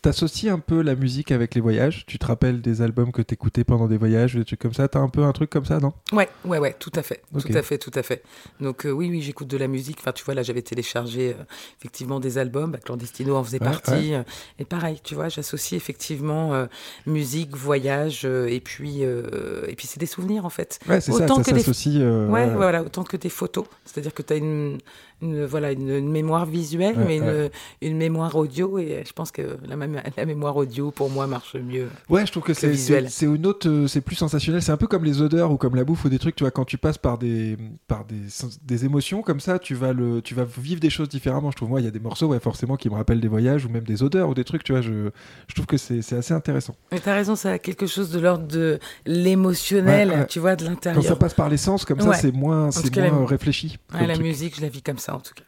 T'associes 0.00 0.48
un 0.50 0.58
peu 0.58 0.82
la 0.82 0.94
musique 0.94 1.30
avec 1.32 1.54
les 1.54 1.61
voyages? 1.61 2.04
Tu 2.06 2.18
te 2.18 2.26
rappelles 2.26 2.61
des 2.61 2.82
albums 2.82 3.12
que 3.12 3.22
t'écoutais 3.22 3.62
pendant 3.64 3.87
des 3.87 3.96
voyages, 3.98 4.35
des 4.35 4.44
trucs 4.44 4.61
comme 4.61 4.74
ça? 4.74 4.88
T'as 4.88 5.00
un 5.00 5.08
peu 5.08 5.22
un 5.22 5.32
truc 5.32 5.50
comme 5.50 5.64
ça, 5.64 5.78
non? 5.78 5.92
Ouais, 6.12 6.28
ouais, 6.44 6.58
ouais, 6.58 6.74
tout 6.78 6.92
à 6.94 7.02
fait, 7.02 7.22
tout 7.32 7.52
à 7.54 7.62
fait, 7.62 7.78
tout 7.78 7.92
à 7.94 8.02
fait. 8.02 8.22
Donc 8.61 8.85
euh, 8.87 8.90
oui, 8.90 9.08
oui, 9.11 9.22
j'écoute 9.22 9.48
de 9.48 9.56
la 9.56 9.68
musique. 9.68 9.98
Enfin, 10.00 10.12
tu 10.12 10.24
vois, 10.24 10.35
là, 10.35 10.42
j'avais 10.42 10.62
téléchargé 10.62 11.37
euh, 11.38 11.44
effectivement 11.78 12.20
des 12.20 12.38
albums. 12.38 12.72
Bah, 12.72 12.78
Clandestino 12.78 13.37
en 13.37 13.44
faisait 13.44 13.58
partie. 13.58 14.14
Et 14.58 14.64
pareil, 14.64 14.98
tu 15.04 15.14
vois, 15.14 15.28
j'associe 15.28 15.76
effectivement 15.76 16.66
musique, 17.06 17.54
voyage, 17.56 18.24
et 18.24 18.61
puis, 18.62 19.05
euh, 19.05 19.64
et 19.68 19.75
puis 19.77 19.87
c'est 19.87 20.01
des 20.01 20.07
souvenirs 20.07 20.44
en 20.46 20.51
fait. 20.51 20.79
Ouais, 20.88 21.01
c'est 21.01 21.12
ça, 21.12 21.25
Autant 21.25 21.37
ça 21.37 21.51
que 21.51 21.51
des- 21.57 21.61
s'associe. 21.61 21.96
euh, 22.01 22.27
ouais. 22.29 22.48
voilà, 22.55 22.83
autant 22.83 23.05
que 23.05 23.16
des 23.18 23.29
photos. 23.29 23.66
C'est-à-dire 23.85 24.14
que 24.14 24.22
tu 24.22 24.33
as 24.33 24.37
une, 24.37 24.79
une- 25.22 25.44
voilà, 25.44 25.72
une, 25.72 25.88
une 25.88 26.11
mémoire 26.11 26.44
visuelle, 26.46 26.96
Ouais, 26.98 27.04
mais 27.06 27.16
une, 27.18 27.24
ouais. 27.24 27.50
une 27.80 27.96
mémoire 27.96 28.35
audio. 28.37 28.78
Et 28.78 29.02
je 29.06 29.12
pense 29.12 29.30
que 29.30 29.56
la, 29.66 29.76
la 30.16 30.26
mémoire 30.26 30.56
audio, 30.56 30.90
pour 30.90 31.08
moi, 31.11 31.26
marche 31.26 31.54
mieux. 31.56 31.88
Ouais, 32.11 32.26
je 32.26 32.32
trouve 32.32 32.42
que 32.42 32.48
le 32.50 32.54
c'est 32.54 32.68
visuel. 32.68 33.04
c'est- 33.11 33.26
c'est 33.26 33.32
une 33.35 33.46
autre, 33.46 33.68
euh, 33.68 33.87
c'est 33.87 34.00
plus 34.00 34.16
sensationnel. 34.16 34.61
C'est 34.62 34.72
un 34.72 34.76
peu 34.76 34.87
comme 34.87 35.04
les 35.04 35.22
odeurs 35.22 35.50
ou 35.52 35.56
comme 35.56 35.74
la 35.76 35.85
bouffe 35.85 36.04
ou 36.04 36.08
des 36.08 36.18
trucs. 36.18 36.35
Tu 36.37 36.44
vois, 36.44 36.50
quand 36.50 36.64
tu 36.64 36.76
passes 36.78 36.98
par 36.98 37.18
des 37.18 37.56
par 37.88 38.04
des, 38.04 38.16
des 38.64 38.85
émotions 38.85 39.22
comme 39.22 39.40
ça, 39.40 39.58
tu 39.58 39.74
vas 39.74 39.92
le, 39.92 40.20
tu 40.22 40.35
vas 40.35 40.44
vivre 40.44 40.80
des 40.80 40.90
choses 40.90 41.08
différemment. 41.08 41.50
Je 41.50 41.56
trouve 41.56 41.68
moi, 41.70 41.80
il 41.80 41.85
y 41.85 41.88
a 41.88 41.92
des 41.92 42.00
morceaux, 42.00 42.26
ouais, 42.28 42.40
forcément, 42.40 42.76
qui 42.76 42.90
me 42.90 42.94
rappellent 42.94 43.20
des 43.20 43.28
voyages 43.28 43.64
ou 43.64 43.68
même 43.68 43.85
des 43.85 44.02
odeurs 44.02 44.28
ou 44.28 44.35
des 44.35 44.44
trucs. 44.44 44.64
Tu 44.64 44.72
vois, 44.72 44.80
je, 44.82 45.11
je 45.48 45.54
trouve 45.54 45.66
que 45.66 45.76
c'est 45.76 46.02
c'est 46.02 46.16
assez 46.16 46.35
intéressant. 46.35 46.74
Mais 46.90 46.98
tu 47.00 47.08
as 47.08 47.14
raison, 47.14 47.37
ça 47.37 47.52
a 47.52 47.58
quelque 47.58 47.87
chose 47.87 48.11
de 48.11 48.18
l'ordre 48.18 48.46
de 48.46 48.78
l'émotionnel, 49.06 50.11
Ouais, 50.11 50.26
tu 50.26 50.38
vois, 50.40 50.56
de 50.56 50.64
Quand 50.64 50.70
l'intérieur. 50.70 51.02
ça 51.04 51.16
passe 51.16 51.35
par 51.35 51.48
les 51.48 51.56
sens 51.56 51.85
comme 51.85 52.00
ça, 52.00 52.12
c'est 52.14 52.32
moins, 52.32 52.70
c'est 52.70 52.90
cas, 52.90 53.08
moins 53.11 53.20
la- 53.20 53.26
réfléchi. 53.26 53.78
La 53.92 54.16
musique, 54.18 54.56
je 54.56 54.62
la 54.62 54.68
vis 54.68 54.82
comme 54.82 54.98
ça, 54.98 55.12
en 55.14 55.20
tout 55.20 55.35
cas. 55.35 55.44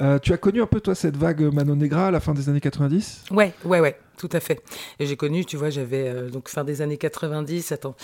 Euh, 0.00 0.18
tu 0.18 0.32
as 0.32 0.38
connu 0.38 0.62
un 0.62 0.66
peu 0.66 0.80
toi 0.80 0.94
cette 0.94 1.16
vague 1.16 1.42
Mano 1.52 1.74
Negra 1.74 2.06
à 2.06 2.10
la 2.10 2.20
fin 2.20 2.32
des 2.32 2.48
années 2.48 2.60
90 2.60 3.24
Ouais, 3.30 3.52
ouais, 3.64 3.80
ouais, 3.80 3.98
tout 4.16 4.30
à 4.32 4.40
fait. 4.40 4.62
Et 4.98 5.06
j'ai 5.06 5.16
connu, 5.16 5.44
tu 5.44 5.56
vois, 5.56 5.68
j'avais 5.68 6.08
euh, 6.08 6.30
donc 6.30 6.48
fin 6.48 6.64
des 6.64 6.80
années 6.80 6.96
90, 6.96 7.72
attends. 7.72 7.94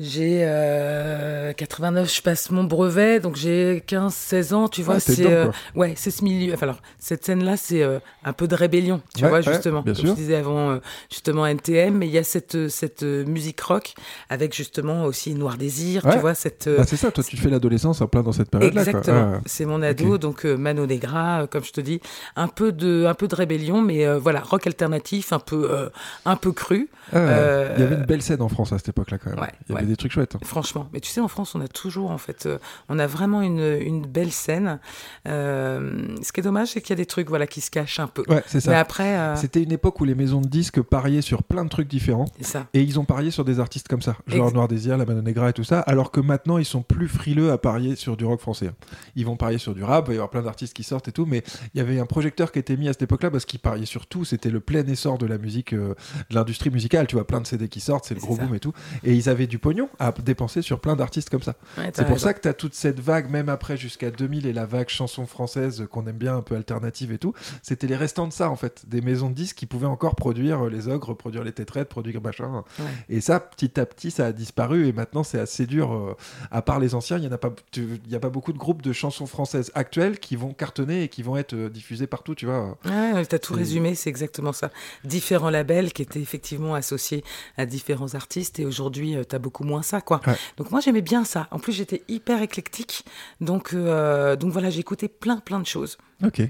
J'ai 0.00 0.42
euh, 0.44 1.52
89, 1.52 2.14
je 2.14 2.22
passe 2.22 2.50
mon 2.50 2.64
brevet, 2.64 3.18
donc 3.20 3.34
j'ai 3.36 3.82
15, 3.86 4.14
16 4.14 4.52
ans, 4.54 4.68
tu 4.68 4.82
vois. 4.82 4.96
Ah, 4.96 5.00
t'es 5.00 5.12
c'est 5.14 5.32
euh, 5.32 5.46
ouais, 5.74 5.94
c'est 5.96 6.10
ce 6.12 6.22
milieu. 6.22 6.54
Enfin, 6.54 6.66
alors, 6.66 6.80
cette 6.98 7.24
scène-là, 7.24 7.56
c'est 7.56 7.82
euh, 7.82 7.98
un 8.24 8.32
peu 8.32 8.46
de 8.46 8.54
rébellion, 8.54 9.00
tu 9.16 9.24
Ouais, 9.24 9.28
vois, 9.30 9.38
ouais, 9.38 9.44
justement. 9.44 9.82
bien 9.82 9.94
Comme 9.94 10.04
sûr. 10.04 10.14
je 10.14 10.20
disais 10.20 10.36
avant, 10.36 10.70
euh, 10.70 10.78
justement 11.10 11.46
NTM, 11.46 11.96
mais 11.96 12.06
il 12.06 12.12
y 12.12 12.18
a 12.18 12.22
cette 12.24 12.54
euh, 12.54 12.68
cette 12.68 13.02
euh, 13.02 13.24
musique 13.24 13.60
rock 13.60 13.94
avec 14.28 14.54
justement 14.54 15.04
aussi 15.04 15.34
Noir 15.34 15.56
Désir, 15.56 16.04
Ouais. 16.04 16.12
tu 16.12 16.18
vois, 16.20 16.34
cette. 16.34 16.68
Bah, 16.68 16.84
C'est 16.86 16.96
ça, 16.96 17.10
toi 17.10 17.24
tu 17.24 17.36
fais 17.36 17.50
l'adolescence 17.50 18.00
en 18.00 18.06
plein 18.06 18.22
dans 18.22 18.32
cette 18.32 18.50
période-là. 18.50 18.80
Exactement. 18.82 19.32
Ouais. 19.32 19.38
C'est 19.46 19.64
mon 19.64 19.82
ado, 19.82 20.16
donc 20.18 20.44
Mano 20.44 20.86
Negra, 20.86 21.46
comme 21.50 21.64
je 21.64 21.72
te 21.72 21.80
dis, 21.80 22.00
un 22.36 22.46
peu 22.48 22.70
de, 22.72 23.04
un 23.06 23.14
peu 23.14 23.26
de 23.26 23.34
rébellion, 23.34 23.82
mais 23.82 24.06
euh, 24.06 24.18
voilà, 24.18 24.40
rock 24.40 24.66
alternatif, 24.66 25.32
un 25.32 25.38
peu, 25.40 25.68
euh, 25.72 25.88
un 26.24 26.36
peu 26.36 26.52
cru. 26.52 26.88
Ah. 27.12 27.16
Euh, 27.16 27.74
Il 27.76 27.80
y 27.82 27.86
avait 27.86 27.96
une 27.96 28.04
belle 28.04 28.22
scène 28.22 28.42
en 28.42 28.48
France 28.48 28.72
à 28.72 28.78
cette 28.78 28.90
époque-là 28.90 29.18
quand 29.18 29.30
même. 29.30 29.87
Des 29.88 29.96
trucs 29.96 30.12
chouettes. 30.12 30.34
hein. 30.36 30.40
Franchement, 30.44 30.88
mais 30.92 31.00
tu 31.00 31.08
sais, 31.10 31.20
en 31.20 31.28
France, 31.28 31.54
on 31.54 31.60
a 31.60 31.68
toujours, 31.68 32.10
en 32.10 32.18
fait, 32.18 32.46
euh, 32.46 32.58
on 32.88 32.98
a 32.98 33.06
vraiment 33.06 33.40
une, 33.42 33.60
une 33.80 34.06
belle 34.06 34.30
scène. 34.32 34.78
Euh, 35.26 36.16
ce 36.22 36.32
qui 36.32 36.40
est 36.40 36.42
dommage, 36.42 36.68
c'est 36.68 36.80
qu'il 36.80 36.90
y 36.90 36.92
a 36.92 36.96
des 36.96 37.06
trucs, 37.06 37.28
voilà, 37.28 37.46
qui 37.46 37.60
se 37.60 37.70
cachent 37.70 38.00
un 38.00 38.06
peu. 38.06 38.22
Ouais, 38.28 38.42
c'est 38.46 38.60
ça. 38.60 38.70
Mais 38.70 38.76
après, 38.76 39.18
euh, 39.18 39.36
C'était 39.36 39.62
une 39.62 39.72
époque 39.72 40.00
où 40.00 40.04
les 40.04 40.14
maisons 40.14 40.40
de 40.40 40.48
disques 40.48 40.80
pariaient 40.82 41.22
sur 41.22 41.42
plein 41.42 41.64
de 41.64 41.68
trucs 41.70 41.88
différents. 41.88 42.26
ça. 42.40 42.66
Et 42.74 42.82
ils 42.82 42.98
ont 42.98 43.04
parié 43.04 43.30
sur 43.30 43.44
des 43.44 43.60
artistes 43.60 43.88
comme 43.88 44.02
ça, 44.02 44.16
genre 44.26 44.46
Ex- 44.46 44.54
Noir 44.54 44.68
Désir, 44.68 44.96
La 44.96 45.04
Mano 45.04 45.22
Negra 45.22 45.50
et 45.50 45.52
tout 45.52 45.64
ça, 45.64 45.80
alors 45.80 46.10
que 46.10 46.20
maintenant 46.20 46.58
ils 46.58 46.64
sont 46.64 46.82
plus 46.82 47.08
frileux 47.08 47.50
à 47.52 47.58
parier 47.58 47.96
sur 47.96 48.16
du 48.16 48.24
rock 48.24 48.40
français. 48.40 48.70
Ils 49.16 49.24
vont 49.26 49.36
parier 49.36 49.58
sur 49.58 49.74
du 49.74 49.82
rap, 49.84 50.04
il 50.06 50.08
va 50.08 50.12
y 50.14 50.16
avoir 50.16 50.30
plein 50.30 50.42
d'artistes 50.42 50.74
qui 50.74 50.82
sortent 50.82 51.08
et 51.08 51.12
tout, 51.12 51.26
mais 51.26 51.42
il 51.74 51.78
y 51.78 51.80
avait 51.80 51.98
un 52.00 52.06
projecteur 52.06 52.52
qui 52.52 52.58
était 52.58 52.76
mis 52.76 52.88
à 52.88 52.92
cette 52.92 53.02
époque-là 53.02 53.30
parce 53.30 53.44
qu'ils 53.44 53.60
pariaient 53.60 53.86
sur 53.86 54.06
tout, 54.06 54.24
c'était 54.24 54.50
le 54.50 54.60
plein 54.60 54.84
essor 54.86 55.18
de 55.18 55.26
la 55.26 55.38
musique, 55.38 55.74
de 55.74 55.94
l'industrie 56.30 56.70
musicale, 56.70 57.06
tu 57.06 57.16
vois, 57.16 57.26
plein 57.26 57.40
de 57.40 57.46
CD 57.46 57.68
qui 57.68 57.80
sortent, 57.80 58.04
c'est 58.06 58.14
le 58.14 58.20
gros 58.20 58.36
ça. 58.36 58.44
boom 58.44 58.54
et 58.54 58.60
tout, 58.60 58.72
et 59.04 59.14
ils 59.14 59.28
avaient 59.28 59.46
du 59.46 59.58
pognon 59.58 59.77
à 59.98 60.12
dépenser 60.12 60.62
sur 60.62 60.80
plein 60.80 60.96
d'artistes 60.96 61.30
comme 61.30 61.42
ça. 61.42 61.54
Ouais, 61.76 61.90
C'est 61.94 62.06
pour 62.06 62.18
ça 62.18 62.34
que 62.34 62.40
tu 62.40 62.48
as 62.48 62.54
toute 62.54 62.74
cette 62.74 63.00
vague, 63.00 63.30
même 63.30 63.48
après 63.48 63.76
jusqu'à 63.76 64.10
2000 64.10 64.46
et 64.46 64.52
la 64.52 64.66
vague 64.66 64.88
chanson 64.88 65.26
française 65.26 65.86
qu'on 65.90 66.06
aime 66.06 66.16
bien, 66.16 66.36
un 66.36 66.42
peu 66.42 66.56
alternative 66.56 67.12
et 67.12 67.18
tout. 67.18 67.32
C'était 67.62 67.86
les 67.86 67.96
restants 67.96 68.26
de 68.26 68.32
ça 68.32 68.50
en 68.50 68.56
fait, 68.56 68.82
des 68.88 69.00
maisons 69.00 69.30
de 69.30 69.34
disques 69.34 69.56
qui 69.56 69.66
pouvaient 69.66 69.86
encore 69.86 70.14
produire 70.16 70.66
euh, 70.66 70.70
les 70.70 70.88
ogres, 70.88 71.14
produire 71.14 71.44
les 71.44 71.52
tétraites, 71.52 71.88
produire 71.88 72.20
machin. 72.22 72.64
Ouais. 72.78 72.84
Et 73.08 73.20
ça, 73.20 73.40
petit 73.40 73.78
à 73.80 73.86
petit, 73.86 74.10
ça 74.10 74.26
a 74.26 74.32
disparu 74.32 74.86
et 74.86 74.92
maintenant 74.92 75.22
c'est 75.22 75.38
assez 75.40 75.66
dur. 75.66 75.92
euh, 75.92 76.14
à 76.50 76.62
part 76.62 76.78
les 76.80 76.94
anciens, 76.94 77.18
il 77.18 77.24
y 77.24 77.28
en 77.28 77.32
a 77.32 77.38
pas, 77.38 77.52
tu- 77.70 78.00
y 78.08 78.14
a 78.14 78.20
pas 78.20 78.30
beaucoup 78.30 78.52
de 78.52 78.58
groupes 78.58 78.82
de 78.82 78.92
chansons 78.92 79.26
françaises 79.26 79.70
actuelles 79.74 80.18
qui 80.18 80.36
vont 80.36 80.52
cartonner 80.54 81.02
et 81.04 81.08
qui 81.08 81.22
vont 81.22 81.36
être 81.36 81.54
euh, 81.54 81.68
diffusés 81.68 82.06
partout, 82.06 82.34
tu 82.34 82.46
vois. 82.46 82.76
Ouais, 82.84 83.12
ouais, 83.12 83.26
t'as 83.26 83.38
tout 83.38 83.52
C'est- 83.54 83.58
résumé, 83.60 83.94
c'est 83.94 84.10
exactement 84.10 84.52
ça. 84.52 84.70
Différents 85.04 85.50
labels 85.50 85.92
qui 85.92 86.02
étaient 86.02 86.20
effectivement 86.20 86.74
associés 86.74 87.24
à 87.56 87.66
différents 87.66 88.14
artistes 88.14 88.58
et 88.60 88.64
aujourd'hui, 88.64 89.16
euh, 89.16 89.24
t'as 89.24 89.38
beaucoup 89.38 89.57
moins 89.64 89.82
ça, 89.82 90.00
quoi. 90.00 90.20
Ouais. 90.26 90.36
Donc 90.56 90.70
moi, 90.70 90.80
j'aimais 90.80 91.02
bien 91.02 91.24
ça. 91.24 91.48
En 91.50 91.58
plus, 91.58 91.72
j'étais 91.72 92.02
hyper 92.08 92.42
éclectique. 92.42 93.04
Donc, 93.40 93.72
euh, 93.72 94.36
donc 94.36 94.52
voilà, 94.52 94.70
j'ai 94.70 94.80
écouté 94.80 95.08
plein, 95.08 95.38
plein 95.38 95.60
de 95.60 95.66
choses. 95.66 95.98
Ok. 96.24 96.42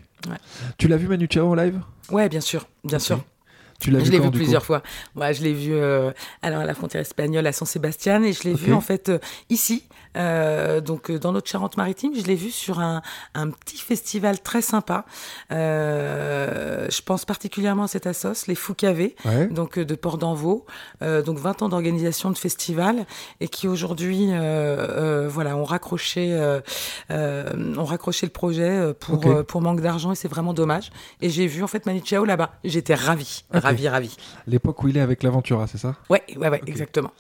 Tu 0.79 0.89
l'as 0.89 0.97
vu 0.97 1.09
Manu 1.09 1.27
Chao 1.31 1.49
en 1.51 1.55
live? 1.55 1.81
Ouais, 2.11 2.29
bien 2.29 2.41
sûr, 2.41 2.67
bien 2.85 2.99
sûr. 2.99 3.21
Tu 3.81 3.91
l'as 3.93 4.01
Je 4.01 4.05
vu 4.07 4.11
l'ai 4.11 4.19
quand, 4.19 4.25
vu 4.25 4.31
plusieurs 4.31 4.65
fois. 4.65 4.83
Moi, 5.15 5.31
je 5.33 5.43
l'ai 5.43 5.53
vu 5.53 5.73
euh, 5.73 6.11
alors 6.43 6.61
à 6.61 6.65
la 6.65 6.75
frontière 6.75 7.01
espagnole 7.01 7.47
à 7.47 7.53
San 7.53 7.67
Sebastian 7.67 8.23
et 8.25 8.33
je 8.33 8.43
l'ai 8.43 8.55
vu 8.55 8.73
en 8.73 8.81
fait 8.81 9.09
euh, 9.09 9.19
ici, 9.51 9.85
euh, 10.17 10.81
donc 10.81 11.11
euh, 11.11 11.19
dans 11.21 11.31
notre 11.31 11.49
Charente-Maritime. 11.49 12.13
Je 12.17 12.25
l'ai 12.25 12.35
vu 12.35 12.51
sur 12.51 12.81
un, 12.81 13.03
un 13.35 13.51
petit 13.51 13.79
festival 13.79 14.41
très 14.41 14.63
sympa. 14.63 15.05
Je 15.51 17.03
pense 17.03 17.25
particulièrement 17.25 17.85
à 17.85 17.89
cette 17.89 18.07
assos, 18.07 18.47
les 18.49 18.55
Foucavé, 18.57 19.15
Ouais. 19.25 19.47
donc 19.47 19.79
de 19.79 19.95
Port 19.95 20.19
d'Envaux. 20.19 20.67
Donc 21.01 21.39
20 21.39 21.63
ans 21.63 21.69
d'organisation 21.69 22.31
de 22.31 22.39
festival 22.39 23.07
et 23.41 23.49
qui 23.49 23.69
aujourd'hui, 23.69 24.27
voilà, 25.29 25.57
ont 25.57 25.65
raccroché, 25.65 26.35
ont 27.11 27.85
raccroché 27.85 28.27
le 28.27 28.33
projet 28.33 28.93
pour 28.99 29.45
pour 29.47 29.61
manque 29.61 29.81
d'argent 29.81 30.13
et 30.13 30.15
c'est 30.17 30.29
vraiment 30.29 30.53
dommage. 30.55 30.91
Et 31.21 31.31
j'ai 31.31 31.47
vu 31.47 31.63
en 31.63 31.67
fait 31.69 31.87
Manu 31.87 32.01
Chao 32.05 32.25
là-bas. 32.25 32.53
J'étais 32.65 32.95
ravie. 32.95 33.45
Ravie, 33.69 33.89
ravie. 33.89 34.17
L'époque 34.47 34.83
où 34.83 34.89
il 34.89 34.97
est 34.97 35.01
avec 35.01 35.23
l'Aventura, 35.23 35.67
c'est 35.67 35.79
ça? 35.79 35.97
Ouais, 36.11 36.23
ouais, 36.37 36.49
ouais, 36.49 36.61
exactement. 36.67 37.11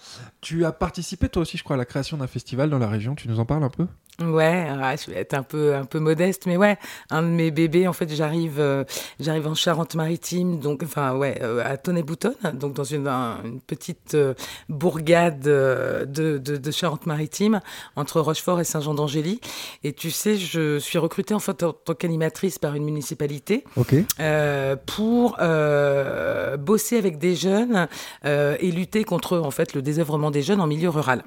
Tu 0.40 0.64
as 0.64 0.72
participé 0.72 1.28
toi 1.28 1.42
aussi, 1.42 1.56
je 1.56 1.64
crois, 1.64 1.74
à 1.74 1.78
la 1.78 1.84
création 1.84 2.16
d'un 2.16 2.26
festival 2.26 2.70
dans 2.70 2.78
la 2.78 2.88
région. 2.88 3.14
Tu 3.14 3.28
nous 3.28 3.40
en 3.40 3.44
parles 3.44 3.64
un 3.64 3.70
peu? 3.70 3.86
Ouais, 4.20 4.66
ouais, 4.80 4.96
je 5.04 5.10
vais 5.12 5.18
être 5.20 5.34
un 5.34 5.44
peu, 5.44 5.76
un 5.76 5.84
peu 5.84 6.00
modeste, 6.00 6.46
mais 6.46 6.56
ouais, 6.56 6.76
un 7.10 7.22
de 7.22 7.28
mes 7.28 7.52
bébés, 7.52 7.86
en 7.86 7.92
fait, 7.92 8.12
j'arrive, 8.12 8.58
euh, 8.58 8.82
j'arrive 9.20 9.46
en 9.46 9.54
Charente-Maritime, 9.54 10.58
donc, 10.58 10.82
enfin, 10.82 11.14
ouais, 11.16 11.38
euh, 11.40 11.62
à 11.64 11.76
Tonnet-Boutonne, 11.76 12.34
donc 12.54 12.72
dans 12.74 12.82
une, 12.82 13.06
un- 13.06 13.36
une 13.44 13.60
petite 13.60 14.14
euh, 14.14 14.34
bourgade 14.68 15.46
euh, 15.46 16.04
de, 16.04 16.38
de, 16.38 16.56
de 16.56 16.70
Charente-Maritime, 16.72 17.60
entre 17.94 18.20
Rochefort 18.20 18.58
et 18.60 18.64
Saint-Jean-d'Angély. 18.64 19.40
Et 19.84 19.92
tu 19.92 20.10
sais, 20.10 20.36
je 20.36 20.80
suis 20.80 20.98
recrutée 20.98 21.34
en 21.34 21.38
fait 21.38 21.62
en 21.62 21.72
tant 21.72 21.94
qu'animatrice 21.94 22.58
par 22.58 22.74
une 22.74 22.84
municipalité 22.84 23.62
Ok. 23.76 23.94
euh, 24.18 24.74
pour 24.84 25.36
euh, 25.40 26.56
bosser 26.56 26.96
avec 26.98 27.18
des 27.18 27.36
jeunes 27.36 27.86
euh, 28.24 28.56
et 28.58 28.72
lutter 28.72 29.04
contre 29.04 29.38
en 29.38 29.50
fait 29.52 29.74
le 29.74 29.82
désœuvrement 29.82 30.32
des 30.32 30.42
jeunes 30.42 30.60
en 30.60 30.66
milieu 30.66 30.88
rural. 30.88 31.22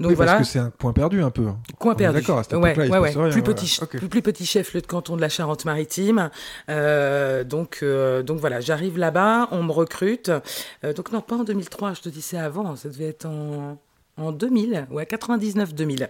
Donc 0.00 0.10
oui, 0.10 0.14
voilà. 0.16 0.32
parce 0.32 0.48
que 0.48 0.52
c'est 0.52 0.58
un 0.58 0.70
point 0.70 0.94
perdu 0.94 1.22
un 1.22 1.30
peu. 1.30 1.48
Coin 1.78 1.94
perdu. 1.94 2.20
D'accord, 2.20 2.42
ouais, 2.52 2.58
ouais, 2.58 2.98
ouais. 2.98 3.12
Plus, 3.12 3.42
voilà. 3.42 3.42
petit, 3.42 3.80
plus, 3.86 4.08
plus 4.08 4.22
petit 4.22 4.46
chef-lieu 4.46 4.80
de 4.80 4.86
canton 4.86 5.14
de 5.14 5.20
la 5.20 5.28
Charente-Maritime. 5.28 6.30
Euh, 6.70 7.44
donc, 7.44 7.80
euh, 7.82 8.22
donc 8.22 8.40
voilà, 8.40 8.60
j'arrive 8.60 8.96
là-bas, 8.96 9.48
on 9.50 9.62
me 9.62 9.72
recrute. 9.72 10.30
Euh, 10.84 10.94
donc 10.94 11.12
non, 11.12 11.20
pas 11.20 11.36
en 11.36 11.44
2003, 11.44 11.92
je 11.92 12.00
te 12.00 12.08
dis 12.08 12.22
c'est 12.22 12.38
avant, 12.38 12.74
ça 12.76 12.88
devait 12.88 13.08
être 13.08 13.26
en, 13.26 13.78
en 14.20 14.32
2000, 14.32 14.86
ouais, 14.90 15.04
99-2000. 15.04 16.08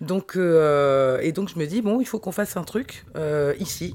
Donc, 0.00 0.36
euh, 0.36 1.18
et 1.20 1.32
donc 1.32 1.48
je 1.48 1.58
me 1.58 1.66
dis, 1.66 1.82
bon, 1.82 2.00
il 2.00 2.06
faut 2.06 2.18
qu'on 2.18 2.32
fasse 2.32 2.56
un 2.56 2.64
truc 2.64 3.04
euh, 3.16 3.54
ici. 3.58 3.94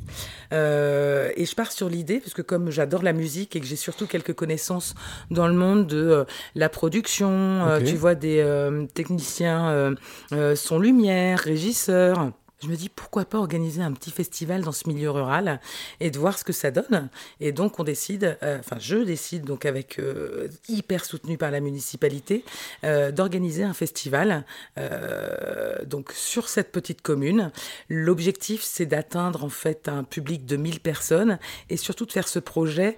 Euh, 0.53 1.32
et 1.36 1.45
je 1.45 1.55
pars 1.55 1.72
sur 1.72 1.89
l'idée, 1.89 2.20
parce 2.20 2.34
que 2.34 2.41
comme 2.41 2.70
j'adore 2.70 3.03
la 3.03 3.13
musique 3.13 3.55
et 3.55 3.59
que 3.59 3.66
j'ai 3.66 3.76
surtout 3.76 4.07
quelques 4.07 4.34
connaissances 4.34 4.95
dans 5.32 5.47
le 5.47 5.53
monde 5.53 5.88
de 5.88 6.26
la 6.55 6.70
production, 6.70 7.80
tu 7.86 7.95
vois, 7.95 8.16
des 8.16 8.45
techniciens 8.93 9.95
son 10.55 10.80
lumière, 10.80 11.39
régisseurs. 11.39 12.32
Je 12.64 12.70
me 12.70 12.76
dis 12.76 12.89
pourquoi 12.89 13.26
pas 13.26 13.38
organiser 13.38 13.82
un 13.82 13.91
petit 13.91 14.12
festival 14.12 14.64
dans 14.64 14.72
ce 14.72 14.88
milieu 14.88 15.12
rural 15.12 15.60
et 15.99 16.10
de 16.10 16.18
voir 16.18 16.39
ce 16.39 16.45
que 16.45 16.53
ça 16.53 16.72
donne. 16.72 17.10
Et 17.41 17.51
donc 17.51 17.80
on 17.80 17.84
décide, 17.84 18.38
euh, 18.43 18.60
enfin 18.60 18.78
je 18.80 18.97
décide 18.97 19.43
donc 19.43 19.66
avec 19.66 19.99
euh, 19.99 20.47
hyper 20.70 21.03
soutenu 21.03 21.38
par 21.38 21.51
la 21.51 21.60
municipalité 21.60 22.45
euh, 22.84 23.12
d'organiser 23.12 23.64
un 23.64 23.74
festival 23.74 24.45
donc 25.86 26.12
sur 26.14 26.49
cette 26.49 26.72
petite 26.72 27.01
commune. 27.01 27.51
L'objectif 27.89 28.64
c'est 28.64 28.86
d'atteindre 28.86 29.43
en 29.43 29.49
fait 29.49 29.88
un 29.88 30.03
public 30.03 30.45
de 30.45 30.56
1000 30.56 30.80
personnes 30.80 31.39
et 31.70 31.78
surtout 31.78 32.06
de 32.06 32.12
faire 32.12 32.28
ce 32.28 32.39
projet 32.39 32.97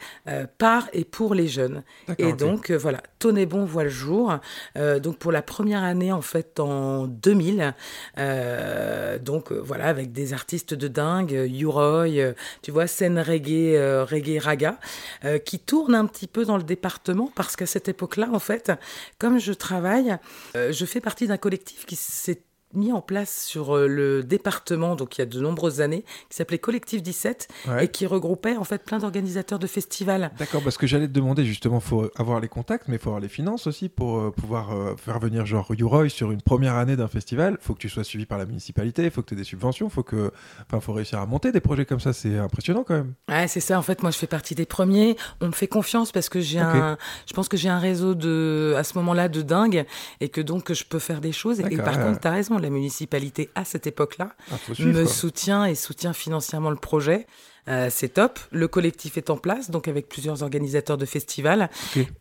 par 0.58 0.88
et 0.94 1.04
pour 1.04 1.34
les 1.34 1.48
jeunes. 1.48 1.84
Et 2.18 2.34
donc 2.34 2.72
voilà, 2.72 3.02
Tonnet-Bon 3.20 3.66
voit 3.66 3.84
le 3.84 3.90
jour. 3.90 4.38
Donc 4.76 5.18
pour 5.18 5.32
la 5.32 5.42
première 5.42 5.84
année 5.84 6.12
en 6.12 6.22
fait 6.22 6.60
en 6.60 7.08
2000, 7.08 7.74
euh, 8.18 9.20
donc 9.20 9.52
voilà 9.64 9.86
avec 9.86 10.12
des 10.12 10.34
artistes 10.34 10.74
de 10.74 10.88
dingue, 10.88 11.34
euh, 11.34 11.48
Uroy, 11.48 12.20
euh, 12.20 12.34
tu 12.62 12.72
vois 12.72 12.88
scène 12.88 13.20
reggae, 13.20 13.76
euh, 13.76 14.06
reggae 14.06 14.40
raga, 14.40 14.80
euh, 15.26 15.40
qui 15.40 15.60
tourne 15.60 15.96
un 15.96 16.06
petit 16.06 16.28
peu 16.28 16.46
dans 16.46 16.58
le 16.58 16.64
département 16.64 17.32
parce 17.36 17.56
qu'à 17.56 17.66
cette 17.66 17.90
époque-là 17.90 18.30
en 18.32 18.40
fait, 18.40 18.72
comme 19.20 19.40
je 19.40 19.54
travaille, 19.54 20.18
euh, 20.56 20.72
je 20.72 20.86
fais 20.86 21.02
partie 21.02 21.28
d'un 21.28 21.38
collectif 21.38 21.86
qui 21.86 21.96
s'est 21.96 22.42
mis 22.78 22.94
en 22.94 23.02
place 23.02 23.44
sur 23.46 23.76
euh, 23.76 23.88
le 23.88 24.24
département, 24.24 24.96
donc 24.96 25.18
il 25.18 25.22
y 25.22 25.24
a 25.24 25.26
de 25.26 25.40
nombreuses 25.40 25.82
années, 25.82 26.06
qui 26.30 26.38
s'appelait 26.38 26.60
Collectif 26.60 27.02
17 27.04 27.48
Ouais. 27.68 27.86
et 27.86 27.88
qui 27.90 28.06
regroupait 28.06 28.56
en 28.56 28.64
fait 28.64 28.84
plein 28.84 29.00
d'organisateurs 29.00 29.60
de 29.60 29.68
festivals. 29.68 30.32
D'accord, 30.38 30.62
parce 30.64 30.78
que 30.78 30.88
j'allais 30.88 31.08
te 31.08 31.12
demander 31.14 31.44
justement, 31.46 31.80
faut 31.80 32.10
avoir 32.16 32.40
les 32.40 32.48
contacts, 32.48 32.88
mais 32.88 32.96
il 32.96 33.00
faut 33.00 33.10
avoir 33.10 33.22
les 33.22 33.28
finances 33.28 33.68
aussi 33.68 33.90
pour 33.90 34.20
euh, 34.20 34.32
pouvoir 34.32 34.72
euh, 34.72 34.96
faire 34.96 35.20
venir 35.20 35.46
genre 35.46 35.72
U-Roy 35.78 36.10
sur 36.10 36.32
une 36.32 36.42
première 36.42 36.76
année 36.76 36.96
d'un 36.96 37.08
festival. 37.08 37.58
faut 37.62 37.74
que 37.74 37.80
tu 37.80 37.90
sois 37.90 38.04
suivi 38.04 38.26
par 38.26 38.38
la 38.38 38.46
municipalité, 38.46 39.04
il 39.06 39.12
faut 39.12 39.22
que 39.22 39.28
tu 39.28 39.34
aies 39.34 39.38
des 39.38 39.44
subventions, 39.44 39.90
faut 39.90 40.04
que, 40.04 40.32
enfin, 40.68 40.80
faut 40.80 40.94
réussir 40.94 41.20
à 41.20 41.26
monter 41.26 41.52
des 41.52 41.60
projets 41.62 41.86
comme 41.86 42.00
ça. 42.00 42.14
C'est 42.14 42.38
impressionnant 42.38 42.84
quand 42.84 42.96
même. 42.96 43.14
Ouais, 43.30 43.48
c'est 43.48 43.60
ça. 43.60 43.78
En 43.78 43.82
fait, 43.82 44.02
moi, 44.02 44.12
je 44.12 44.18
fais 44.18 44.28
partie 44.28 44.56
des 44.56 44.66
premiers. 44.66 45.18
On 45.42 45.48
me 45.48 45.52
fait 45.52 45.68
confiance 45.68 46.12
parce 46.12 46.30
que 46.30 46.40
j'ai 46.40 46.60
un, 46.60 46.98
je 47.28 47.34
pense 47.34 47.48
que 47.50 47.58
j'ai 47.58 47.70
un 47.70 47.80
réseau 47.80 48.16
de, 48.16 48.74
à 48.78 48.84
ce 48.84 48.98
moment-là, 49.00 49.30
de 49.30 49.42
dingue 49.42 49.86
et 50.22 50.30
que 50.30 50.42
donc 50.42 50.72
je 50.72 50.84
peux 50.84 51.00
faire 51.00 51.22
des 51.22 51.32
choses. 51.32 51.60
Et 51.60 51.78
par 51.78 51.98
ouais. 51.98 52.04
contre, 52.04 52.20
t'as 52.20 52.32
raison, 52.32 52.58
la 52.68 52.74
municipalité 52.74 53.50
à 53.56 53.64
cette 53.64 53.88
époque-là 53.88 54.36
Ah, 54.52 54.56
me 54.80 55.06
soutient 55.06 55.66
et 55.66 55.76
soutient 55.76 56.14
financièrement 56.14 56.70
le 56.70 56.76
projet. 56.76 57.26
Euh, 57.70 57.88
c'est 57.92 58.10
top. 58.10 58.40
Le 58.52 58.68
collectif 58.68 59.18
est 59.18 59.30
en 59.30 59.38
place, 59.38 59.70
donc 59.72 59.88
avec 59.88 60.08
plusieurs 60.10 60.42
organisateurs 60.44 60.98
de 60.98 61.06
festivals. 61.06 61.70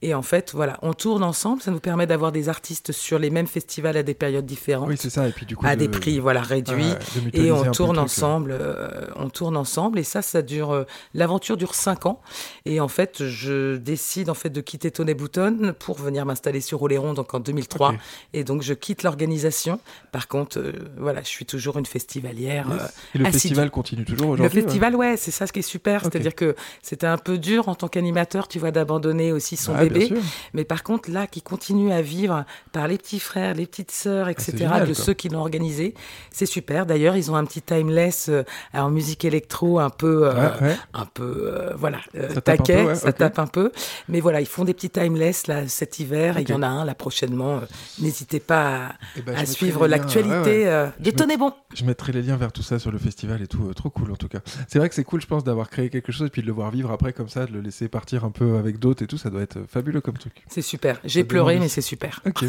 Et 0.03 0.14
en 0.14 0.22
fait, 0.22 0.53
voilà, 0.55 0.78
on 0.82 0.92
tourne 0.92 1.22
ensemble. 1.22 1.62
Ça 1.62 1.70
nous 1.70 1.80
permet 1.80 2.07
d'avoir 2.07 2.32
des 2.32 2.49
artistes 2.49 2.92
sur 2.92 3.18
les 3.18 3.30
mêmes 3.30 3.47
festivals 3.47 3.97
à 3.97 4.03
des 4.03 4.14
périodes 4.14 4.47
différentes. 4.47 4.88
Oui, 4.88 4.97
c'est 4.99 5.11
ça. 5.11 5.28
Et 5.28 5.32
puis 5.32 5.47
du 5.47 5.57
coup, 5.57 5.64
à 5.66 5.74
de- 5.76 5.80
des 5.80 5.88
prix 5.88 6.18
voilà 6.18 6.40
réduits 6.40 6.84
Ouais, 6.84 7.30
et 7.32 7.53
on 7.53 7.62
le 7.64 7.70
tourne 7.70 7.99
ensemble 7.99 8.51
euh, 8.53 9.07
on 9.16 9.28
tourne 9.28 9.57
ensemble 9.57 9.99
et 9.99 10.03
ça 10.05 10.20
ça 10.22 10.42
dure 10.42 10.72
euh, 10.72 10.84
l'aventure 11.14 11.57
dure 11.57 11.74
cinq 11.74 12.07
ans 12.07 12.20
et 12.64 12.80
en 12.80 12.88
fait 12.88 13.24
je 13.26 13.76
décide 13.76 14.30
en 14.30 14.34
fait 14.34 14.51
de 14.51 14.61
quitter 14.61 14.90
Tony 14.90 15.14
Bouton 15.14 15.74
pour 15.78 15.97
venir 15.99 16.26
m'installer 16.26 16.61
sur 16.61 16.82
Oléron 16.82 17.12
donc 17.14 17.34
en 17.34 17.40
2003 17.40 17.90
Ok. 17.90 17.94
et 18.32 18.44
donc 18.44 18.62
je 18.62 18.74
quitte 18.74 19.03
l'organisation 19.03 19.80
par 20.12 20.28
contre 20.28 20.62
voilà 20.97 21.22
je 21.22 21.28
suis 21.28 21.47
toujours 21.47 21.78
une 21.78 21.86
festivalière 21.86 22.66
Yes. 22.70 22.94
Et 23.14 23.18
le 23.18 23.26
assidue. 23.26 23.40
festival 23.42 23.70
continue 23.70 24.05
toujours 24.05 24.28
le 24.28 24.32
aujourd'hui. 24.34 24.59
ouais. 24.59 24.64
festival, 24.64 24.97
ouais, 24.97 25.16
c'est 25.16 25.30
ça 25.37 25.47
ce 25.47 25.53
qui 25.53 25.61
est 25.61 25.62
super. 25.62 26.03
C'est-à-dire 26.03 26.34
que 26.34 26.57
c'était 26.82 27.07
un 27.07 27.18
peu 27.18 27.39
dur 27.39 27.68
en 27.68 27.74
tant 27.74 27.89
qu'animateur, 27.89 28.49
tu 28.49 28.59
vois, 28.59 28.70
d'abandonner 28.70 29.32
aussi 29.32 29.57
son 29.57 29.74
Ouais, 29.74 29.89
bébé. 29.89 30.12
Mais 30.55 30.64
par 30.64 30.82
contre, 30.82 31.11
là, 31.11 31.26
qui 31.26 31.43
continue 31.43 31.93
à 31.93 32.03
vivre 32.03 32.45
par 32.72 32.89
les 32.89 32.99
petits 32.99 33.20
frères, 33.20 33.55
les 33.55 33.66
petites 33.66 33.91
sœurs, 33.91 34.28
etc., 34.28 34.53
Ah, 34.53 34.57
génial, 34.59 34.89
de 34.89 34.95
quoi. 34.95 35.05
ceux 35.05 35.14
qui 35.14 35.28
l'ont 35.28 35.41
organisé, 35.41 35.95
c'est 36.30 36.47
super. 36.47 36.87
D'ailleurs, 36.87 37.16
ils 37.16 37.30
ont 37.30 37.37
un 37.37 37.45
petit 37.45 37.62
timeless 37.62 38.28
euh, 38.28 38.43
en 38.72 38.91
musique 38.91 39.24
électro 39.24 39.78
un 39.78 39.91
peu, 39.91 40.26
euh, 40.28 40.32
Ouais, 40.34 40.62
ouais. 40.68 40.76
un 40.95 41.05
peu, 41.07 41.53
euh, 41.55 41.72
voilà, 41.76 41.99
euh, 42.16 42.28
Ça 42.34 42.41
tape 42.41 42.49
un 42.61 42.62
taquet, 42.64 42.84
peu, 42.84 42.95
ça 42.95 43.12
tape 43.12 43.39
un 43.39 43.47
peu. 43.47 43.72
Mais 44.09 44.20
voilà, 44.20 44.41
ils 44.41 44.47
font 44.47 44.64
des 44.64 44.74
petits 44.74 44.91
timeless 44.91 45.47
là 45.47 45.66
cet 45.68 45.99
hiver 45.99 46.39
et 46.39 46.43
il 46.43 46.49
y 46.51 46.53
en 46.55 46.62
a 46.62 46.66
un 46.68 46.84
là 46.84 46.95
prochainement. 46.95 47.57
Euh, 47.59 47.66
N'hésitez 48.01 48.41
pas 48.41 48.87
à, 48.87 48.93
Eh 49.16 49.22
ben, 49.22 49.37
à 49.37 49.45
suivre 49.47 49.87
l'actualité 49.89 50.64
me- 50.64 51.11
Tonnet 51.16 51.37
Bon. 51.37 51.53
Je 51.74 51.84
mettrai 51.84 52.12
les 52.12 52.22
liens 52.22 52.37
vers 52.37 52.53
tout 52.53 52.62
ça 52.62 52.78
sur 52.78 52.91
le 52.91 52.99
festival 52.99 53.43
et 53.43 53.47
tout. 53.47 53.72
trop 53.74 53.91
cool 53.91 54.12
en 54.12 54.16
tout 54.16 54.28
cas. 54.28 54.39
C'est 54.68 54.78
vrai 54.78 54.89
que 54.89 54.95
c'est 54.95 55.05
cool, 55.05 55.20
je 55.27 55.29
pense, 55.29 55.43
d'avoir 55.43 55.68
créé 55.70 55.91
quelque 55.91 56.12
chose 56.12 56.29
et 56.29 56.31
puis 56.31 56.41
de 56.41 56.47
le 56.47 56.53
voir 56.53 56.70
vivre 56.70 56.93
après 56.93 57.12
comme 57.12 57.29
ça, 57.29 57.47
de 57.47 57.53
le 57.53 57.61
laisser 57.61 57.89
partir 57.89 58.24
un 58.24 58.31
peu 58.31 58.59
avec 58.59 58.79
d'autres 58.79 59.03
et 59.03 59.09
tout. 59.09 59.18
Ça 59.18 59.29
doit 59.29 59.43
être 59.43 59.57
euh, 59.57 59.64
fabuleux 59.68 60.01
comme 60.01 60.16
truc. 60.16 60.45
C'est 60.47 60.62
super. 60.62 61.01
J'ai 61.03 61.24
pleuré, 61.24 61.59
mais 61.59 61.66
c'est 61.66 61.81
super. 61.81 62.20
Ok. 62.24 62.45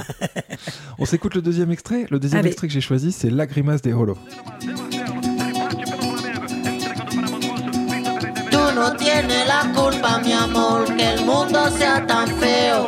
On 1.00 1.06
s'écoute 1.06 1.34
le 1.34 1.42
deuxième 1.42 1.72
extrait. 1.72 2.06
Le 2.12 2.20
deuxième 2.20 2.42
Allez. 2.42 2.50
extrait 2.50 2.68
que 2.68 2.74
j'ai 2.74 2.82
choisi, 2.82 3.12
c'est 3.12 3.32
La 3.32 3.48
grimace 3.48 3.82
des 3.82 3.94
Holo. 3.94 4.16
Tú 8.52 8.60
no 8.76 8.96
tienes 8.96 9.48
la 9.48 9.64
culpa, 9.74 10.20
mi 10.24 10.34
amor, 10.34 10.86
que 10.86 11.02
el 11.02 11.26
mundo 11.26 11.60
sea 11.80 12.06
tan 12.06 12.28
feo. 12.28 12.86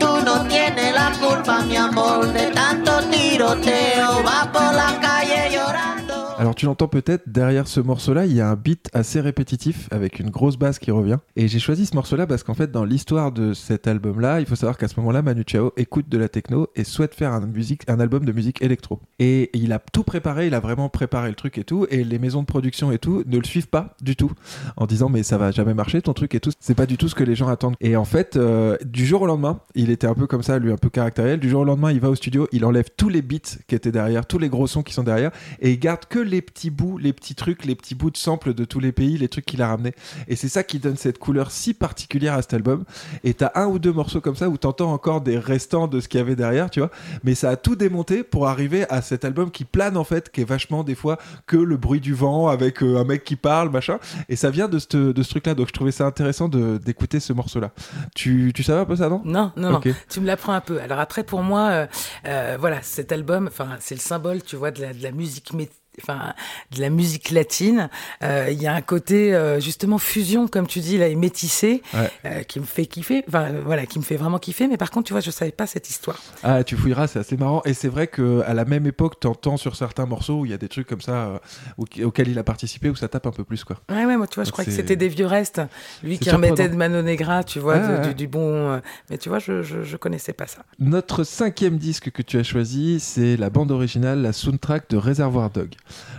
Tú 0.00 0.24
no 0.26 0.44
tienes 0.48 0.92
la 0.92 1.12
culpa, 1.24 1.62
mi 1.62 1.76
amor, 1.76 2.26
de 2.32 2.50
tanto 2.50 2.98
tiroteo. 3.12 4.24
Va 4.24 4.50
por 4.52 4.74
la 4.74 4.98
calle 5.00 5.54
llorando. 5.54 5.97
Alors 6.38 6.54
tu 6.54 6.66
l'entends 6.66 6.86
peut-être, 6.86 7.28
derrière 7.28 7.66
ce 7.66 7.80
morceau-là, 7.80 8.24
il 8.24 8.32
y 8.32 8.40
a 8.40 8.48
un 8.48 8.54
beat 8.54 8.88
assez 8.92 9.20
répétitif 9.20 9.88
avec 9.90 10.20
une 10.20 10.30
grosse 10.30 10.56
basse 10.56 10.78
qui 10.78 10.92
revient. 10.92 11.16
Et 11.34 11.48
j'ai 11.48 11.58
choisi 11.58 11.84
ce 11.84 11.96
morceau-là 11.96 12.28
parce 12.28 12.44
qu'en 12.44 12.54
fait, 12.54 12.70
dans 12.70 12.84
l'histoire 12.84 13.32
de 13.32 13.54
cet 13.54 13.88
album-là, 13.88 14.38
il 14.38 14.46
faut 14.46 14.54
savoir 14.54 14.78
qu'à 14.78 14.86
ce 14.86 14.94
moment-là, 15.00 15.20
Manu 15.20 15.42
Chao 15.44 15.72
écoute 15.76 16.08
de 16.08 16.16
la 16.16 16.28
techno 16.28 16.68
et 16.76 16.84
souhaite 16.84 17.16
faire 17.16 17.32
un, 17.32 17.44
musique, 17.44 17.82
un 17.88 17.98
album 17.98 18.24
de 18.24 18.30
musique 18.30 18.62
électro. 18.62 19.00
Et 19.18 19.50
il 19.52 19.72
a 19.72 19.80
tout 19.80 20.04
préparé, 20.04 20.46
il 20.46 20.54
a 20.54 20.60
vraiment 20.60 20.88
préparé 20.88 21.28
le 21.28 21.34
truc 21.34 21.58
et 21.58 21.64
tout. 21.64 21.88
Et 21.90 22.04
les 22.04 22.20
maisons 22.20 22.42
de 22.42 22.46
production 22.46 22.92
et 22.92 23.00
tout 23.00 23.24
ne 23.26 23.36
le 23.36 23.44
suivent 23.44 23.66
pas 23.66 23.96
du 24.00 24.14
tout 24.14 24.30
en 24.76 24.86
disant 24.86 25.08
mais 25.08 25.24
ça 25.24 25.38
va 25.38 25.50
jamais 25.50 25.74
marcher 25.74 26.02
ton 26.02 26.12
truc 26.12 26.36
et 26.36 26.40
tout. 26.40 26.52
C'est 26.60 26.76
pas 26.76 26.86
du 26.86 26.98
tout 26.98 27.08
ce 27.08 27.16
que 27.16 27.24
les 27.24 27.34
gens 27.34 27.48
attendent. 27.48 27.74
Et 27.80 27.96
en 27.96 28.04
fait, 28.04 28.36
euh, 28.36 28.76
du 28.84 29.04
jour 29.04 29.22
au 29.22 29.26
lendemain, 29.26 29.58
il 29.74 29.90
était 29.90 30.06
un 30.06 30.14
peu 30.14 30.28
comme 30.28 30.44
ça, 30.44 30.60
lui 30.60 30.70
un 30.70 30.76
peu 30.76 30.88
caractériel. 30.88 31.40
Du 31.40 31.48
jour 31.48 31.62
au 31.62 31.64
lendemain, 31.64 31.90
il 31.90 31.98
va 31.98 32.10
au 32.10 32.14
studio, 32.14 32.46
il 32.52 32.64
enlève 32.64 32.86
tous 32.96 33.08
les 33.08 33.22
beats 33.22 33.58
qui 33.66 33.74
étaient 33.74 33.90
derrière, 33.90 34.24
tous 34.24 34.38
les 34.38 34.48
gros 34.48 34.68
sons 34.68 34.84
qui 34.84 34.94
sont 34.94 35.02
derrière, 35.02 35.32
et 35.60 35.72
il 35.72 35.80
garde 35.80 36.04
que 36.08 36.27
les 36.28 36.42
petits 36.42 36.70
bouts, 36.70 36.98
les 36.98 37.12
petits 37.12 37.34
trucs, 37.34 37.64
les 37.64 37.74
petits 37.74 37.94
bouts 37.94 38.10
de 38.10 38.16
samples 38.16 38.54
de 38.54 38.64
tous 38.64 38.78
les 38.80 38.92
pays, 38.92 39.18
les 39.18 39.28
trucs 39.28 39.44
qu'il 39.46 39.62
a 39.62 39.68
ramenés. 39.68 39.94
Et 40.28 40.36
c'est 40.36 40.48
ça 40.48 40.62
qui 40.62 40.78
donne 40.78 40.96
cette 40.96 41.18
couleur 41.18 41.50
si 41.50 41.74
particulière 41.74 42.34
à 42.34 42.42
cet 42.42 42.54
album. 42.54 42.84
Et 43.24 43.34
t'as 43.34 43.50
un 43.54 43.66
ou 43.66 43.78
deux 43.78 43.92
morceaux 43.92 44.20
comme 44.20 44.36
ça 44.36 44.48
où 44.48 44.56
t'entends 44.56 44.92
encore 44.92 45.20
des 45.20 45.38
restants 45.38 45.88
de 45.88 46.00
ce 46.00 46.08
qu'il 46.08 46.18
y 46.18 46.20
avait 46.20 46.36
derrière, 46.36 46.70
tu 46.70 46.80
vois. 46.80 46.90
Mais 47.24 47.34
ça 47.34 47.50
a 47.50 47.56
tout 47.56 47.74
démonté 47.76 48.22
pour 48.22 48.46
arriver 48.48 48.84
à 48.90 49.02
cet 49.02 49.24
album 49.24 49.50
qui 49.50 49.64
plane 49.64 49.96
en 49.96 50.04
fait, 50.04 50.30
qui 50.30 50.42
est 50.42 50.48
vachement 50.48 50.84
des 50.84 50.94
fois 50.94 51.18
que 51.46 51.56
le 51.56 51.76
bruit 51.76 52.00
du 52.00 52.14
vent 52.14 52.48
avec 52.48 52.82
euh, 52.82 52.98
un 52.98 53.04
mec 53.04 53.24
qui 53.24 53.36
parle, 53.36 53.70
machin. 53.70 53.98
Et 54.28 54.36
ça 54.36 54.50
vient 54.50 54.68
de 54.68 54.78
ce 54.78 54.88
de 55.12 55.22
ce 55.22 55.30
truc-là. 55.30 55.54
Donc 55.54 55.68
je 55.68 55.72
trouvais 55.72 55.92
ça 55.92 56.06
intéressant 56.06 56.48
d'écouter 56.48 57.20
ce 57.20 57.32
morceau-là. 57.32 57.72
Tu, 58.14 58.52
tu 58.54 58.62
savais 58.62 58.80
un 58.80 58.84
peu 58.84 58.96
ça, 58.96 59.08
non? 59.08 59.22
Non, 59.24 59.52
non, 59.56 59.74
Ok. 59.76 59.86
non. 59.86 59.94
Tu 60.10 60.20
me 60.20 60.26
l'apprends 60.26 60.52
un 60.52 60.60
peu. 60.60 60.80
Alors 60.80 60.98
après, 60.98 61.24
pour 61.24 61.42
moi, 61.42 61.68
euh, 61.70 61.86
euh, 62.26 62.56
voilà, 62.60 62.82
cet 62.82 63.12
album, 63.12 63.46
enfin, 63.48 63.70
c'est 63.80 63.94
le 63.94 64.00
symbole, 64.00 64.42
tu 64.42 64.56
vois, 64.56 64.70
de 64.70 64.82
la, 64.82 64.92
de 64.92 65.02
la 65.02 65.12
musique 65.12 65.52
mé- 65.54 65.68
Enfin, 66.02 66.34
de 66.74 66.80
la 66.80 66.90
musique 66.90 67.30
latine, 67.30 67.88
Euh, 68.22 68.48
il 68.50 68.60
y 68.60 68.66
a 68.66 68.74
un 68.74 68.80
côté 68.80 69.34
euh, 69.34 69.60
justement 69.60 69.98
fusion, 69.98 70.48
comme 70.48 70.66
tu 70.66 70.80
dis, 70.80 70.98
là, 70.98 71.08
et 71.08 71.14
métissé, 71.14 71.82
Ouais. 71.94 72.10
euh, 72.24 72.42
qui 72.42 72.58
me 72.60 72.64
fait 72.64 72.86
kiffer. 72.86 73.24
Enfin, 73.28 73.48
voilà, 73.64 73.86
qui 73.86 73.98
me 73.98 74.04
fait 74.04 74.16
vraiment 74.16 74.38
kiffer. 74.38 74.66
Mais 74.68 74.76
par 74.76 74.90
contre, 74.90 75.06
tu 75.06 75.12
vois, 75.12 75.20
je 75.20 75.30
savais 75.30 75.52
pas 75.52 75.66
cette 75.66 75.88
histoire. 75.88 76.18
Ah, 76.42 76.64
tu 76.64 76.76
fouilleras, 76.76 77.06
c'est 77.06 77.18
assez 77.18 77.36
marrant. 77.36 77.62
Et 77.64 77.74
c'est 77.74 77.88
vrai 77.88 78.06
que 78.06 78.40
à 78.46 78.54
la 78.54 78.64
même 78.64 78.86
époque, 78.86 79.20
t'entends 79.20 79.56
sur 79.56 79.76
certains 79.76 80.06
morceaux 80.06 80.40
où 80.40 80.44
il 80.46 80.50
y 80.50 80.54
a 80.54 80.58
des 80.58 80.68
trucs 80.68 80.86
comme 80.86 81.00
ça 81.00 81.40
au- 81.76 81.84
auxquels 82.04 82.28
il 82.28 82.38
a 82.38 82.44
participé 82.44 82.88
où 82.90 82.96
ça 82.96 83.08
tape 83.08 83.26
un 83.26 83.30
peu 83.32 83.44
plus, 83.44 83.64
quoi. 83.64 83.76
Ouais, 83.90 84.04
ouais, 84.04 84.16
moi, 84.16 84.26
tu 84.26 84.36
vois, 84.36 84.44
je 84.44 84.50
crois 84.52 84.64
que 84.64 84.70
c'était 84.70 84.96
des 84.96 85.08
vieux 85.08 85.26
restes. 85.26 85.60
Lui 86.02 86.18
qui 86.18 86.30
remettait 86.30 86.68
de 86.68 86.74
Mano 86.76 87.02
Negra, 87.02 87.44
tu 87.44 87.58
vois, 87.60 87.74
Ah, 87.76 87.78
de- 87.88 87.94
ouais. 88.02 88.08
du, 88.08 88.14
du 88.14 88.26
bon. 88.28 88.80
mais 89.10 89.18
tu 89.18 89.28
vois, 89.28 89.38
je, 89.38 89.62
je, 89.62 89.82
je 89.82 89.96
connaissais 89.96 90.32
pas 90.32 90.46
ça. 90.46 90.62
Notre 90.78 91.24
cinquième 91.24 91.78
disque 91.78 92.10
que 92.10 92.22
tu 92.22 92.38
as 92.38 92.42
choisi, 92.42 93.00
c'est 93.00 93.36
la 93.36 93.50
bande 93.50 93.70
originale, 93.70 94.22
la 94.22 94.32
soundtrack 94.32 94.90
de 94.90 94.96
Reservoir 94.96 95.50
Dog. 95.50 95.74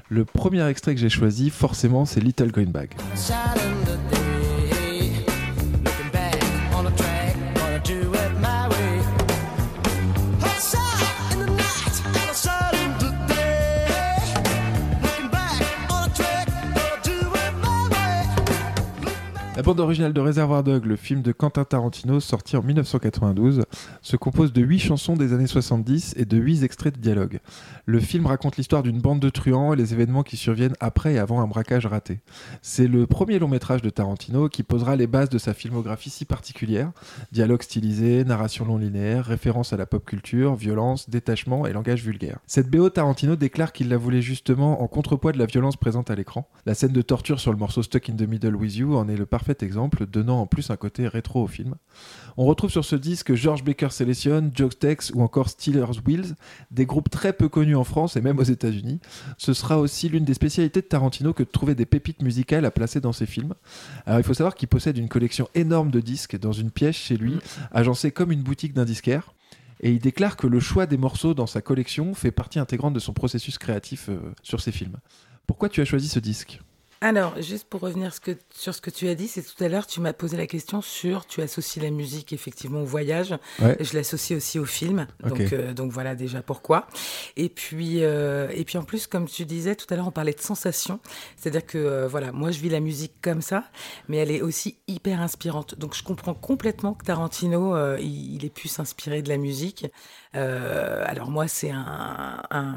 Le 0.09 0.25
premier 0.25 0.67
extrait 0.67 0.95
que 0.95 1.01
j'ai 1.01 1.09
choisi, 1.09 1.49
forcément, 1.49 2.05
c'est 2.05 2.19
Little 2.19 2.51
Green 2.51 2.71
Bag. 2.71 2.95
La 19.59 19.63
bande 19.63 19.81
originale 19.81 20.13
de 20.13 20.21
Reservoir 20.21 20.63
Dog, 20.63 20.85
le 20.85 20.95
film 20.95 21.21
de 21.21 21.33
Quentin 21.33 21.65
Tarantino, 21.65 22.21
sorti 22.21 22.55
en 22.55 22.63
1992, 22.63 23.65
se 24.01 24.15
compose 24.15 24.53
de 24.53 24.61
8 24.61 24.79
chansons 24.79 25.17
des 25.17 25.33
années 25.33 25.47
70 25.47 26.13
et 26.15 26.23
de 26.23 26.37
8 26.37 26.63
extraits 26.63 26.95
de 26.95 27.01
dialogue. 27.01 27.41
Le 27.85 27.99
film 27.99 28.25
raconte 28.25 28.55
l'histoire 28.55 28.83
d'une 28.83 29.01
bande 29.01 29.19
de 29.19 29.29
truands 29.29 29.73
et 29.73 29.75
les 29.75 29.91
événements 29.91 30.23
qui 30.23 30.37
surviennent 30.37 30.77
après 30.79 31.15
et 31.15 31.19
avant 31.19 31.41
un 31.41 31.47
braquage 31.47 31.85
raté. 31.87 32.21
C'est 32.61 32.87
le 32.87 33.05
premier 33.05 33.37
long 33.37 33.49
métrage 33.49 33.81
de 33.81 33.89
Tarantino 33.89 34.47
qui 34.47 34.63
posera 34.63 34.95
les 34.95 35.07
bases 35.07 35.27
de 35.27 35.37
sa 35.37 35.53
filmographie 35.53 36.09
si 36.09 36.23
particulière. 36.23 36.93
Dialogue 37.33 37.61
stylisé, 37.61 38.23
narration 38.23 38.63
non 38.63 38.77
linéaire, 38.77 39.25
référence 39.25 39.73
à 39.73 39.77
la 39.77 39.85
pop 39.85 40.05
culture, 40.05 40.55
violence, 40.55 41.09
détachement 41.09 41.67
et 41.67 41.73
langage 41.73 42.01
vulgaire. 42.01 42.39
Cette 42.47 42.69
BO, 42.69 42.89
Tarantino 42.89 43.35
déclare 43.35 43.73
qu'il 43.73 43.89
la 43.89 43.97
voulait 43.97 44.21
justement 44.21 44.81
en 44.81 44.87
contrepoids 44.87 45.33
de 45.33 45.37
la 45.37 45.47
violence 45.47 45.75
présente 45.75 46.09
à 46.09 46.15
l'écran. 46.15 46.47
La 46.65 46.75
scène 46.75 46.93
de 46.93 47.01
torture 47.01 47.41
sur 47.41 47.51
le 47.51 47.57
morceau 47.57 47.83
Stuck 47.83 48.09
in 48.09 48.15
the 48.15 48.21
Middle 48.21 48.55
with 48.55 48.77
You 48.77 48.95
en 48.95 49.09
est 49.09 49.17
le 49.17 49.25
parfait 49.25 49.48
exemple, 49.61 50.05
donnant 50.05 50.41
en 50.41 50.47
plus 50.47 50.69
un 50.69 50.77
côté 50.77 51.07
rétro 51.07 51.43
au 51.43 51.47
film. 51.47 51.75
On 52.37 52.45
retrouve 52.45 52.69
sur 52.69 52.85
ce 52.85 52.95
disque 52.95 53.33
George 53.33 53.63
Baker 53.63 53.89
Selection, 53.91 54.51
Joe 54.53 54.77
Tex 54.77 55.11
ou 55.13 55.21
encore 55.21 55.49
Steelers 55.49 55.99
Wheels, 56.05 56.35
des 56.71 56.85
groupes 56.85 57.09
très 57.09 57.33
peu 57.33 57.49
connus 57.49 57.75
en 57.75 57.83
France 57.83 58.15
et 58.15 58.21
même 58.21 58.39
aux 58.39 58.43
États-Unis. 58.43 58.99
Ce 59.37 59.53
sera 59.53 59.79
aussi 59.79 60.09
l'une 60.09 60.25
des 60.25 60.33
spécialités 60.33 60.81
de 60.81 60.85
Tarantino 60.85 61.33
que 61.33 61.43
de 61.43 61.49
trouver 61.49 61.75
des 61.75 61.85
pépites 61.85 62.21
musicales 62.21 62.65
à 62.65 62.71
placer 62.71 63.01
dans 63.01 63.11
ses 63.11 63.25
films. 63.25 63.53
Alors 64.05 64.19
il 64.19 64.23
faut 64.23 64.33
savoir 64.33 64.55
qu'il 64.55 64.67
possède 64.67 64.97
une 64.97 65.09
collection 65.09 65.49
énorme 65.55 65.91
de 65.91 65.99
disques 65.99 66.39
dans 66.39 66.53
une 66.53 66.71
pièce 66.71 66.95
chez 66.95 67.17
lui, 67.17 67.37
agencée 67.71 68.11
comme 68.11 68.31
une 68.31 68.43
boutique 68.43 68.73
d'un 68.73 68.85
disquaire. 68.85 69.33
Et 69.81 69.91
il 69.91 69.99
déclare 69.99 70.35
que 70.35 70.47
le 70.47 70.59
choix 70.59 70.85
des 70.85 70.97
morceaux 70.97 71.33
dans 71.33 71.47
sa 71.47 71.61
collection 71.61 72.13
fait 72.13 72.31
partie 72.31 72.59
intégrante 72.59 72.93
de 72.93 72.99
son 72.99 73.13
processus 73.13 73.57
créatif 73.57 74.09
euh, 74.09 74.19
sur 74.43 74.59
ses 74.59 74.73
films. 74.73 74.97
Pourquoi 75.47 75.69
tu 75.69 75.81
as 75.81 75.85
choisi 75.85 76.09
ce 76.09 76.19
disque? 76.19 76.61
Alors, 77.01 77.41
juste 77.41 77.63
pour 77.69 77.79
revenir 77.79 78.13
ce 78.13 78.19
que- 78.19 78.37
sur 78.53 78.75
ce 78.75 78.81
que 78.81 78.89
tu 78.89 79.07
as 79.07 79.15
dit, 79.15 79.29
c'est 79.29 79.41
tout 79.41 79.63
à 79.63 79.69
l'heure, 79.69 79.87
tu 79.87 80.01
m'as 80.01 80.11
posé 80.11 80.35
la 80.35 80.47
question 80.47 80.81
sur, 80.81 81.25
tu 81.25 81.41
associes 81.41 81.79
la 81.81 81.91
musique 81.91 82.33
effectivement 82.33 82.81
au 82.81 82.85
voyage. 82.85 83.33
Ouais. 83.61 83.77
Je 83.79 83.95
l'associe 83.95 84.35
aussi 84.35 84.59
au 84.59 84.65
film. 84.65 85.07
Donc, 85.23 85.39
euh, 85.53 85.73
donc 85.73 85.91
voilà 85.93 86.13
déjà 86.15 86.41
pourquoi. 86.41 86.87
Et 87.37 87.47
puis, 87.47 88.03
euh, 88.03 88.49
et 88.53 88.65
puis 88.65 88.77
en 88.77 88.83
plus, 88.83 89.07
comme 89.07 89.29
tu 89.29 89.45
disais 89.45 89.75
tout 89.75 89.85
à 89.91 89.95
l'heure, 89.95 90.07
on 90.07 90.11
parlait 90.11 90.33
de 90.33 90.41
sensations. 90.41 90.99
C'est-à-dire 91.37 91.65
que 91.65 91.77
euh, 91.77 92.07
voilà, 92.09 92.33
moi 92.33 92.51
je 92.51 92.59
vis 92.59 92.69
la 92.69 92.81
musique 92.81 93.13
comme 93.21 93.41
ça, 93.41 93.63
mais 94.09 94.17
elle 94.17 94.31
est 94.31 94.41
aussi 94.41 94.77
hyper 94.87 95.21
inspirante. 95.21 95.75
Donc 95.79 95.95
je 95.95 96.03
comprends 96.03 96.33
complètement 96.33 96.93
que 96.95 97.05
Tarantino, 97.05 97.75
euh, 97.77 97.97
il, 98.01 98.35
il 98.35 98.45
ait 98.45 98.49
pu 98.49 98.67
s'inspirer 98.67 99.21
de 99.21 99.29
la 99.29 99.37
musique. 99.37 99.87
Euh, 100.35 101.03
alors 101.07 101.29
moi, 101.31 101.47
c'est 101.47 101.71
un, 101.71 102.43
un, 102.51 102.75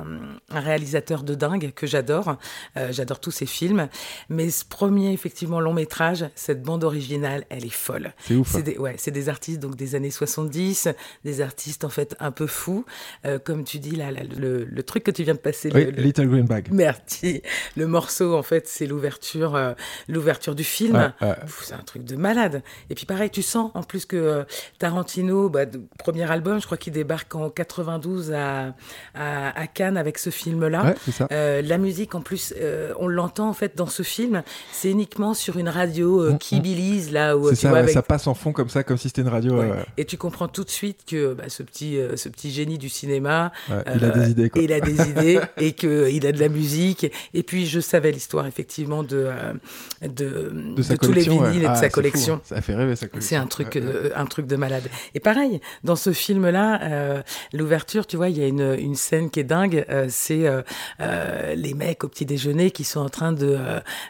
un 0.49 0.61
réalisateur 0.61 1.23
de 1.25 1.35
dingue 1.35 1.73
que 1.75 1.87
j'adore. 1.89 2.37
Euh, 2.77 2.93
j'adore 2.93 3.19
tous 3.19 3.31
ses 3.33 3.47
films. 3.47 3.89
Mais 4.29 4.51
ce 4.51 4.65
premier, 4.65 5.13
effectivement, 5.13 5.61
long 5.61 5.75
métrage, 5.75 6.25
cette 6.35 6.63
bande 6.63 6.85
originale, 6.85 7.45
elle 7.51 7.65
est 7.65 7.71
folle. 7.73 8.13
C'est 8.21 8.35
ouf. 8.35 8.49
C'est 8.53 8.59
hein. 8.59 8.63
des, 8.63 8.79
ouais, 8.79 8.95
c'est 8.99 9.11
des 9.11 9.29
artistes 9.29 9.61
donc 9.61 9.77
des 9.77 9.95
années 9.95 10.11
70, 10.11 10.89
des 11.25 11.41
artistes 11.41 11.85
en 11.85 11.89
fait 11.89 12.15
un 12.21 12.31
peu 12.31 12.47
fous. 12.47 12.85
Euh, 13.25 13.39
comme 13.39 13.65
tu 13.65 13.79
dis 13.79 13.97
là, 13.97 14.11
là, 14.11 14.21
le, 14.25 14.65
le 14.65 14.83
truc 14.83 15.05
que 15.05 15.11
tu 15.11 15.23
viens 15.25 15.35
de 15.35 15.39
passer. 15.39 15.71
Oui, 15.75 15.85
le- 15.87 15.91
le- 15.93 16.03
Little 16.03 16.27
Green 16.29 16.45
Bag. 16.47 16.69
Merci. 16.73 17.43
Le 17.77 17.87
morceau, 17.87 18.37
en 18.37 18.43
fait, 18.43 18.67
c'est 18.69 18.87
l'ouverture, 18.87 19.55
euh, 19.55 19.73
l'ouverture 20.09 20.55
du 20.55 20.65
film. 20.65 21.13
Pff, 21.21 21.63
C'est 21.65 21.75
un 21.75 21.79
truc 21.79 22.05
de 22.05 22.17
malade. 22.17 22.63
Et 22.91 22.95
puis 22.95 23.07
pareil, 23.07 23.31
tu 23.31 23.43
sens 23.43 23.71
en 23.75 23.83
plus 23.83 24.05
que 24.07 24.17
euh, 24.17 24.45
Tarantino, 24.79 25.49
bah, 25.49 25.67
de- 25.67 25.81
premier 25.99 26.31
album, 26.31 26.61
je 26.61 26.67
crois 26.67 26.77
qu'il 26.79 26.93
débarque 26.93 27.35
en 27.35 27.51
92 27.51 28.33
à, 28.33 28.75
à, 29.15 29.61
à 29.61 29.67
Cannes 29.67 29.97
avec 29.97 30.19
ce 30.19 30.31
film-là. 30.31 30.85
Ouais, 30.85 30.95
c'est 31.05 31.13
ça. 31.13 31.29
La 31.63 31.79
musique, 31.79 32.15
en 32.15 32.21
plus, 32.21 32.55
on 32.99 33.09
l'entend 33.09 33.49
en 33.49 33.53
fait 33.53 33.77
dans 33.77 33.87
ce 33.87 34.02
film. 34.03 34.43
C'est 34.73 34.91
uniquement 34.91 35.35
sur 35.35 35.57
une 35.59 35.69
radio 35.69 36.21
euh, 36.23 36.35
qui 36.37 36.61
bilise 36.61 37.13
là 37.13 37.37
où 37.37 37.47
Mm, 37.47 37.51
tu 37.51 37.57
ça, 37.57 37.69
vois 37.69 37.77
ouais, 37.79 37.83
avec 37.85 37.95
ça 37.95 38.03
passe 38.03 38.27
en 38.27 38.35
fond 38.35 38.53
comme 38.53 38.69
ça, 38.69 38.83
comme 38.83 38.97
si 38.97 39.09
c'était 39.09 39.23
une 39.23 39.29
radio. 39.29 39.55
Ouais. 39.55 39.71
ouais. 39.71 39.85
Et 39.97 40.05
tu 40.05 40.17
comprends 40.17 40.49
tout 40.49 40.65
de 40.65 40.71
suite 40.71 41.01
que 41.07 41.35
bah, 41.35 41.45
ce, 41.49 41.63
petit, 41.63 41.99
euh, 41.99 42.17
ce 42.17 42.29
petit 42.29 42.51
génie 42.51 42.79
du 42.79 42.89
cinéma, 42.89 43.53
Ouais, 43.71 43.83
il 43.97 44.05
a 44.05 44.11
des 44.11 44.31
idées, 44.31 44.51
quoi. 44.51 44.63
il 44.63 44.73
a 44.73 44.81
des 44.81 45.09
idées 45.11 45.41
et 45.59 45.73
qu'il 45.73 46.27
a 46.27 46.33
de 46.33 46.41
la 46.41 46.49
musique. 46.49 47.07
Et 47.35 47.43
puis 47.43 47.67
je 47.67 47.81
savais 47.81 48.11
l'histoire 48.13 48.47
effectivement 48.47 49.03
de, 49.03 49.29
euh, 49.29 49.53
de, 50.03 50.53
tous 50.97 51.13
les 51.13 51.29
ouais. 51.29 51.35
vinyles 51.51 51.63
et 51.63 51.67
de 51.67 51.67
Ah, 51.67 51.75
sa 51.77 51.89
fou, 51.89 51.95
collection. 51.95 52.35
hein. 52.35 52.41
Ça 52.45 52.61
fait 52.61 52.75
rêver 52.75 52.97
sa 52.97 53.07
collection. 53.09 53.29
C'est 53.29 53.37
un 53.37 53.47
truc, 53.47 53.77
euh, 53.77 54.11
un 54.15 54.27
truc 54.27 54.47
de 54.47 54.57
malade. 54.57 54.85
Et 55.15 55.21
pareil, 55.21 55.61
dans 55.85 55.97
ce 55.97 56.13
film-là, 56.13 56.81
euh, 56.83 57.23
l'ouverture, 57.53 58.07
tu 58.07 58.17
vois, 58.17 58.29
il 58.29 58.39
y 58.39 58.43
a 58.43 58.47
une, 58.47 58.77
une 58.79 58.95
scène 58.95 59.31
qui 59.31 59.41
est 59.41 59.45
dingue. 59.45 59.85
euh, 59.89 60.07
c'est 60.09 60.47
euh, 60.47 60.63
euh, 61.01 61.55
les 61.55 61.75
mecs 61.75 62.05
au 62.05 62.09
petit 62.09 62.27
déjeuner 62.27 62.71
qui 62.71 62.85
sont 62.85 63.01
en 63.01 63.09
train 63.09 63.33
de, 63.33 63.59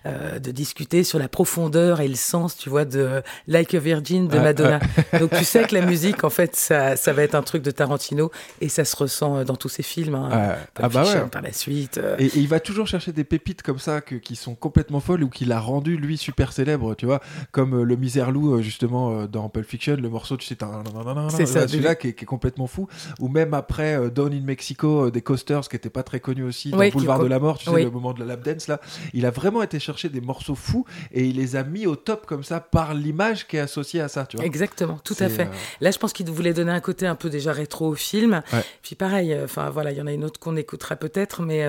euh, 0.06 0.38
de 0.38 0.50
discuter 0.50 1.04
sur 1.04 1.18
la 1.18 1.28
profondeur 1.28 2.00
et 2.00 2.08
le 2.08 2.14
sens, 2.14 2.56
tu 2.56 2.68
vois, 2.70 2.84
de 2.84 3.22
Like 3.48 3.74
a 3.74 3.78
Virgin 3.78 4.28
de 4.28 4.38
Madonna. 4.38 4.80
Donc 5.18 5.30
tu 5.36 5.44
sais 5.44 5.64
que 5.64 5.74
la 5.74 5.84
musique, 5.86 6.24
en 6.24 6.30
fait, 6.30 6.56
ça, 6.56 6.96
ça 6.96 7.12
va 7.12 7.22
être 7.22 7.34
un 7.34 7.42
truc 7.42 7.62
de 7.62 7.70
Tarantino 7.70 8.30
et 8.60 8.68
ça 8.68 8.84
se 8.84 8.96
ressent 8.96 9.36
euh, 9.38 9.44
dans 9.44 9.56
tous 9.56 9.68
ses 9.68 9.82
films. 9.82 10.14
hein. 10.14 10.28
Ah, 10.32 10.56
ah 10.80 10.88
bah 10.88 11.02
Fiction 11.04 11.22
ouais. 11.24 11.28
par 11.28 11.42
la 11.42 11.52
suite. 11.52 11.98
euh, 11.98 12.16
Et, 12.18 12.26
et 12.26 12.38
il 12.38 12.48
va 12.48 12.60
toujours 12.60 12.86
chercher 12.86 13.12
des 13.12 13.24
pépites 13.24 13.62
comme 13.62 13.78
ça 13.78 14.00
que- 14.00 14.14
qui 14.16 14.36
sont 14.36 14.54
complètement 14.54 15.00
folles 15.00 15.22
ou 15.24 15.28
qu'il 15.28 15.52
a 15.52 15.60
rendu 15.60 15.96
lui 15.96 16.16
super 16.18 16.52
célèbre, 16.52 16.94
tu 16.94 17.06
vois, 17.06 17.20
comme 17.50 17.82
le 17.82 17.96
Misère 17.96 18.30
Loup 18.30 18.60
justement 18.62 19.26
dans 19.26 19.48
Pulp 19.48 19.66
Fiction, 19.68 19.96
le 19.96 20.08
morceau 20.08 20.36
tu 20.36 20.46
sais, 20.46 20.56
C'est 21.30 21.46
ça, 21.46 21.66
celui-là 21.68 21.94
qui, 21.94 22.08
est- 22.08 22.12
qui 22.14 22.24
est 22.24 22.26
complètement 22.26 22.66
fou, 22.66 22.88
ou 23.20 23.28
même 23.28 23.54
après 23.54 23.94
euh, 23.96 24.10
Down 24.10 24.32
in 24.32 24.40
Mexico 24.40 25.06
euh, 25.06 25.10
des 25.10 25.22
Coasters 25.22 25.68
qui 25.68 25.76
était 25.76 25.90
pas 25.90 26.02
très 26.02 26.20
connu 26.20 26.42
aussi, 26.42 26.70
dans 26.70 26.78
Oui, 26.78 26.90
Boulevard 26.90 27.20
de 27.20 27.26
la 27.26 27.38
Mort, 27.38 27.58
tu 27.58 27.70
sais 27.70 27.84
le 27.84 27.90
moment 27.90 28.12
de 28.12 28.20
la 28.20 28.26
lap 28.26 28.42
dance 28.44 28.68
là, 28.68 28.80
il 29.12 29.26
a 29.26 29.30
vraiment 29.30 29.62
été 29.62 29.71
chercher 29.78 30.08
des 30.08 30.20
morceaux 30.20 30.54
fous 30.54 30.84
et 31.12 31.24
il 31.24 31.36
les 31.36 31.56
a 31.56 31.62
mis 31.64 31.86
au 31.86 31.96
top 31.96 32.26
comme 32.26 32.44
ça 32.44 32.60
par 32.60 32.94
l'image 32.94 33.46
qui 33.46 33.56
est 33.56 33.60
associée 33.60 34.00
à 34.00 34.08
ça, 34.08 34.26
tu 34.26 34.36
vois. 34.36 34.46
Exactement, 34.46 34.98
tout 35.04 35.16
à 35.20 35.28
fait. 35.28 35.42
euh, 35.46 35.80
Là, 35.80 35.90
je 35.90 35.98
pense 35.98 36.12
qu'il 36.12 36.28
voulait 36.30 36.54
donner 36.54 36.72
un 36.72 36.80
côté 36.80 37.06
un 37.06 37.14
peu 37.14 37.30
déjà 37.30 37.52
rétro 37.52 37.88
au 37.88 37.94
film. 37.94 38.42
Ouais. 38.52 38.64
Puis 38.82 38.94
pareil, 38.94 39.32
euh, 39.32 39.44
enfin 39.44 39.70
voilà, 39.70 39.92
il 39.92 39.98
y 39.98 40.02
en 40.02 40.06
a 40.06 40.12
une 40.12 40.24
autre 40.24 40.38
qu'on 40.40 40.56
écoutera 40.56 40.96
peut-être, 40.96 41.42
mais 41.42 41.64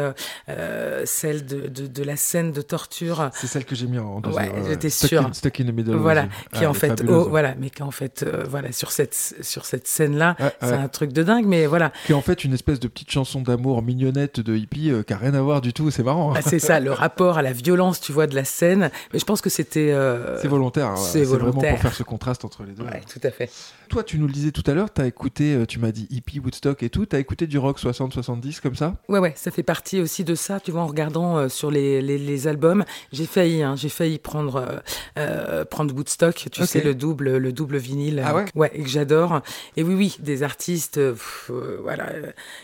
euh, 0.49 1.03
celle 1.05 1.45
de, 1.45 1.67
de, 1.67 1.87
de 1.87 2.03
la 2.03 2.15
scène 2.15 2.51
de 2.51 2.61
torture. 2.61 3.29
C'est 3.33 3.47
celle 3.47 3.65
que 3.65 3.75
j'ai 3.75 3.87
mis 3.87 3.99
en 3.99 4.19
deuxième. 4.19 4.51
Ouais, 4.53 4.61
j'étais 4.69 4.87
in- 5.17 5.33
Stuck 5.33 5.59
in 5.59 5.65
the 5.65 5.73
middle. 5.73 5.95
Voilà, 5.95 6.23
qui 6.53 6.63
Ah, 6.65 6.69
en 6.69 6.73
est 6.73 6.77
fait, 6.77 7.03
oh, 7.07 7.27
voilà, 7.29 7.55
mais 7.59 7.69
qui 7.69 7.83
en 7.83 7.91
fait, 7.91 8.23
euh, 8.23 8.43
voilà, 8.49 8.71
sur 8.71 8.91
cette 8.91 9.13
sur 9.41 9.65
cette 9.65 9.87
scène-là, 9.87 10.35
Ouais, 10.39 10.51
c'est 10.61 10.73
un 10.73 10.87
truc 10.87 11.13
de 11.13 11.23
dingue, 11.23 11.45
mais 11.45 11.65
voilà, 11.65 11.91
qui 12.05 12.11
est 12.11 12.15
en 12.15 12.21
fait 12.21 12.43
une 12.43 12.53
espèce 12.53 12.79
de 12.79 12.87
petite 12.87 13.11
chanson 13.11 13.41
d'amour 13.41 13.81
mignonnette 13.81 14.39
de 14.39 14.55
hippie 14.55 14.91
qui 15.07 15.13
a 15.13 15.17
rien 15.17 15.33
à 15.33 15.41
voir 15.41 15.61
du 15.61 15.73
tout. 15.73 15.91
C'est 15.91 16.03
marrant. 16.03 16.31
hein. 16.31 16.35
Ah, 16.37 16.41
c'est 16.41 16.59
ça, 16.59 16.79
le 16.79 16.91
rapport 16.91 17.37
à 17.37 17.41
la 17.41 17.51
violence, 17.53 17.92
tu 17.99 18.11
vois, 18.11 18.27
de 18.27 18.35
la 18.35 18.43
scène. 18.45 18.91
Mais 19.13 19.19
je 19.19 19.25
pense 19.25 19.41
que 19.41 19.49
c'était. 19.49 19.91
euh, 19.91 20.39
C'est 20.41 20.47
volontaire. 20.47 20.87
hein, 20.87 20.95
c'est 20.95 21.19
ouais. 21.19 21.25
vraiment 21.25 21.45
volontaire. 21.51 21.71
pour 21.71 21.79
faire 21.81 21.93
ce 21.93 22.03
contraste 22.03 22.45
entre 22.45 22.63
les 22.63 22.73
deux. 22.73 22.83
Ouais, 22.83 23.01
tout 23.11 23.19
à 23.23 23.31
fait. 23.31 23.49
Toi, 23.89 24.03
tu 24.03 24.17
nous 24.17 24.27
le 24.27 24.33
disais 24.33 24.51
tout 24.51 24.63
à 24.65 24.73
l'heure, 24.73 24.89
t'as 24.91 25.05
écouté, 25.05 25.53
euh, 25.53 25.65
tu 25.65 25.79
m'as 25.79 25.91
dit 25.91 26.07
hippie, 26.09 26.39
Woodstock 26.39 26.81
et 26.83 26.89
tout. 26.89 27.05
T'as 27.05 27.19
écouté 27.19 27.47
du 27.47 27.57
rock 27.57 27.79
60-70 27.79 28.59
comme 28.61 28.75
ça? 28.75 28.95
Ouais, 29.07 29.19
ouais, 29.19 29.33
ça 29.35 29.51
fait 29.51 29.63
partie 29.63 30.01
aussi 30.01 30.23
de 30.23 30.35
ça, 30.35 30.59
tu 30.59 30.71
vois, 30.71 30.81
en 30.81 30.87
regardant 30.87 31.37
euh, 31.37 31.49
sur 31.49 31.69
les, 31.71 32.01
les, 32.01 32.17
les 32.17 32.47
albums. 32.47 32.85
J'ai 33.11 33.25
failli, 33.25 33.61
hein, 33.63 33.75
j'ai 33.75 33.89
failli 33.89 34.19
prendre, 34.19 34.81
euh, 35.17 35.65
prendre 35.65 35.93
Woodstock, 35.93 36.47
tu 36.51 36.65
sais, 36.65 36.81
le 36.81 36.95
double, 36.95 37.37
le 37.37 37.51
double 37.51 37.77
vinyle. 37.77 38.23
Ah 38.25 38.35
ouais? 38.55 38.71
Et 38.73 38.81
que 38.83 38.89
j'adore. 38.89 39.41
Et 39.77 39.83
oui, 39.83 39.93
oui, 39.93 40.15
des 40.19 40.43
artistes, 40.43 40.95
pff, 40.95 41.51
voilà, 41.81 42.11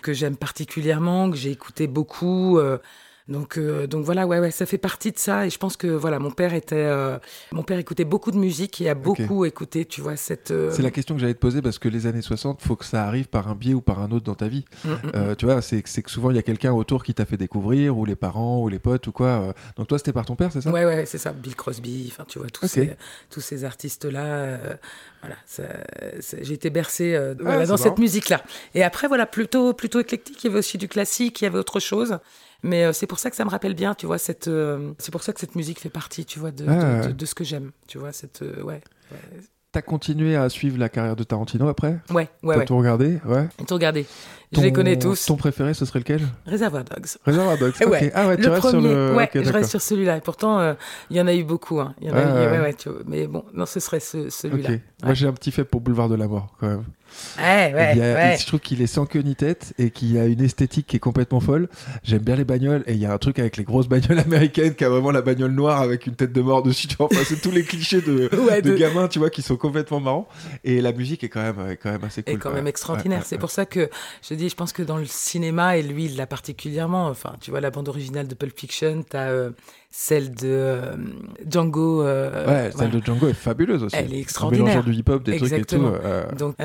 que 0.01 0.13
j'aime 0.13 0.35
particulièrement, 0.35 1.29
que 1.29 1.37
j'ai 1.37 1.51
écouté 1.51 1.87
beaucoup. 1.87 2.57
euh, 2.57 2.77
donc, 3.29 3.57
euh, 3.57 3.87
donc 3.87 4.03
voilà, 4.03 4.25
ouais, 4.27 4.39
ouais, 4.39 4.51
ça 4.51 4.65
fait 4.65 4.77
partie 4.77 5.11
de 5.11 5.17
ça. 5.19 5.45
Et 5.45 5.49
je 5.49 5.57
pense 5.57 5.77
que 5.77 5.87
voilà, 5.87 6.19
mon 6.19 6.31
père 6.31 6.53
était, 6.53 6.75
euh, 6.75 7.17
mon 7.51 7.63
père 7.63 7.77
écoutait 7.79 8.03
beaucoup 8.03 8.31
de 8.31 8.37
musique 8.37 8.81
et 8.81 8.89
a 8.89 8.95
beaucoup 8.95 9.45
écouté, 9.45 9.85
tu 9.85 10.01
vois, 10.01 10.15
cette. 10.15 10.51
euh, 10.51 10.71
C'est 10.71 10.81
la 10.81 10.91
question 10.91 11.15
que 11.15 11.21
j'allais 11.21 11.35
te 11.35 11.39
poser 11.39 11.61
parce 11.61 11.77
que 11.79 11.87
les 11.89 12.07
années 12.07 12.21
60, 12.23 12.61
faut 12.61 12.75
que 12.75 12.85
ça 12.85 13.05
arrive 13.05 13.27
par 13.27 13.47
un 13.47 13.55
biais 13.55 13.73
ou 13.75 13.81
par 13.81 14.01
un 14.01 14.11
autre 14.11 14.25
dans 14.25 14.35
ta 14.35 14.47
vie. 14.47 14.65
Mm, 14.83 14.89
mm, 14.89 14.97
Euh, 15.15 15.35
tu 15.35 15.45
vois, 15.45 15.61
c'est 15.61 15.81
que 15.81 15.89
souvent 16.11 16.31
il 16.31 16.35
y 16.35 16.39
a 16.39 16.43
quelqu'un 16.43 16.73
autour 16.73 17.03
qui 17.03 17.13
t'a 17.13 17.25
fait 17.25 17.37
découvrir, 17.37 17.97
ou 17.97 18.03
les 18.05 18.15
parents, 18.15 18.61
ou 18.61 18.67
les 18.67 18.79
potes, 18.79 19.07
ou 19.07 19.11
quoi. 19.11 19.53
Donc 19.77 19.87
toi, 19.87 19.97
c'était 19.97 20.13
par 20.13 20.25
ton 20.25 20.35
père, 20.35 20.51
c'est 20.51 20.61
ça? 20.61 20.71
Ouais, 20.71 20.85
ouais, 20.85 21.05
c'est 21.05 21.17
ça. 21.19 21.31
Bill 21.31 21.55
Crosby, 21.55 22.09
enfin, 22.11 22.25
tu 22.27 22.39
vois, 22.39 22.49
tous 22.49 22.67
ces, 22.67 22.95
tous 23.29 23.41
ces 23.41 23.63
artistes-là. 23.63 24.57
voilà, 25.21 25.35
j'ai 26.41 26.53
été 26.53 26.69
bercé 26.69 27.15
Ah, 27.15 27.33
voilà, 27.39 27.65
dans 27.65 27.73
marrant. 27.73 27.77
cette 27.77 27.97
musique-là. 27.99 28.41
Et 28.73 28.83
après, 28.83 29.07
voilà, 29.07 29.25
plutôt, 29.25 29.73
plutôt 29.73 29.99
éclectique. 29.99 30.43
Il 30.43 30.47
y 30.47 30.49
avait 30.49 30.59
aussi 30.59 30.77
du 30.77 30.87
classique, 30.87 31.41
il 31.41 31.43
y 31.43 31.47
avait 31.47 31.59
autre 31.59 31.79
chose. 31.79 32.17
Mais 32.63 32.83
euh, 32.85 32.93
c'est 32.93 33.07
pour 33.07 33.19
ça 33.19 33.29
que 33.29 33.35
ça 33.35 33.45
me 33.45 33.49
rappelle 33.49 33.73
bien, 33.73 33.93
tu 33.95 34.05
vois, 34.05 34.17
cette. 34.17 34.47
euh, 34.47 34.91
c'est 34.99 35.11
pour 35.11 35.23
ça 35.23 35.31
que 35.33 35.39
cette 35.39 35.55
musique 35.55 35.79
fait 35.79 35.89
partie, 35.89 36.25
tu 36.25 36.39
vois, 36.39 36.51
de, 36.51 36.65
Ah, 36.67 36.75
de, 36.75 36.99
ouais. 37.01 37.07
de- 37.07 37.11
de 37.13 37.25
ce 37.25 37.33
que 37.35 37.43
j'aime. 37.43 37.71
Tu 37.87 37.97
vois, 37.97 38.11
cette. 38.11 38.41
euh, 38.41 38.61
ouais. 38.63 38.81
Ouais, 39.11 39.17
T'as 39.71 39.81
continué 39.83 40.35
à 40.35 40.49
suivre 40.49 40.77
la 40.79 40.89
carrière 40.89 41.15
de 41.15 41.23
Tarantino 41.23 41.67
après? 41.67 41.99
Ouais, 42.09 42.27
ouais. 42.43 42.55
T'as 42.55 42.59
ouais. 42.59 42.65
tout 42.65 42.77
regardé? 42.77 43.19
Ouais. 43.25 43.47
Tout 43.67 43.73
regardé. 43.75 44.05
Je 44.51 44.61
les 44.61 44.71
connais 44.73 44.97
tous. 44.97 45.25
Ton 45.27 45.35
préféré, 45.35 45.73
ce 45.75 45.85
serait 45.85 45.99
lequel? 45.99 46.21
Réservoir 46.45 46.83
Dogs. 46.83 47.05
Réservoir 47.25 47.57
Dogs. 47.57 47.73
Ouais. 47.89 48.11
Ah 48.15 48.27
ouais, 48.27 48.35
tu 48.37 48.43
le 48.43 48.49
restes 48.49 48.61
premier, 48.67 48.81
sur 48.81 48.95
le. 48.95 49.13
ouais, 49.15 49.29
je 49.33 49.51
reste 49.51 49.69
sur 49.69 49.81
celui-là. 49.81 50.17
Et 50.17 50.21
pourtant, 50.21 50.59
euh, 50.59 50.73
il 51.11 51.17
y 51.17 51.21
en 51.21 51.27
a 51.27 51.33
eu 51.35 51.43
beaucoup. 51.43 51.79
hein. 51.79 51.93
Il 52.01 52.07
y 52.07 52.11
en 52.11 52.15
a 52.15 52.17
Ouais, 52.17 52.23
eu, 52.23 52.33
ouais. 52.47 52.51
ouais, 52.51 52.59
ouais, 52.61 52.73
tu 52.73 52.89
vois. 52.89 52.99
Mais 53.05 53.27
bon, 53.27 53.43
non, 53.53 53.65
ce 53.65 53.79
serait 53.79 53.99
ce- 53.99 54.29
celui-là. 54.29 54.69
Moi, 55.03 55.13
j'ai 55.13 55.27
un 55.27 55.33
petit 55.33 55.51
fait 55.51 55.63
pour 55.63 55.81
Boulevard 55.81 56.09
de 56.09 56.15
la 56.15 56.27
Mort, 56.27 56.55
quand 56.59 56.67
même. 56.67 56.83
Ouais, 57.39 57.73
ouais, 57.73 57.91
Il 57.93 57.97
y 57.97 58.01
a- 58.03 58.13
ouais. 58.13 58.37
Je 58.39 58.45
trouve 58.45 58.59
qu'il 58.59 58.81
est 58.83 58.87
sans 58.87 59.07
queue 59.07 59.21
ni 59.21 59.35
tête 59.35 59.73
et 59.79 59.89
qu'il 59.89 60.15
a 60.19 60.25
une 60.25 60.41
esthétique 60.41 60.85
qui 60.85 60.97
est 60.97 60.99
complètement 60.99 61.39
folle. 61.39 61.67
J'aime 62.03 62.19
bien 62.21 62.35
les 62.35 62.43
bagnoles 62.45 62.83
et 62.85 62.93
il 62.93 62.99
y 62.99 63.05
a 63.07 63.11
un 63.13 63.17
truc 63.17 63.39
avec 63.39 63.57
les 63.57 63.63
grosses 63.63 63.87
bagnoles 63.87 64.19
américaines 64.19 64.75
qui 64.75 64.83
a 64.85 64.89
vraiment 64.89 65.09
la 65.09 65.23
bagnole 65.23 65.51
noire 65.51 65.81
avec 65.81 66.05
une 66.05 66.13
tête 66.15 66.31
de 66.33 66.41
mort 66.41 66.61
dessus. 66.61 66.87
Tu 66.87 66.95
vois, 66.97 67.07
enfin, 67.07 67.21
c'est 67.25 67.41
tous 67.41 67.49
les 67.49 67.63
clichés 67.63 68.01
de, 68.01 68.29
Ouais, 68.47 68.61
de 68.61 68.71
de- 68.71 68.77
gamins, 68.77 69.07
tu 69.07 69.17
vois, 69.17 69.31
qui 69.31 69.41
sont 69.41 69.57
complètement 69.57 69.99
marrants. 69.99 70.27
Et 70.63 70.81
la 70.81 70.91
musique 70.91 71.23
est 71.23 71.29
quand 71.29 71.41
même, 71.41 71.75
quand 71.81 71.91
même 71.91 72.03
assez 72.03 72.21
cool. 72.21 72.33
est 72.33 72.37
quand 72.37 72.53
même 72.53 72.67
extraordinaire. 72.67 73.23
C'est 73.25 73.39
pour 73.39 73.49
ça 73.51 73.65
que 73.65 73.89
je 74.27 74.35
je 74.47 74.55
pense 74.55 74.71
que 74.71 74.83
dans 74.83 74.97
le 74.97 75.05
cinéma, 75.05 75.77
et 75.77 75.83
lui, 75.83 76.05
il 76.05 76.15
l'a 76.15 76.27
particulièrement, 76.27 77.07
enfin, 77.07 77.35
tu 77.41 77.51
vois, 77.51 77.59
la 77.59 77.71
bande 77.71 77.89
originale 77.89 78.27
de 78.27 78.35
Pulp 78.35 78.57
Fiction, 78.57 79.03
tu 79.03 79.17
as 79.17 79.49
celle 79.91 80.31
de 80.35 80.47
euh, 80.47 80.95
Django. 81.49 82.03
euh, 82.03 82.45
Ouais, 82.45 82.63
celle 82.71 82.89
voilà. 82.89 82.91
de 82.99 83.05
Django 83.05 83.27
est 83.27 83.33
fabuleuse 83.33 83.83
aussi. 83.83 83.95
Elle 83.95 84.13
est 84.13 84.17
En 84.17 84.21
extraordinaire. 84.21 84.65
mélangeant 84.67 84.85
du 84.87 84.93
hip-hop, 84.93 85.23
des 85.23 85.33
Exactement. 85.33 85.89
trucs 85.91 85.99
et 85.99 86.03
tout. 86.03 86.07
euh, 86.07 86.31
Donc, 86.35 86.55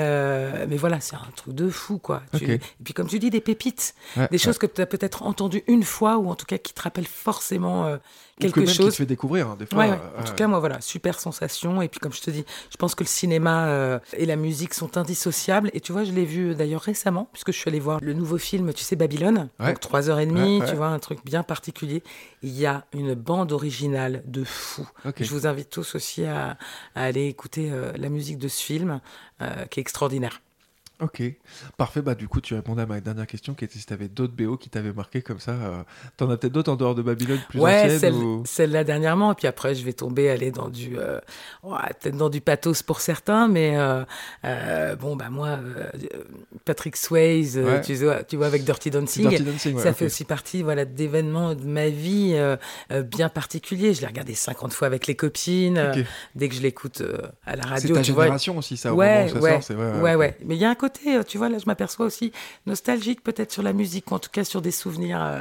mais 0.68 0.77
voilà, 0.77 1.01
c'est 1.01 1.16
un 1.16 1.20
truc 1.35 1.55
de 1.55 1.68
fou, 1.70 1.99
quoi. 1.99 2.22
Tu-. 2.37 2.45
Et 2.53 2.61
puis, 2.85 2.93
comme 2.95 3.07
tu 3.07 3.18
dis, 3.18 3.31
des 3.31 3.41
pépites, 3.41 3.95
ouais, 4.16 4.29
des 4.31 4.39
choses 4.39 4.59
que 4.59 4.66
tu 4.66 4.81
as 4.83 4.87
peut-être 4.87 5.22
entendues 5.22 5.64
une 5.68 5.85
fois, 5.85 6.18
ou 6.18 6.29
en 6.31 6.35
tout 6.35 6.47
cas 6.47 6.59
qui 6.59 6.75
te 6.75 6.83
rappellent 6.83 7.07
forcément 7.07 7.85
Ou 7.93 7.97
que 7.97 8.01
quelque 8.41 8.61
même 8.61 8.68
qui 8.68 8.75
chose. 8.75 8.91
te 8.91 8.97
fait 8.97 9.07
découvrir, 9.07 9.49
hein, 9.49 9.57
des 9.59 9.66
fois. 9.66 9.79
Ouais, 9.79 9.91
ouais. 9.91 9.99
En 10.18 10.25
tout 10.25 10.35
cas, 10.35 10.47
moi, 10.47 10.59
voilà, 10.61 10.81
super 10.81 11.18
sensation. 11.18 11.81
Et 11.83 11.89
puis, 11.89 12.01
comme 12.01 12.12
je 12.12 12.20
te 12.20 12.31
dis, 12.31 12.45
je 12.70 12.77
pense 12.77 12.95
que 12.95 13.05
le 13.05 13.09
cinéma 13.09 13.68
euh, 13.68 13.99
et 14.16 14.27
la 14.27 14.37
musique 14.37 14.75
sont 14.75 14.99
indissociables. 14.99 15.70
Et 15.72 15.81
tu 15.81 15.93
vois, 15.93 16.05
je 16.05 16.12
l'ai 16.12 16.25
vu 16.27 16.55
d'ailleurs 16.55 16.83
récemment, 16.83 17.29
puisque 17.33 17.53
je 17.53 17.59
suis 17.59 17.68
allée 17.70 17.81
voir 17.81 18.01
le 18.03 18.12
nouveau 18.12 18.37
film, 18.39 18.72
tu 18.75 18.85
sais, 18.85 18.97
Babylone. 18.97 19.49
Ouais. 19.61 19.68
Donc, 19.68 19.81
trois 19.81 20.11
heures 20.11 20.18
et 20.20 20.27
demie, 20.27 20.59
Ouais, 20.59 20.64
ouais. 20.64 20.70
tu 20.70 20.77
vois, 20.77 20.89
un 20.89 20.99
truc 20.99 21.20
bien 21.25 21.43
particulier. 21.43 22.03
Il 22.45 22.59
y 22.59 22.67
a 22.67 22.85
une 22.93 23.15
bande 23.15 23.53
originale 23.53 24.23
de 24.27 24.45
fou. 24.45 24.87
Je 25.19 25.31
vous 25.31 25.47
invite 25.47 25.71
tous 25.71 25.95
aussi 25.95 26.27
à, 26.27 26.59
à 26.95 27.05
aller 27.05 27.27
écouter 27.27 27.73
euh, 27.73 27.91
la 27.97 28.11
musique 28.11 28.37
de 28.37 28.49
ce 28.49 28.63
film, 28.63 29.01
euh, 29.41 29.65
qui 29.65 29.81
est 29.81 29.83
extraordinaire. 29.83 30.43
Ok, 31.05 31.23
parfait. 31.77 32.03
Bah, 32.03 32.15
du 32.15 32.29
coup, 32.29 32.41
tu 32.41 32.55
répondais 32.55 32.83
à 32.83 32.87
ma 32.87 33.01
dernière 33.01 33.27
question 33.27 33.55
qui 33.55 33.65
était 33.65 33.79
si 33.79 33.87
tu 33.87 33.93
avais 33.93 34.09
d'autres 34.09 34.33
BO 34.35 34.57
qui 34.57 34.71
t'avaient 34.71 34.93
marqué 34.93 35.23
comme 35.23 35.39
ça. 35.39 35.53
euh, 35.53 35.83
T'en 36.17 36.31
as 36.31 36.37
peut-être 36.37 36.53
d'autres 36.53 36.73
en 36.73 36.77
dehors 36.77 36.95
de 36.95 37.03
Babylone 37.03 37.41
plus 37.49 37.61
ouais, 37.61 37.85
anciennes 37.85 37.99
celle, 37.99 38.15
ou- 38.15 38.43
celle-là 38.47 38.85
dernièrement, 38.85 39.33
et 39.33 39.35
puis 39.35 39.47
après 39.47 39.75
je 39.75 39.85
vais 39.85 39.93
tomber, 39.93 40.31
aller 40.31 40.51
dans 40.51 40.69
du, 40.69 40.99
euh, 40.99 41.19
ouais, 41.63 41.79
peut-être 42.01 42.17
dans 42.17 42.29
du 42.31 42.41
pathos 42.41 42.83
pour 42.83 43.01
certains, 43.01 43.49
mais 43.49 43.77
euh, 43.77 44.05
euh, 44.45 44.97
bon 44.97 45.17
bah 45.17 45.31
moi, 45.31 45.59
Patrick 46.65 46.97
Swayze, 46.97 47.59
Ouais. 47.59 47.81
tu, 47.83 47.95
vois, 47.95 48.23
tu 48.25 48.37
vois 48.37 48.47
avec 48.47 48.65
Dirty 48.65 48.91
Dancing, 48.91 49.29
Dirty 49.29 49.45
Dancing, 49.45 49.79
ça 49.79 49.93
fait 49.93 50.07
aussi 50.07 50.25
partie 50.25 50.63
voilà 50.63 50.85
d'événements 50.85 51.55
de 51.55 51.65
ma 51.65 51.89
vie 51.89 52.35
bien 53.11 53.29
particuliers. 53.29 53.95
Je 53.95 54.01
l'ai 54.01 54.07
regardé 54.07 54.35
50 54.35 54.73
fois 54.73 54.87
avec 54.87 55.07
les 55.07 55.15
copines, 55.17 55.93
dès 56.35 56.49
que 56.49 56.55
je 56.55 56.61
l'écoute 56.63 57.03
à 57.47 57.57
la 57.57 57.63
C'est 57.63 57.69
radio. 57.69 57.95
ta 57.97 58.03
tu 58.03 58.13
vois. 58.13 58.25
génération 58.25 58.59
aussi, 58.59 58.77
ça, 58.77 58.93
au 58.93 58.97
ouais, 58.97 59.15
moment 59.15 59.27
où 59.27 59.29
ça 59.35 59.41
ouais, 59.41 59.51
sort, 59.53 59.63
c'est- 59.63 59.75
ouais, 59.75 60.15
ouais. 60.15 60.37
Mais 60.45 60.55
il 60.57 60.61
y 60.61 60.65
a 60.65 60.71
un 60.71 60.75
côté, 60.75 60.94
euh, 61.07 61.23
tu 61.23 61.39
vois, 61.39 61.49
là 61.49 61.59
je 61.59 61.67
m'aperçois 61.67 62.07
aussi 62.07 62.33
nostalgique 62.67 63.23
peut-être 63.23 63.53
sur 63.53 63.63
la 63.63 63.73
musique, 63.73 64.11
ou 64.11 64.15
en 64.15 64.19
tout 64.19 64.31
cas 64.33 64.45
sur 64.45 64.63
des 64.63 64.71
souvenirs. 64.71 65.23
euh, 65.23 65.41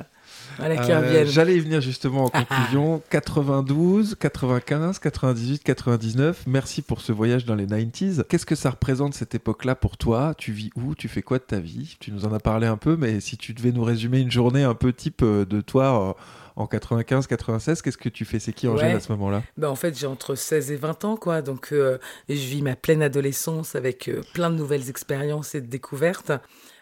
voilà, 0.57 0.77
qui 0.77 0.91
Euh, 0.91 0.99
reviennent. 0.99 1.27
J'allais 1.27 1.55
y 1.55 1.59
venir 1.59 1.79
justement 1.81 2.25
en 2.25 2.29
conclusion. 2.29 3.01
92, 3.09 4.15
95, 4.19 4.99
98, 4.99 5.63
99. 5.63 6.43
Merci 6.47 6.81
pour 6.81 7.01
ce 7.01 7.11
voyage 7.11 7.45
dans 7.45 7.55
les 7.55 7.65
90s. 7.65 8.23
Qu'est-ce 8.27 8.45
que 8.45 8.55
ça 8.55 8.69
représente 8.71 9.13
cette 9.13 9.35
époque-là 9.35 9.75
pour 9.75 9.97
toi? 9.97 10.33
Tu 10.37 10.51
vis 10.51 10.69
où? 10.75 10.95
Tu 10.95 11.07
fais 11.07 11.21
quoi 11.21 11.37
de 11.39 11.43
ta 11.43 11.59
vie? 11.59 11.97
Tu 11.99 12.11
nous 12.11 12.25
en 12.25 12.33
as 12.33 12.39
parlé 12.39 12.67
un 12.67 12.77
peu, 12.77 12.95
mais 12.97 13.19
si 13.19 13.37
tu 13.37 13.53
devais 13.53 13.71
nous 13.71 13.83
résumer 13.83 14.19
une 14.19 14.31
journée 14.31 14.63
un 14.63 14.75
peu 14.75 14.91
type 14.93 15.21
euh, 15.23 15.45
de 15.45 15.61
toi 15.61 16.15
en 16.55 16.67
95, 16.67 17.27
96, 17.27 17.81
qu'est-ce 17.81 17.97
que 17.97 18.09
tu 18.09 18.25
fais? 18.25 18.39
C'est 18.39 18.53
qui 18.53 18.67
Angèle 18.67 18.89
Ouais. 18.89 18.95
à 18.95 18.99
ce 18.99 19.11
moment-là? 19.13 19.43
Ben, 19.57 19.69
en 19.69 19.75
fait, 19.75 19.97
j'ai 19.97 20.07
entre 20.07 20.35
16 20.35 20.71
et 20.71 20.75
20 20.75 21.03
ans, 21.05 21.15
quoi. 21.17 21.41
Donc, 21.41 21.69
euh, 21.71 21.97
je 22.29 22.33
vis 22.35 22.61
ma 22.61 22.75
pleine 22.75 23.01
adolescence 23.01 23.75
avec 23.75 24.07
euh, 24.07 24.21
plein 24.33 24.49
de 24.49 24.55
nouvelles 24.55 24.89
expériences 24.89 25.55
et 25.55 25.61
de 25.61 25.67
découvertes. 25.67 26.31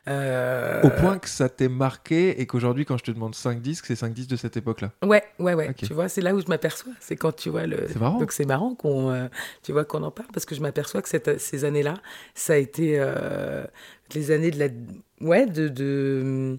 Euh, 0.07 0.81
Au 0.81 0.89
point 0.89 1.19
que 1.19 1.29
ça 1.29 1.47
t'ait 1.47 1.69
marqué 1.69 2.41
et 2.41 2.47
qu'aujourd'hui, 2.47 2.85
quand 2.85 2.97
je 2.97 3.03
te 3.03 3.11
demande 3.11 3.35
5 3.35 3.61
disques, 3.61 3.85
c'est 3.85 3.95
5 3.95 4.13
disques 4.13 4.31
de 4.31 4.35
cette 4.35 4.57
époque-là? 4.57 4.91
Ouais, 5.03 5.23
ouais, 5.37 5.53
ouais. 5.53 5.71
Tu 5.75 5.93
vois, 5.93 6.09
c'est 6.09 6.21
là 6.21 6.33
où 6.33 6.41
je 6.41 6.47
m'aperçois. 6.47 6.91
C'est 6.99 7.15
quand 7.15 7.31
tu 7.35 7.49
vois 7.51 7.67
le. 7.67 7.85
C'est 7.87 7.99
marrant. 7.99 8.17
Donc 8.17 8.31
c'est 8.31 8.45
marrant 8.45 8.73
qu'on, 8.73 9.11
euh, 9.11 9.27
tu 9.61 9.71
vois, 9.71 9.85
qu'on 9.85 10.01
en 10.01 10.09
parle 10.09 10.29
parce 10.33 10.45
que 10.47 10.55
je 10.55 10.61
m'aperçois 10.61 11.03
que 11.03 11.09
cette- 11.09 11.39
ces 11.39 11.65
années-là, 11.65 11.93
ça 12.33 12.53
a 12.53 12.55
été 12.57 12.95
euh, 12.99 13.63
les 14.15 14.31
années 14.31 14.49
de 14.49 14.57
la, 14.59 14.67
ouais, 15.21 15.45
de, 15.45 15.67
de... 15.67 16.57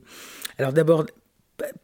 alors 0.58 0.72
d'abord. 0.72 1.04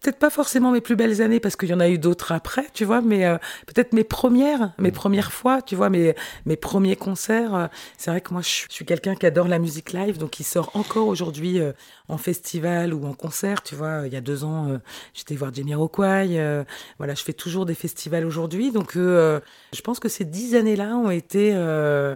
Peut-être 0.01 0.19
pas 0.21 0.31
forcément 0.31 0.71
mes 0.71 0.81
plus 0.81 0.95
belles 0.95 1.23
années 1.23 1.41
parce 1.41 1.57
qu'il 1.57 1.69
y 1.69 1.75
en 1.75 1.81
a 1.81 1.89
eu 1.89 1.99
d'autres 1.99 2.31
après, 2.31 2.67
tu 2.73 2.85
vois, 2.85 3.01
mais 3.01 3.27
euh, 3.27 3.37
peut-être 3.67 3.93
mes 3.93 4.05
premières, 4.05 4.73
mes 4.79 4.93
premières 4.93 5.33
fois, 5.33 5.61
tu 5.61 5.75
vois, 5.75 5.91
mes, 5.91 6.15
mes 6.47 6.57
premiers 6.57 6.95
concerts. 6.95 7.55
euh, 7.55 7.67
c'est 7.97 8.13
vrai 8.13 8.21
que 8.21 8.33
moi, 8.33 8.41
je 8.41 8.47
suis, 8.49 8.67
je 8.69 8.75
suis 8.75 8.85
quelqu'un 8.85 9.17
qui 9.17 9.27
adore 9.27 9.49
la 9.49 9.59
musique 9.59 9.93
live, 9.93 10.17
donc 10.17 10.39
il 10.39 10.45
sort 10.45 10.71
encore 10.75 11.09
aujourd'hui 11.09 11.59
euh, 11.61 11.73
en 12.09 12.17
festival 12.17 12.95
ou 12.95 13.07
en 13.07 13.13
concert, 13.13 13.63
tu 13.65 13.75
vois. 13.75 14.03
Il 14.07 14.13
y 14.13 14.17
a 14.17 14.21
deux 14.21 14.45
ans, 14.45 14.69
euh, 14.69 14.79
j'étais 15.15 15.35
voir 15.35 15.53
Jamiroquai. 15.53 16.39
euh, 16.39 16.63
voilà, 16.99 17.15
je 17.15 17.23
fais 17.25 17.33
toujours 17.33 17.67
des 17.67 17.75
festivals 17.75 18.25
aujourd'hui, 18.25 18.71
donc 18.71 18.97
euh, 18.97 19.41
je 19.75 19.81
pense 19.81 19.99
que 19.99 20.09
ces 20.09 20.25
dix 20.25 20.55
années-là 20.55 20.97
ont 20.97 21.11
été, 21.11 21.53
euh, 21.55 22.15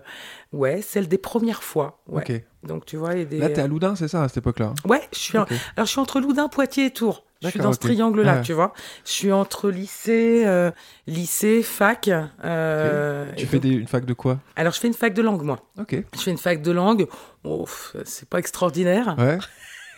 ouais, 0.53 0.82
celles 0.82 1.09
des 1.09 1.18
premières 1.18 1.62
fois. 1.62 2.00
Ouais. 2.09 2.44
Donc 2.62 2.84
tu 2.86 2.96
vois, 2.96 3.16
et 3.16 3.24
des... 3.24 3.38
Là, 3.38 3.48
t'es 3.50 3.61
à 3.61 3.66
Loudun, 3.66 3.96
c'est 3.96 4.09
ça, 4.09 4.22
à 4.22 4.28
cette 4.28 4.36
époque-là 4.38 4.66
hein? 4.66 4.74
Ouais, 4.88 5.00
je 5.12 5.18
suis, 5.18 5.36
en- 5.38 5.46
alors 5.76 5.86
je 5.86 5.90
suis 5.90 5.98
entre 6.00 6.20
Loudun, 6.20 6.48
Poitiers 6.48 6.86
et 6.86 6.90
Tours. 6.92 7.24
Je 7.42 7.48
suis 7.48 7.59
dans 7.59 7.72
ce 7.72 7.78
ok. 7.78 7.82
triangle-là, 7.82 8.36
Ouais. 8.36 8.42
tu 8.42 8.53
vois. 8.53 8.72
Je 9.05 9.11
suis 9.11 9.32
entre 9.32 9.68
lycée, 9.68 10.44
euh, 10.46 10.70
lycée, 11.09 11.64
fac. 11.64 12.09
euh, 12.44 13.26
Tu 13.36 13.46
fais 13.46 13.57
donc- 13.59 13.62
des- 13.62 13.76
une 13.76 13.88
fac 13.88 14.05
de 14.05 14.14
quoi? 14.14 14.38
Alors 14.55 14.72
je 14.72 14.78
fais 14.78 14.86
une 14.86 14.94
fac 14.94 15.12
de 15.12 15.22
langue, 15.22 15.42
moi. 15.42 15.59
Ok. 15.80 15.96
Je 16.14 16.20
fais 16.20 16.30
une 16.30 16.38
fac 16.38 16.62
de 16.62 16.70
langue. 16.70 17.09
Oh, 17.42 17.66
c'est 18.05 18.28
pas 18.28 18.38
extraordinaire. 18.38 19.16
Ouais. 19.18 19.38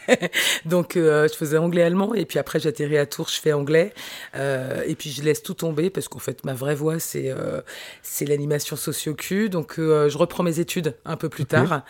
Donc 0.65 0.97
euh, 0.97 1.29
je 1.29 1.35
faisais 1.35 1.57
anglais-allemand 1.59 2.15
et 2.15 2.25
puis 2.25 2.39
après 2.39 2.59
j'atterris 2.61 2.99
à 2.99 3.07
Tours, 3.07 3.29
je 3.29 3.41
fais 3.41 3.53
anglais 3.53 3.93
Euh, 4.37 4.83
et 4.87 4.95
puis 4.95 5.11
je 5.11 5.23
laisse 5.23 5.43
tout 5.43 5.55
tomber 5.55 5.91
parce 5.91 6.09
qu'en 6.09 6.19
fait 6.19 6.45
ma 6.45 6.55
vraie 6.55 6.75
voie 6.75 6.99
c'est 6.99 7.31
euh, 7.31 7.61
c'est 8.03 8.25
l'animation 8.27 8.77
socio-cu 8.77 9.49
donc 9.49 9.75
je 9.79 10.17
reprends 10.19 10.43
mes 10.43 10.59
études 10.61 10.95
un 11.05 11.17
peu 11.17 11.29
plus 11.29 11.47
tard 11.47 11.85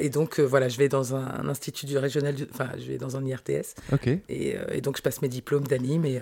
et 0.00 0.08
donc 0.10 0.40
voilà 0.40 0.68
je 0.68 0.78
vais 0.78 0.88
dans 0.88 1.14
un, 1.14 1.24
un 1.42 1.48
institut 1.48 1.86
du 1.86 1.98
régional 1.98 2.34
du- 2.34 2.46
enfin 2.52 2.68
je 2.78 2.84
vais 2.86 2.98
dans 2.98 3.16
un 3.16 3.24
IRTS 3.24 3.74
et, 4.28 4.56
et 4.72 4.80
donc 4.80 4.96
je 4.96 5.02
passe 5.02 5.22
mes 5.22 5.28
diplômes 5.28 5.66
d'anime 5.66 6.04
et, 6.04 6.20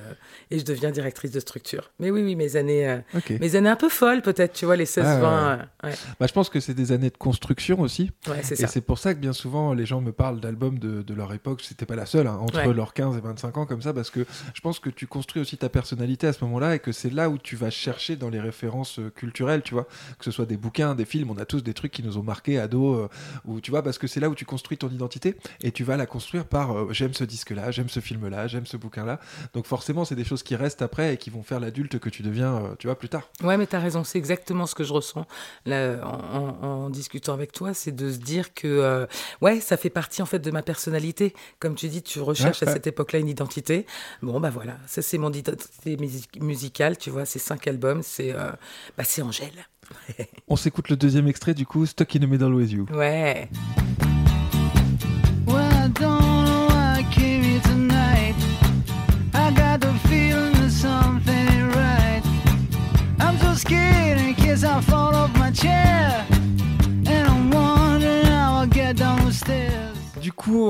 et 0.51 0.59
je 0.59 0.65
deviens 0.65 0.91
directrice 0.91 1.31
de 1.31 1.41
structure. 1.41 1.91
Mais 1.99 2.11
oui 2.11 2.23
oui 2.23 2.37
mes 2.37 2.57
années 2.57 2.99
mes 3.41 3.57
années 3.57 3.69
un 3.71 3.77
peu 3.77 3.89
folles 3.89 4.23
peut-être 4.23 4.53
tu 4.53 4.65
vois 4.67 4.77
les 4.77 4.87
16 4.87 5.05
Ah, 5.07 5.15
ouais, 5.17 5.21
20 5.21 5.57
ouais. 5.57 5.63
euh, 5.85 5.89
ouais. 5.89 5.95
Bah, 6.21 6.27
je 6.27 6.33
pense 6.33 6.49
que 6.51 6.61
c'est 6.61 6.75
des 6.75 6.93
années 6.93 7.11
de 7.11 7.17
construction 7.17 7.81
aussi. 7.81 8.11
Ouais, 8.29 8.41
et 8.41 8.67
c'est 8.67 8.81
pour 8.81 8.99
ça 8.99 9.15
que 9.15 9.19
bien 9.19 9.33
souvent 9.33 9.73
les 9.75 9.87
gens 9.87 10.01
me 10.01 10.13
parlent 10.13 10.41
d'albums 10.45 10.79
de, 10.79 11.03
de 11.03 11.15
leur 11.15 11.33
époque. 11.33 11.61
C'était 11.63 11.87
pas 11.87 11.97
la 11.97 12.07
seule, 12.07 12.27
hein, 12.27 12.39
entre 12.41 12.59
Ouais. 12.59 12.73
leurs 12.73 12.95
15 12.95 13.17
et 13.17 13.21
25 13.21 13.57
ans 13.59 13.67
comme 13.67 13.83
ça, 13.83 13.93
parce 13.93 14.11
que 14.11 14.25
je 14.55 14.61
pense 14.61 14.79
que 14.79 14.91
tu 14.91 15.07
construis 15.07 15.43
aussi 15.43 15.57
ta 15.57 15.69
personnalité 15.69 16.27
à 16.27 16.33
ce 16.33 16.45
moment-là 16.45 16.77
et 16.77 16.79
que 16.79 16.93
c'est 16.93 17.11
là 17.11 17.29
où 17.31 17.39
tu 17.39 17.57
vas 17.57 17.71
chercher 17.71 18.17
dans 18.17 18.29
les 18.31 18.41
références 18.41 18.99
euh, 18.99 19.11
culturelles, 19.11 19.63
tu 19.63 19.75
vois, 19.75 19.85
que 20.19 20.25
ce 20.25 20.31
soit 20.31 20.47
des 20.47 20.57
bouquins, 20.57 20.95
des 20.95 21.05
films. 21.05 21.31
On 21.31 21.39
a 21.39 21.45
tous 21.45 21.63
des 21.63 21.75
trucs 21.75 21.93
qui 21.93 22.03
nous 22.03 22.19
ont 22.19 22.23
marqués 22.23 22.59
ados, 22.59 22.99
euh, 23.05 23.09
ou 23.45 23.61
tu 23.61 23.71
vois, 23.71 23.83
parce 23.83 23.99
que 23.99 24.07
c'est 24.07 24.21
là 24.21 24.29
où 24.29 24.35
tu 24.35 24.45
construis 24.45 24.79
ton 24.79 24.89
identité 24.91 25.37
et 25.63 25.73
tu 25.73 25.83
vas 25.85 25.97
la 25.97 26.07
construire 26.07 26.45
par 26.47 26.77
euh, 26.77 26.89
j'aime 26.93 27.15
ce 27.15 27.25
disque-là, 27.25 27.71
j'aime 27.71 27.89
ce 27.89 28.01
film-là, 28.01 28.47
j'aime 28.47 28.67
ce 28.67 28.77
bouquin-là. 28.77 29.19
Donc 29.55 29.67
forcément, 29.67 30.05
c'est 30.05 30.15
des 30.15 30.25
choses 30.25 30.43
qui 30.43 30.55
restent 30.57 30.83
après 30.83 31.15
et 31.15 31.17
qui 31.17 31.31
vont 31.31 31.43
faire 31.43 31.61
l'adulte 31.61 31.99
que 31.99 32.09
tu 32.11 32.23
deviens, 32.23 32.55
euh, 32.57 32.75
tu 32.79 32.87
vois, 32.87 32.99
plus 32.99 33.09
tard. 33.09 33.29
Ouais, 33.43 33.57
mais 33.57 33.67
t'as 33.67 33.81
raison, 33.81 34.05
c'est 34.05 34.19
exactement 34.19 34.67
ce 34.67 34.75
que 34.75 34.85
je 34.85 34.93
ressens 34.93 35.27
là, 35.67 35.97
en, 36.05 36.39
en- 36.39 36.67
en 36.85 36.91
discutant 36.91 37.33
avec 37.33 37.53
toi, 37.53 37.73
c'est 37.75 37.93
de 37.95 38.13
se 38.13 38.19
dire 38.19 38.53
que 38.55 39.07
ouais, 39.41 39.61
ça 39.61 39.77
fait 39.77 39.91
partie 39.91 40.21
en 40.23 40.27
fait 40.27 40.34
de 40.43 40.51
ma 40.51 40.63
personnalité. 40.63 41.35
Comme 41.59 41.75
tu 41.75 41.89
dis, 41.89 42.03
tu 42.03 42.21
recherches 42.21 42.63
Ouais, 42.63 42.69
à 42.69 42.71
ouais. 42.71 42.75
cette 42.77 42.87
époque-là 42.87 43.19
une 43.21 43.29
identité. 43.29 43.87
Bon, 44.23 44.41
bah 44.41 44.51
voilà, 44.51 44.79
ça 44.87 45.03
c'est 45.03 45.19
mon 45.19 45.33
identité 45.33 45.97
musi- 45.97 46.29
musicale, 46.41 46.97
tu 46.99 47.11
vois, 47.11 47.25
c'est 47.25 47.39
cinq 47.39 47.67
albums, 47.67 48.03
c'est 48.03 48.33
euh, 48.33 48.51
bah, 48.97 49.05
c'est 49.05 49.23
Angèle. 49.23 49.67
On 50.49 50.57
s'écoute 50.57 50.89
le 50.89 50.97
deuxième 50.97 51.29
extrait 51.29 51.55
du 51.55 51.67
coup, 51.67 51.85
Stuck 51.87 52.17
in 52.17 52.21
the 52.21 52.29
Middle 52.29 52.55
with 52.55 52.71
You. 52.73 52.87
Ouais. 52.93 53.49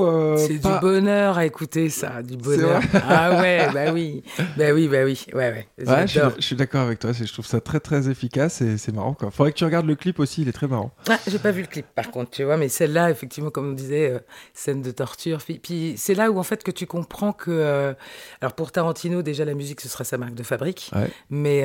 Euh, 0.05 0.37
C'est 0.37 0.59
pas- 0.61 0.75
du 0.75 0.79
bonheur 0.81 1.37
à 1.37 1.45
écouter 1.45 1.89
ça, 1.89 2.21
du 2.23 2.37
bonheur. 2.37 2.81
Ah 3.07 3.41
ouais, 3.41 3.67
bah 3.73 3.91
oui, 3.93 4.23
bah 4.57 4.71
oui, 4.73 4.87
bah 4.87 5.03
oui, 5.05 5.25
ouais, 5.33 5.39
ouais. 5.51 5.67
Ouais, 5.85 6.01
je 6.01 6.05
suis, 6.07 6.19
J'adore. 6.19 6.33
je 6.37 6.41
suis 6.45 6.55
d'accord 6.55 6.81
avec 6.81 6.99
toi. 6.99 7.13
c'est- 7.13 7.25
Je 7.25 7.33
trouve 7.33 7.45
ça 7.45 7.59
très 7.61 7.79
très 7.79 8.09
efficace 8.09 8.61
et 8.61 8.77
c'est 8.77 8.91
marrant. 8.93 9.13
Quoi. 9.13 9.31
Faudrait 9.31 9.51
que 9.51 9.57
tu 9.57 9.65
regardes 9.65 9.85
le 9.87 9.95
clip 9.95 10.19
aussi. 10.19 10.41
Il 10.43 10.47
est 10.47 10.51
très 10.53 10.67
marrant. 10.67 10.91
Ah, 11.09 11.17
j'ai 11.27 11.39
pas 11.39 11.51
vu 11.51 11.61
le 11.61 11.67
clip 11.67 11.85
par 11.95 12.11
contre, 12.11 12.31
tu 12.31 12.43
vois, 12.43 12.57
mais 12.57 12.69
celle-là, 12.69 13.09
effectivement, 13.11 13.49
comme 13.49 13.69
on 13.69 13.73
disait, 13.73 14.09
euh, 14.11 14.19
scène 14.53 14.81
de 14.81 14.91
torture. 14.91 15.39
Puis, 15.43 15.59
puis 15.59 15.95
c'est 15.97 16.15
là 16.15 16.31
où 16.31 16.39
en 16.39 16.43
fait 16.43 16.63
que 16.63 16.71
tu 16.71 16.85
comprends 16.87 17.33
que, 17.33 17.51
euh, 17.51 17.93
alors 18.41 18.53
pour 18.53 18.71
Tarantino, 18.71 19.21
déjà 19.21 19.45
la 19.45 19.53
musique 19.53 19.81
ce 19.81 19.89
sera 19.89 20.03
sa 20.03 20.17
marque 20.17 20.35
de 20.35 20.43
fabrique, 20.43 20.91
Ouais. 20.95 21.09
mais, 21.29 21.63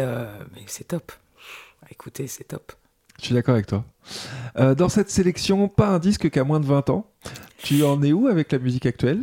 mais 0.54 0.62
c'est 0.66 0.88
top. 0.88 1.12
Écoutez, 1.90 2.26
c'est 2.26 2.44
top. 2.44 2.72
Je 3.20 3.26
suis 3.26 3.34
d'accord 3.34 3.54
avec 3.54 3.66
toi. 3.66 3.84
Euh, 4.58 4.74
dans 4.74 4.88
cette 4.88 5.10
sélection, 5.10 5.68
pas 5.68 5.88
un 5.88 5.98
disque 5.98 6.30
qui 6.30 6.38
a 6.38 6.44
moins 6.44 6.58
de 6.60 6.64
20 6.66 6.88
ans. 6.88 7.06
Tu 7.62 7.84
en 7.84 8.02
es 8.02 8.12
où 8.12 8.26
avec 8.26 8.52
la 8.52 8.58
musique 8.58 8.86
actuelle? 8.86 9.22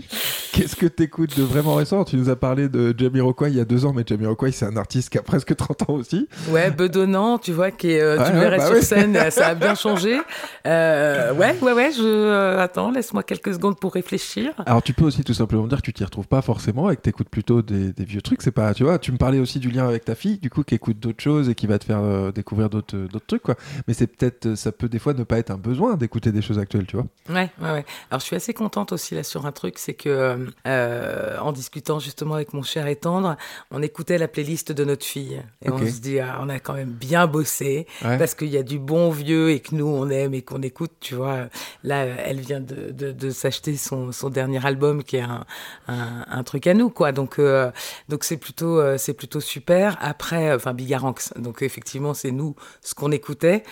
Qu'est-ce 0.53 0.75
que 0.75 0.85
t'écoutes 0.85 1.37
de 1.37 1.43
vraiment 1.43 1.75
récent? 1.75 2.03
Tu 2.03 2.15
nous 2.15 2.29
as 2.29 2.35
parlé 2.35 2.69
de 2.69 2.93
Jamiroquai 2.97 3.49
il 3.49 3.55
y 3.55 3.59
a 3.59 3.65
deux 3.65 3.85
ans, 3.85 3.93
mais 3.93 4.03
Jamiroquai 4.07 4.51
c'est 4.51 4.65
un 4.65 4.77
artiste 4.77 5.09
qui 5.09 5.17
a 5.17 5.21
presque 5.21 5.55
30 5.55 5.89
ans 5.89 5.93
aussi. 5.93 6.27
Ouais, 6.49 6.71
bedonnant, 6.71 7.37
tu 7.37 7.51
vois, 7.51 7.71
qui 7.71 7.91
est, 7.91 8.01
euh, 8.01 8.17
tu 8.23 8.31
le 8.31 8.37
ouais, 8.37 8.43
verrais 8.43 8.57
bah 8.57 8.67
sur 8.67 8.83
scène, 8.83 9.17
ça 9.31 9.47
a 9.47 9.55
bien 9.55 9.75
changé. 9.75 10.19
Euh, 10.65 11.33
ouais, 11.33 11.55
ouais, 11.61 11.73
ouais, 11.73 11.91
je 11.91 12.01
euh, 12.03 12.59
attends, 12.59 12.91
laisse-moi 12.91 13.23
quelques 13.23 13.53
secondes 13.53 13.79
pour 13.79 13.93
réfléchir. 13.93 14.53
Alors 14.65 14.81
tu 14.81 14.93
peux 14.93 15.05
aussi 15.05 15.23
tout 15.23 15.33
simplement 15.33 15.67
dire 15.67 15.77
que 15.79 15.83
tu 15.83 15.93
t'y 15.93 16.03
retrouves 16.03 16.27
pas 16.27 16.41
forcément 16.41 16.89
et 16.89 16.95
que 16.95 17.01
t'écoutes 17.01 17.29
plutôt 17.29 17.61
des, 17.61 17.91
des 17.93 18.05
vieux 18.05 18.21
trucs. 18.21 18.41
C'est 18.41 18.51
pas, 18.51 18.73
tu 18.73 18.83
vois, 18.83 18.97
tu 18.99 19.11
me 19.11 19.17
parlais 19.17 19.39
aussi 19.39 19.59
du 19.59 19.69
lien 19.69 19.87
avec 19.87 20.05
ta 20.05 20.15
fille, 20.15 20.37
du 20.37 20.49
coup 20.49 20.63
qui 20.63 20.75
écoute 20.75 20.99
d'autres 20.99 21.21
choses 21.21 21.49
et 21.49 21.55
qui 21.55 21.67
va 21.67 21.77
te 21.79 21.85
faire 21.85 22.01
euh, 22.01 22.31
découvrir 22.31 22.69
d'autres 22.69 22.97
d'autres 22.97 23.27
trucs 23.27 23.43
quoi. 23.43 23.55
Mais 23.87 23.93
c'est 23.93 24.07
peut-être, 24.07 24.55
ça 24.55 24.71
peut 24.71 24.89
des 24.89 24.99
fois 24.99 25.13
ne 25.13 25.23
pas 25.23 25.37
être 25.37 25.51
un 25.51 25.57
besoin 25.57 25.95
d'écouter 25.97 26.31
des 26.31 26.41
choses 26.41 26.59
actuelles, 26.59 26.85
tu 26.87 26.95
vois. 26.95 27.05
Ouais, 27.29 27.49
ouais, 27.61 27.71
ouais. 27.71 27.85
Alors, 28.11 28.19
je 28.19 28.25
suis 28.25 28.35
assez 28.35 28.53
contente 28.53 28.91
aussi 28.91 29.15
là 29.15 29.23
sur 29.23 29.45
un 29.45 29.51
truc, 29.51 29.77
c'est 29.77 29.93
que 29.93 30.09
euh, 30.09 30.37
euh, 30.67 31.37
en 31.39 31.51
discutant 31.51 31.99
justement 31.99 32.35
avec 32.35 32.53
mon 32.53 32.63
cher 32.63 32.87
et 32.87 32.95
tendre, 32.95 33.35
on 33.71 33.81
écoutait 33.81 34.17
la 34.17 34.27
playlist 34.27 34.71
de 34.71 34.83
notre 34.83 35.05
fille. 35.05 35.41
Et 35.63 35.69
on 35.69 35.77
se 35.79 35.99
dit, 35.99 36.19
ah, 36.19 36.39
on 36.41 36.49
a 36.49 36.59
quand 36.59 36.73
même 36.73 36.91
bien 36.91 37.27
bossé, 37.27 37.87
Ouais. 38.03 38.17
parce 38.17 38.35
qu'il 38.35 38.49
y 38.49 38.57
a 38.57 38.63
du 38.63 38.79
bon 38.79 39.09
vieux 39.09 39.49
et 39.51 39.59
que 39.59 39.75
nous, 39.75 39.87
on 39.87 40.09
aime 40.09 40.33
et 40.33 40.41
qu'on 40.41 40.61
écoute, 40.61 40.91
tu 40.99 41.15
vois. 41.15 41.47
Là, 41.83 42.05
elle 42.05 42.39
vient 42.39 42.59
de, 42.61 42.91
de, 42.91 43.11
de 43.11 43.29
s'acheter 43.31 43.75
son, 43.77 44.11
son 44.11 44.29
dernier 44.29 44.65
album, 44.65 45.03
qui 45.03 45.17
est 45.17 45.21
un, 45.21 45.45
un, 45.87 46.25
un 46.29 46.43
truc 46.43 46.67
à 46.67 46.73
nous, 46.73 46.89
quoi. 46.89 47.11
Donc, 47.11 47.39
euh, 47.39 47.71
donc 48.09 48.23
c'est 48.23 48.37
plutôt, 48.37 48.79
euh, 48.79 48.97
c'est 48.97 49.13
plutôt 49.13 49.39
super. 49.39 49.97
Après, 50.01 50.53
enfin, 50.53 50.73
Bigaranx. 50.73 51.33
Donc, 51.37 51.61
effectivement, 51.61 52.13
c'est 52.13 52.31
nous 52.31 52.55
ce 52.81 52.93
qu'on 52.95 53.11
écoutait. 53.11 53.63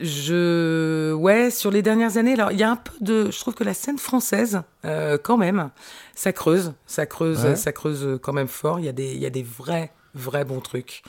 Je, 0.00 1.12
ouais, 1.12 1.50
sur 1.50 1.70
les 1.70 1.82
dernières 1.82 2.16
années, 2.16 2.36
alors 2.38 2.52
il 2.52 2.58
y 2.58 2.62
a 2.62 2.70
un 2.70 2.76
peu 2.76 2.92
de, 3.00 3.30
je 3.30 3.38
trouve 3.40 3.54
que 3.54 3.64
la 3.64 3.74
scène 3.74 3.98
française, 3.98 4.62
euh, 4.84 5.18
quand 5.22 5.36
même, 5.36 5.70
ça 6.14 6.32
creuse, 6.32 6.72
ça 6.86 7.06
creuse, 7.06 7.44
Ouais. 7.44 7.56
ça 7.56 7.72
creuse 7.72 8.18
quand 8.22 8.32
même 8.32 8.48
fort. 8.48 8.78
Il 8.80 8.86
y 8.86 8.88
a 8.88 8.92
des, 8.92 9.12
il 9.12 9.20
y 9.20 9.26
a 9.26 9.30
des 9.30 9.42
vrais, 9.42 9.92
vrais 10.14 10.44
bons 10.44 10.60
trucs. 10.60 11.02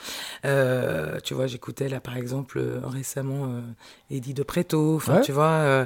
Euh, 0.45 1.19
tu 1.23 1.33
vois, 1.33 1.47
j'écoutais 1.47 1.89
là 1.89 1.99
par 1.99 2.17
exemple 2.17 2.59
euh, 2.59 2.79
récemment 2.83 3.45
euh, 3.45 3.61
Eddie 4.09 4.33
de 4.33 4.43
Preto. 4.43 4.95
Enfin, 4.95 5.15
Ouais. 5.17 5.21
tu 5.21 5.31
vois. 5.31 5.45
euh, 5.45 5.85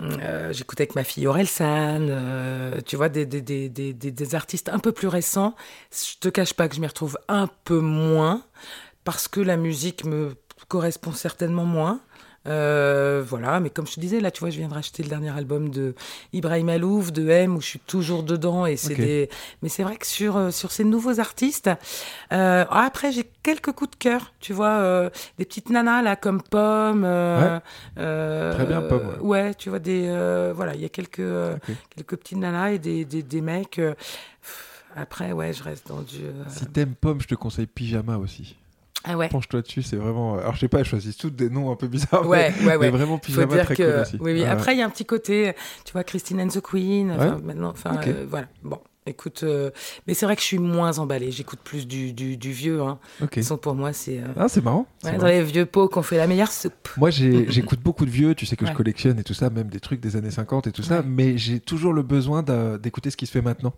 euh, 0.00 0.52
J'écoutais 0.52 0.82
avec 0.82 0.96
ma 0.96 1.04
fille 1.04 1.26
Aurel 1.28 1.46
San, 1.46 2.08
euh, 2.10 2.80
tu 2.84 2.96
vois, 2.96 3.08
des, 3.08 3.26
des, 3.26 3.40
des, 3.40 3.68
des, 3.68 3.92
des- 3.92 4.10
des 4.10 4.34
artistes 4.34 4.68
un 4.68 4.80
peu 4.80 4.90
plus 4.92 5.06
récents. 5.08 5.54
Je 5.92 6.18
te 6.18 6.28
cache 6.28 6.54
pas 6.54 6.68
que 6.68 6.74
je 6.74 6.80
m'y 6.80 6.86
retrouve 6.88 7.16
un 7.28 7.48
peu 7.64 7.78
moins 7.78 8.42
parce 9.04 9.28
que 9.28 9.40
la 9.40 9.56
musique 9.56 10.04
me 10.04 10.34
correspond 10.68 11.12
certainement 11.12 11.64
moins. 11.64 12.00
Euh, 12.46 13.22
voilà, 13.26 13.58
mais 13.60 13.70
comme 13.70 13.86
je 13.86 13.94
te 13.94 14.00
disais, 14.00 14.20
là, 14.20 14.30
tu 14.30 14.40
vois, 14.40 14.50
je 14.50 14.58
viens 14.58 14.68
de 14.68 14.74
racheter 14.74 15.02
le 15.02 15.08
dernier 15.08 15.30
album 15.30 15.70
de 15.70 15.94
Ibrahim 16.34 16.68
Alouf, 16.68 17.10
de 17.12 17.26
M, 17.28 17.56
où 17.56 17.60
je 17.60 17.66
suis 17.66 17.78
toujours 17.78 18.22
dedans. 18.22 18.66
Et 18.66 18.76
c'est 18.76 18.94
des... 18.94 19.30
Mais 19.62 19.68
c'est 19.70 19.82
vrai 19.82 19.96
que 19.96 20.06
sur, 20.06 20.36
euh, 20.36 20.50
sur 20.50 20.70
ces 20.70 20.84
nouveaux 20.84 21.20
artistes, 21.20 21.68
euh, 22.32 22.64
ah, 22.68 22.84
après, 22.86 23.12
j'ai 23.12 23.24
quelques 23.42 23.72
coups 23.72 23.92
de 23.92 23.96
cœur, 23.96 24.34
tu 24.40 24.52
vois, 24.52 24.72
euh, 24.80 25.10
des 25.38 25.44
petites 25.46 25.70
nanas, 25.70 26.02
là, 26.02 26.16
comme 26.16 26.42
Pomme. 26.42 27.04
euh, 27.06 27.60
Ouais. 28.50 28.54
Très 28.56 28.66
bien, 28.66 28.82
Pomme, 28.82 29.06
ouais. 29.08 29.18
Ouais, 29.46 29.54
tu 29.54 29.70
vois, 29.70 29.78
des. 29.78 30.04
euh, 30.06 30.52
voilà, 30.54 30.74
il 30.74 30.82
y 30.82 30.84
a 30.84 30.88
quelques, 30.90 31.22
quelques 31.96 32.16
petites 32.16 32.38
nanas 32.38 32.72
et 32.72 32.78
des, 32.78 33.04
des, 33.06 33.22
des 33.22 33.40
mecs. 33.40 33.80
après, 34.96 35.32
ouais, 35.32 35.52
je 35.52 35.62
reste 35.62 35.88
dans 35.88 36.02
du. 36.02 36.20
Si 36.48 36.66
t'aimes 36.66 36.94
Pomme, 36.94 37.20
je 37.20 37.26
te 37.26 37.34
conseille 37.34 37.66
Pyjama 37.66 38.18
aussi. 38.18 38.56
Ah 39.04 39.16
ouais. 39.16 39.28
Penche-toi 39.28 39.60
dessus, 39.62 39.82
c'est 39.82 39.96
vraiment. 39.96 40.38
Alors, 40.38 40.54
je 40.54 40.60
sais 40.60 40.68
pas, 40.68 40.78
elles 40.78 40.86
choisissent 40.86 41.18
toutes 41.18 41.36
des 41.36 41.50
noms 41.50 41.70
un 41.70 41.76
peu 41.76 41.86
bizarres. 41.86 42.26
Ouais, 42.26 42.52
mais, 42.60 42.66
ouais, 42.66 42.76
ouais. 42.76 42.78
mais 42.78 42.90
vraiment 42.90 43.16
Faut 43.16 43.20
Pyjama 43.20 43.54
dire 43.54 43.64
très 43.66 43.76
que, 43.76 43.82
cool 43.82 44.00
aussi. 44.00 44.16
Oui, 44.20 44.32
oui. 44.32 44.44
Après, 44.44 44.74
il 44.74 44.78
y 44.78 44.82
a 44.82 44.86
un 44.86 44.90
petit 44.90 45.04
côté, 45.04 45.52
tu 45.84 45.92
vois, 45.92 46.04
Christine 46.04 46.40
and 46.40 46.48
the 46.48 46.60
Queen. 46.60 47.12
Enfin, 47.12 47.38
maintenant, 47.44 47.70
enfin, 47.70 48.00
euh, 48.06 48.24
voilà. 48.28 48.46
Bon, 48.62 48.78
écoute, 49.06 49.42
euh, 49.42 49.70
mais 50.06 50.14
c'est 50.14 50.26
vrai 50.26 50.34
que 50.36 50.40
je 50.42 50.46
suis 50.46 50.58
moins 50.58 50.98
emballée. 50.98 51.30
J'écoute 51.30 51.58
plus 51.62 51.86
du, 51.86 52.12
du, 52.12 52.36
du 52.36 52.52
vieux. 52.52 52.80
Hein. 52.82 52.98
Ok. 53.20 53.20
De 53.20 53.26
toute 53.26 53.34
façon, 53.42 53.56
pour 53.58 53.74
moi, 53.74 53.92
c'est. 53.92 54.18
euh, 54.20 54.26
Ah, 54.36 54.48
c'est 54.48 54.62
marrant. 54.64 54.86
ouais, 55.04 55.10
dans 55.12 55.16
marrant. 55.18 55.28
les 55.28 55.42
vieux 55.42 55.66
pots 55.66 55.88
qu'on 55.88 56.02
fait 56.02 56.16
la 56.16 56.26
meilleure 56.26 56.50
soupe. 56.52 56.88
Moi, 56.96 57.10
j'écoute 57.10 57.80
beaucoup 57.80 58.04
de 58.06 58.10
vieux, 58.10 58.34
tu 58.34 58.46
sais 58.46 58.56
que 58.56 58.66
je 58.66 58.72
collectionne 58.72 59.18
et 59.18 59.24
tout 59.24 59.34
ça, 59.34 59.50
même 59.50 59.68
des 59.68 59.80
trucs 59.80 60.00
des 60.00 60.16
années 60.16 60.30
50 60.30 60.66
et 60.66 60.72
tout 60.72 60.82
ça, 60.82 61.02
mais 61.02 61.36
j'ai 61.38 61.60
toujours 61.60 61.92
le 61.92 62.02
besoin 62.02 62.42
d'écouter 62.78 63.10
ce 63.10 63.16
qui 63.16 63.26
se 63.26 63.32
fait 63.32 63.42
maintenant. 63.42 63.74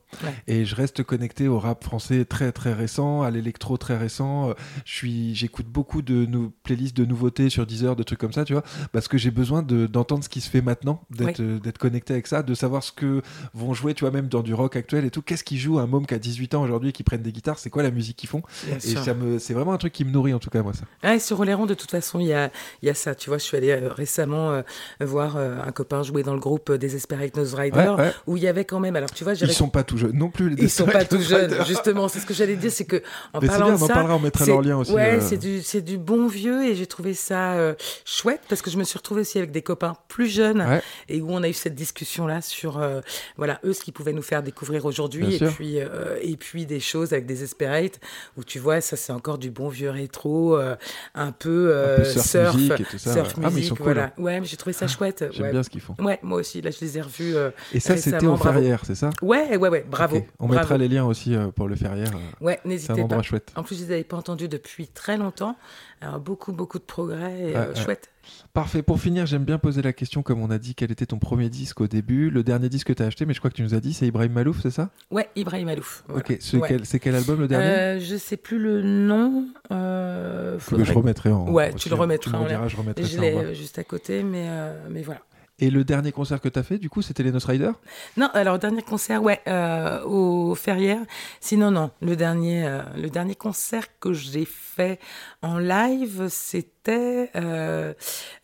Et 0.47 0.65
je 0.65 0.75
reste 0.75 1.03
connecté 1.03 1.49
au 1.49 1.59
rap 1.59 1.83
français 1.85 2.25
très 2.25 2.53
très 2.53 2.73
récent, 2.73 3.23
à 3.23 3.31
l'électro 3.31 3.77
très 3.77 3.97
récent. 3.97 4.51
Euh, 4.51 4.55
Je 4.85 4.93
suis, 4.95 5.35
j'écoute 5.35 5.67
beaucoup 5.67 6.03
de 6.03 6.27
playlists 6.63 6.97
de 6.97 7.05
nouveautés 7.05 7.51
sur 7.51 7.67
Deezer, 7.67 7.97
de 7.97 8.03
trucs 8.03 8.19
comme 8.19 8.33
ça, 8.33 8.45
tu 8.45 8.53
vois, 8.53 8.63
parce 8.93 9.09
que 9.09 9.19
j'ai 9.19 9.31
besoin 9.31 9.63
de- 9.63 9.87
d'entendre 9.87 10.23
ce 10.25 10.29
qui 10.29 10.41
se 10.41 10.49
fait 10.51 10.63
maintenant, 10.63 11.03
d'être 11.11 11.79
connecté 11.79 12.13
avec 12.13 12.27
ça, 12.27 12.43
de 12.43 12.55
savoir 12.55 12.83
ce 12.83 12.93
que 12.93 13.23
vont 13.55 13.75
jouer, 13.75 13.95
tu 13.95 14.05
vois, 14.05 14.11
même 14.11 14.29
dans 14.29 14.43
du 14.43 14.55
rock 14.55 14.77
actuel 14.77 15.05
et 15.05 15.11
tout. 15.17 15.23
Qu'est-ce 15.23 15.45
qui 15.45 15.59
joue 15.59 15.79
un 15.79 15.87
môme 15.87 16.07
qui 16.07 16.15
a 16.15 16.19
18 16.19 16.55
ans 16.55 16.63
aujourd'hui 16.63 16.91
et 16.91 16.93
qui 16.93 17.03
prennent 17.03 17.23
des 17.23 17.33
guitares? 17.33 17.59
C'est 17.59 17.71
quoi 17.71 17.83
la 17.83 17.91
musique 17.91 18.17
qu'ils 18.17 18.29
font? 18.29 18.43
Bien 18.67 18.77
Et 18.77 18.81
sûr. 18.81 19.03
ça 19.03 19.15
me, 19.15 19.39
c'est 19.39 19.55
vraiment 19.55 19.73
un 19.73 19.79
truc 19.79 19.93
qui 19.93 20.05
me 20.05 20.11
nourrit 20.11 20.35
en 20.35 20.39
tout 20.39 20.51
cas 20.51 20.63
moi 20.63 20.73
ça. 20.75 20.85
Ouais, 21.09 21.19
sur 21.19 21.41
Oléron, 21.41 21.67
de 21.67 21.75
toute 21.75 21.91
façon, 21.91 22.21
il 22.21 22.27
y 22.27 22.33
a, 22.35 22.51
il 22.83 22.87
y 22.87 22.91
a 22.91 22.95
ça. 22.95 23.15
Tu 23.15 23.31
vois, 23.31 23.39
je 23.39 23.45
suis 23.45 23.57
allée 23.57 23.71
euh, 23.71 23.89
récemment 23.93 24.53
euh, 24.53 24.63
voir 25.01 25.37
euh, 25.37 25.57
un 25.67 25.73
copain 25.73 26.03
jouer 26.03 26.23
dans 26.23 26.35
le 26.35 26.41
groupe 26.41 26.71
euh, 26.71 26.79
Desperate 26.79 27.37
Nose 27.37 27.55
Rider, 27.55 27.79
Ouais, 27.79 28.05
ouais. 28.05 28.13
où 28.27 28.37
il 28.37 28.43
y 28.43 28.49
avait 28.49 28.65
quand 28.65 28.81
même. 28.81 28.97
Alors, 28.97 29.11
tu 29.11 29.25
vois, 29.25 29.33
Ils 29.35 29.53
sont 29.53 29.69
pas 29.69 29.83
tout 29.85 29.97
jeunes 29.99 30.17
non 30.17 30.29
plus 30.31 30.51
les 30.51 30.63
Ils 30.65 30.71
sont 30.71 30.87
pas 30.87 31.05
tout 31.05 31.21
jeunes, 31.21 31.55
justement. 31.67 32.09
C'est 32.09 32.21
ce 32.21 32.27
que 32.27 32.35
j'allais 32.35 32.57
dire, 32.57 32.71
c'est 32.71 32.85
que 32.85 32.97
en 33.33 33.41
Mais 33.41 33.47
c'est 33.47 33.47
parlant 33.49 33.67
bien, 33.67 33.75
de 33.77 33.81
on 33.81 33.85
en 33.85 33.87
ça, 33.89 33.95
parlera, 33.95 34.17
on 34.17 34.21
mettra 34.21 34.45
leur 34.47 34.63
lien 34.63 34.77
aussi, 34.77 34.93
Ouais, 34.93 35.15
euh. 35.15 35.21
c'est 35.21 35.39
du, 35.39 35.63
c'est 35.63 35.81
du 35.83 35.99
bon 35.99 36.27
vieux 36.29 36.65
et 36.67 36.75
j'ai 36.75 36.87
trouvé 36.87 37.15
ça 37.15 37.55
euh, 37.55 37.75
chouette 38.05 38.41
parce 38.49 38.61
que 38.63 38.71
je 38.71 38.77
me 38.79 38.85
suis 38.85 38.97
retrouvée 38.99 39.23
aussi 39.23 39.39
avec 39.39 39.51
des 39.53 39.63
copains 39.63 39.95
plus 40.09 40.27
jeunes 40.29 40.61
Ouais. 40.61 40.83
et 41.09 41.21
où 41.21 41.29
on 41.31 41.43
a 41.43 41.49
eu 41.49 41.53
cette 41.53 41.75
discussion 41.75 42.27
là 42.27 42.41
sur 42.43 42.79
euh, 42.79 43.01
voilà 43.37 43.61
eux 43.65 43.73
ce 43.73 43.81
qu'ils 43.83 43.93
pouvaient 43.93 44.13
nous 44.13 44.23
faire 44.23 44.43
découvrir 44.43 44.85
aujourd'hui 44.85 45.06
Bien 45.09 45.29
et 45.31 45.39
sûr. 45.39 45.53
puis 45.53 45.81
euh, 45.81 46.17
et 46.23 46.37
puis 46.37 46.67
des 46.67 46.81
choses 46.81 47.13
avec 47.13 47.27
des 47.27 47.35
Desperate 47.37 48.01
où 48.37 48.45
tu 48.45 48.59
vois 48.59 48.81
ça 48.81 48.97
c'est 48.97 49.13
encore 49.13 49.39
du 49.39 49.51
bon 49.51 49.69
vieux 49.69 49.91
rétro 49.91 50.57
euh, 50.57 50.75
un 51.15 51.33
peu, 51.33 51.71
euh, 51.75 51.99
peu 51.99 52.05
surf 52.05 52.55
music 52.57 52.81
et 52.81 52.85
tout 52.85 52.99
ça, 52.99 53.13
surf. 53.13 53.35
Ah, 53.43 53.51
mais 53.53 53.61
ils 53.61 53.73
cool, 53.75 53.99
hein. 53.99 54.13
Ouais, 54.19 54.41
j'ai 54.45 54.57
trouvé 54.57 54.73
ça 54.73 54.87
chouette. 54.89 55.25
J'aime 55.33 55.47
ouais. 55.47 55.53
bien 55.53 55.63
ce 55.63 55.71
qu'ils 55.71 55.81
font. 55.81 55.95
Ouais, 55.99 56.19
moi 56.23 56.39
aussi. 56.41 56.61
Là, 56.63 56.71
je 56.71 56.79
les 56.81 56.99
ai 56.99 57.01
revus. 57.03 57.35
Et 57.73 57.81
ça, 57.81 57.97
c'était 57.97 58.27
au 58.27 58.35
bravo. 58.37 58.45
Ferrières, 58.45 58.83
c'est 58.87 58.95
ça? 58.95 59.11
Ouais, 59.23 59.57
ouais, 59.57 59.69
ouais. 59.69 59.85
Bravo. 59.89 60.25
On 60.39 60.47
bravo. 60.47 60.61
mettra 60.61 60.79
les 60.79 60.89
liens 60.89 61.05
aussi 61.05 61.37
pour 61.55 61.69
le 61.69 61.77
Ferrières. 61.77 62.11
euh. 62.15 62.45
Ouais, 62.45 62.59
C'est 62.63 62.69
n'hésitez 62.69 62.93
un 62.93 62.97
pas. 62.97 63.03
endroit 63.03 63.23
chouette. 63.23 63.53
En 63.57 63.63
plus, 63.63 63.77
je 63.79 63.85
les 63.85 63.93
avais 63.93 64.05
pas 64.05 64.17
entendus 64.17 64.49
depuis 64.49 64.89
très 64.89 65.17
longtemps. 65.17 65.57
Alors, 66.01 66.19
beaucoup, 66.21 66.53
beaucoup 66.53 66.79
de 66.79 66.85
progrès. 66.85 67.53
Et. 67.53 67.81
Chouette. 67.83 68.09
Parfait. 68.53 68.83
Pour 68.83 69.01
finir, 69.01 69.27
j'aime 69.27 69.45
bien 69.45 69.59
poser 69.59 69.83
la 69.83 69.93
question, 69.93 70.23
comme 70.23 70.41
on 70.41 70.51
a 70.51 70.59
dit, 70.59 70.75
quel 70.75 70.91
était 70.91 71.07
ton 71.07 71.19
premier 71.19 71.49
disque 71.49 71.81
au 71.81 71.87
début? 71.87 72.31
Le 72.31 72.43
dernier 72.43 72.69
disque 72.69 72.89
que 72.89 72.93
tu 72.93 73.03
as 73.03 73.07
acheté, 73.07 73.27
mais 73.27 73.35
je 73.35 73.39
crois 73.41 73.51
que 73.51 73.57
tu 73.57 73.63
nous 73.63 73.75
as 73.75 73.81
dit, 73.81 73.93
c'est 73.93 74.07
Ibrahim 74.07 74.33
Malouf, 74.33 74.61
c'est 74.63 74.71
ça? 74.71 74.91
Ouais, 75.11 75.29
Ibrahim 75.37 75.69
Alouf. 75.69 76.05
voilà. 76.09 76.21
Ok. 76.23 76.37
C'est 76.41 76.57
Ouais. 76.57 76.81
quel, 77.01 77.15
album 77.15 77.41
le 77.41 77.49
dernier? 77.49 77.67
Euh, 77.67 78.01
je 78.01 78.17
sais 78.17 78.37
plus 78.37 78.59
le 78.59 78.83
nom. 78.83 79.47
Euh, 79.73 80.55
Que 80.55 80.61
faudrait- 80.61 80.85
je 80.85 80.93
remettrai 80.93 81.31
en. 81.31 81.49
Ouais, 81.51 81.69
aussi, 81.75 81.85
tu 81.85 81.89
le 81.89 81.95
remettras 81.95 82.31
Tu 82.31 82.69
je 82.71 82.77
remettrai 82.77 83.05
Je 83.05 83.21
l'ai 83.21 83.35
euh, 83.35 83.55
juste 83.55 83.79
à 83.79 83.85
côté, 83.85 84.23
mais, 84.23 84.47
euh, 84.49 84.75
mais 84.91 85.03
voilà. 85.03 85.21
Et 85.59 85.71
le 85.71 85.85
dernier 85.85 86.13
concert 86.13 86.39
que 86.43 86.51
tu 86.51 86.59
as 86.59 86.63
fait, 86.63 86.77
du 86.77 86.91
coup, 86.91 87.01
c'était 87.01 87.23
les 87.23 87.33
Nos 87.33 87.39
Riders? 87.39 87.73
Non, 88.19 88.29
alors 88.35 88.59
dernier 88.59 88.83
concert, 88.83 89.23
ouais, 89.23 89.41
euh, 89.49 90.03
au 90.05 90.55
Ferrières. 90.55 91.01
Sinon, 91.41 91.71
non, 91.71 91.91
le 92.03 92.15
dernier, 92.15 92.67
euh, 92.67 92.83
le 93.01 93.09
dernier 93.09 93.35
concert 93.35 93.87
que 93.99 94.13
j'ai 94.13 94.45
fait 94.45 95.01
en 95.47 95.59
live, 95.59 96.29
c'était 96.29 96.77
euh, 96.89 97.95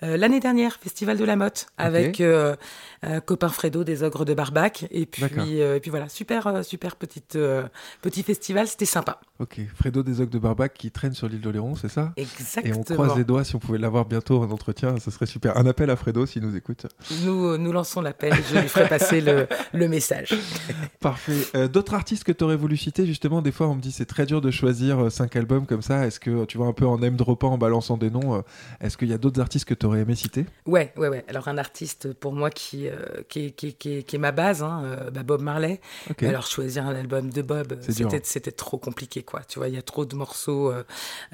euh, 0.02 0.16
l'année 0.16 0.40
dernière, 0.40 0.76
Festival 0.76 1.16
de 1.16 1.24
la 1.24 1.36
Motte, 1.36 1.66
avec 1.76 2.20
euh, 2.20 2.56
copain 3.24 3.48
Fredo 3.48 3.84
des 3.84 4.02
Ogres 4.02 4.24
de 4.24 4.34
Barbac. 4.34 4.86
Et 4.90 5.06
puis, 5.06 5.24
et 5.58 5.80
puis 5.80 5.90
voilà, 5.90 6.08
super, 6.08 6.64
super 6.64 6.96
petite, 6.96 7.38
petit 8.00 8.22
festival, 8.22 8.66
c'était 8.66 8.84
sympa. 8.84 9.20
Ok. 9.38 9.60
Fredo 9.74 10.02
des 10.02 10.20
Ogres 10.20 10.30
de 10.30 10.38
Barbac 10.38 10.74
qui 10.74 10.90
traîne 10.90 11.14
sur 11.14 11.28
l'île 11.28 11.40
d'Oléron, 11.40 11.74
c'est 11.74 11.88
ça? 11.88 12.12
Exactement. 12.16 12.74
Et 12.74 12.78
on 12.78 12.82
croise 12.82 13.16
les 13.16 13.24
doigts 13.24 13.44
si 13.44 13.56
on 13.56 13.58
pouvait 13.58 13.78
l'avoir 13.78 14.04
bientôt 14.04 14.40
en 14.42 14.50
entretien, 14.50 14.98
ce 14.98 15.10
serait 15.10 15.26
super. 15.26 15.56
Un 15.56 15.66
appel 15.66 15.90
à 15.90 15.96
Fredo 15.96 16.26
s'il 16.26 16.42
nous 16.42 16.56
écoute. 16.56 16.86
Nous, 17.24 17.56
nous 17.58 17.72
lançons 17.72 18.00
l'appel, 18.00 18.34
je 18.50 18.58
lui 18.58 18.68
ferai 18.68 18.88
passer 18.88 19.20
le, 19.20 19.46
le 19.72 19.88
message. 19.88 20.34
Parfait. 21.00 21.68
D'autres 21.68 21.94
artistes 21.94 22.24
que 22.24 22.32
tu 22.32 22.44
aurais 22.44 22.56
voulu 22.56 22.76
citer, 22.76 23.06
justement, 23.06 23.42
des 23.42 23.52
fois 23.52 23.68
on 23.68 23.74
me 23.74 23.80
dit 23.80 23.92
c'est 23.92 24.06
très 24.06 24.26
dur 24.26 24.40
de 24.40 24.50
choisir 24.50 25.10
cinq 25.10 25.36
albums 25.36 25.66
comme 25.66 25.82
ça. 25.82 26.06
Est-ce 26.06 26.20
que 26.20 26.44
tu 26.44 26.58
vois 26.58 26.66
un 26.66 26.72
peu 26.72 26.86
en 26.92 26.98
name 26.98 27.16
droppant, 27.16 27.52
en 27.52 27.58
balançant 27.58 27.96
des 27.96 28.10
noms, 28.10 28.36
euh, 28.36 28.40
est-ce 28.80 28.96
qu'il 28.96 29.08
y 29.08 29.12
a 29.12 29.18
d'autres 29.18 29.40
artistes 29.40 29.64
que 29.64 29.74
tu 29.74 29.86
aurais 29.86 30.00
aimé 30.00 30.14
citer? 30.14 30.46
Ouais, 30.66 30.92
ouais, 30.96 31.08
ouais. 31.08 31.24
Alors 31.28 31.48
un 31.48 31.58
artiste 31.58 32.12
pour 32.12 32.32
moi 32.32 32.50
qui, 32.50 32.88
euh, 32.88 32.94
qui, 33.28 33.46
est- 33.46 33.50
qui, 33.50 33.68
est- 33.68 33.72
qui, 33.72 33.98
est- 33.98 34.02
qui 34.02 34.16
est 34.16 34.18
ma 34.18 34.32
base, 34.32 34.62
hein, 34.62 34.82
euh, 34.84 35.10
bah, 35.10 35.22
Bob 35.22 35.42
Marley. 35.42 35.80
Alors 36.26 36.46
choisir 36.46 36.86
un 36.86 36.94
album 36.94 37.30
de 37.30 37.42
Bob, 37.42 37.76
c'était 37.80 38.04
hein. 38.16 38.20
c'était 38.22 38.52
trop 38.52 38.78
compliqué, 38.78 39.22
quoi. 39.22 39.40
Tu 39.48 39.58
vois, 39.58 39.68
il 39.68 39.74
y 39.74 39.78
a 39.78 39.82
trop 39.82 40.04
de 40.04 40.14
morceaux. 40.16 40.70
euh, 40.70 40.84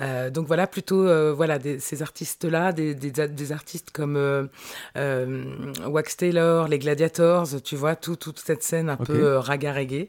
euh, 0.00 0.30
donc 0.30 0.46
voilà, 0.46 0.66
plutôt 0.66 1.04
voilà 1.34 1.58
des- 1.58 1.78
ces 1.80 2.02
artistes-là, 2.02 2.72
des, 2.72 2.94
des, 2.94 3.52
artistes 3.52 3.90
comme 3.90 4.48
Wax 4.96 6.16
Taylor, 6.16 6.68
les 6.68 6.78
Gladiators, 6.78 7.48
tu 7.62 7.76
vois, 7.76 7.96
tout, 7.96 8.16
toute 8.16 8.38
cette 8.38 8.62
scène 8.62 8.90
un 8.90 8.96
peu 8.96 9.36
raga 9.36 9.72
reggae. 9.72 10.08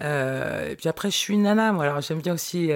Et 0.00 0.76
puis 0.76 0.88
après, 0.88 1.10
je 1.10 1.16
suis 1.16 1.34
une 1.34 1.42
nana, 1.42 1.72
moi. 1.72 1.84
Alors 1.84 2.00
j'aime 2.00 2.20
bien 2.20 2.34
aussi 2.34 2.70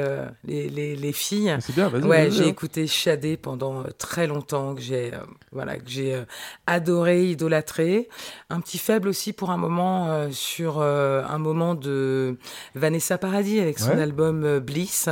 les, 0.45 0.68
les, 0.68 0.97
les 0.97 1.12
filles. 1.12 1.57
C'est 1.61 1.75
bien, 1.75 1.89
vas-y. 1.89 2.01
Ouais, 2.05 2.30
j'ai 2.30 2.48
écouté 2.48 2.86
Shadé 2.86 3.36
pendant 3.36 3.80
euh, 3.80 3.88
très 3.98 4.26
longtemps, 4.26 4.74
que 4.74 4.80
j'ai 4.80 5.12
euh, 5.14 5.18
voilà, 5.53 5.76
que 5.76 5.88
j'ai 5.88 6.14
euh, 6.14 6.24
adoré, 6.66 7.26
idolâtré. 7.30 8.09
Un 8.50 8.61
petit 8.61 8.78
faible 8.78 9.09
aussi 9.09 9.32
pour 9.32 9.50
un 9.50 9.57
moment 9.57 10.11
euh, 10.11 10.30
sur 10.30 10.80
un 10.82 11.38
moment 11.38 11.74
de 11.74 12.36
Vanessa 12.74 13.18
Paradis 13.18 13.61
avec 13.61 13.78
son 13.78 13.90
Ouais. 13.96 14.03
album 14.03 14.59
Bliss. 14.61 15.09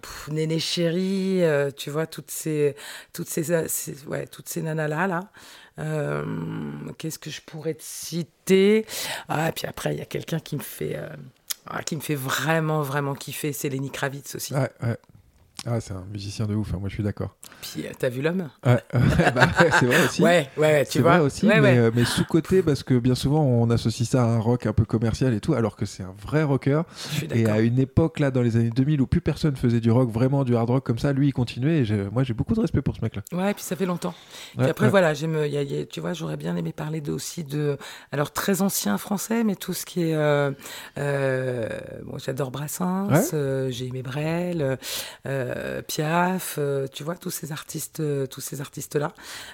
Pff, 0.00 0.28
Néné 0.28 0.58
Chéri, 0.58 1.42
tu 1.76 1.90
vois 1.90 2.06
toutes 2.06 2.30
ces 2.30 2.74
toutes 3.12 3.28
ces, 3.28 3.44
ces- 3.68 4.04
ouais 4.06 4.26
toutes 4.26 4.48
ces 4.48 4.62
nanas 4.62 4.88
là 4.88 5.06
là. 5.06 5.20
Euh, 5.78 6.24
Qu'est-ce 6.98 7.18
que 7.18 7.30
je 7.30 7.40
pourrais 7.40 7.74
te 7.74 7.82
citer? 7.84 8.84
Ah, 9.28 9.48
et 9.48 9.52
puis 9.52 9.66
après 9.66 9.92
il 9.94 9.98
y 9.98 10.02
a 10.02 10.06
quelqu'un 10.06 10.40
qui 10.40 10.56
me 10.56 10.62
fait 10.62 10.96
euh, 10.96 11.08
ah, 11.70 11.82
qui 11.82 11.96
me 11.96 12.00
fait 12.00 12.14
vraiment 12.14 12.82
vraiment 12.82 13.14
kiffer, 13.14 13.52
c'est 13.52 13.68
Lenny 13.68 13.90
Kravitz 13.90 14.34
aussi. 14.34 14.54
Ouais, 14.54 14.70
ouais. 14.82 14.96
Ah, 15.70 15.80
c'est 15.80 15.92
un 15.94 16.04
musicien 16.10 16.46
de 16.46 16.54
ouf, 16.54 16.72
hein, 16.74 16.78
moi 16.80 16.88
je 16.88 16.94
suis 16.94 17.02
d'accord. 17.02 17.36
Puis 17.60 17.86
euh, 17.86 17.90
t'as 17.98 18.08
vu 18.08 18.22
l'homme 18.22 18.48
Ouais, 18.64 18.72
ouais, 18.94 19.32
bah, 19.34 19.48
c'est 19.78 19.86
vrai 19.86 20.04
aussi. 20.04 20.22
Ouais, 20.22 20.48
ouais, 20.56 20.86
tu 20.86 21.00
vois. 21.00 21.18
vrai 21.18 21.26
aussi, 21.26 21.46
Ouais, 21.46 21.60
mais, 21.60 21.78
euh, 21.78 21.90
mais 21.94 22.04
sous-côté 22.04 22.62
parce 22.62 22.82
que 22.82 22.98
bien 22.98 23.14
souvent 23.14 23.42
on 23.42 23.68
associe 23.70 24.08
ça 24.08 24.22
à 24.22 24.26
un 24.26 24.38
rock 24.38 24.66
un 24.66 24.72
peu 24.72 24.84
commercial 24.84 25.34
et 25.34 25.40
tout, 25.40 25.54
alors 25.54 25.76
que 25.76 25.86
c'est 25.86 26.02
un 26.02 26.14
vrai 26.20 26.42
rocker. 26.42 26.82
Et 27.34 27.46
à 27.46 27.60
une 27.60 27.78
époque 27.78 28.18
là, 28.20 28.30
dans 28.30 28.42
les 28.42 28.56
années 28.56 28.70
2000 28.70 29.00
où 29.00 29.06
plus 29.06 29.20
personne 29.20 29.56
faisait 29.56 29.80
du 29.80 29.90
rock, 29.90 30.10
vraiment 30.10 30.44
du 30.44 30.56
hard 30.56 30.70
rock 30.70 30.84
comme 30.84 30.98
ça, 30.98 31.12
lui 31.12 31.28
il 31.28 31.32
continuait. 31.32 31.82
Et 31.82 32.08
moi 32.12 32.22
j'ai 32.22 32.34
beaucoup 32.34 32.54
de 32.54 32.60
respect 32.60 32.82
pour 32.82 32.96
ce 32.96 33.00
mec-là. 33.02 33.22
Ouais, 33.32 33.54
puis 33.54 33.62
ça 33.62 33.76
fait 33.76 33.86
longtemps. 33.86 34.14
Puis 34.56 34.66
après, 34.68 34.88
voilà, 34.88 35.14
j'aime, 35.14 35.36
tu 35.90 36.00
vois, 36.00 36.12
j'aurais 36.12 36.36
bien 36.36 36.56
aimé 36.56 36.72
parler 36.72 37.00
de, 37.00 37.12
aussi 37.12 37.44
de, 37.44 37.76
alors 38.12 38.32
très 38.32 38.62
ancien 38.62 38.98
français, 38.98 39.44
mais 39.44 39.56
tout 39.56 39.72
ce 39.72 39.84
qui 39.84 40.02
est, 40.02 40.14
euh, 40.14 40.50
euh, 40.98 41.68
bon, 42.04 42.18
j'adore 42.18 42.50
Brassens, 42.50 43.30
j'ai 43.70 43.86
aimé 43.86 44.02
Brel, 44.02 44.78
euh, 45.26 45.57
Piaf, 45.86 46.56
euh, 46.58 46.86
tu 46.92 47.04
vois, 47.04 47.14
tous 47.16 47.30
ces 47.30 47.52
artistes, 47.52 48.00
euh, 48.00 48.26
tous 48.26 48.40
ces 48.40 48.60
artistes-là. 48.60 49.12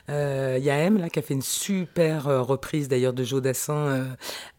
Euh, 0.09 0.57
Il 0.59 0.64
y 0.64 0.70
a 0.70 0.76
M, 0.76 0.98
là, 0.98 1.09
qui 1.09 1.18
a 1.18 1.22
fait 1.22 1.34
une 1.34 1.42
super 1.42 2.28
euh, 2.28 2.42
reprise 2.42 2.88
d'ailleurs 2.88 3.12
de 3.12 3.24
Joe 3.24 3.42
Dassin 3.42 3.74
euh, 3.74 4.05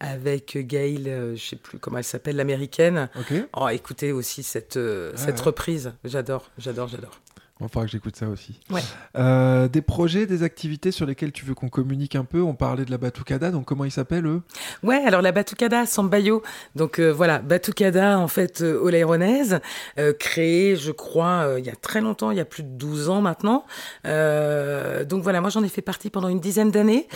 avec 0.00 0.56
Gail, 0.58 1.08
euh, 1.08 1.36
je 1.36 1.44
sais 1.44 1.56
plus 1.56 1.78
comment 1.78 1.98
elle 1.98 2.04
s'appelle, 2.04 2.36
l'américaine. 2.36 3.08
Ok. 3.18 3.32
Oh, 3.56 3.68
écoutez 3.68 4.12
aussi 4.12 4.42
cette, 4.42 4.76
euh, 4.76 5.12
cette 5.16 5.38
ouais. 5.38 5.44
reprise, 5.46 5.92
j'adore, 6.04 6.50
j'adore, 6.58 6.88
j'adore. 6.88 7.20
Il 7.60 7.68
faudra 7.68 7.86
que 7.86 7.90
j'écoute 7.90 8.16
ça 8.16 8.28
aussi. 8.28 8.60
Ouais. 8.70 8.82
Euh, 9.16 9.66
des 9.66 9.80
projets, 9.80 10.26
des 10.26 10.42
activités 10.42 10.90
sur 10.90 11.06
lesquelles 11.06 11.32
tu 11.32 11.46
veux 11.46 11.54
qu'on 11.54 11.70
communique 11.70 12.14
un 12.14 12.24
peu? 12.24 12.42
On 12.42 12.54
parlait 12.54 12.84
de 12.84 12.90
la 12.90 12.98
Batucada, 12.98 13.50
donc 13.50 13.64
comment 13.64 13.86
ils 13.86 13.90
s'appellent 13.90 14.26
eux? 14.26 14.42
Ouais, 14.82 15.02
alors 15.06 15.22
la 15.22 15.32
Batucada 15.32 15.86
Sambayo, 15.86 16.42
donc 16.74 16.98
euh, 16.98 17.10
voilà, 17.10 17.38
Batucada 17.38 18.18
en 18.18 18.28
fait 18.28 18.60
euh, 18.60 18.78
oléronaise, 18.78 19.60
euh, 19.98 20.12
créée 20.12 20.76
je 20.76 20.92
crois 20.92 21.54
il 21.56 21.64
y 21.64 21.70
a 21.70 21.76
très 21.76 22.02
longtemps, 22.02 22.30
il 22.30 22.36
y 22.36 22.40
a 22.40 22.44
plus 22.44 22.62
de 22.62 22.68
12 22.68 23.08
ans 23.08 23.22
maintenant. 23.22 23.64
Donc 24.04 25.22
voilà, 25.22 25.40
moi 25.40 25.48
j'en 25.48 25.62
ai 25.62 25.68
fait 25.68 25.82
partie 25.82 26.10
pendant 26.10 26.28
une 26.28 26.40
dizaine 26.40 26.70
d'années. 26.70 27.08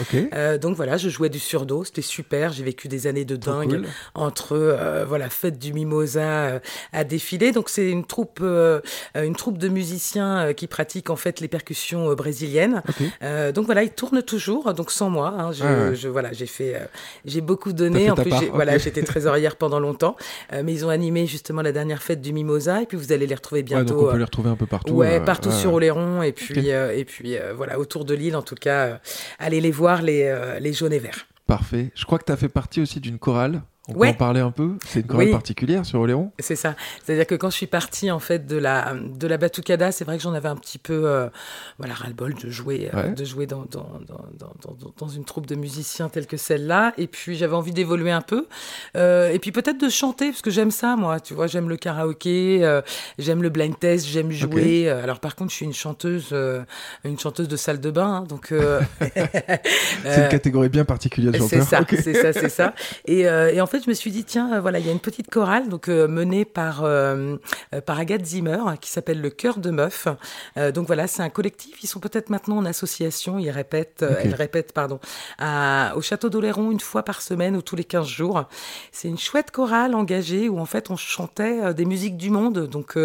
Donc 0.62 0.74
voilà, 0.74 0.96
je 0.96 1.10
jouais 1.10 1.28
du 1.28 1.38
surdo, 1.38 1.84
c'était 1.84 2.00
super, 2.00 2.52
j'ai 2.52 2.64
vécu 2.64 2.88
des 2.88 3.06
années 3.06 3.26
de 3.26 3.36
dingue 3.36 3.80
cool. 3.80 3.86
entre 4.14 5.04
voilà 5.06 5.28
fête 5.28 5.58
du 5.58 5.74
mimosa 5.74 6.60
à 6.92 7.04
défiler. 7.04 7.52
Donc 7.52 7.68
c'est 7.68 7.90
une 7.90 8.06
troupe 8.06 8.42
une 9.14 9.36
troupe 9.36 9.58
de 9.58 9.68
musiciens 9.68 10.29
euh, 10.38 10.52
qui 10.52 10.66
pratiquent 10.66 11.10
en 11.10 11.16
fait 11.16 11.40
les 11.40 11.48
percussions 11.48 12.10
euh, 12.10 12.14
brésiliennes. 12.14 12.82
Euh, 13.22 13.52
donc 13.52 13.66
voilà, 13.66 13.82
ils 13.82 13.90
tournent 13.90 14.22
toujours, 14.22 14.72
donc 14.74 14.90
sans 14.90 15.10
moi. 15.10 15.34
hein, 15.36 15.52
je, 15.52 15.64
Ah 15.64 15.88
ouais. 15.90 15.94
je- 15.96 16.08
voilà, 16.08 16.32
j'ai 16.32 16.46
fait, 16.46 16.76
j'ai 17.24 17.40
beaucoup 17.40 17.72
donné. 17.72 18.04
fait 18.04 18.10
En 18.10 18.14
plus, 18.14 18.30
voilà, 18.52 18.78
j'étais 18.78 19.02
trésorière 19.02 19.56
pendant 19.56 19.80
longtemps. 19.80 20.16
Mais 20.52 20.72
ils 20.72 20.84
ont 20.84 20.90
animé 20.90 21.26
justement 21.26 21.62
la 21.62 21.72
dernière 21.72 22.02
fête 22.02 22.20
du 22.20 22.32
Mimosa, 22.32 22.82
et 22.82 22.86
puis 22.86 22.96
vous 22.96 23.12
allez 23.12 23.26
les 23.26 23.34
retrouver 23.34 23.60
Ouais, 23.60 23.64
bientôt. 23.64 23.94
donc 23.94 24.08
on 24.08 24.12
peut 24.12 24.18
les 24.18 24.24
retrouver 24.24 24.50
un 24.50 24.56
peu 24.56 24.66
partout. 24.66 24.94
Ouais, 24.94 25.20
partout 25.24 25.50
sur 25.50 25.72
Oléron, 25.74 26.22
et 26.22 26.32
puis, 26.32 26.68
et 26.68 27.04
puis 27.04 27.36
voilà, 27.56 27.78
autour 27.78 28.04
de 28.04 28.14
l'île 28.14 28.36
en 28.36 28.42
tout 28.42 28.54
cas, 28.54 29.00
allez 29.38 29.60
les 29.60 29.70
voir, 29.70 30.02
les, 30.02 30.34
les 30.60 30.72
jaunes 30.72 30.92
et 30.92 30.98
verts. 30.98 31.26
Parfait. 31.46 31.90
Je 31.94 32.04
crois 32.04 32.18
que 32.18 32.24
tu 32.24 32.32
as 32.32 32.36
fait 32.36 32.48
partie 32.48 32.80
aussi 32.80 33.00
d'une 33.00 33.18
chorale. 33.18 33.62
On 33.94 33.98
Ouais. 33.98 34.08
peut 34.08 34.14
en 34.14 34.18
parler 34.18 34.40
un 34.40 34.50
peu? 34.50 34.72
C'est 34.86 35.00
une 35.00 35.06
chorale 35.06 35.26
Oui. 35.26 35.32
particulière 35.32 35.84
sur 35.84 36.00
Oléron? 36.00 36.30
C'est 36.38 36.56
ça. 36.56 36.74
C'est-à-dire 37.04 37.26
que 37.26 37.34
quand 37.34 37.50
je 37.50 37.56
suis 37.56 37.66
partie 37.66 38.10
en 38.10 38.18
fait 38.18 38.46
de 38.46 38.56
la 38.56 38.94
de 38.94 39.26
la 39.26 39.36
batucada, 39.36 39.92
c'est 39.92 40.04
vrai 40.04 40.16
que 40.16 40.22
j'en 40.22 40.32
avais 40.34 40.48
un 40.48 40.56
petit 40.56 40.78
peu 40.78 41.02
euh, 41.06 41.28
voilà 41.78 41.94
ras-le-bol 41.94 42.34
de 42.34 42.50
jouer 42.50 42.90
euh, 42.94 43.08
de 43.08 43.24
jouer 43.24 43.46
dans 43.46 43.64
dans, 43.70 43.88
dans, 44.08 44.24
dans, 44.38 44.74
dans- 44.96 45.08
une 45.08 45.24
troupe 45.24 45.46
de 45.46 45.54
musiciens 45.54 46.08
telle 46.08 46.26
que 46.26 46.36
celle-là. 46.36 46.92
Et 46.98 47.06
puis 47.06 47.36
j'avais 47.36 47.54
envie 47.54 47.72
d'évoluer 47.72 48.10
un 48.12 48.20
peu. 48.20 48.46
Euh, 48.96 49.30
et 49.30 49.38
puis 49.38 49.50
peut-être 49.52 49.78
de 49.80 49.88
chanter 49.88 50.30
parce 50.30 50.42
que 50.42 50.50
j'aime 50.50 50.70
ça 50.70 50.94
moi. 50.96 51.18
Tu 51.20 51.34
vois, 51.34 51.46
j'aime 51.46 51.68
le 51.68 51.76
karaoké, 51.76 52.80
j'aime 53.18 53.42
le 53.42 53.48
blind 53.48 53.78
test, 53.78 54.06
j'aime 54.06 54.30
jouer. 54.30 54.88
Alors 54.88 55.20
par 55.20 55.34
contre, 55.36 55.50
je 55.50 55.56
suis 55.56 55.66
une 55.66 55.72
chanteuse 55.74 56.34
une 57.04 57.18
chanteuse 57.18 57.48
de 57.48 57.56
salle 57.56 57.80
de 57.80 57.90
bain, 57.90 58.06
hein, 58.06 58.24
donc. 58.28 58.52
C'est 60.04 60.22
une 60.22 60.28
catégorie 60.28 60.68
bien 60.68 60.84
particulière 60.84 61.32
de 61.32 61.38
c'est 61.38 61.62
ça, 61.62 61.80
c'est 61.88 62.14
ça, 62.14 62.32
c'est 62.32 62.48
ça. 62.48 62.74
Et, 63.06 63.20
et 63.22 63.60
en 63.60 63.66
fait, 63.66 63.79
je 63.84 63.88
me 63.88 63.94
suis 63.94 64.10
dit, 64.10 64.24
tiens, 64.24 64.54
euh, 64.54 64.60
voilà, 64.60 64.78
il 64.78 64.86
y 64.86 64.88
a 64.88 64.92
une 64.92 65.00
petite 65.00 65.30
chorale 65.30 65.68
donc 65.68 65.88
euh, 65.88 66.06
menée 66.08 66.44
par 66.44 66.82
euh, 66.84 67.36
par 67.86 67.98
Agathe 67.98 68.24
Zimmer 68.24 68.58
qui 68.80 68.90
s'appelle 68.90 69.20
le 69.20 69.30
Cœur 69.30 69.58
de 69.58 69.70
Meuf. 69.70 70.08
Euh, 70.56 70.72
donc 70.72 70.86
voilà, 70.86 71.06
c'est 71.06 71.22
un 71.22 71.30
collectif. 71.30 71.82
Ils 71.82 71.86
sont 71.86 72.00
peut-être 72.00 72.30
maintenant 72.30 72.56
en 72.58 72.64
association. 72.64 73.38
Ils 73.38 73.50
répètent, 73.50 74.02
euh, 74.02 74.12
Ok. 74.12 74.20
elles 74.24 74.34
répètent, 74.34 74.72
pardon, 74.72 75.00
à- 75.38 75.92
au 75.96 76.00
château 76.02 76.28
d'Oléron 76.28 76.70
une 76.70 76.80
fois 76.80 77.02
par 77.02 77.22
semaine 77.22 77.56
ou 77.56 77.62
tous 77.62 77.76
les 77.76 77.84
15 77.84 78.06
jours. 78.06 78.44
C'est 78.92 79.08
une 79.08 79.18
chouette 79.18 79.50
chorale 79.50 79.94
engagée 79.94 80.48
où 80.48 80.58
en 80.58 80.66
fait 80.66 80.90
on 80.90 80.96
chantait 80.96 81.74
des 81.74 81.84
musiques 81.84 82.16
du 82.16 82.30
monde. 82.30 82.66
Donc 82.66 82.96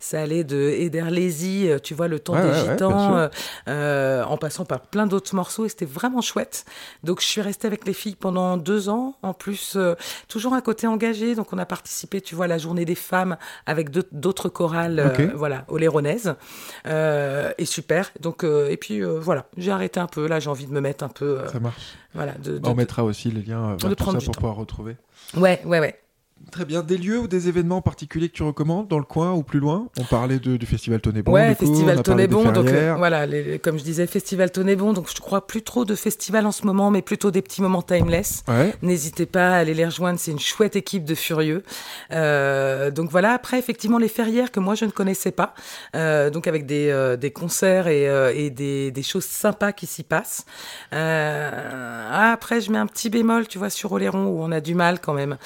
ça 0.00 0.20
allait 0.20 0.44
de 0.44 0.56
Ederlézy, 0.78 1.68
euh, 1.68 1.78
tu 1.78 1.94
vois, 1.94 2.08
le 2.08 2.18
temps 2.20 2.34
Ouais, 2.34 2.42
des 2.42 2.48
ouais, 2.48 2.72
gitans, 2.72 3.28
en 3.66 4.36
passant 4.38 4.64
par 4.64 4.80
plein 4.80 5.06
d'autres 5.06 5.34
morceaux 5.34 5.64
et 5.64 5.68
c'était 5.68 5.84
vraiment 5.84 6.20
chouette. 6.20 6.64
Donc 7.04 7.20
je 7.20 7.26
suis 7.26 7.40
restée 7.40 7.66
avec 7.66 7.86
les 7.86 7.92
filles 7.92 8.16
pendant 8.16 8.56
deux 8.56 8.88
ans, 8.88 9.14
en 9.22 9.32
plus 9.34 9.76
toujours 10.28 10.54
un 10.54 10.60
côté 10.60 10.86
engagé. 10.86 11.34
Donc 11.34 11.52
on 11.52 11.58
a 11.58 11.66
participé, 11.66 12.20
tu 12.20 12.34
vois, 12.34 12.46
à 12.46 12.48
la 12.48 12.58
journée 12.58 12.84
des 12.84 12.94
femmes 12.94 13.36
avec 13.66 13.90
d'autres 14.12 14.48
chorales, 14.48 14.98
euh, 14.98 15.30
voilà, 15.34 15.64
oléronaises, 15.68 16.34
euh, 16.86 17.52
et 17.58 17.64
super. 17.64 18.10
Donc 18.20 18.44
euh, 18.44 18.68
et 18.70 18.76
puis 18.76 19.02
voilà, 19.02 19.46
j'ai 19.56 19.70
arrêté 19.70 20.00
un 20.00 20.06
peu. 20.06 20.26
Là 20.26 20.40
j'ai 20.40 20.50
envie 20.50 20.66
de 20.66 20.72
me 20.72 20.80
mettre 20.80 21.04
un 21.04 21.08
peu, 21.08 21.40
Ça 21.52 21.60
marche. 21.60 21.94
voilà, 22.14 22.32
de, 22.32 22.58
de- 22.58 22.68
On 22.68 22.74
mettra 22.74 23.04
aussi 23.04 23.30
les 23.30 23.42
liens 23.42 23.76
vers 23.76 23.90
tout 23.90 23.94
prendre 23.96 24.20
ça 24.20 24.24
pour 24.24 24.34
temps. 24.34 24.40
pouvoir 24.40 24.56
retrouver. 24.56 24.96
ouais, 25.36 25.60
ouais, 25.64 25.80
ouais. 25.80 25.98
Très 26.52 26.64
bien. 26.64 26.82
Des 26.82 26.96
lieux 26.96 27.18
ou 27.18 27.26
des 27.26 27.48
événements 27.48 27.82
particuliers 27.82 28.28
que 28.28 28.34
tu 28.34 28.42
recommandes 28.44 28.86
dans 28.88 28.98
le 28.98 29.04
coin 29.04 29.32
ou 29.32 29.42
plus 29.42 29.58
loin? 29.58 29.88
On 29.98 30.04
parlait 30.04 30.38
de- 30.38 30.56
du 30.56 30.64
festival 30.64 31.00
Tonébon. 31.00 31.32
Ouais, 31.32 31.50
du 31.50 31.56
coup, 31.56 31.66
Festival 31.66 32.02
Tonébon. 32.02 32.52
Donc 32.52 32.68
euh, 32.68 32.94
voilà, 32.96 33.26
les- 33.26 33.58
comme 33.58 33.78
je 33.78 33.82
disais, 33.84 34.06
Festival 34.06 34.50
Tonébon. 34.52 34.92
Donc 34.92 35.08
je 35.14 35.20
crois 35.20 35.46
plus 35.46 35.62
trop 35.62 35.84
de 35.84 35.94
festivals 35.94 36.46
en 36.46 36.52
ce 36.52 36.64
moment, 36.64 36.90
mais 36.90 37.02
plutôt 37.02 37.30
des 37.30 37.42
petits 37.42 37.62
moments 37.62 37.82
timeless. 37.82 38.44
Ouais. 38.48 38.74
N'hésitez 38.80 39.26
pas 39.26 39.50
à 39.50 39.56
aller 39.56 39.74
les 39.74 39.84
rejoindre, 39.86 40.18
c'est 40.20 40.30
une 40.30 40.38
chouette 40.38 40.76
équipe 40.76 41.04
de 41.04 41.14
furieux. 41.16 41.62
Euh, 42.12 42.90
donc 42.90 43.10
voilà, 43.10 43.32
après 43.32 43.58
effectivement 43.58 43.98
les 43.98 44.08
ferrières 44.08 44.52
que 44.52 44.60
moi 44.60 44.74
je 44.76 44.84
ne 44.84 44.90
connaissais 44.90 45.32
pas, 45.32 45.52
euh, 45.96 46.30
donc 46.30 46.46
avec 46.46 46.64
des, 46.64 47.16
des 47.20 47.32
concerts 47.32 47.88
et, 47.88 48.04
et 48.36 48.50
des, 48.50 48.92
des 48.92 49.02
choses 49.02 49.24
sympas 49.24 49.72
qui 49.72 49.86
s'y 49.86 50.04
passent. 50.04 50.46
Après 50.92 52.60
je 52.60 52.70
mets 52.70 52.78
un 52.78 52.86
petit 52.86 53.10
bémol, 53.10 53.48
tu 53.48 53.58
vois, 53.58 53.70
sur 53.70 53.92
Oléron 53.92 54.26
où 54.26 54.42
on 54.42 54.52
a 54.52 54.60
du 54.60 54.74
mal 54.74 55.00
quand 55.00 55.14
même 55.14 55.36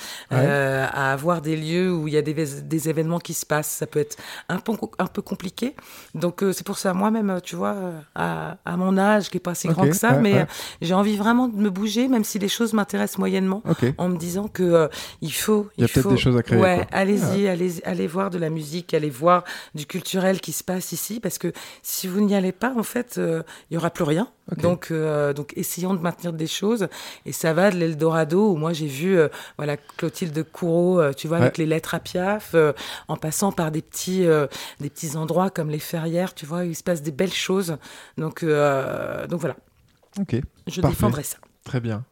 euh, 0.81 0.87
à 0.93 1.13
avoir 1.13 1.41
des 1.41 1.57
lieux 1.57 1.93
où 1.93 2.09
il 2.09 2.15
y 2.15 2.17
a 2.17 2.23
des, 2.23 2.35
des 2.35 2.89
événements 2.89 3.19
qui 3.19 3.35
se 3.35 3.47
passent. 3.47 3.71
Ça 3.71 3.87
peut 3.87 4.01
être 4.01 4.17
un 4.49 4.59
peu, 4.59 4.73
un 4.99 5.07
peu 5.07 5.23
compliqué. 5.23 5.75
Donc 6.15 6.43
euh, 6.43 6.53
c'est 6.53 6.65
pour 6.65 6.79
ça 6.79 6.95
moi-même, 6.95 7.41
tu 7.43 7.57
vois, 7.57 7.77
à, 8.15 8.57
à 8.65 8.77
mon 8.77 8.99
âge 8.99 9.31
qui 9.31 9.37
est 9.37 9.41
pas 9.41 9.55
si 9.55 9.69
grand 9.69 9.87
que 9.87 9.93
ça, 9.93 10.13
ouais, 10.13 10.21
mais 10.21 10.33
ouais. 10.35 10.41
euh, 10.41 10.45
j'ai 10.83 10.95
envie 10.95 11.17
vraiment 11.17 11.49
de 11.49 11.57
me 11.57 11.71
bouger, 11.71 12.09
même 12.09 12.25
si 12.25 12.39
les 12.39 12.49
choses 12.49 12.73
m'intéressent 12.73 13.19
moyennement, 13.19 13.63
en 13.99 14.09
me 14.09 14.17
disant 14.17 14.49
que 14.49 14.63
euh, 14.63 14.89
il 15.21 15.33
faut. 15.33 15.69
Il 15.77 15.83
y 15.83 15.85
a 15.85 15.89
peut-être 15.89 16.09
des 16.11 16.17
choses 16.17 16.37
à 16.37 16.43
créer, 16.43 16.59
Ouais, 16.59 16.87
allez-y, 16.93 17.49
allez, 17.49 17.83
allez 17.85 18.07
voir 18.07 18.31
de 18.31 18.39
la 18.39 18.51
musique, 18.51 18.95
allez 18.95 19.11
voir 19.11 19.45
du 19.75 19.87
culturel 19.87 20.41
qui 20.41 20.53
se 20.53 20.65
passe 20.65 20.93
ici, 20.93 21.21
parce 21.21 21.39
que 21.39 21.53
si 21.83 22.09
vous 22.09 22.21
n'y 22.21 22.35
allez 22.35 22.53
pas, 22.53 22.73
en 22.77 22.83
fait, 22.83 23.19
il 23.19 23.75
y 23.75 23.77
aura 23.77 23.91
plus 23.91 24.05
rien. 24.05 24.29
Donc, 24.57 24.89
euh, 24.91 25.33
donc, 25.33 25.53
essayons 25.57 25.95
de 25.95 26.01
maintenir 26.01 26.33
des 26.33 26.47
choses. 26.47 26.89
Et 27.27 27.33
ça 27.33 27.53
va 27.53 27.71
de 27.71 27.77
l'Eldorado, 27.77 28.51
où 28.53 28.57
moi 28.57 28.73
j'ai 28.73 28.87
vu, 28.87 29.17
euh, 29.19 29.29
voilà, 29.57 29.77
Clotilde 29.97 30.45
Courreau, 30.51 31.01
euh, 31.01 31.13
tu 31.13 31.29
vois, 31.29 31.39
avec 31.39 31.59
les 31.59 31.67
lettres 31.67 31.95
à 31.95 32.01
Piaf, 32.01 32.55
en 33.09 33.17
passant 33.17 33.53
par 33.53 33.71
des 33.71 33.83
petits, 33.83 34.27
des 34.81 34.91
petits 34.91 35.17
endroits 35.17 35.51
comme 35.51 35.71
les 35.71 35.79
Ferrières, 35.79 36.35
tu 36.35 36.47
vois, 36.47 36.61
où 36.61 36.63
il 36.65 36.77
se 36.77 36.83
passe 36.83 37.03
des 37.03 37.13
belles 37.13 37.33
choses. 37.33 37.77
Donc, 38.19 38.45
donc 38.45 39.41
voilà, 39.41 39.57
Ok. 40.21 40.37
je 40.67 40.81
Parfait. 40.81 40.95
défendrai 40.97 41.23
ça. 41.23 41.39
Très 41.65 41.81
bien. 41.81 42.05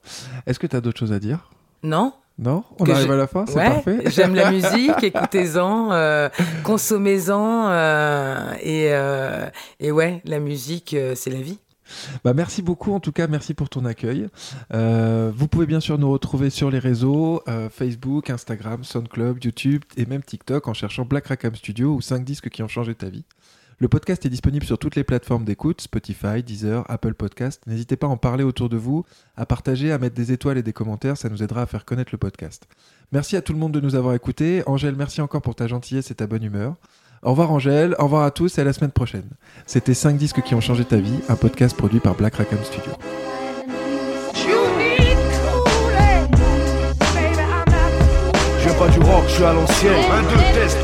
Est-ce 0.46 0.58
que 0.58 0.66
tu 0.66 0.76
as 0.76 0.80
d'autres 0.80 0.98
choses 0.98 1.12
à 1.12 1.18
dire? 1.18 1.50
Non 1.82 2.12
Non? 2.38 2.64
On 2.78 2.84
Que 2.84 2.92
arrive 2.92 3.10
à 3.10 3.16
la 3.16 3.26
fin? 3.26 3.44
C'est 3.46 3.54
Ouais, 3.56 3.68
parfait 3.68 3.98
J'aime 4.10 4.34
la 4.34 4.50
musique, 4.52 5.02
écoutez-en, 5.02 5.90
euh, 5.92 6.28
consommez-en, 6.64 7.68
euh, 7.70 8.52
et, 8.60 8.88
euh, 8.92 9.46
et 9.80 9.90
ouais, 9.90 10.20
la 10.24 10.38
musique, 10.38 10.94
c'est 11.14 11.30
la 11.30 11.40
vie. 11.40 11.58
Bah, 12.24 12.34
merci 12.34 12.62
beaucoup, 12.62 12.92
en 12.92 13.00
tout 13.00 13.12
cas, 13.12 13.26
merci 13.26 13.54
pour 13.54 13.68
ton 13.68 13.84
accueil. 13.84 14.28
Euh, 14.72 15.32
vous 15.34 15.48
pouvez 15.48 15.66
bien 15.66 15.80
sûr 15.80 15.98
nous 15.98 16.10
retrouver 16.10 16.50
sur 16.50 16.70
les 16.70 16.78
réseaux 16.78 17.42
euh, 17.48 17.68
Facebook, 17.68 18.30
Instagram, 18.30 18.84
SoundCloud, 18.84 19.42
YouTube 19.44 19.82
et 19.96 20.06
même 20.06 20.22
TikTok 20.22 20.68
en 20.68 20.74
cherchant 20.74 21.04
Black 21.04 21.26
Rackham 21.26 21.54
Studio 21.54 21.94
ou 21.94 22.00
5 22.00 22.24
disques 22.24 22.48
qui 22.48 22.62
ont 22.62 22.68
changé 22.68 22.94
ta 22.94 23.08
vie. 23.08 23.24
Le 23.80 23.86
podcast 23.86 24.26
est 24.26 24.28
disponible 24.28 24.66
sur 24.66 24.76
toutes 24.76 24.96
les 24.96 25.04
plateformes 25.04 25.44
d'écoute, 25.44 25.80
Spotify, 25.80 26.42
Deezer, 26.42 26.84
Apple 26.88 27.14
Podcast. 27.14 27.62
N'hésitez 27.68 27.96
pas 27.96 28.08
à 28.08 28.10
en 28.10 28.16
parler 28.16 28.42
autour 28.42 28.68
de 28.68 28.76
vous, 28.76 29.04
à 29.36 29.46
partager, 29.46 29.92
à 29.92 29.98
mettre 29.98 30.16
des 30.16 30.32
étoiles 30.32 30.58
et 30.58 30.64
des 30.64 30.72
commentaires, 30.72 31.16
ça 31.16 31.28
nous 31.28 31.44
aidera 31.44 31.62
à 31.62 31.66
faire 31.66 31.84
connaître 31.84 32.10
le 32.10 32.18
podcast. 32.18 32.66
Merci 33.12 33.36
à 33.36 33.40
tout 33.40 33.52
le 33.52 33.60
monde 33.60 33.70
de 33.70 33.80
nous 33.80 33.94
avoir 33.94 34.16
écoutés. 34.16 34.64
Angèle, 34.66 34.96
merci 34.96 35.20
encore 35.20 35.42
pour 35.42 35.54
ta 35.54 35.68
gentillesse 35.68 36.10
et 36.10 36.16
ta 36.16 36.26
bonne 36.26 36.42
humeur. 36.42 36.74
Au 37.22 37.30
revoir 37.30 37.50
Angèle, 37.50 37.94
au 37.98 38.04
revoir 38.04 38.22
à 38.22 38.30
tous 38.30 38.58
et 38.58 38.60
à 38.60 38.64
la 38.64 38.72
semaine 38.72 38.92
prochaine. 38.92 39.28
C'était 39.66 39.94
5 39.94 40.16
disques 40.16 40.42
qui 40.42 40.54
ont 40.54 40.60
changé 40.60 40.84
ta 40.84 40.96
vie, 40.96 41.20
un 41.28 41.36
podcast 41.36 41.76
produit 41.76 42.00
par 42.00 42.14
Black 42.14 42.36
Rackham 42.36 42.58
Studio. 42.62 42.92
Je 48.60 48.78
pas 48.78 48.88
du 48.88 49.00
rock, 49.00 49.24
je 49.26 49.34
suis 49.34 49.44
à 49.44 49.52
l'ancienne. 49.52 49.92
Un, 50.12 50.22
test. 50.54 50.78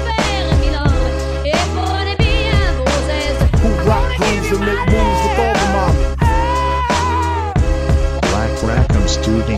Black 8.22 8.62
Rackham 8.62 9.06
Studio, 9.08 9.56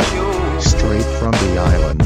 straight 0.61 1.05
from 1.19 1.33
the 1.33 1.59
island. 1.59 2.06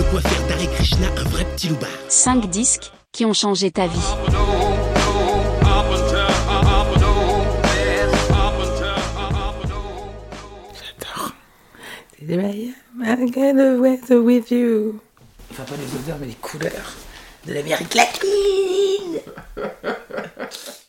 Et 0.00 0.02
pour 0.04 0.18
les 0.18 0.56
billes 0.56 0.74
Krishna, 0.76 1.08
un 1.18 1.28
vrai 1.28 1.44
petit 1.44 1.68
loupard. 1.68 1.90
5 2.08 2.48
disques 2.48 2.90
qui 3.12 3.26
ont 3.26 3.34
changé 3.34 3.70
ta 3.70 3.86
vie. 3.86 3.98
I 13.02 13.26
get 13.26 13.52
the 13.54 13.78
weather 13.78 14.22
with 14.22 14.50
you. 14.50 15.00
Enfin, 15.50 15.64
pas 15.64 15.74
les 15.76 15.94
odeurs, 15.98 16.16
mais 16.18 16.28
les 16.28 16.34
couleurs 16.34 16.94
de 17.46 17.52
l'Amérique 17.52 17.94
latine. 17.94 19.20